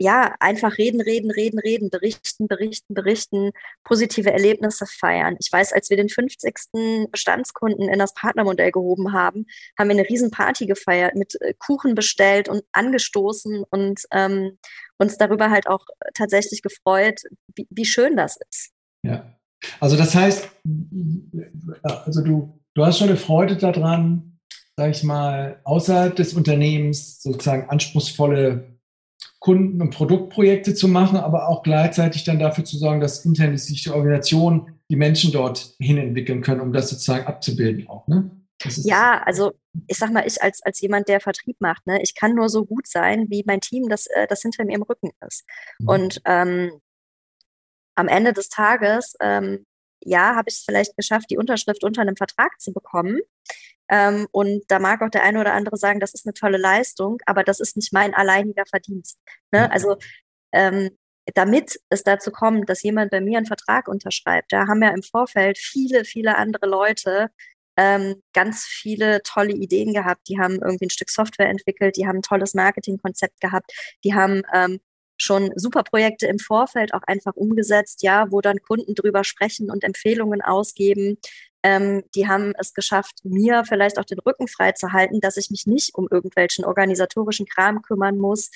ja, 0.02 0.36
einfach 0.40 0.80
reden, 0.80 1.00
reden, 1.00 1.30
reden, 1.30 1.60
reden, 1.60 1.92
berichten, 1.92 2.48
berichten, 2.48 2.96
berichten, 2.96 3.52
positive 3.84 4.32
Erlebnisse 4.32 4.88
feiern. 4.88 5.36
Ich 5.40 5.52
weiß, 5.52 5.74
als 5.74 5.92
wir 5.92 5.98
den 5.98 6.10
50. 6.10 7.12
Bestandskunden 7.12 7.88
in 7.88 8.00
das 8.00 8.16
Partnermodell 8.16 8.72
gehoben 8.72 9.14
haben, 9.14 9.46
haben 9.78 9.90
wir 9.90 9.98
eine 9.98 10.10
Riesenparty 10.10 10.66
gefeiert, 10.66 11.14
mit 11.14 11.40
äh, 11.42 11.54
Kuchen 11.60 11.94
bestellt 11.94 12.50
und 12.50 12.64
angestoßen 12.72 13.64
und 13.70 14.02
ähm, 14.12 14.58
uns 14.98 15.18
darüber 15.18 15.52
halt 15.52 15.68
auch 15.68 15.86
tatsächlich 16.16 16.64
gefreut, 16.64 17.22
wie, 17.56 17.68
wie 17.70 17.86
schön 17.86 18.18
das 18.18 18.40
ist. 18.50 18.72
Ja, 19.04 19.38
also 19.80 19.98
das 19.98 20.16
heißt, 20.16 20.50
also 21.84 22.24
du, 22.24 22.60
du 22.74 22.86
hast 22.86 22.98
schon 22.98 23.10
eine 23.10 23.18
Freude 23.18 23.56
daran, 23.56 24.40
sag 24.76 24.90
ich 24.90 25.04
mal, 25.04 25.60
außerhalb 25.64 26.16
des 26.16 26.34
Unternehmens 26.34 27.22
sozusagen 27.22 27.70
anspruchsvolle 27.70 28.71
Kunden- 29.40 29.82
und 29.82 29.90
Produktprojekte 29.92 30.76
zu 30.76 30.88
machen, 30.88 31.18
aber 31.18 31.48
auch 31.48 31.64
gleichzeitig 31.64 32.24
dann 32.24 32.40
dafür 32.40 32.64
zu 32.64 32.78
sorgen, 32.78 33.02
dass 33.02 33.26
intern 33.26 33.58
sich 33.58 33.84
die 33.84 33.90
Organisation, 33.90 34.80
die 34.90 34.96
Menschen 34.96 35.32
dort 35.32 35.76
hin 35.80 35.98
entwickeln 35.98 36.42
können, 36.42 36.62
um 36.62 36.74
das 36.74 36.90
sozusagen 36.90 37.26
abzubilden 37.26 37.88
auch. 37.88 38.08
Ne? 38.08 38.30
Ja, 38.84 39.22
also 39.26 39.54
ich 39.88 39.98
sag 39.98 40.12
mal, 40.12 40.28
ich 40.28 40.42
als, 40.42 40.62
als 40.62 40.80
jemand, 40.82 41.08
der 41.08 41.20
Vertrieb 41.20 41.58
macht, 41.60 41.88
ne, 41.88 42.02
ich 42.02 42.16
kann 42.16 42.36
nur 42.36 42.50
so 42.50 42.66
gut 42.66 42.88
sein, 42.88 43.28
wie 43.30 43.44
mein 43.46 43.62
Team, 43.62 43.90
das, 43.90 44.06
äh, 44.08 44.28
das 44.28 44.42
hinter 44.42 44.66
mir 44.66 44.76
im 44.76 44.84
Rücken 44.84 45.12
ist. 45.26 45.46
Mhm. 45.80 45.88
Und 45.88 46.22
ähm, 46.26 46.82
am 47.96 48.08
Ende 48.08 48.34
des 48.34 48.50
Tages, 48.50 49.16
ähm, 49.20 49.66
ja, 50.04 50.36
habe 50.36 50.50
ich 50.50 50.56
es 50.56 50.64
vielleicht 50.64 50.96
geschafft, 50.98 51.30
die 51.30 51.38
Unterschrift 51.38 51.84
unter 51.84 52.02
einem 52.02 52.16
Vertrag 52.16 52.60
zu 52.60 52.74
bekommen. 52.74 53.20
Ähm, 53.90 54.28
und 54.32 54.64
da 54.70 54.80
mag 54.80 55.02
auch 55.02 55.10
der 55.10 55.24
eine 55.24 55.40
oder 55.40 55.54
andere 55.54 55.78
sagen, 55.78 56.00
das 56.00 56.14
ist 56.14 56.26
eine 56.26 56.34
tolle 56.34 56.58
Leistung, 56.58 57.18
aber 57.26 57.44
das 57.44 57.60
ist 57.60 57.76
nicht 57.76 57.94
mein 57.94 58.14
alleiniger 58.14 58.64
Verdienst. 58.66 59.20
Ne? 59.52 59.72
Also 59.72 59.98
ähm, 60.54 60.92
damit 61.34 61.80
es 61.90 62.04
dazu 62.04 62.32
kommt, 62.32 62.70
dass 62.70 62.84
jemand 62.84 63.12
bei 63.12 63.22
mir 63.22 63.38
einen 63.38 63.46
Vertrag 63.46 63.88
unterschreibt, 63.88 64.52
da 64.52 64.68
haben 64.68 64.82
ja 64.82 64.90
im 64.90 65.04
Vorfeld 65.04 65.58
viele, 65.58 66.06
viele 66.06 66.38
andere 66.38 66.68
Leute 66.68 67.30
ähm, 67.78 68.22
ganz 68.34 68.66
viele 68.66 69.22
tolle 69.24 69.54
Ideen 69.54 69.94
gehabt. 69.94 70.28
Die 70.28 70.40
haben 70.40 70.60
irgendwie 70.62 70.86
ein 70.88 70.90
Stück 70.90 71.10
Software 71.10 71.50
entwickelt, 71.50 71.96
die 71.98 72.08
haben 72.08 72.18
ein 72.18 72.22
tolles 72.22 72.54
Marketingkonzept 72.54 73.40
gehabt, 73.40 73.72
die 74.04 74.14
haben 74.14 74.44
ähm, 74.54 74.80
schon 75.22 75.52
super 75.56 75.84
Projekte 75.84 76.28
im 76.28 76.40
Vorfeld 76.40 76.94
auch 76.94 77.04
einfach 77.04 77.36
umgesetzt, 77.36 78.04
ja, 78.04 78.32
wo 78.32 78.42
dann 78.42 78.62
Kunden 78.62 78.96
drüber 78.96 79.24
sprechen 79.24 79.70
und 79.70 79.84
Empfehlungen 79.84 80.42
ausgeben. 80.42 81.18
Ähm, 81.64 82.04
die 82.16 82.28
haben 82.28 82.54
es 82.58 82.74
geschafft, 82.74 83.20
mir 83.24 83.64
vielleicht 83.66 84.00
auch 84.00 84.06
den 84.06 84.20
Rücken 84.20 84.48
frei 84.48 84.72
zu 84.72 84.94
halten, 84.94 85.22
dass 85.22 85.38
ich 85.38 85.52
mich 85.52 85.68
nicht 85.68 85.94
um 85.96 86.08
irgendwelchen 86.10 86.66
organisatorischen 86.66 87.46
Kram 87.46 87.82
kümmern 87.82 88.18
muss. 88.18 88.50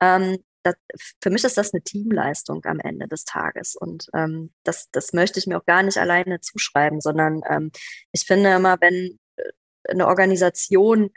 Ähm, 0.00 0.38
das, 0.62 0.76
für 1.20 1.30
mich 1.30 1.44
ist 1.44 1.58
das 1.58 1.74
eine 1.74 1.82
Teamleistung 1.82 2.64
am 2.66 2.78
Ende 2.78 3.08
des 3.08 3.24
Tages. 3.24 3.74
Und 3.74 4.08
ähm, 4.14 4.52
das, 4.64 4.90
das 4.92 5.12
möchte 5.12 5.38
ich 5.38 5.46
mir 5.46 5.58
auch 5.58 5.66
gar 5.66 5.82
nicht 5.82 5.98
alleine 5.98 6.40
zuschreiben, 6.40 7.00
sondern 7.00 7.42
ähm, 7.48 7.72
ich 8.12 8.24
finde 8.24 8.54
immer, 8.54 8.80
wenn 8.80 9.18
äh, 9.36 9.42
eine 9.90 10.06
Organisation 10.06 11.10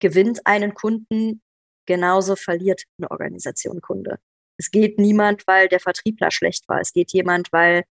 gewinnt 0.00 0.46
einen 0.46 0.74
Kunden, 0.74 1.42
genauso 1.86 2.36
verliert 2.36 2.82
eine 2.98 3.10
Organisation 3.10 3.80
Kunde. 3.80 4.18
Es 4.58 4.70
geht 4.70 4.98
niemand, 4.98 5.46
weil 5.46 5.68
der 5.68 5.80
Vertriebler 5.80 6.30
schlecht 6.30 6.68
war. 6.68 6.80
Es 6.80 6.92
geht 6.92 7.12
jemand, 7.12 7.52
weil 7.52 7.84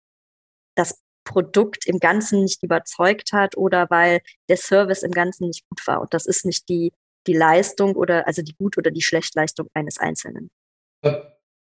das 0.75 1.03
Produkt 1.25 1.87
im 1.87 1.99
Ganzen 1.99 2.43
nicht 2.43 2.63
überzeugt 2.63 3.33
hat 3.33 3.57
oder 3.57 3.89
weil 3.91 4.21
der 4.49 4.57
Service 4.57 5.03
im 5.03 5.13
Ganzen 5.13 5.49
nicht 5.49 5.67
gut 5.69 5.87
war. 5.87 6.01
Und 6.01 6.13
das 6.15 6.27
ist 6.27 6.45
nicht 6.45 6.69
die, 6.69 6.93
die 7.27 7.35
Leistung 7.35 7.97
oder 7.97 8.27
also 8.27 8.43
die 8.43 8.55
Gut- 8.55 8.79
oder 8.79 8.91
die 8.91 9.03
Schlechtleistung 9.03 9.69
eines 9.75 9.99
Einzelnen. 9.99 10.51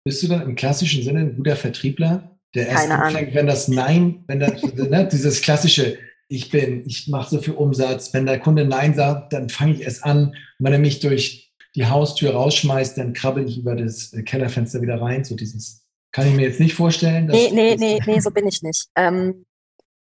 bist 0.05 0.23
du 0.23 0.29
dann 0.29 0.43
im 0.43 0.55
klassischen 0.55 1.03
Sinne 1.03 1.21
ein 1.21 1.37
guter 1.37 1.57
Vertriebler, 1.57 2.39
der 2.55 2.69
erst 2.69 2.91
anfängt, 2.91 3.35
wenn 3.35 3.47
das 3.47 3.69
Nein, 3.69 4.25
wenn 4.27 4.41
das, 4.41 4.63
ne, 4.75 5.09
dieses 5.11 5.41
klassische, 5.41 5.99
ich 6.29 6.51
bin, 6.51 6.85
ich 6.87 7.09
mache 7.09 7.31
so 7.31 7.41
viel 7.41 7.55
Umsatz, 7.55 8.13
wenn 8.13 8.27
der 8.27 8.41
Kunde 8.41 8.65
Nein 8.65 8.95
sagt, 8.95 9.33
dann 9.33 9.49
fange 9.49 9.75
ich 9.75 9.83
erst 9.83 10.05
an. 10.05 10.29
Und 10.29 10.37
wenn 10.59 10.73
er 10.73 10.79
mich 10.79 11.01
durch 11.01 11.54
die 11.75 11.87
Haustür 11.87 12.33
rausschmeißt, 12.33 12.99
dann 12.99 13.13
krabbel 13.13 13.49
ich 13.49 13.59
über 13.59 13.75
das 13.75 14.15
Kellerfenster 14.25 14.81
wieder 14.81 15.01
rein. 15.01 15.25
So 15.25 15.35
dieses, 15.35 15.85
kann 16.13 16.29
ich 16.29 16.35
mir 16.35 16.47
jetzt 16.47 16.61
nicht 16.61 16.75
vorstellen. 16.75 17.27
nee, 17.27 17.51
nee, 17.53 17.77
nee, 17.77 18.01
nee, 18.07 18.21
so 18.21 18.31
bin 18.31 18.47
ich 18.47 18.63
nicht. 18.63 18.89
Ähm, 18.95 19.45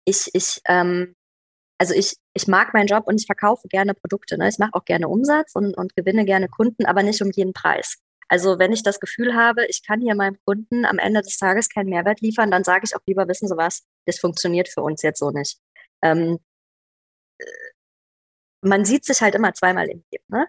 ich, 0.04 0.28
ich, 0.32 0.60
ähm, 0.68 1.14
also 1.78 1.94
ich, 1.94 2.16
ich 2.34 2.48
mag 2.48 2.74
meinen 2.74 2.88
Job 2.88 3.04
und 3.06 3.20
ich 3.20 3.26
verkaufe 3.26 3.68
gerne 3.68 3.94
Produkte. 3.94 4.36
Ne? 4.36 4.48
Ich 4.48 4.58
mache 4.58 4.74
auch 4.74 4.84
gerne 4.84 5.08
Umsatz 5.08 5.54
und, 5.54 5.76
und 5.76 5.94
gewinne 5.94 6.24
gerne 6.24 6.48
Kunden, 6.48 6.86
aber 6.86 7.02
nicht 7.02 7.22
um 7.22 7.30
jeden 7.30 7.52
Preis. 7.52 7.98
Also 8.28 8.58
wenn 8.58 8.72
ich 8.72 8.82
das 8.82 8.98
Gefühl 8.98 9.34
habe, 9.34 9.66
ich 9.66 9.86
kann 9.86 10.00
hier 10.00 10.14
meinem 10.14 10.38
Kunden 10.44 10.84
am 10.86 10.98
Ende 10.98 11.22
des 11.22 11.36
Tages 11.36 11.68
keinen 11.68 11.90
Mehrwert 11.90 12.20
liefern, 12.20 12.50
dann 12.50 12.64
sage 12.64 12.84
ich 12.84 12.96
auch 12.96 13.02
lieber, 13.06 13.28
wissen 13.28 13.46
Sie 13.46 13.56
was, 13.56 13.84
das 14.06 14.18
funktioniert 14.18 14.68
für 14.68 14.80
uns 14.82 15.02
jetzt 15.02 15.18
so 15.18 15.30
nicht. 15.30 15.58
Ähm, 16.02 16.38
äh, 17.38 17.44
man 18.62 18.84
sieht 18.84 19.04
sich 19.04 19.20
halt 19.20 19.34
immer 19.34 19.52
zweimal 19.54 19.88
im 19.88 20.02
Leben. 20.10 20.24
Ne? 20.28 20.46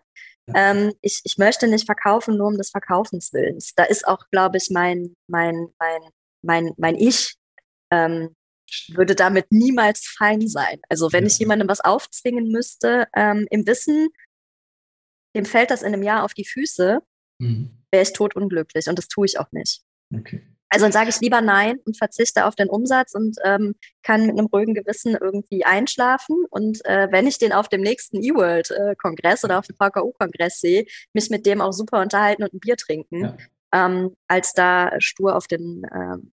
Ähm, 0.54 0.94
ich, 1.02 1.22
ich 1.24 1.38
möchte 1.38 1.68
nicht 1.68 1.86
verkaufen 1.86 2.38
nur 2.38 2.48
um 2.48 2.58
des 2.58 2.72
Verkaufens 2.72 3.32
Willens. 3.34 3.74
Da 3.76 3.84
ist 3.84 4.08
auch, 4.08 4.30
glaube 4.32 4.58
ich, 4.58 4.70
mein, 4.72 5.16
mein, 5.28 5.70
mein, 5.80 6.02
mein, 6.42 6.72
mein 6.78 6.96
Ich 6.96 7.36
ähm, 7.92 8.36
würde 8.90 9.16
damit 9.16 9.52
niemals 9.52 10.06
fein 10.18 10.48
sein. 10.48 10.80
Also 10.90 11.12
wenn 11.14 11.24
ja. 11.24 11.28
ich 11.28 11.40
jemandem 11.40 11.68
was 11.68 11.80
aufzwingen 11.80 12.50
müsste, 12.50 13.08
ähm, 13.16 13.48
im 13.52 13.66
Wissen, 13.66 14.10
dem 15.36 15.46
fällt 15.46 15.72
das 15.72 15.82
in 15.82 15.94
einem 15.94 16.04
Jahr 16.04 16.24
auf 16.24 16.34
die 16.34 16.46
Füße, 16.46 17.00
mhm. 17.40 17.84
wäre 17.92 18.04
ich 18.04 18.14
totunglücklich 18.14 18.88
und 18.88 18.98
das 18.98 19.08
tue 19.08 19.26
ich 19.26 19.40
auch 19.40 19.52
nicht. 19.52 19.82
Okay. 20.14 20.46
Also 20.74 20.86
dann 20.86 20.92
sage 20.92 21.12
ich 21.12 21.22
lieber 21.22 21.40
nein 21.40 21.78
und 21.86 21.98
verzichte 21.98 22.48
auf 22.48 22.56
den 22.56 22.68
Umsatz 22.68 23.14
und 23.14 23.38
ähm, 23.46 23.76
kann 24.02 24.26
mit 24.26 24.40
einem 24.40 24.48
ruhigen 24.48 24.74
Gewissen 24.74 25.16
irgendwie 25.16 25.64
einschlafen. 25.64 26.46
Und 26.50 26.84
äh, 26.86 27.10
wenn 27.12 27.28
ich 27.28 27.38
den 27.38 27.54
auf 27.54 27.70
dem 27.70 27.82
nächsten 27.82 28.18
eWorld-Kongress 28.18 29.44
oder 29.44 29.60
auf 29.60 29.68
dem 29.68 29.76
VKU-Kongress 29.76 30.60
sehe, 30.60 30.86
mich 31.14 31.30
mit 31.30 31.46
dem 31.46 31.62
auch 31.62 31.74
super 31.74 32.02
unterhalten 32.02 32.42
und 32.42 32.56
ein 32.56 32.60
Bier 32.60 32.76
trinken, 32.76 33.22
ja. 33.22 33.38
ähm, 33.72 34.16
als 34.28 34.54
da 34.54 34.94
stur 34.98 35.36
auf, 35.36 35.46
den, 35.46 35.86
ähm, 35.94 36.32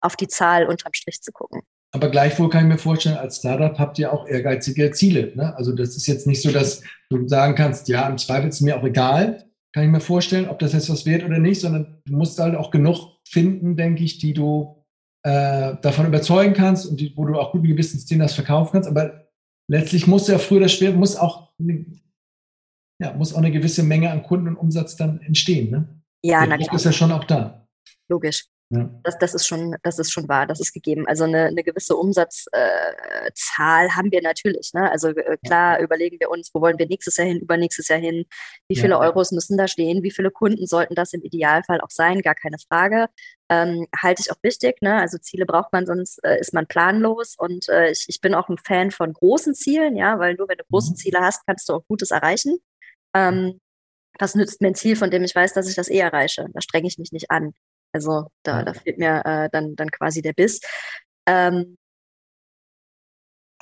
auf 0.00 0.16
die 0.16 0.28
Zahl 0.28 0.66
unterm 0.66 0.94
Strich 0.94 1.20
zu 1.20 1.30
gucken. 1.30 1.60
Aber 1.90 2.08
gleichwohl 2.08 2.48
kann 2.48 2.64
ich 2.64 2.72
mir 2.72 2.78
vorstellen, 2.78 3.18
als 3.18 3.40
Startup 3.40 3.78
habt 3.78 3.98
ihr 3.98 4.10
auch 4.10 4.26
ehrgeizige 4.26 4.90
Ziele. 4.92 5.36
Ne? 5.36 5.54
Also 5.54 5.72
das 5.72 5.98
ist 5.98 6.06
jetzt 6.06 6.26
nicht 6.26 6.40
so, 6.40 6.50
dass 6.50 6.82
du 7.10 7.28
sagen 7.28 7.56
kannst, 7.56 7.88
ja, 7.88 8.08
im 8.08 8.16
Zweifel 8.16 8.48
ist 8.48 8.62
mir 8.62 8.78
auch 8.78 8.84
egal, 8.84 9.51
kann 9.72 9.84
ich 9.84 9.90
mir 9.90 10.00
vorstellen, 10.00 10.48
ob 10.48 10.58
das 10.58 10.72
jetzt 10.72 10.90
was 10.90 11.06
wird 11.06 11.24
oder 11.24 11.38
nicht, 11.38 11.60
sondern 11.60 12.02
du 12.04 12.14
musst 12.14 12.38
halt 12.38 12.54
auch 12.54 12.70
genug 12.70 13.18
finden, 13.26 13.76
denke 13.76 14.04
ich, 14.04 14.18
die 14.18 14.34
du 14.34 14.84
äh, 15.24 15.76
davon 15.80 16.06
überzeugen 16.06 16.52
kannst 16.52 16.86
und 16.86 17.00
die, 17.00 17.16
wo 17.16 17.24
du 17.24 17.38
auch 17.38 17.52
guten 17.52 17.66
Gewissens 17.66 18.04
denen 18.06 18.20
das 18.20 18.34
verkaufen 18.34 18.72
kannst. 18.72 18.88
Aber 18.88 19.28
letztlich 19.70 20.06
muss 20.06 20.28
ja 20.28 20.38
früher 20.38 20.58
oder 20.58 20.68
später, 20.68 20.96
muss 20.96 21.16
auch, 21.16 21.52
ja, 23.00 23.12
muss 23.14 23.32
auch 23.32 23.38
eine 23.38 23.50
gewisse 23.50 23.82
Menge 23.82 24.10
an 24.10 24.22
Kunden 24.22 24.48
und 24.48 24.56
Umsatz 24.56 24.96
dann 24.96 25.20
entstehen. 25.22 25.70
Ne? 25.70 26.02
Ja, 26.22 26.40
Der 26.40 26.48
na 26.48 26.58
klar. 26.58 26.74
ist 26.74 26.84
ja 26.84 26.92
schon 26.92 27.12
auch 27.12 27.24
da. 27.24 27.66
Logisch. 28.08 28.46
Ja. 28.72 28.88
Das, 29.02 29.18
das, 29.18 29.34
ist 29.34 29.46
schon, 29.46 29.76
das 29.82 29.98
ist 29.98 30.10
schon 30.10 30.28
wahr, 30.28 30.46
das 30.46 30.58
ist 30.58 30.72
gegeben. 30.72 31.06
Also 31.06 31.24
eine, 31.24 31.44
eine 31.44 31.62
gewisse 31.62 31.94
Umsatzzahl 31.94 33.86
äh, 33.86 33.90
haben 33.90 34.10
wir 34.10 34.22
natürlich. 34.22 34.72
Ne? 34.72 34.90
Also 34.90 35.08
äh, 35.08 35.36
klar 35.44 35.78
ja. 35.78 35.84
überlegen 35.84 36.16
wir 36.20 36.30
uns, 36.30 36.50
wo 36.54 36.62
wollen 36.62 36.78
wir 36.78 36.86
nächstes 36.86 37.18
Jahr 37.18 37.26
hin, 37.26 37.38
übernächstes 37.38 37.88
Jahr 37.88 37.98
hin, 37.98 38.24
wie 38.68 38.76
viele 38.76 38.94
ja. 38.94 39.00
Euros 39.00 39.30
müssen 39.30 39.58
da 39.58 39.68
stehen, 39.68 40.02
wie 40.02 40.10
viele 40.10 40.30
Kunden 40.30 40.66
sollten 40.66 40.94
das 40.94 41.12
im 41.12 41.20
Idealfall 41.20 41.82
auch 41.82 41.90
sein, 41.90 42.22
gar 42.22 42.34
keine 42.34 42.56
Frage. 42.58 43.08
Ähm, 43.50 43.86
halte 43.94 44.22
ich 44.24 44.32
auch 44.32 44.42
wichtig. 44.42 44.80
Ne? 44.80 44.94
Also 44.94 45.18
Ziele 45.18 45.44
braucht 45.44 45.70
man, 45.74 45.84
sonst 45.84 46.24
äh, 46.24 46.40
ist 46.40 46.54
man 46.54 46.66
planlos. 46.66 47.34
Und 47.36 47.68
äh, 47.68 47.90
ich, 47.90 48.06
ich 48.08 48.22
bin 48.22 48.34
auch 48.34 48.48
ein 48.48 48.56
Fan 48.56 48.90
von 48.90 49.12
großen 49.12 49.54
Zielen, 49.54 49.96
ja, 49.96 50.18
weil 50.18 50.34
nur 50.36 50.48
wenn 50.48 50.56
du 50.56 50.64
große 50.70 50.92
mhm. 50.92 50.96
Ziele 50.96 51.20
hast, 51.20 51.44
kannst 51.46 51.68
du 51.68 51.74
auch 51.74 51.86
Gutes 51.86 52.10
erreichen. 52.10 52.56
Ähm, 53.14 53.60
was 54.18 54.34
nützt 54.34 54.62
mir 54.62 54.68
ein 54.68 54.74
Ziel, 54.74 54.96
von 54.96 55.10
dem 55.10 55.24
ich 55.24 55.34
weiß, 55.34 55.52
dass 55.52 55.68
ich 55.68 55.74
das 55.74 55.88
eh 55.88 55.98
erreiche? 55.98 56.46
Da 56.54 56.62
strenge 56.62 56.86
ich 56.86 56.98
mich 56.98 57.12
nicht 57.12 57.30
an. 57.30 57.52
Also 57.92 58.28
da, 58.42 58.64
da 58.64 58.74
fehlt 58.74 58.98
mir 58.98 59.22
äh, 59.24 59.48
dann, 59.52 59.76
dann 59.76 59.90
quasi 59.90 60.22
der 60.22 60.32
Biss. 60.32 60.60
Ähm, 61.26 61.76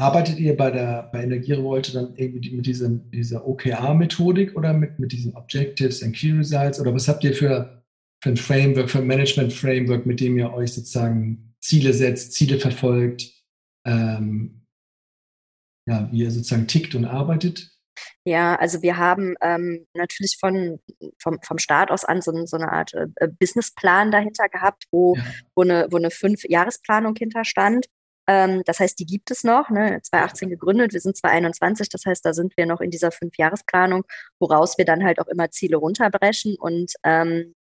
Arbeitet 0.00 0.38
ihr 0.38 0.56
bei 0.56 0.70
der 0.70 1.10
bei 1.12 1.22
Energierevolte 1.22 1.92
dann 1.92 2.14
irgendwie 2.16 2.56
mit 2.56 2.64
diesem, 2.64 3.10
dieser 3.10 3.46
OKR-Methodik 3.46 4.56
oder 4.56 4.72
mit, 4.72 4.98
mit 4.98 5.12
diesen 5.12 5.36
Objectives 5.36 6.02
and 6.02 6.16
Key 6.16 6.32
Results? 6.32 6.80
Oder 6.80 6.94
was 6.94 7.06
habt 7.06 7.22
ihr 7.22 7.34
für, 7.34 7.84
für 8.22 8.30
ein 8.30 8.38
Framework, 8.38 8.88
für 8.88 9.00
ein 9.00 9.06
Management-Framework, 9.06 10.06
mit 10.06 10.20
dem 10.20 10.38
ihr 10.38 10.54
euch 10.54 10.72
sozusagen 10.72 11.54
Ziele 11.60 11.92
setzt, 11.92 12.32
Ziele 12.32 12.58
verfolgt, 12.58 13.30
ähm, 13.84 14.66
ja, 15.86 16.10
wie 16.10 16.20
ihr 16.20 16.30
sozusagen 16.30 16.66
tickt 16.66 16.94
und 16.94 17.04
arbeitet? 17.04 17.69
Ja, 18.24 18.56
also 18.56 18.82
wir 18.82 18.96
haben 18.96 19.34
ähm, 19.40 19.86
natürlich 19.94 20.36
von, 20.38 20.80
vom, 21.18 21.38
vom 21.42 21.58
Start 21.58 21.90
aus 21.90 22.04
an 22.04 22.22
so, 22.22 22.32
so 22.46 22.56
eine 22.56 22.72
Art 22.72 22.94
äh, 22.94 23.06
äh, 23.16 23.28
Businessplan 23.28 24.10
dahinter 24.10 24.48
gehabt, 24.48 24.84
wo, 24.90 25.16
ja. 25.16 25.22
wo 25.54 25.62
eine, 25.62 25.86
wo 25.90 25.96
eine 25.96 26.10
Fünf-Jahresplanung 26.10 27.14
hinterstand. 27.16 27.86
Ähm, 28.26 28.62
das 28.66 28.80
heißt, 28.80 28.98
die 28.98 29.06
gibt 29.06 29.30
es 29.30 29.44
noch, 29.44 29.70
ne? 29.70 30.00
2018 30.02 30.50
gegründet, 30.50 30.92
wir 30.92 31.00
sind 31.00 31.16
2021, 31.16 31.88
das 31.88 32.06
heißt, 32.06 32.24
da 32.24 32.32
sind 32.32 32.56
wir 32.56 32.66
noch 32.66 32.80
in 32.80 32.90
dieser 32.90 33.10
Fünf-Jahresplanung, 33.10 34.04
woraus 34.38 34.78
wir 34.78 34.84
dann 34.84 35.04
halt 35.04 35.20
auch 35.20 35.28
immer 35.28 35.50
Ziele 35.50 35.76
runterbrechen 35.76 36.56
und 36.58 36.92
ähm, 37.04 37.54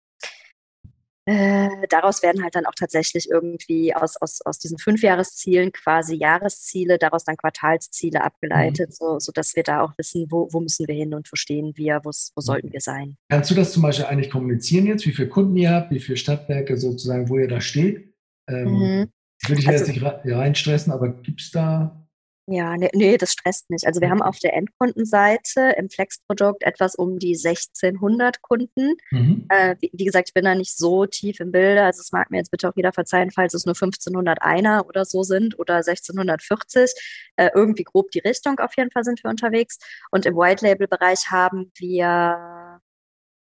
äh, 1.27 1.67
daraus 1.89 2.23
werden 2.23 2.41
halt 2.41 2.55
dann 2.55 2.65
auch 2.65 2.73
tatsächlich 2.73 3.29
irgendwie 3.29 3.93
aus, 3.93 4.15
aus, 4.15 4.39
aus 4.45 4.59
diesen 4.59 4.77
Fünfjahreszielen 4.77 5.73
quasi 5.73 6.15
Jahresziele, 6.15 6.97
daraus 6.97 7.25
dann 7.25 7.35
Quartalsziele 7.35 8.23
abgeleitet, 8.23 8.89
mhm. 8.89 8.93
so, 8.93 9.19
sodass 9.19 9.53
wir 9.57 9.63
da 9.63 9.81
auch 9.81 9.91
wissen, 9.97 10.27
wo, 10.29 10.47
wo 10.53 10.61
müssen 10.61 10.87
wir 10.87 10.95
hin 10.95 11.13
und 11.13 11.29
wo 11.29 11.35
stehen 11.35 11.73
wir, 11.75 11.99
wo 12.05 12.11
sollten 12.11 12.71
wir 12.71 12.79
sein. 12.79 13.17
Kannst 13.29 13.51
du 13.51 13.55
das 13.55 13.73
zum 13.73 13.83
Beispiel 13.83 14.05
eigentlich 14.05 14.31
kommunizieren 14.31 14.85
jetzt, 14.85 15.05
wie 15.05 15.11
viele 15.11 15.27
Kunden 15.27 15.57
ihr 15.57 15.71
habt, 15.71 15.91
wie 15.91 15.99
viele 15.99 16.15
Stadtwerke 16.17 16.77
sozusagen, 16.77 17.27
wo 17.27 17.37
ihr 17.37 17.49
da 17.49 17.59
steht? 17.59 18.13
Ähm, 18.47 18.69
mhm. 18.69 19.11
Würde 19.47 19.61
ich 19.61 19.67
also, 19.67 19.83
jetzt 19.83 20.01
nicht 20.01 20.33
reinstressen, 20.33 20.93
aber 20.93 21.09
gibt 21.09 21.41
es 21.41 21.51
da 21.51 22.06
ja, 22.49 22.77
nee, 22.77 22.89
nee, 22.93 23.17
das 23.17 23.33
stresst 23.33 23.69
nicht. 23.69 23.85
Also 23.85 23.99
wir 23.99 24.09
haben 24.09 24.21
auf 24.21 24.39
der 24.39 24.53
Endkundenseite 24.53 25.75
im 25.77 25.89
Flex-Produkt 25.89 26.63
etwas 26.63 26.95
um 26.95 27.19
die 27.19 27.35
1600 27.35 28.41
Kunden. 28.41 28.95
Mhm. 29.11 29.45
Äh, 29.49 29.75
wie, 29.81 29.91
wie, 29.93 30.05
gesagt, 30.05 30.29
ich 30.29 30.33
bin 30.33 30.45
da 30.45 30.55
nicht 30.55 30.77
so 30.77 31.05
tief 31.05 31.41
im 31.41 31.51
Bilde. 31.51 31.83
Also 31.83 31.99
es 31.99 32.13
mag 32.13 32.31
mir 32.31 32.37
jetzt 32.37 32.51
bitte 32.51 32.69
auch 32.69 32.75
jeder 32.77 32.93
verzeihen, 32.93 33.31
falls 33.31 33.53
es 33.53 33.65
nur 33.65 33.75
1500 33.75 34.41
einer 34.41 34.87
oder 34.87 35.03
so 35.03 35.23
sind 35.23 35.59
oder 35.59 35.75
1640. 35.75 36.93
Äh, 37.35 37.49
irgendwie 37.53 37.83
grob 37.83 38.11
die 38.11 38.19
Richtung 38.19 38.59
auf 38.59 38.77
jeden 38.77 38.91
Fall 38.91 39.03
sind 39.03 39.21
wir 39.25 39.29
unterwegs. 39.29 39.77
Und 40.11 40.25
im 40.25 40.37
White-Label-Bereich 40.37 41.29
haben 41.29 41.73
wir 41.77 42.79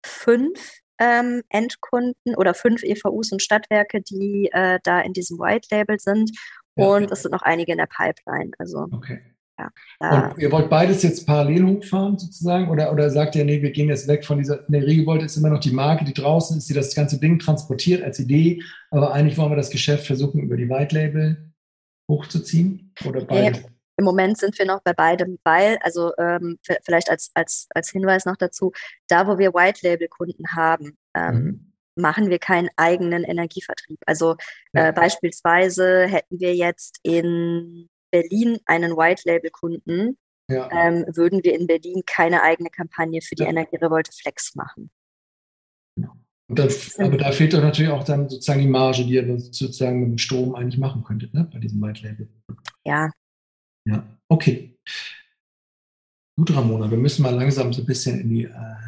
fünf 0.05 0.81
ähm, 1.01 1.43
Endkunden 1.49 2.37
oder 2.37 2.53
fünf 2.53 2.83
EVUs 2.83 3.33
und 3.33 3.43
Stadtwerke, 3.43 4.03
die 4.03 4.51
äh, 4.53 4.79
da 4.85 5.01
in 5.01 5.15
diesem 5.15 5.39
White 5.39 5.69
Label 5.71 5.99
sind. 5.99 6.31
Und 6.81 7.11
es 7.11 7.23
sind 7.23 7.33
noch 7.33 7.43
einige 7.43 7.73
in 7.73 7.79
der 7.79 7.87
Pipeline. 7.87 8.53
Also, 8.59 8.87
okay. 8.93 9.21
Ja, 10.01 10.35
ihr 10.39 10.51
wollt 10.53 10.71
beides 10.71 11.03
jetzt 11.03 11.27
parallel 11.27 11.67
hochfahren 11.67 12.19
sozusagen? 12.19 12.69
Oder, 12.71 12.93
oder 12.93 13.11
sagt 13.11 13.37
ihr, 13.37 13.45
nee, 13.45 13.61
wir 13.61 13.71
gehen 13.71 13.89
jetzt 13.89 14.09
weg 14.09 14.25
von 14.25 14.39
dieser, 14.39 14.61
nee, 14.69 14.79
Regivolt 14.79 15.23
ist 15.23 15.37
immer 15.37 15.51
noch 15.51 15.61
die 15.61 15.73
Marke, 15.73 16.05
die 16.05 16.15
draußen 16.15 16.57
ist, 16.57 16.69
die 16.69 16.75
das 16.75 16.95
ganze 16.95 17.19
Ding 17.21 17.39
transportiert 17.39 18.03
als 18.03 18.19
Idee, 18.19 18.63
aber 18.91 19.13
eigentlich 19.13 19.37
wollen 19.39 19.51
wir 19.51 19.57
das 19.57 19.71
Geschäft 19.71 20.07
versuchen, 20.07 20.41
über 20.41 20.57
die 20.57 20.69
White 20.69 20.95
Label 20.95 21.53
hochzuziehen? 22.11 22.95
Oder 23.07 23.25
beides? 23.25 23.63
Nee, 23.63 23.69
Im 23.99 24.05
Moment 24.05 24.39
sind 24.39 24.59
wir 24.59 24.67
noch 24.67 24.81
bei 24.83 24.93
beidem, 24.93 25.39
weil, 25.45 25.79
also 25.83 26.13
ähm, 26.19 26.59
vielleicht 26.83 27.11
als, 27.11 27.31
als, 27.35 27.69
als 27.75 27.91
Hinweis 27.91 28.25
noch 28.25 28.37
dazu, 28.37 28.73
da 29.09 29.27
wo 29.27 29.39
wir 29.39 29.53
White 29.53 29.81
Label 29.87 30.09
Kunden 30.09 30.45
haben, 30.55 30.97
ähm, 31.15 31.35
mhm 31.35 31.70
machen 31.97 32.31
wir 32.31 32.39
keinen 32.39 32.69
eigenen 32.77 33.25
Energievertrieb. 33.25 33.99
Also 34.07 34.37
ja. 34.73 34.89
äh, 34.89 34.93
beispielsweise 34.93 36.07
hätten 36.07 36.41
wir 36.41 36.55
jetzt 36.55 36.99
in 37.03 37.89
Berlin 38.11 38.59
einen 38.67 38.97
White-Label-Kunden, 38.97 40.19
ja. 40.49 40.69
ähm, 40.73 41.05
würden 41.09 41.45
wir 41.45 41.59
in 41.59 41.67
Berlin 41.67 42.03
keine 42.07 42.43
eigene 42.43 42.71
Kampagne 42.71 43.21
für 43.23 43.35
die 43.35 43.45
ja. 43.45 43.49
Energierevolte 43.49 44.13
Flex 44.13 44.55
machen. 44.55 44.91
Genau. 45.97 46.13
Dann, 46.49 46.69
aber 46.99 47.17
da 47.17 47.31
fehlt 47.31 47.55
doch 47.55 47.63
natürlich 47.63 47.93
auch 47.93 48.03
dann 48.03 48.29
sozusagen 48.29 48.61
die 48.61 48.67
Marge, 48.67 49.05
die 49.05 49.15
ihr 49.15 49.39
sozusagen 49.39 50.01
mit 50.01 50.09
dem 50.09 50.19
Strom 50.19 50.55
eigentlich 50.57 50.79
machen 50.81 51.05
könntet, 51.05 51.33
ne? 51.33 51.49
bei 51.53 51.61
diesem 51.61 51.81
White 51.81 52.05
Label. 52.05 52.29
Ja. 52.85 53.11
Ja, 53.87 54.05
okay. 54.29 54.77
Gut, 56.37 56.55
Ramona, 56.55 56.91
wir 56.91 56.99
müssen 56.99 57.23
mal 57.23 57.35
langsam 57.35 57.73
so 57.73 57.83
ein 57.83 57.87
bisschen 57.87 58.21
in 58.21 58.31
die 58.31 58.45
äh, 58.45 58.80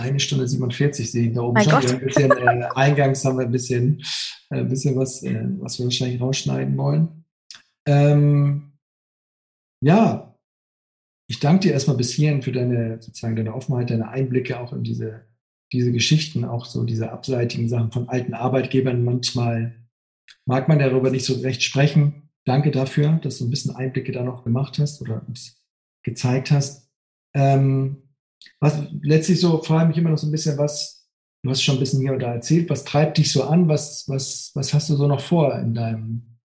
eine 0.00 0.20
Stunde 0.20 0.48
47 0.48 1.10
sehen 1.10 1.34
da 1.34 1.42
oben 1.42 1.54
mein 1.54 1.64
schon. 1.64 1.90
Ein 1.90 2.00
bisschen, 2.00 2.30
äh, 2.30 2.68
eingangs 2.74 3.24
haben 3.24 3.38
wir 3.38 3.46
ein 3.46 3.52
bisschen, 3.52 4.02
äh, 4.50 4.58
ein 4.58 4.68
bisschen 4.68 4.96
was, 4.96 5.22
äh, 5.22 5.46
was 5.58 5.78
wir 5.78 5.86
wahrscheinlich 5.86 6.20
rausschneiden 6.20 6.76
wollen. 6.76 7.24
Ähm, 7.86 8.72
ja, 9.82 10.34
ich 11.28 11.40
danke 11.40 11.68
dir 11.68 11.72
erstmal 11.72 11.96
bis 11.96 12.12
hierhin 12.12 12.42
für 12.42 12.52
deine, 12.52 13.00
sozusagen 13.00 13.36
deine 13.36 13.54
Offenheit, 13.54 13.90
deine 13.90 14.08
Einblicke 14.08 14.58
auch 14.58 14.72
in 14.72 14.82
diese 14.82 15.30
diese 15.72 15.92
Geschichten, 15.92 16.44
auch 16.44 16.64
so 16.64 16.84
diese 16.84 17.12
abseitigen 17.12 17.68
Sachen 17.68 17.92
von 17.92 18.08
alten 18.08 18.34
Arbeitgebern, 18.34 19.04
manchmal 19.04 19.76
mag 20.46 20.68
man 20.68 20.78
darüber 20.78 21.10
nicht 21.10 21.24
so 21.24 21.34
recht 21.40 21.62
sprechen. 21.62 22.30
Danke 22.44 22.70
dafür, 22.70 23.20
dass 23.22 23.38
du 23.38 23.44
ein 23.44 23.50
bisschen 23.50 23.76
Einblicke 23.76 24.12
da 24.12 24.22
noch 24.22 24.42
gemacht 24.42 24.78
hast 24.78 25.00
oder 25.00 25.24
uns 25.26 25.62
gezeigt 26.02 26.50
hast. 26.50 26.90
Ähm, 27.34 28.09
was 28.60 28.82
letztlich 29.02 29.40
so 29.40 29.62
frage 29.62 29.84
ich 29.84 29.88
mich 29.88 29.98
immer 29.98 30.10
noch 30.10 30.18
so 30.18 30.26
ein 30.26 30.32
bisschen, 30.32 30.58
was, 30.58 31.08
du 31.42 31.50
hast 31.50 31.62
schon 31.62 31.76
ein 31.76 31.80
bisschen 31.80 32.00
hier 32.00 32.12
und 32.12 32.20
da 32.20 32.34
erzählt, 32.34 32.68
was 32.70 32.84
treibt 32.84 33.18
dich 33.18 33.32
so 33.32 33.44
an? 33.44 33.68
Was, 33.68 34.08
was, 34.08 34.50
was 34.54 34.74
hast 34.74 34.90
du 34.90 34.96
so 34.96 35.06
noch 35.06 35.20
vor 35.20 35.54
in 35.58 35.74
deinem 35.74 36.38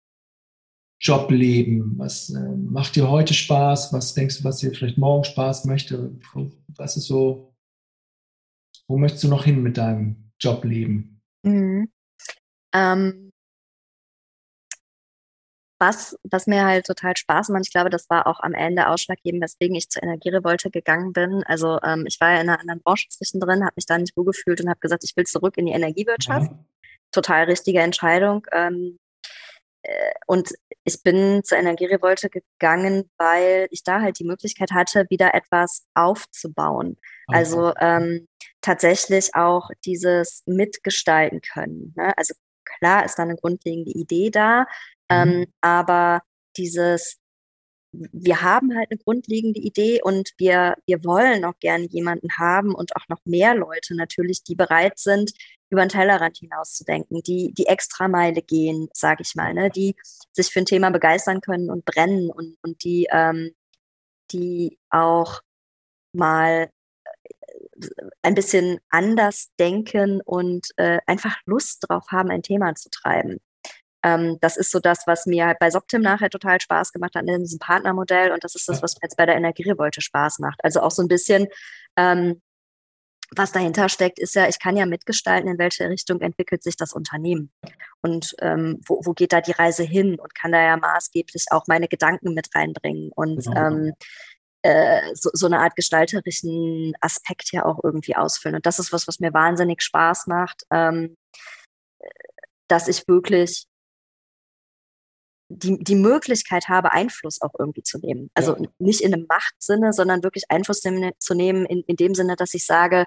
Jobleben? 1.01 1.99
Was 1.99 2.31
äh, 2.31 2.57
macht 2.57 2.97
dir 2.97 3.09
heute 3.11 3.35
Spaß? 3.35 3.93
Was 3.93 4.15
denkst 4.15 4.39
du, 4.39 4.45
was 4.45 4.59
dir 4.59 4.73
vielleicht 4.73 4.99
morgen 4.99 5.25
Spaß 5.25 5.67
möchte? 5.67 6.19
Was 6.77 6.97
ist 6.97 7.07
so, 7.07 7.55
wo 8.89 8.97
möchtest 8.97 9.25
du 9.25 9.29
noch 9.29 9.45
hin 9.45 9.63
mit 9.63 9.77
deinem 9.77 10.33
Jobleben? 10.41 11.21
Mhm. 11.43 11.91
Ähm, 12.73 13.24
was, 15.79 16.17
was 16.23 16.47
mir 16.47 16.65
halt 16.65 16.87
total 16.87 17.17
Spaß 17.17 17.49
macht, 17.49 17.65
ich 17.67 17.73
glaube, 17.73 17.91
das 17.91 18.09
war 18.09 18.27
auch 18.27 18.41
am 18.41 18.55
Ende 18.55 18.89
ausschlaggebend, 18.89 19.43
weswegen 19.43 19.77
ich 19.77 19.91
zur 19.91 20.03
Energierevolte 20.03 20.71
gegangen 20.71 21.13
bin. 21.13 21.43
Also 21.45 21.79
ähm, 21.83 22.05
ich 22.07 22.21
war 22.21 22.33
ja 22.33 22.41
in 22.41 22.49
einer 22.49 22.61
anderen 22.61 22.81
Branche 22.83 23.09
zwischendrin, 23.09 23.65
habe 23.65 23.75
mich 23.77 23.87
da 23.87 23.99
nicht 23.99 24.17
wohl 24.17 24.25
gefühlt 24.25 24.61
und 24.61 24.69
habe 24.69 24.81
gesagt, 24.81 25.05
ich 25.05 25.17
will 25.17 25.25
zurück 25.25 25.57
in 25.57 25.67
die 25.67 25.73
Energiewirtschaft. 25.73 26.51
Ja. 26.51 26.65
Total 27.11 27.45
richtige 27.45 27.81
Entscheidung. 27.81 28.47
Ähm, 28.53 28.99
äh, 29.83 30.13
und 30.27 30.53
ich 30.85 31.03
bin 31.03 31.43
zur 31.45 31.59
Energierevolte 31.59 32.29
gegangen, 32.31 33.11
weil 33.19 33.69
ich 33.71 33.83
da 33.85 34.01
halt 34.01 34.19
die 34.19 34.25
Möglichkeit 34.25 34.73
hatte, 34.73 35.07
wieder 35.11 35.35
etwas 35.35 35.87
aufzubauen. 35.95 36.97
Okay. 37.27 37.39
Also 37.39 37.73
ähm, 37.81 38.29
tatsächlich 38.61 39.35
auch 39.35 39.71
dieses 39.85 40.43
Mitgestalten 40.47 41.41
können. 41.41 41.95
Ne? 41.97 42.17
Also 42.17 42.35
klar 42.65 43.05
ist 43.05 43.17
da 43.17 43.23
eine 43.23 43.37
grundlegende 43.37 43.93
Idee 43.93 44.31
da, 44.31 44.67
ähm, 45.23 45.39
mhm. 45.39 45.47
aber 45.61 46.23
dieses, 46.57 47.17
wir 47.93 48.43
haben 48.43 48.77
halt 48.77 48.91
eine 48.91 48.99
grundlegende 48.99 49.61
Idee 49.61 50.01
und 50.03 50.31
wir, 50.39 50.77
wir 50.87 51.05
wollen 51.05 51.45
auch 51.45 51.59
gerne 51.61 51.87
jemanden 51.87 52.29
haben 52.39 52.75
und 52.75 52.97
auch 52.97 53.09
noch 53.09 53.21
mehr 53.25 53.55
Leute 53.55 53.95
natürlich, 53.95 54.43
die 54.43 54.55
bereit 54.55 54.99
sind, 54.99 55.33
über 55.71 55.85
den 55.85 55.89
Tellerrand 55.89 56.39
hinauszudenken, 56.39 57.23
die 57.23 57.53
die 57.53 57.67
Extrameile 57.67 58.43
gehen, 58.43 58.89
sage 58.93 59.23
ich 59.23 59.35
mal, 59.35 59.55
ne? 59.55 59.71
die 59.71 59.97
sich 60.33 60.49
für 60.49 60.61
ein 60.61 60.67
Thema 60.67 60.91
begeistern 60.91 61.41
können 61.41 61.71
und 61.71 61.85
brennen 61.85 62.31
und, 62.31 62.57
und 62.63 62.85
die, 62.85 63.09
ähm, 63.11 63.55
die 64.31 64.79
auch 64.91 65.41
mal 66.13 66.71
äh, 67.05 67.89
ein 68.23 68.35
bisschen 68.35 68.79
anders 68.89 69.51
denken 69.59 70.21
und 70.21 70.69
äh, 70.77 70.99
einfach 71.07 71.37
Lust 71.45 71.87
drauf 71.89 72.07
haben, 72.11 72.31
ein 72.31 72.43
Thema 72.43 72.75
zu 72.75 72.89
treiben. 72.91 73.41
Ähm, 74.05 74.39
das 74.41 74.57
ist 74.57 74.71
so 74.71 74.79
das, 74.79 75.07
was 75.07 75.27
mir 75.27 75.47
halt 75.47 75.59
bei 75.59 75.71
Soptim 75.71 76.03
nachher 76.03 76.31
total 76.31 76.61
Spaß 76.61 76.93
gemacht 76.93 77.15
hat 77.15 77.27
in 77.27 77.41
diesem 77.41 77.59
Partnermodell 77.59 78.31
und 78.33 78.45
das 78.45 78.55
ist 78.55 78.69
das, 78.69 78.83
was 78.83 78.95
mir 78.95 79.01
jetzt 79.03 79.17
bei 79.17 79.27
der 79.27 79.37
Energierevolte 79.37 80.01
Spaß 80.01 80.39
macht. 80.39 80.61
Also 80.63 80.81
auch 80.81 80.91
so 80.91 81.03
ein 81.03 81.09
bisschen 81.09 81.49
ähm, 81.97 82.41
was 83.37 83.53
dahinter 83.53 83.89
steckt, 83.89 84.19
ist 84.19 84.35
ja, 84.35 84.49
ich 84.49 84.59
kann 84.59 84.77
ja 84.77 84.87
mitgestalten, 84.87 85.51
in 85.51 85.59
welche 85.59 85.89
Richtung 85.89 86.21
entwickelt 86.21 86.63
sich 86.63 86.77
das 86.77 86.93
Unternehmen 86.93 87.51
und 88.03 88.35
ähm, 88.41 88.81
wo, 88.87 89.01
wo 89.05 89.13
geht 89.13 89.33
da 89.33 89.41
die 89.41 89.53
Reise 89.53 89.83
hin 89.83 90.19
und 90.21 90.35
kann 90.35 90.53
da 90.53 90.63
ja 90.63 90.77
maßgeblich 90.77 91.47
auch 91.51 91.65
meine 91.67 91.89
Gedanken 91.89 92.35
mit 92.35 92.55
reinbringen 92.55 93.11
und 93.15 93.45
genau. 93.45 93.67
ähm, 93.67 93.93
äh, 94.63 95.15
so, 95.15 95.31
so 95.33 95.47
eine 95.47 95.61
Art 95.61 95.77
gestalterischen 95.77 96.95
Aspekt 97.01 97.53
ja 97.53 97.65
auch 97.65 97.81
irgendwie 97.83 98.17
ausfüllen. 98.17 98.57
Und 98.57 98.67
das 98.67 98.79
ist 98.79 98.93
was, 98.93 99.07
was 99.07 99.21
mir 99.21 99.35
wahnsinnig 99.35 99.83
Spaß 99.83 100.27
macht, 100.27 100.65
ähm, 100.71 101.17
dass 102.69 102.89
ich 102.89 103.07
wirklich 103.07 103.67
die, 105.49 105.79
die 105.79 105.95
Möglichkeit 105.95 106.69
habe, 106.69 106.93
Einfluss 106.93 107.41
auch 107.43 107.53
irgendwie 107.59 107.83
zu 107.83 107.99
nehmen. 107.99 108.31
Also 108.35 108.57
ja. 108.57 108.69
nicht 108.79 109.01
in 109.01 109.13
einem 109.13 109.27
Machtsinne, 109.29 109.93
sondern 109.93 110.23
wirklich 110.23 110.45
Einfluss 110.51 110.81
zu 110.81 111.35
nehmen 111.35 111.67
in, 111.67 111.83
in 111.83 111.97
dem 111.97 112.15
Sinne, 112.15 112.37
dass 112.37 112.55
ich 112.55 112.67
sage, 112.67 113.05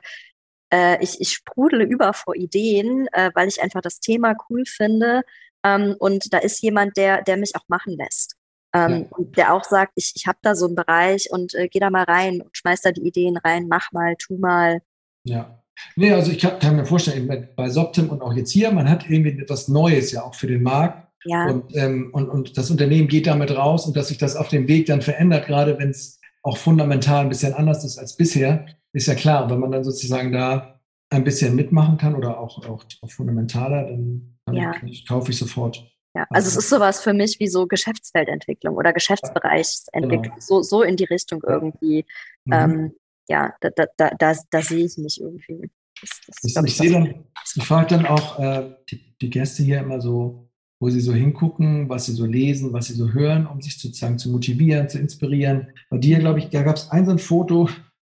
äh, 0.71 1.01
ich, 1.03 1.19
ich 1.19 1.33
sprudele 1.33 1.83
über 1.83 2.13
vor 2.13 2.35
Ideen, 2.35 3.07
äh, 3.11 3.31
weil 3.33 3.47
ich 3.47 3.61
einfach 3.61 3.81
das 3.81 3.99
Thema 3.99 4.35
cool 4.49 4.63
finde. 4.65 5.21
Ähm, 5.63 5.95
und 5.99 6.33
da 6.33 6.37
ist 6.37 6.61
jemand, 6.61 6.97
der, 6.97 7.23
der 7.23 7.37
mich 7.37 7.55
auch 7.55 7.67
machen 7.67 7.97
lässt. 7.97 8.35
Ähm, 8.73 9.07
ja. 9.09 9.17
Und 9.17 9.37
der 9.37 9.53
auch 9.53 9.63
sagt, 9.63 9.93
ich, 9.95 10.13
ich 10.15 10.27
habe 10.27 10.37
da 10.41 10.55
so 10.55 10.65
einen 10.67 10.75
Bereich 10.75 11.29
und 11.31 11.55
äh, 11.55 11.67
geh 11.67 11.79
da 11.79 11.89
mal 11.89 12.03
rein 12.03 12.41
und 12.41 12.55
schmeiß 12.55 12.81
da 12.81 12.91
die 12.91 13.07
Ideen 13.07 13.37
rein, 13.37 13.67
mach 13.67 13.91
mal, 13.91 14.15
tu 14.17 14.37
mal. 14.37 14.81
Ja. 15.23 15.63
Nee, 15.95 16.11
also 16.11 16.31
ich 16.31 16.39
kann, 16.39 16.59
kann 16.59 16.75
mir 16.75 16.85
vorstellen, 16.85 17.49
bei 17.55 17.69
Soptim 17.69 18.09
und 18.09 18.21
auch 18.21 18.33
jetzt 18.33 18.51
hier, 18.51 18.71
man 18.71 18.89
hat 18.89 19.07
irgendwie 19.09 19.39
etwas 19.39 19.67
Neues 19.67 20.11
ja 20.11 20.23
auch 20.23 20.33
für 20.33 20.47
den 20.47 20.63
Markt 20.63 21.06
ja. 21.25 21.47
Und, 21.49 21.75
ähm, 21.75 22.09
und, 22.13 22.29
und 22.29 22.57
das 22.57 22.71
Unternehmen 22.71 23.07
geht 23.07 23.27
damit 23.27 23.55
raus 23.55 23.85
und 23.85 23.95
dass 23.97 24.09
sich 24.09 24.17
das 24.17 24.35
auf 24.35 24.47
dem 24.49 24.67
Weg 24.67 24.85
dann 24.85 25.01
verändert, 25.01 25.47
gerade 25.47 25.77
wenn 25.77 25.89
es 25.89 26.19
auch 26.43 26.57
fundamental 26.57 27.21
ein 27.21 27.29
bisschen 27.29 27.53
anders 27.53 27.83
ist 27.83 27.97
als 27.97 28.15
bisher, 28.15 28.65
ist 28.93 29.07
ja 29.07 29.15
klar. 29.15 29.49
Wenn 29.49 29.59
man 29.59 29.71
dann 29.71 29.83
sozusagen 29.83 30.31
da 30.31 30.79
ein 31.09 31.23
bisschen 31.23 31.55
mitmachen 31.55 31.97
kann 31.97 32.15
oder 32.15 32.39
auch, 32.39 32.65
auch, 32.67 32.85
auch 33.01 33.11
fundamentaler, 33.11 33.83
dann, 33.83 34.37
dann 34.45 34.55
ja. 34.55 34.73
ich, 34.85 35.05
kaufe 35.05 35.31
ich 35.31 35.37
sofort. 35.37 35.85
Ja, 36.15 36.25
also, 36.29 36.47
also, 36.47 36.47
es 36.47 36.65
ist 36.65 36.69
sowas 36.69 37.01
für 37.01 37.13
mich 37.13 37.39
wie 37.39 37.47
so 37.47 37.67
Geschäftsfeldentwicklung 37.67 38.75
oder 38.75 38.91
Geschäftsbereichsentwicklung, 38.93 40.23
genau. 40.23 40.35
so, 40.39 40.61
so 40.61 40.81
in 40.81 40.95
die 40.95 41.03
Richtung 41.03 41.43
irgendwie. 41.45 42.05
Mhm. 42.45 42.53
Ähm, 42.53 42.91
ja, 43.29 43.53
da, 43.59 43.69
da, 43.69 43.85
da, 43.97 44.09
da, 44.17 44.35
da 44.49 44.61
sehe 44.61 44.85
ich 44.85 44.97
mich 44.97 45.21
irgendwie. 45.21 45.69
Das, 46.01 46.21
das 46.27 46.65
ich, 46.65 46.71
ich, 46.71 46.77
sehe 46.77 46.91
dann, 46.91 47.25
ich 47.55 47.63
frage 47.63 47.87
dann 47.87 48.05
auch 48.05 48.39
äh, 48.39 48.75
die, 48.89 49.15
die 49.21 49.29
Gäste 49.29 49.63
hier 49.63 49.79
immer 49.79 50.01
so, 50.01 50.46
wo 50.79 50.89
sie 50.89 51.01
so 51.01 51.13
hingucken, 51.13 51.89
was 51.89 52.05
sie 52.05 52.13
so 52.13 52.25
lesen, 52.25 52.73
was 52.73 52.87
sie 52.87 52.93
so 52.93 53.11
hören, 53.11 53.47
um 53.47 53.61
sich 53.61 53.79
sozusagen 53.79 54.19
zu 54.19 54.29
motivieren, 54.29 54.89
zu 54.89 54.99
inspirieren. 54.99 55.67
Bei 55.89 55.97
dir, 55.97 56.19
glaube 56.19 56.39
ich, 56.39 56.49
da 56.49 56.63
gab 56.63 56.75
es 56.75 56.91
ein 56.91 57.05
so 57.05 57.11
ein 57.11 57.19
Foto, 57.19 57.69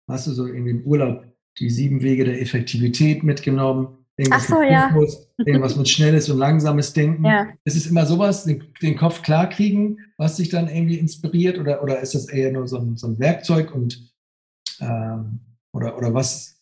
hast 0.08 0.26
du 0.26 0.32
so 0.32 0.46
in 0.46 0.64
dem 0.64 0.82
Urlaub 0.82 1.24
die 1.58 1.70
sieben 1.70 2.02
Wege 2.02 2.24
der 2.24 2.40
Effektivität 2.40 3.22
mitgenommen. 3.22 3.98
Irgendwas 4.16 4.44
Ach 4.44 4.56
so, 4.56 4.62
ja. 4.62 4.90
Fokus, 4.92 5.28
irgendwas 5.44 5.76
mit 5.76 5.88
schnelles 5.88 6.28
und 6.28 6.38
langsames 6.38 6.92
Denken. 6.92 7.24
Ja. 7.24 7.48
Ist 7.64 7.76
es 7.76 7.86
immer 7.86 8.06
sowas, 8.06 8.44
den, 8.44 8.64
den 8.80 8.96
Kopf 8.96 9.22
klarkriegen, 9.22 9.98
was 10.16 10.36
dich 10.36 10.48
dann 10.48 10.68
irgendwie 10.68 10.98
inspiriert? 10.98 11.58
Oder, 11.58 11.82
oder 11.82 12.00
ist 12.00 12.14
das 12.14 12.28
eher 12.28 12.52
nur 12.52 12.68
so 12.68 12.78
ein, 12.78 12.96
so 12.96 13.08
ein 13.08 13.18
Werkzeug 13.18 13.74
und 13.74 14.12
ähm, 14.80 15.40
oder, 15.72 15.96
oder 15.98 16.14
was, 16.14 16.60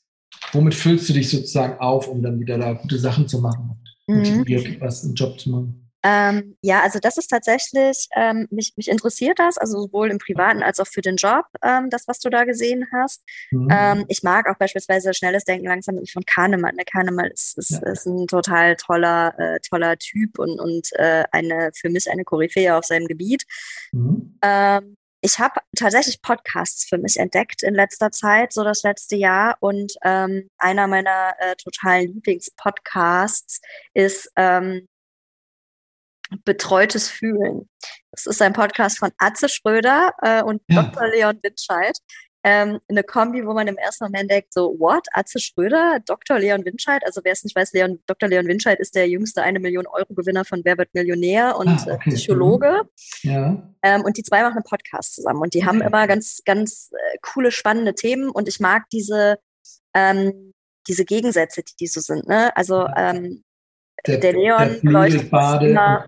womit 0.53 0.74
füllst 0.74 1.09
du 1.09 1.12
dich 1.12 1.29
sozusagen 1.29 1.79
auf, 1.79 2.09
um 2.09 2.23
dann 2.23 2.41
wieder 2.41 2.59
da 2.59 2.73
gute 2.73 2.99
Sachen 2.99 3.29
zu 3.29 3.41
machen 3.41 3.79
und 4.07 4.31
mhm. 4.31 4.39
motiviert 4.39 4.81
was 4.81 5.05
im 5.05 5.15
Job 5.15 5.39
zu 5.39 5.51
machen? 5.51 5.82
Ähm, 6.03 6.57
ja, 6.62 6.83
also 6.83 6.99
das 6.99 7.16
ist 7.16 7.29
tatsächlich, 7.29 8.09
ähm, 8.16 8.49
mich, 8.51 8.73
mich 8.77 8.89
interessiert 8.89 9.39
das, 9.39 9.59
also 9.59 9.83
sowohl 9.83 10.11
im 10.11 10.19
Privaten 10.19 10.62
als 10.62 10.81
auch 10.81 10.87
für 10.87 11.01
den 11.01 11.16
Job, 11.16 11.47
ähm, 11.62 11.91
das, 11.91 12.09
was 12.09 12.19
du 12.19 12.29
da 12.29 12.45
gesehen 12.45 12.87
hast. 12.93 13.23
Mhm. 13.51 13.69
Ähm, 13.70 14.05
ich 14.09 14.23
mag 14.23 14.49
auch 14.49 14.57
beispielsweise 14.57 15.15
schnelles 15.15 15.45
Denken 15.45 15.66
langsam 15.66 15.97
von 16.12 16.24
Kahnemann. 16.24 16.77
Der 16.77 16.85
Kahnemann 16.85 17.31
ist, 17.31 17.57
ist, 17.59 17.70
ja. 17.70 17.93
ist 17.93 18.07
ein 18.07 18.27
total 18.27 18.77
toller, 18.77 19.35
äh, 19.39 19.61
toller 19.61 19.97
Typ 19.99 20.39
und, 20.39 20.59
und 20.61 20.89
äh, 20.95 21.24
eine, 21.31 21.70
für 21.74 21.89
mich 21.89 22.11
eine 22.11 22.24
Koryphäe 22.24 22.77
auf 22.77 22.85
seinem 22.85 23.07
Gebiet. 23.07 23.45
Mhm. 23.93 24.39
Ähm, 24.43 24.97
ich 25.24 25.39
habe 25.39 25.61
tatsächlich 25.77 26.20
Podcasts 26.20 26.85
für 26.85 26.99
mich 26.99 27.16
entdeckt 27.16 27.62
in 27.62 27.74
letzter 27.74 28.11
Zeit, 28.11 28.53
so 28.53 28.65
das 28.65 28.83
letzte 28.83 29.15
Jahr. 29.15 29.57
Und 29.61 29.95
ähm, 30.03 30.49
einer 30.59 30.89
meiner 30.89 31.35
äh, 31.39 31.55
totalen 31.55 32.15
Lieblingspodcasts 32.15 33.61
ist 33.95 34.33
ähm, 34.35 34.89
Betreutes 36.45 37.09
Fühlen. 37.09 37.69
Das 38.11 38.27
ist 38.27 38.43
ein 38.43 38.53
Podcast 38.53 38.99
von 38.99 39.11
Atze 39.19 39.49
Schröder 39.49 40.13
äh, 40.23 40.43
und 40.43 40.63
ja. 40.69 40.83
Dr. 40.83 41.09
Leon 41.09 41.39
Winscheid. 41.43 41.97
Ähm, 42.45 42.81
eine 42.89 43.05
Kombi, 43.05 43.47
wo 43.47 43.55
man 43.55 43.69
im 43.69 43.77
ersten 43.77 44.05
Moment 44.05 44.29
denkt, 44.29 44.53
so, 44.53 44.75
what? 44.81 45.07
Atze 45.13 45.39
Schröder, 45.39 46.01
Dr. 46.05 46.41
Leon 46.41 46.65
Winscheid? 46.65 47.01
Also 47.07 47.21
wer 47.23 47.33
es 47.33 47.45
nicht 47.45 47.55
weiß, 47.55 47.73
Leon, 47.73 48.01
Dr. 48.07 48.29
Leon 48.29 48.49
Winscheid 48.49 48.81
ist 48.81 48.97
der 48.97 49.09
jüngste 49.09 49.43
eine 49.43 49.61
Million 49.61 49.87
Euro 49.87 50.13
Gewinner 50.13 50.45
von 50.45 50.61
Wer 50.65 50.77
wird 50.77 50.93
Millionär 50.93 51.57
und 51.57 51.69
ah, 51.69 51.95
okay. 51.95 52.11
Psychologe. 52.11 52.83
Ja. 53.23 53.63
Ähm, 53.83 54.03
und 54.03 54.17
die 54.17 54.25
zwei 54.25 54.43
machen 54.43 54.57
einen 54.57 54.65
Podcast 54.65 55.15
zusammen 55.15 55.41
und 55.41 55.55
die 55.55 55.59
okay. 55.59 55.69
haben 55.69 55.83
immer 55.83 56.09
ganz, 56.09 56.43
ganz 56.45 56.91
äh, 56.93 57.19
coole, 57.23 57.53
spannende 57.53 57.95
Themen 57.95 58.29
und 58.29 58.49
ich 58.49 58.59
mag 58.59 58.91
diese, 58.91 59.39
ähm, 59.95 60.53
diese 60.89 61.05
Gegensätze, 61.05 61.63
die, 61.63 61.77
die 61.79 61.87
so 61.87 62.01
sind. 62.01 62.27
Ne? 62.27 62.57
Also 62.57 62.89
ähm, 62.97 63.45
der, 64.07 64.19
der 64.19 64.33
Leon 64.33 64.81
beleuchtet 64.83 65.33
immer. 65.33 66.07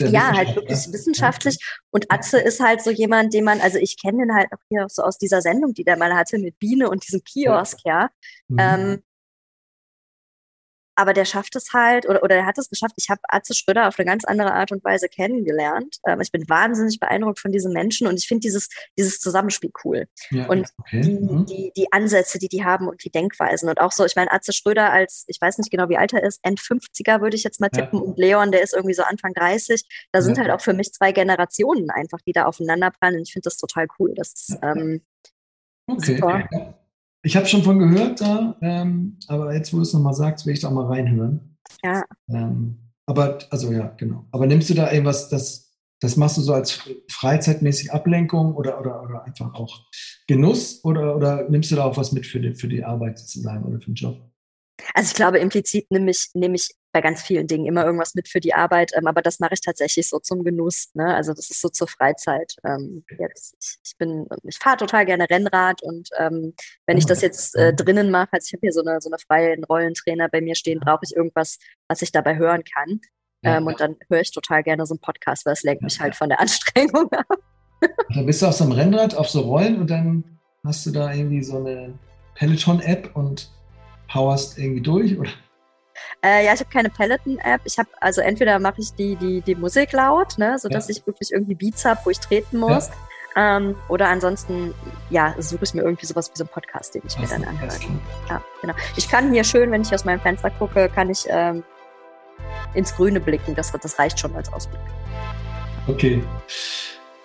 ja, 0.00 0.32
halt 0.32 0.56
wirklich 0.56 0.92
wissenschaftlich. 0.92 1.58
Und 1.90 2.10
Atze 2.10 2.40
ist 2.40 2.60
halt 2.60 2.82
so 2.82 2.90
jemand, 2.90 3.34
den 3.34 3.44
man, 3.44 3.60
also 3.60 3.78
ich 3.78 4.00
kenne 4.00 4.22
ihn 4.22 4.34
halt 4.34 4.48
auch 4.52 4.62
hier 4.68 4.86
so 4.88 5.02
aus 5.02 5.18
dieser 5.18 5.42
Sendung, 5.42 5.74
die 5.74 5.84
der 5.84 5.96
mal 5.96 6.14
hatte 6.14 6.38
mit 6.38 6.58
Biene 6.58 6.88
und 6.88 7.06
diesem 7.06 7.22
Kiosk, 7.22 7.80
ja. 7.84 8.08
Mhm. 8.48 8.58
Ähm, 8.58 9.02
aber 11.00 11.14
der 11.14 11.24
schafft 11.24 11.56
es 11.56 11.72
halt, 11.72 12.06
oder, 12.06 12.22
oder 12.22 12.36
er 12.36 12.44
hat 12.44 12.58
es 12.58 12.68
geschafft. 12.68 12.92
Ich 12.98 13.08
habe 13.08 13.22
Atze 13.28 13.54
Schröder 13.54 13.88
auf 13.88 13.98
eine 13.98 14.04
ganz 14.04 14.26
andere 14.26 14.52
Art 14.52 14.70
und 14.70 14.84
Weise 14.84 15.08
kennengelernt. 15.08 15.96
Ähm, 16.06 16.20
ich 16.20 16.30
bin 16.30 16.46
wahnsinnig 16.46 17.00
beeindruckt 17.00 17.38
von 17.38 17.52
diesen 17.52 17.72
Menschen 17.72 18.06
und 18.06 18.18
ich 18.18 18.28
finde 18.28 18.40
dieses, 18.40 18.68
dieses 18.98 19.18
Zusammenspiel 19.18 19.70
cool. 19.82 20.08
Ja, 20.30 20.46
und 20.46 20.68
okay. 20.78 21.00
die, 21.00 21.18
mhm. 21.18 21.46
die, 21.46 21.72
die 21.74 21.90
Ansätze, 21.90 22.38
die 22.38 22.48
die 22.48 22.66
haben 22.66 22.86
und 22.86 23.02
die 23.02 23.10
Denkweisen. 23.10 23.70
Und 23.70 23.80
auch 23.80 23.92
so, 23.92 24.04
ich 24.04 24.14
meine, 24.14 24.30
Atze 24.30 24.52
Schröder 24.52 24.92
als, 24.92 25.24
ich 25.28 25.40
weiß 25.40 25.56
nicht 25.56 25.70
genau, 25.70 25.88
wie 25.88 25.96
alt 25.96 26.12
er 26.12 26.22
ist, 26.22 26.40
End 26.42 26.60
50er 26.60 27.22
würde 27.22 27.36
ich 27.36 27.44
jetzt 27.44 27.60
mal 27.60 27.70
tippen. 27.70 27.98
Ja. 27.98 28.04
Und 28.04 28.18
Leon, 28.18 28.52
der 28.52 28.60
ist 28.60 28.74
irgendwie 28.74 28.94
so 28.94 29.02
Anfang 29.02 29.32
30. 29.32 29.82
Da 30.12 30.20
sind 30.20 30.36
ja. 30.36 30.42
halt 30.42 30.52
auch 30.52 30.60
für 30.60 30.74
mich 30.74 30.92
zwei 30.92 31.12
Generationen 31.12 31.88
einfach, 31.88 32.18
die 32.26 32.32
da 32.32 32.44
aufeinanderprallen. 32.44 33.16
Und 33.16 33.22
ich 33.22 33.32
finde 33.32 33.44
das 33.44 33.56
total 33.56 33.86
cool. 33.98 34.12
Das 34.14 34.34
ist, 34.34 34.58
ähm, 34.62 35.00
okay. 35.86 36.16
Super. 36.16 36.76
Ich 37.22 37.36
habe 37.36 37.46
schon 37.46 37.62
von 37.62 37.78
gehört 37.78 38.20
da, 38.20 38.56
ähm, 38.62 39.18
aber 39.26 39.54
jetzt, 39.54 39.72
wo 39.72 39.76
du 39.76 39.82
es 39.82 39.92
nochmal 39.92 40.14
sagst, 40.14 40.46
will 40.46 40.54
ich 40.54 40.60
da 40.60 40.70
mal 40.70 40.86
reinhören. 40.86 41.58
Ja. 41.84 42.02
Ähm, 42.28 42.78
aber, 43.06 43.38
also 43.50 43.72
ja, 43.72 43.88
genau. 43.96 44.26
Aber 44.30 44.46
nimmst 44.46 44.70
du 44.70 44.74
da 44.74 44.90
irgendwas, 44.90 45.28
das, 45.28 45.76
das 46.00 46.16
machst 46.16 46.38
du 46.38 46.40
so 46.40 46.54
als 46.54 46.80
freizeitmäßig 47.10 47.92
Ablenkung 47.92 48.54
oder, 48.54 48.80
oder, 48.80 49.02
oder 49.02 49.24
einfach 49.24 49.52
auch 49.54 49.86
Genuss 50.26 50.82
oder, 50.84 51.14
oder 51.16 51.48
nimmst 51.50 51.70
du 51.70 51.76
da 51.76 51.84
auch 51.84 51.96
was 51.96 52.12
mit 52.12 52.26
für 52.26 52.40
die, 52.40 52.54
für 52.54 52.68
die 52.68 52.84
Arbeit 52.84 53.18
sozusagen 53.18 53.64
oder 53.64 53.80
für 53.80 53.90
den 53.90 53.94
Job? 53.94 54.30
Also 54.94 55.08
ich 55.10 55.14
glaube, 55.14 55.38
implizit 55.38 55.90
nehme 55.90 56.10
ich, 56.10 56.30
nehme 56.34 56.56
ich 56.56 56.70
bei 56.92 57.00
ganz 57.00 57.22
vielen 57.22 57.46
Dingen 57.46 57.66
immer 57.66 57.84
irgendwas 57.84 58.14
mit 58.14 58.28
für 58.28 58.40
die 58.40 58.54
Arbeit, 58.54 58.92
ähm, 58.96 59.06
aber 59.06 59.22
das 59.22 59.38
mache 59.38 59.54
ich 59.54 59.60
tatsächlich 59.60 60.08
so 60.08 60.18
zum 60.18 60.42
Genuss. 60.42 60.90
Ne? 60.94 61.14
Also 61.14 61.32
das 61.32 61.50
ist 61.50 61.60
so 61.60 61.68
zur 61.68 61.86
Freizeit. 61.88 62.56
Ähm, 62.64 63.04
jetzt, 63.18 63.54
ich, 63.60 63.78
ich 63.84 63.96
bin, 63.96 64.26
ich 64.42 64.58
fahre 64.58 64.78
total 64.78 65.06
gerne 65.06 65.28
Rennrad 65.30 65.82
und 65.82 66.08
ähm, 66.18 66.54
wenn 66.86 66.98
ich 66.98 67.06
das 67.06 67.22
jetzt 67.22 67.54
äh, 67.56 67.72
drinnen 67.72 68.10
mache, 68.10 68.30
also 68.32 68.46
ich 68.46 68.52
habe 68.52 68.60
hier 68.62 68.72
so 68.72 68.82
eine 68.82 69.00
so 69.00 69.08
eine 69.08 69.18
freien 69.18 69.64
Rollentrainer 69.64 70.28
bei 70.28 70.40
mir 70.40 70.54
stehen, 70.54 70.80
brauche 70.80 71.04
ich 71.04 71.14
irgendwas, 71.14 71.58
was 71.88 72.02
ich 72.02 72.12
dabei 72.12 72.36
hören 72.36 72.64
kann. 72.64 73.00
Ja. 73.42 73.56
Ähm, 73.56 73.66
und 73.66 73.80
dann 73.80 73.96
höre 74.08 74.20
ich 74.20 74.32
total 74.32 74.62
gerne 74.62 74.84
so 74.84 74.94
einen 74.94 75.00
Podcast, 75.00 75.46
weil 75.46 75.54
es 75.54 75.62
lenkt 75.62 75.82
mich 75.82 76.00
halt 76.00 76.16
von 76.16 76.28
der 76.28 76.40
Anstrengung 76.40 77.10
ab. 77.12 77.38
Dann 78.14 78.26
bist 78.26 78.42
du 78.42 78.46
auf 78.46 78.54
so 78.54 78.64
einem 78.64 78.72
Rennrad, 78.72 79.14
auf 79.14 79.28
so 79.28 79.40
Rollen 79.40 79.80
und 79.80 79.90
dann 79.90 80.38
hast 80.64 80.84
du 80.84 80.90
da 80.90 81.12
irgendwie 81.14 81.42
so 81.42 81.56
eine 81.56 81.98
Peloton-App 82.34 83.14
und 83.14 83.50
powerst 84.10 84.58
irgendwie 84.58 84.80
durch, 84.80 85.18
oder? 85.18 85.30
Äh, 86.22 86.44
ja, 86.44 86.52
ich 86.52 86.60
habe 86.60 86.70
keine 86.70 86.90
Peloton-App. 86.90 87.62
Ich 87.64 87.78
habe, 87.78 87.88
also 88.00 88.20
entweder 88.20 88.58
mache 88.58 88.80
ich 88.80 88.92
die, 88.94 89.16
die, 89.16 89.40
die 89.40 89.54
Musik 89.54 89.92
laut, 89.92 90.38
ne, 90.38 90.58
sodass 90.58 90.88
ja. 90.88 90.96
ich 90.96 91.06
wirklich 91.06 91.32
irgendwie 91.32 91.54
Beats 91.54 91.84
habe, 91.84 92.00
wo 92.04 92.10
ich 92.10 92.18
treten 92.18 92.58
muss. 92.58 92.88
Ja. 92.88 93.56
Ähm, 93.56 93.76
oder 93.88 94.08
ansonsten, 94.08 94.74
ja, 95.08 95.34
suche 95.38 95.64
ich 95.64 95.72
mir 95.72 95.82
irgendwie 95.82 96.06
sowas 96.06 96.30
wie 96.30 96.36
so 96.36 96.44
einen 96.44 96.52
Podcast, 96.52 96.94
den 96.94 97.02
ich 97.06 97.16
mir 97.18 97.28
dann 97.28 97.44
anhöre. 97.44 97.72
Ja, 98.28 98.42
genau. 98.60 98.74
Ich 98.96 99.08
kann 99.08 99.32
hier 99.32 99.44
schön, 99.44 99.70
wenn 99.70 99.82
ich 99.82 99.94
aus 99.94 100.04
meinem 100.04 100.20
Fenster 100.20 100.50
gucke, 100.50 100.88
kann 100.88 101.10
ich 101.10 101.26
ähm, 101.28 101.62
ins 102.74 102.94
Grüne 102.94 103.20
blicken. 103.20 103.54
Das, 103.54 103.70
das 103.70 103.98
reicht 103.98 104.18
schon 104.18 104.34
als 104.34 104.52
Ausblick. 104.52 104.80
Okay. 105.86 106.22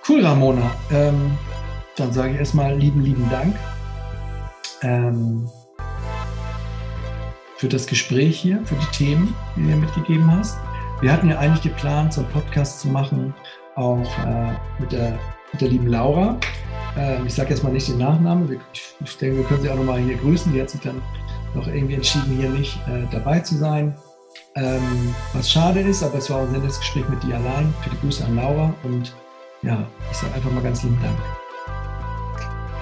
Cool, 0.08 0.24
Ramona. 0.24 0.72
Ähm, 0.92 1.38
dann 1.96 2.14
sage 2.14 2.34
ich 2.34 2.40
erstmal 2.40 2.78
lieben, 2.78 3.02
lieben 3.02 3.28
Dank. 3.32 3.56
Ähm, 4.84 5.50
für 7.58 7.68
das 7.68 7.88
Gespräch 7.88 8.40
hier, 8.40 8.62
für 8.66 8.76
die 8.76 8.98
Themen, 8.98 9.36
die 9.56 9.62
du 9.62 9.68
mir 9.68 9.76
mitgegeben 9.78 10.30
hast. 10.32 10.58
Wir 11.02 11.12
hatten 11.12 11.30
ja 11.30 11.38
eigentlich 11.40 11.64
geplant, 11.64 12.14
so 12.14 12.22
einen 12.22 12.30
Podcast 12.32 12.82
zu 12.82 12.88
machen, 12.88 13.34
auch 13.76 14.00
äh, 14.26 14.54
mit, 14.80 14.92
der, 14.92 15.18
mit 15.52 15.62
der 15.62 15.70
lieben 15.70 15.88
Laura. 15.88 16.38
Äh, 16.98 17.22
ich 17.26 17.34
sage 17.34 17.50
jetzt 17.50 17.64
mal 17.64 17.72
nicht 17.72 17.88
den 17.88 17.98
Nachnamen. 17.98 18.60
Ich, 19.04 19.18
denke, 19.18 19.38
wir 19.38 19.44
können 19.46 19.62
sie 19.62 19.70
auch 19.70 19.76
nochmal 19.76 20.00
hier 20.00 20.16
grüßen. 20.16 20.54
Die 20.54 20.62
hat 20.62 20.70
sich 20.70 20.82
dann 20.82 21.02
noch 21.54 21.68
irgendwie 21.68 21.96
entschieden, 21.96 22.38
hier 22.38 22.50
nicht 22.50 22.76
äh, 22.88 23.04
dabei 23.12 23.40
zu 23.40 23.56
sein. 23.56 23.96
Ähm, 24.56 25.14
was 25.34 25.52
schade 25.52 25.82
ist, 25.82 26.04
aber 26.04 26.18
es 26.18 26.30
war 26.30 26.42
ein 26.42 26.52
nettes 26.52 26.80
Gespräch 26.80 27.08
mit 27.10 27.22
dir 27.24 27.36
allein. 27.36 27.74
Für 27.82 27.90
die 27.90 28.00
Grüße 28.00 28.24
an 28.24 28.36
Laura 28.36 28.74
und 28.84 29.14
ja, 29.62 29.86
ich 30.12 30.18
sage 30.18 30.34
einfach 30.34 30.52
mal 30.52 30.64
ganz 30.64 30.84
lieben 30.84 31.00
Dank. 31.02 31.18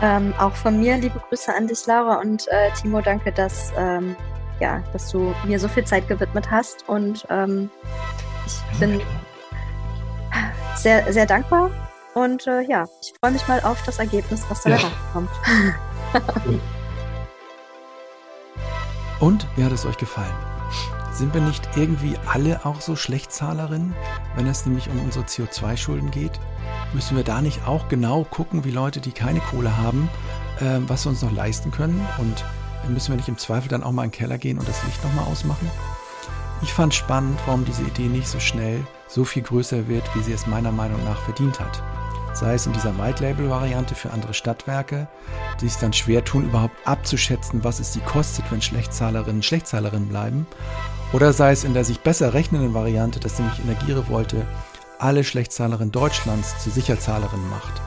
Ähm, 0.01 0.33
auch 0.37 0.53
von 0.53 0.79
mir 0.79 0.97
liebe 0.97 1.19
Grüße 1.29 1.53
an 1.55 1.67
dich, 1.67 1.85
Laura 1.87 2.19
und 2.19 2.47
äh, 2.49 2.71
Timo. 2.79 3.01
Danke, 3.01 3.31
dass 3.31 3.71
ähm, 3.77 4.15
ja, 4.63 4.81
dass 4.93 5.11
du 5.11 5.35
mir 5.45 5.59
so 5.59 5.67
viel 5.67 5.83
Zeit 5.83 6.07
gewidmet 6.07 6.49
hast. 6.49 6.87
Und 6.87 7.27
ähm, 7.29 7.69
ich 8.45 8.79
bin 8.79 9.01
sehr, 10.77 11.11
sehr 11.11 11.25
dankbar. 11.25 11.69
Und 12.13 12.47
äh, 12.47 12.61
ja, 12.61 12.85
ich 13.01 13.13
freue 13.19 13.31
mich 13.31 13.45
mal 13.47 13.59
auf 13.61 13.83
das 13.85 13.99
Ergebnis, 13.99 14.45
was 14.47 14.63
da 14.63 14.69
ja. 14.69 14.79
kommt. 15.11 15.29
Und 19.19 19.45
wie 19.55 19.65
hat 19.65 19.73
es 19.73 19.85
euch 19.85 19.97
gefallen? 19.97 20.33
Sind 21.11 21.33
wir 21.33 21.41
nicht 21.41 21.67
irgendwie 21.75 22.15
alle 22.25 22.65
auch 22.65 22.79
so 22.81 22.95
Schlechtzahlerinnen, 22.95 23.93
wenn 24.35 24.47
es 24.47 24.65
nämlich 24.65 24.89
um 24.89 24.99
unsere 25.03 25.25
CO2-Schulden 25.25 26.09
geht? 26.09 26.39
Müssen 26.93 27.17
wir 27.17 27.23
da 27.23 27.41
nicht 27.41 27.67
auch 27.67 27.87
genau 27.89 28.23
gucken, 28.23 28.63
wie 28.63 28.71
Leute, 28.71 29.01
die 29.01 29.11
keine 29.11 29.39
Kohle 29.39 29.77
haben, 29.77 30.09
äh, 30.59 30.79
was 30.87 31.05
wir 31.05 31.09
uns 31.09 31.21
noch 31.21 31.31
leisten 31.31 31.71
können 31.71 32.05
und 32.17 32.45
müssen 32.89 33.11
wir 33.11 33.17
nicht 33.17 33.29
im 33.29 33.37
Zweifel 33.37 33.69
dann 33.69 33.83
auch 33.83 33.91
mal 33.91 34.03
in 34.03 34.11
den 34.11 34.17
Keller 34.17 34.37
gehen 34.37 34.59
und 34.59 34.67
das 34.67 34.83
Licht 34.83 35.03
nochmal 35.03 35.25
ausmachen? 35.25 35.69
Ich 36.61 36.73
fand 36.73 36.93
spannend, 36.93 37.39
warum 37.45 37.65
diese 37.65 37.83
Idee 37.83 38.07
nicht 38.07 38.27
so 38.27 38.39
schnell 38.39 38.85
so 39.07 39.25
viel 39.25 39.43
größer 39.43 39.87
wird, 39.87 40.03
wie 40.15 40.23
sie 40.23 40.33
es 40.33 40.47
meiner 40.47 40.71
Meinung 40.71 41.03
nach 41.03 41.21
verdient 41.21 41.59
hat. 41.59 41.83
Sei 42.33 42.55
es 42.55 42.65
in 42.65 42.73
dieser 42.73 42.97
White-Label-Variante 42.97 43.93
für 43.93 44.11
andere 44.11 44.33
Stadtwerke, 44.33 45.07
die 45.61 45.67
es 45.67 45.77
dann 45.77 45.93
schwer 45.93 46.23
tun, 46.23 46.45
überhaupt 46.45 46.75
abzuschätzen, 46.85 47.63
was 47.63 47.79
es 47.79 47.93
sie 47.93 47.99
kostet, 47.99 48.45
wenn 48.49 48.61
Schlechtzahlerinnen 48.61 49.43
Schlechtzahlerinnen 49.43 50.09
bleiben, 50.09 50.47
oder 51.11 51.31
sei 51.31 51.51
es 51.51 51.63
in 51.63 51.75
der 51.75 51.85
sich 51.85 51.99
besser 51.99 52.33
rechnenden 52.33 52.73
Variante, 52.73 53.19
dass 53.19 53.37
nämlich 53.37 53.59
Energierevolte 53.59 54.47
alle 54.97 55.23
Schlechtzahlerinnen 55.23 55.91
Deutschlands 55.91 56.57
zu 56.63 56.71
Sicherzahlerinnen 56.71 57.49
macht. 57.49 57.81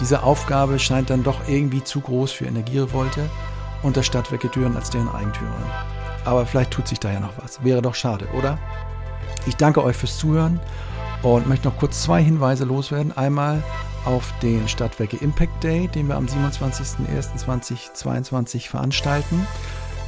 Diese 0.00 0.22
Aufgabe 0.22 0.78
scheint 0.78 1.10
dann 1.10 1.22
doch 1.22 1.48
irgendwie 1.48 1.84
zu 1.84 2.00
groß 2.00 2.32
für 2.32 2.46
Energierevolte 2.46 3.28
und 3.82 3.96
das 3.96 4.06
Stadtwerke 4.06 4.48
Düren 4.48 4.76
als 4.76 4.90
deren 4.90 5.08
Eigentümerin. 5.08 5.64
Aber 6.24 6.46
vielleicht 6.46 6.70
tut 6.70 6.88
sich 6.88 7.00
da 7.00 7.12
ja 7.12 7.20
noch 7.20 7.36
was. 7.38 7.62
Wäre 7.64 7.82
doch 7.82 7.94
schade, 7.94 8.26
oder? 8.36 8.58
Ich 9.46 9.56
danke 9.56 9.82
euch 9.82 9.96
fürs 9.96 10.18
Zuhören 10.18 10.60
und 11.22 11.48
möchte 11.48 11.68
noch 11.68 11.76
kurz 11.76 12.02
zwei 12.02 12.22
Hinweise 12.22 12.64
loswerden. 12.64 13.16
Einmal 13.16 13.62
auf 14.04 14.32
den 14.42 14.68
Stadtwerke 14.68 15.16
Impact 15.16 15.62
Day, 15.62 15.88
den 15.88 16.08
wir 16.08 16.16
am 16.16 16.26
27.01.2022 16.26 18.68
veranstalten. 18.68 19.46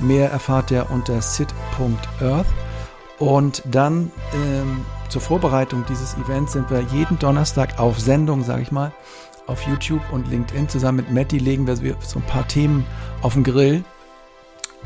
Mehr 0.00 0.30
erfahrt 0.30 0.70
ihr 0.70 0.90
unter 0.90 1.22
sit.earth. 1.22 2.46
Und 3.18 3.62
dann 3.64 4.12
ähm, 4.34 4.84
zur 5.08 5.22
Vorbereitung 5.22 5.84
dieses 5.88 6.14
Events 6.14 6.54
sind 6.54 6.68
wir 6.70 6.80
jeden 6.80 7.18
Donnerstag 7.18 7.78
auf 7.78 8.00
Sendung, 8.00 8.42
sage 8.42 8.62
ich 8.62 8.72
mal, 8.72 8.90
auf 9.46 9.62
YouTube 9.62 10.02
und 10.12 10.28
LinkedIn. 10.28 10.68
Zusammen 10.68 10.98
mit 10.98 11.12
Matti 11.12 11.38
legen 11.38 11.66
wir 11.66 11.76
so 11.76 12.18
ein 12.18 12.26
paar 12.26 12.46
Themen 12.48 12.86
auf 13.22 13.34
den 13.34 13.44
Grill 13.44 13.84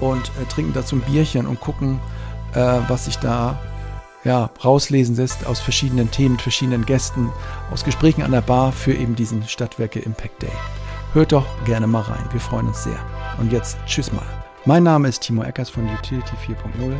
und 0.00 0.30
äh, 0.40 0.44
trinken 0.48 0.72
dazu 0.72 0.96
ein 0.96 1.02
Bierchen 1.02 1.46
und 1.46 1.60
gucken, 1.60 2.00
äh, 2.54 2.78
was 2.88 3.06
sich 3.06 3.16
da 3.16 3.58
ja, 4.24 4.50
rauslesen 4.64 5.16
lässt 5.16 5.46
aus 5.46 5.60
verschiedenen 5.60 6.10
Themen, 6.10 6.38
verschiedenen 6.38 6.84
Gästen, 6.84 7.30
aus 7.70 7.84
Gesprächen 7.84 8.22
an 8.22 8.32
der 8.32 8.40
Bar 8.40 8.72
für 8.72 8.92
eben 8.92 9.14
diesen 9.14 9.46
Stadtwerke 9.46 10.00
Impact 10.00 10.42
Day. 10.42 10.52
Hört 11.12 11.32
doch 11.32 11.46
gerne 11.64 11.86
mal 11.86 12.02
rein, 12.02 12.24
wir 12.32 12.40
freuen 12.40 12.68
uns 12.68 12.84
sehr. 12.84 12.98
Und 13.38 13.52
jetzt 13.52 13.78
tschüss 13.86 14.12
mal. 14.12 14.26
Mein 14.64 14.82
Name 14.82 15.08
ist 15.08 15.20
Timo 15.22 15.42
Eckers 15.42 15.70
von 15.70 15.88
Utility 15.88 16.34
4.0. 16.46 16.92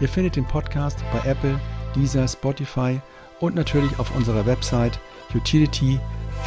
Ihr 0.00 0.08
findet 0.08 0.36
den 0.36 0.44
Podcast 0.44 0.98
bei 1.12 1.30
Apple, 1.30 1.58
Deezer, 1.94 2.26
Spotify 2.26 3.00
und 3.40 3.54
natürlich 3.54 3.98
auf 3.98 4.14
unserer 4.16 4.44
Website 4.44 4.98
utility 5.34 6.00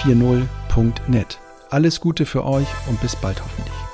4.0 0.04 0.48
www.ecom.net. 0.78 1.40
Alles 1.70 2.00
Gute 2.00 2.26
für 2.26 2.46
euch 2.46 2.68
und 2.88 3.02
bis 3.02 3.16
bald 3.16 3.44
hoffentlich. 3.44 3.87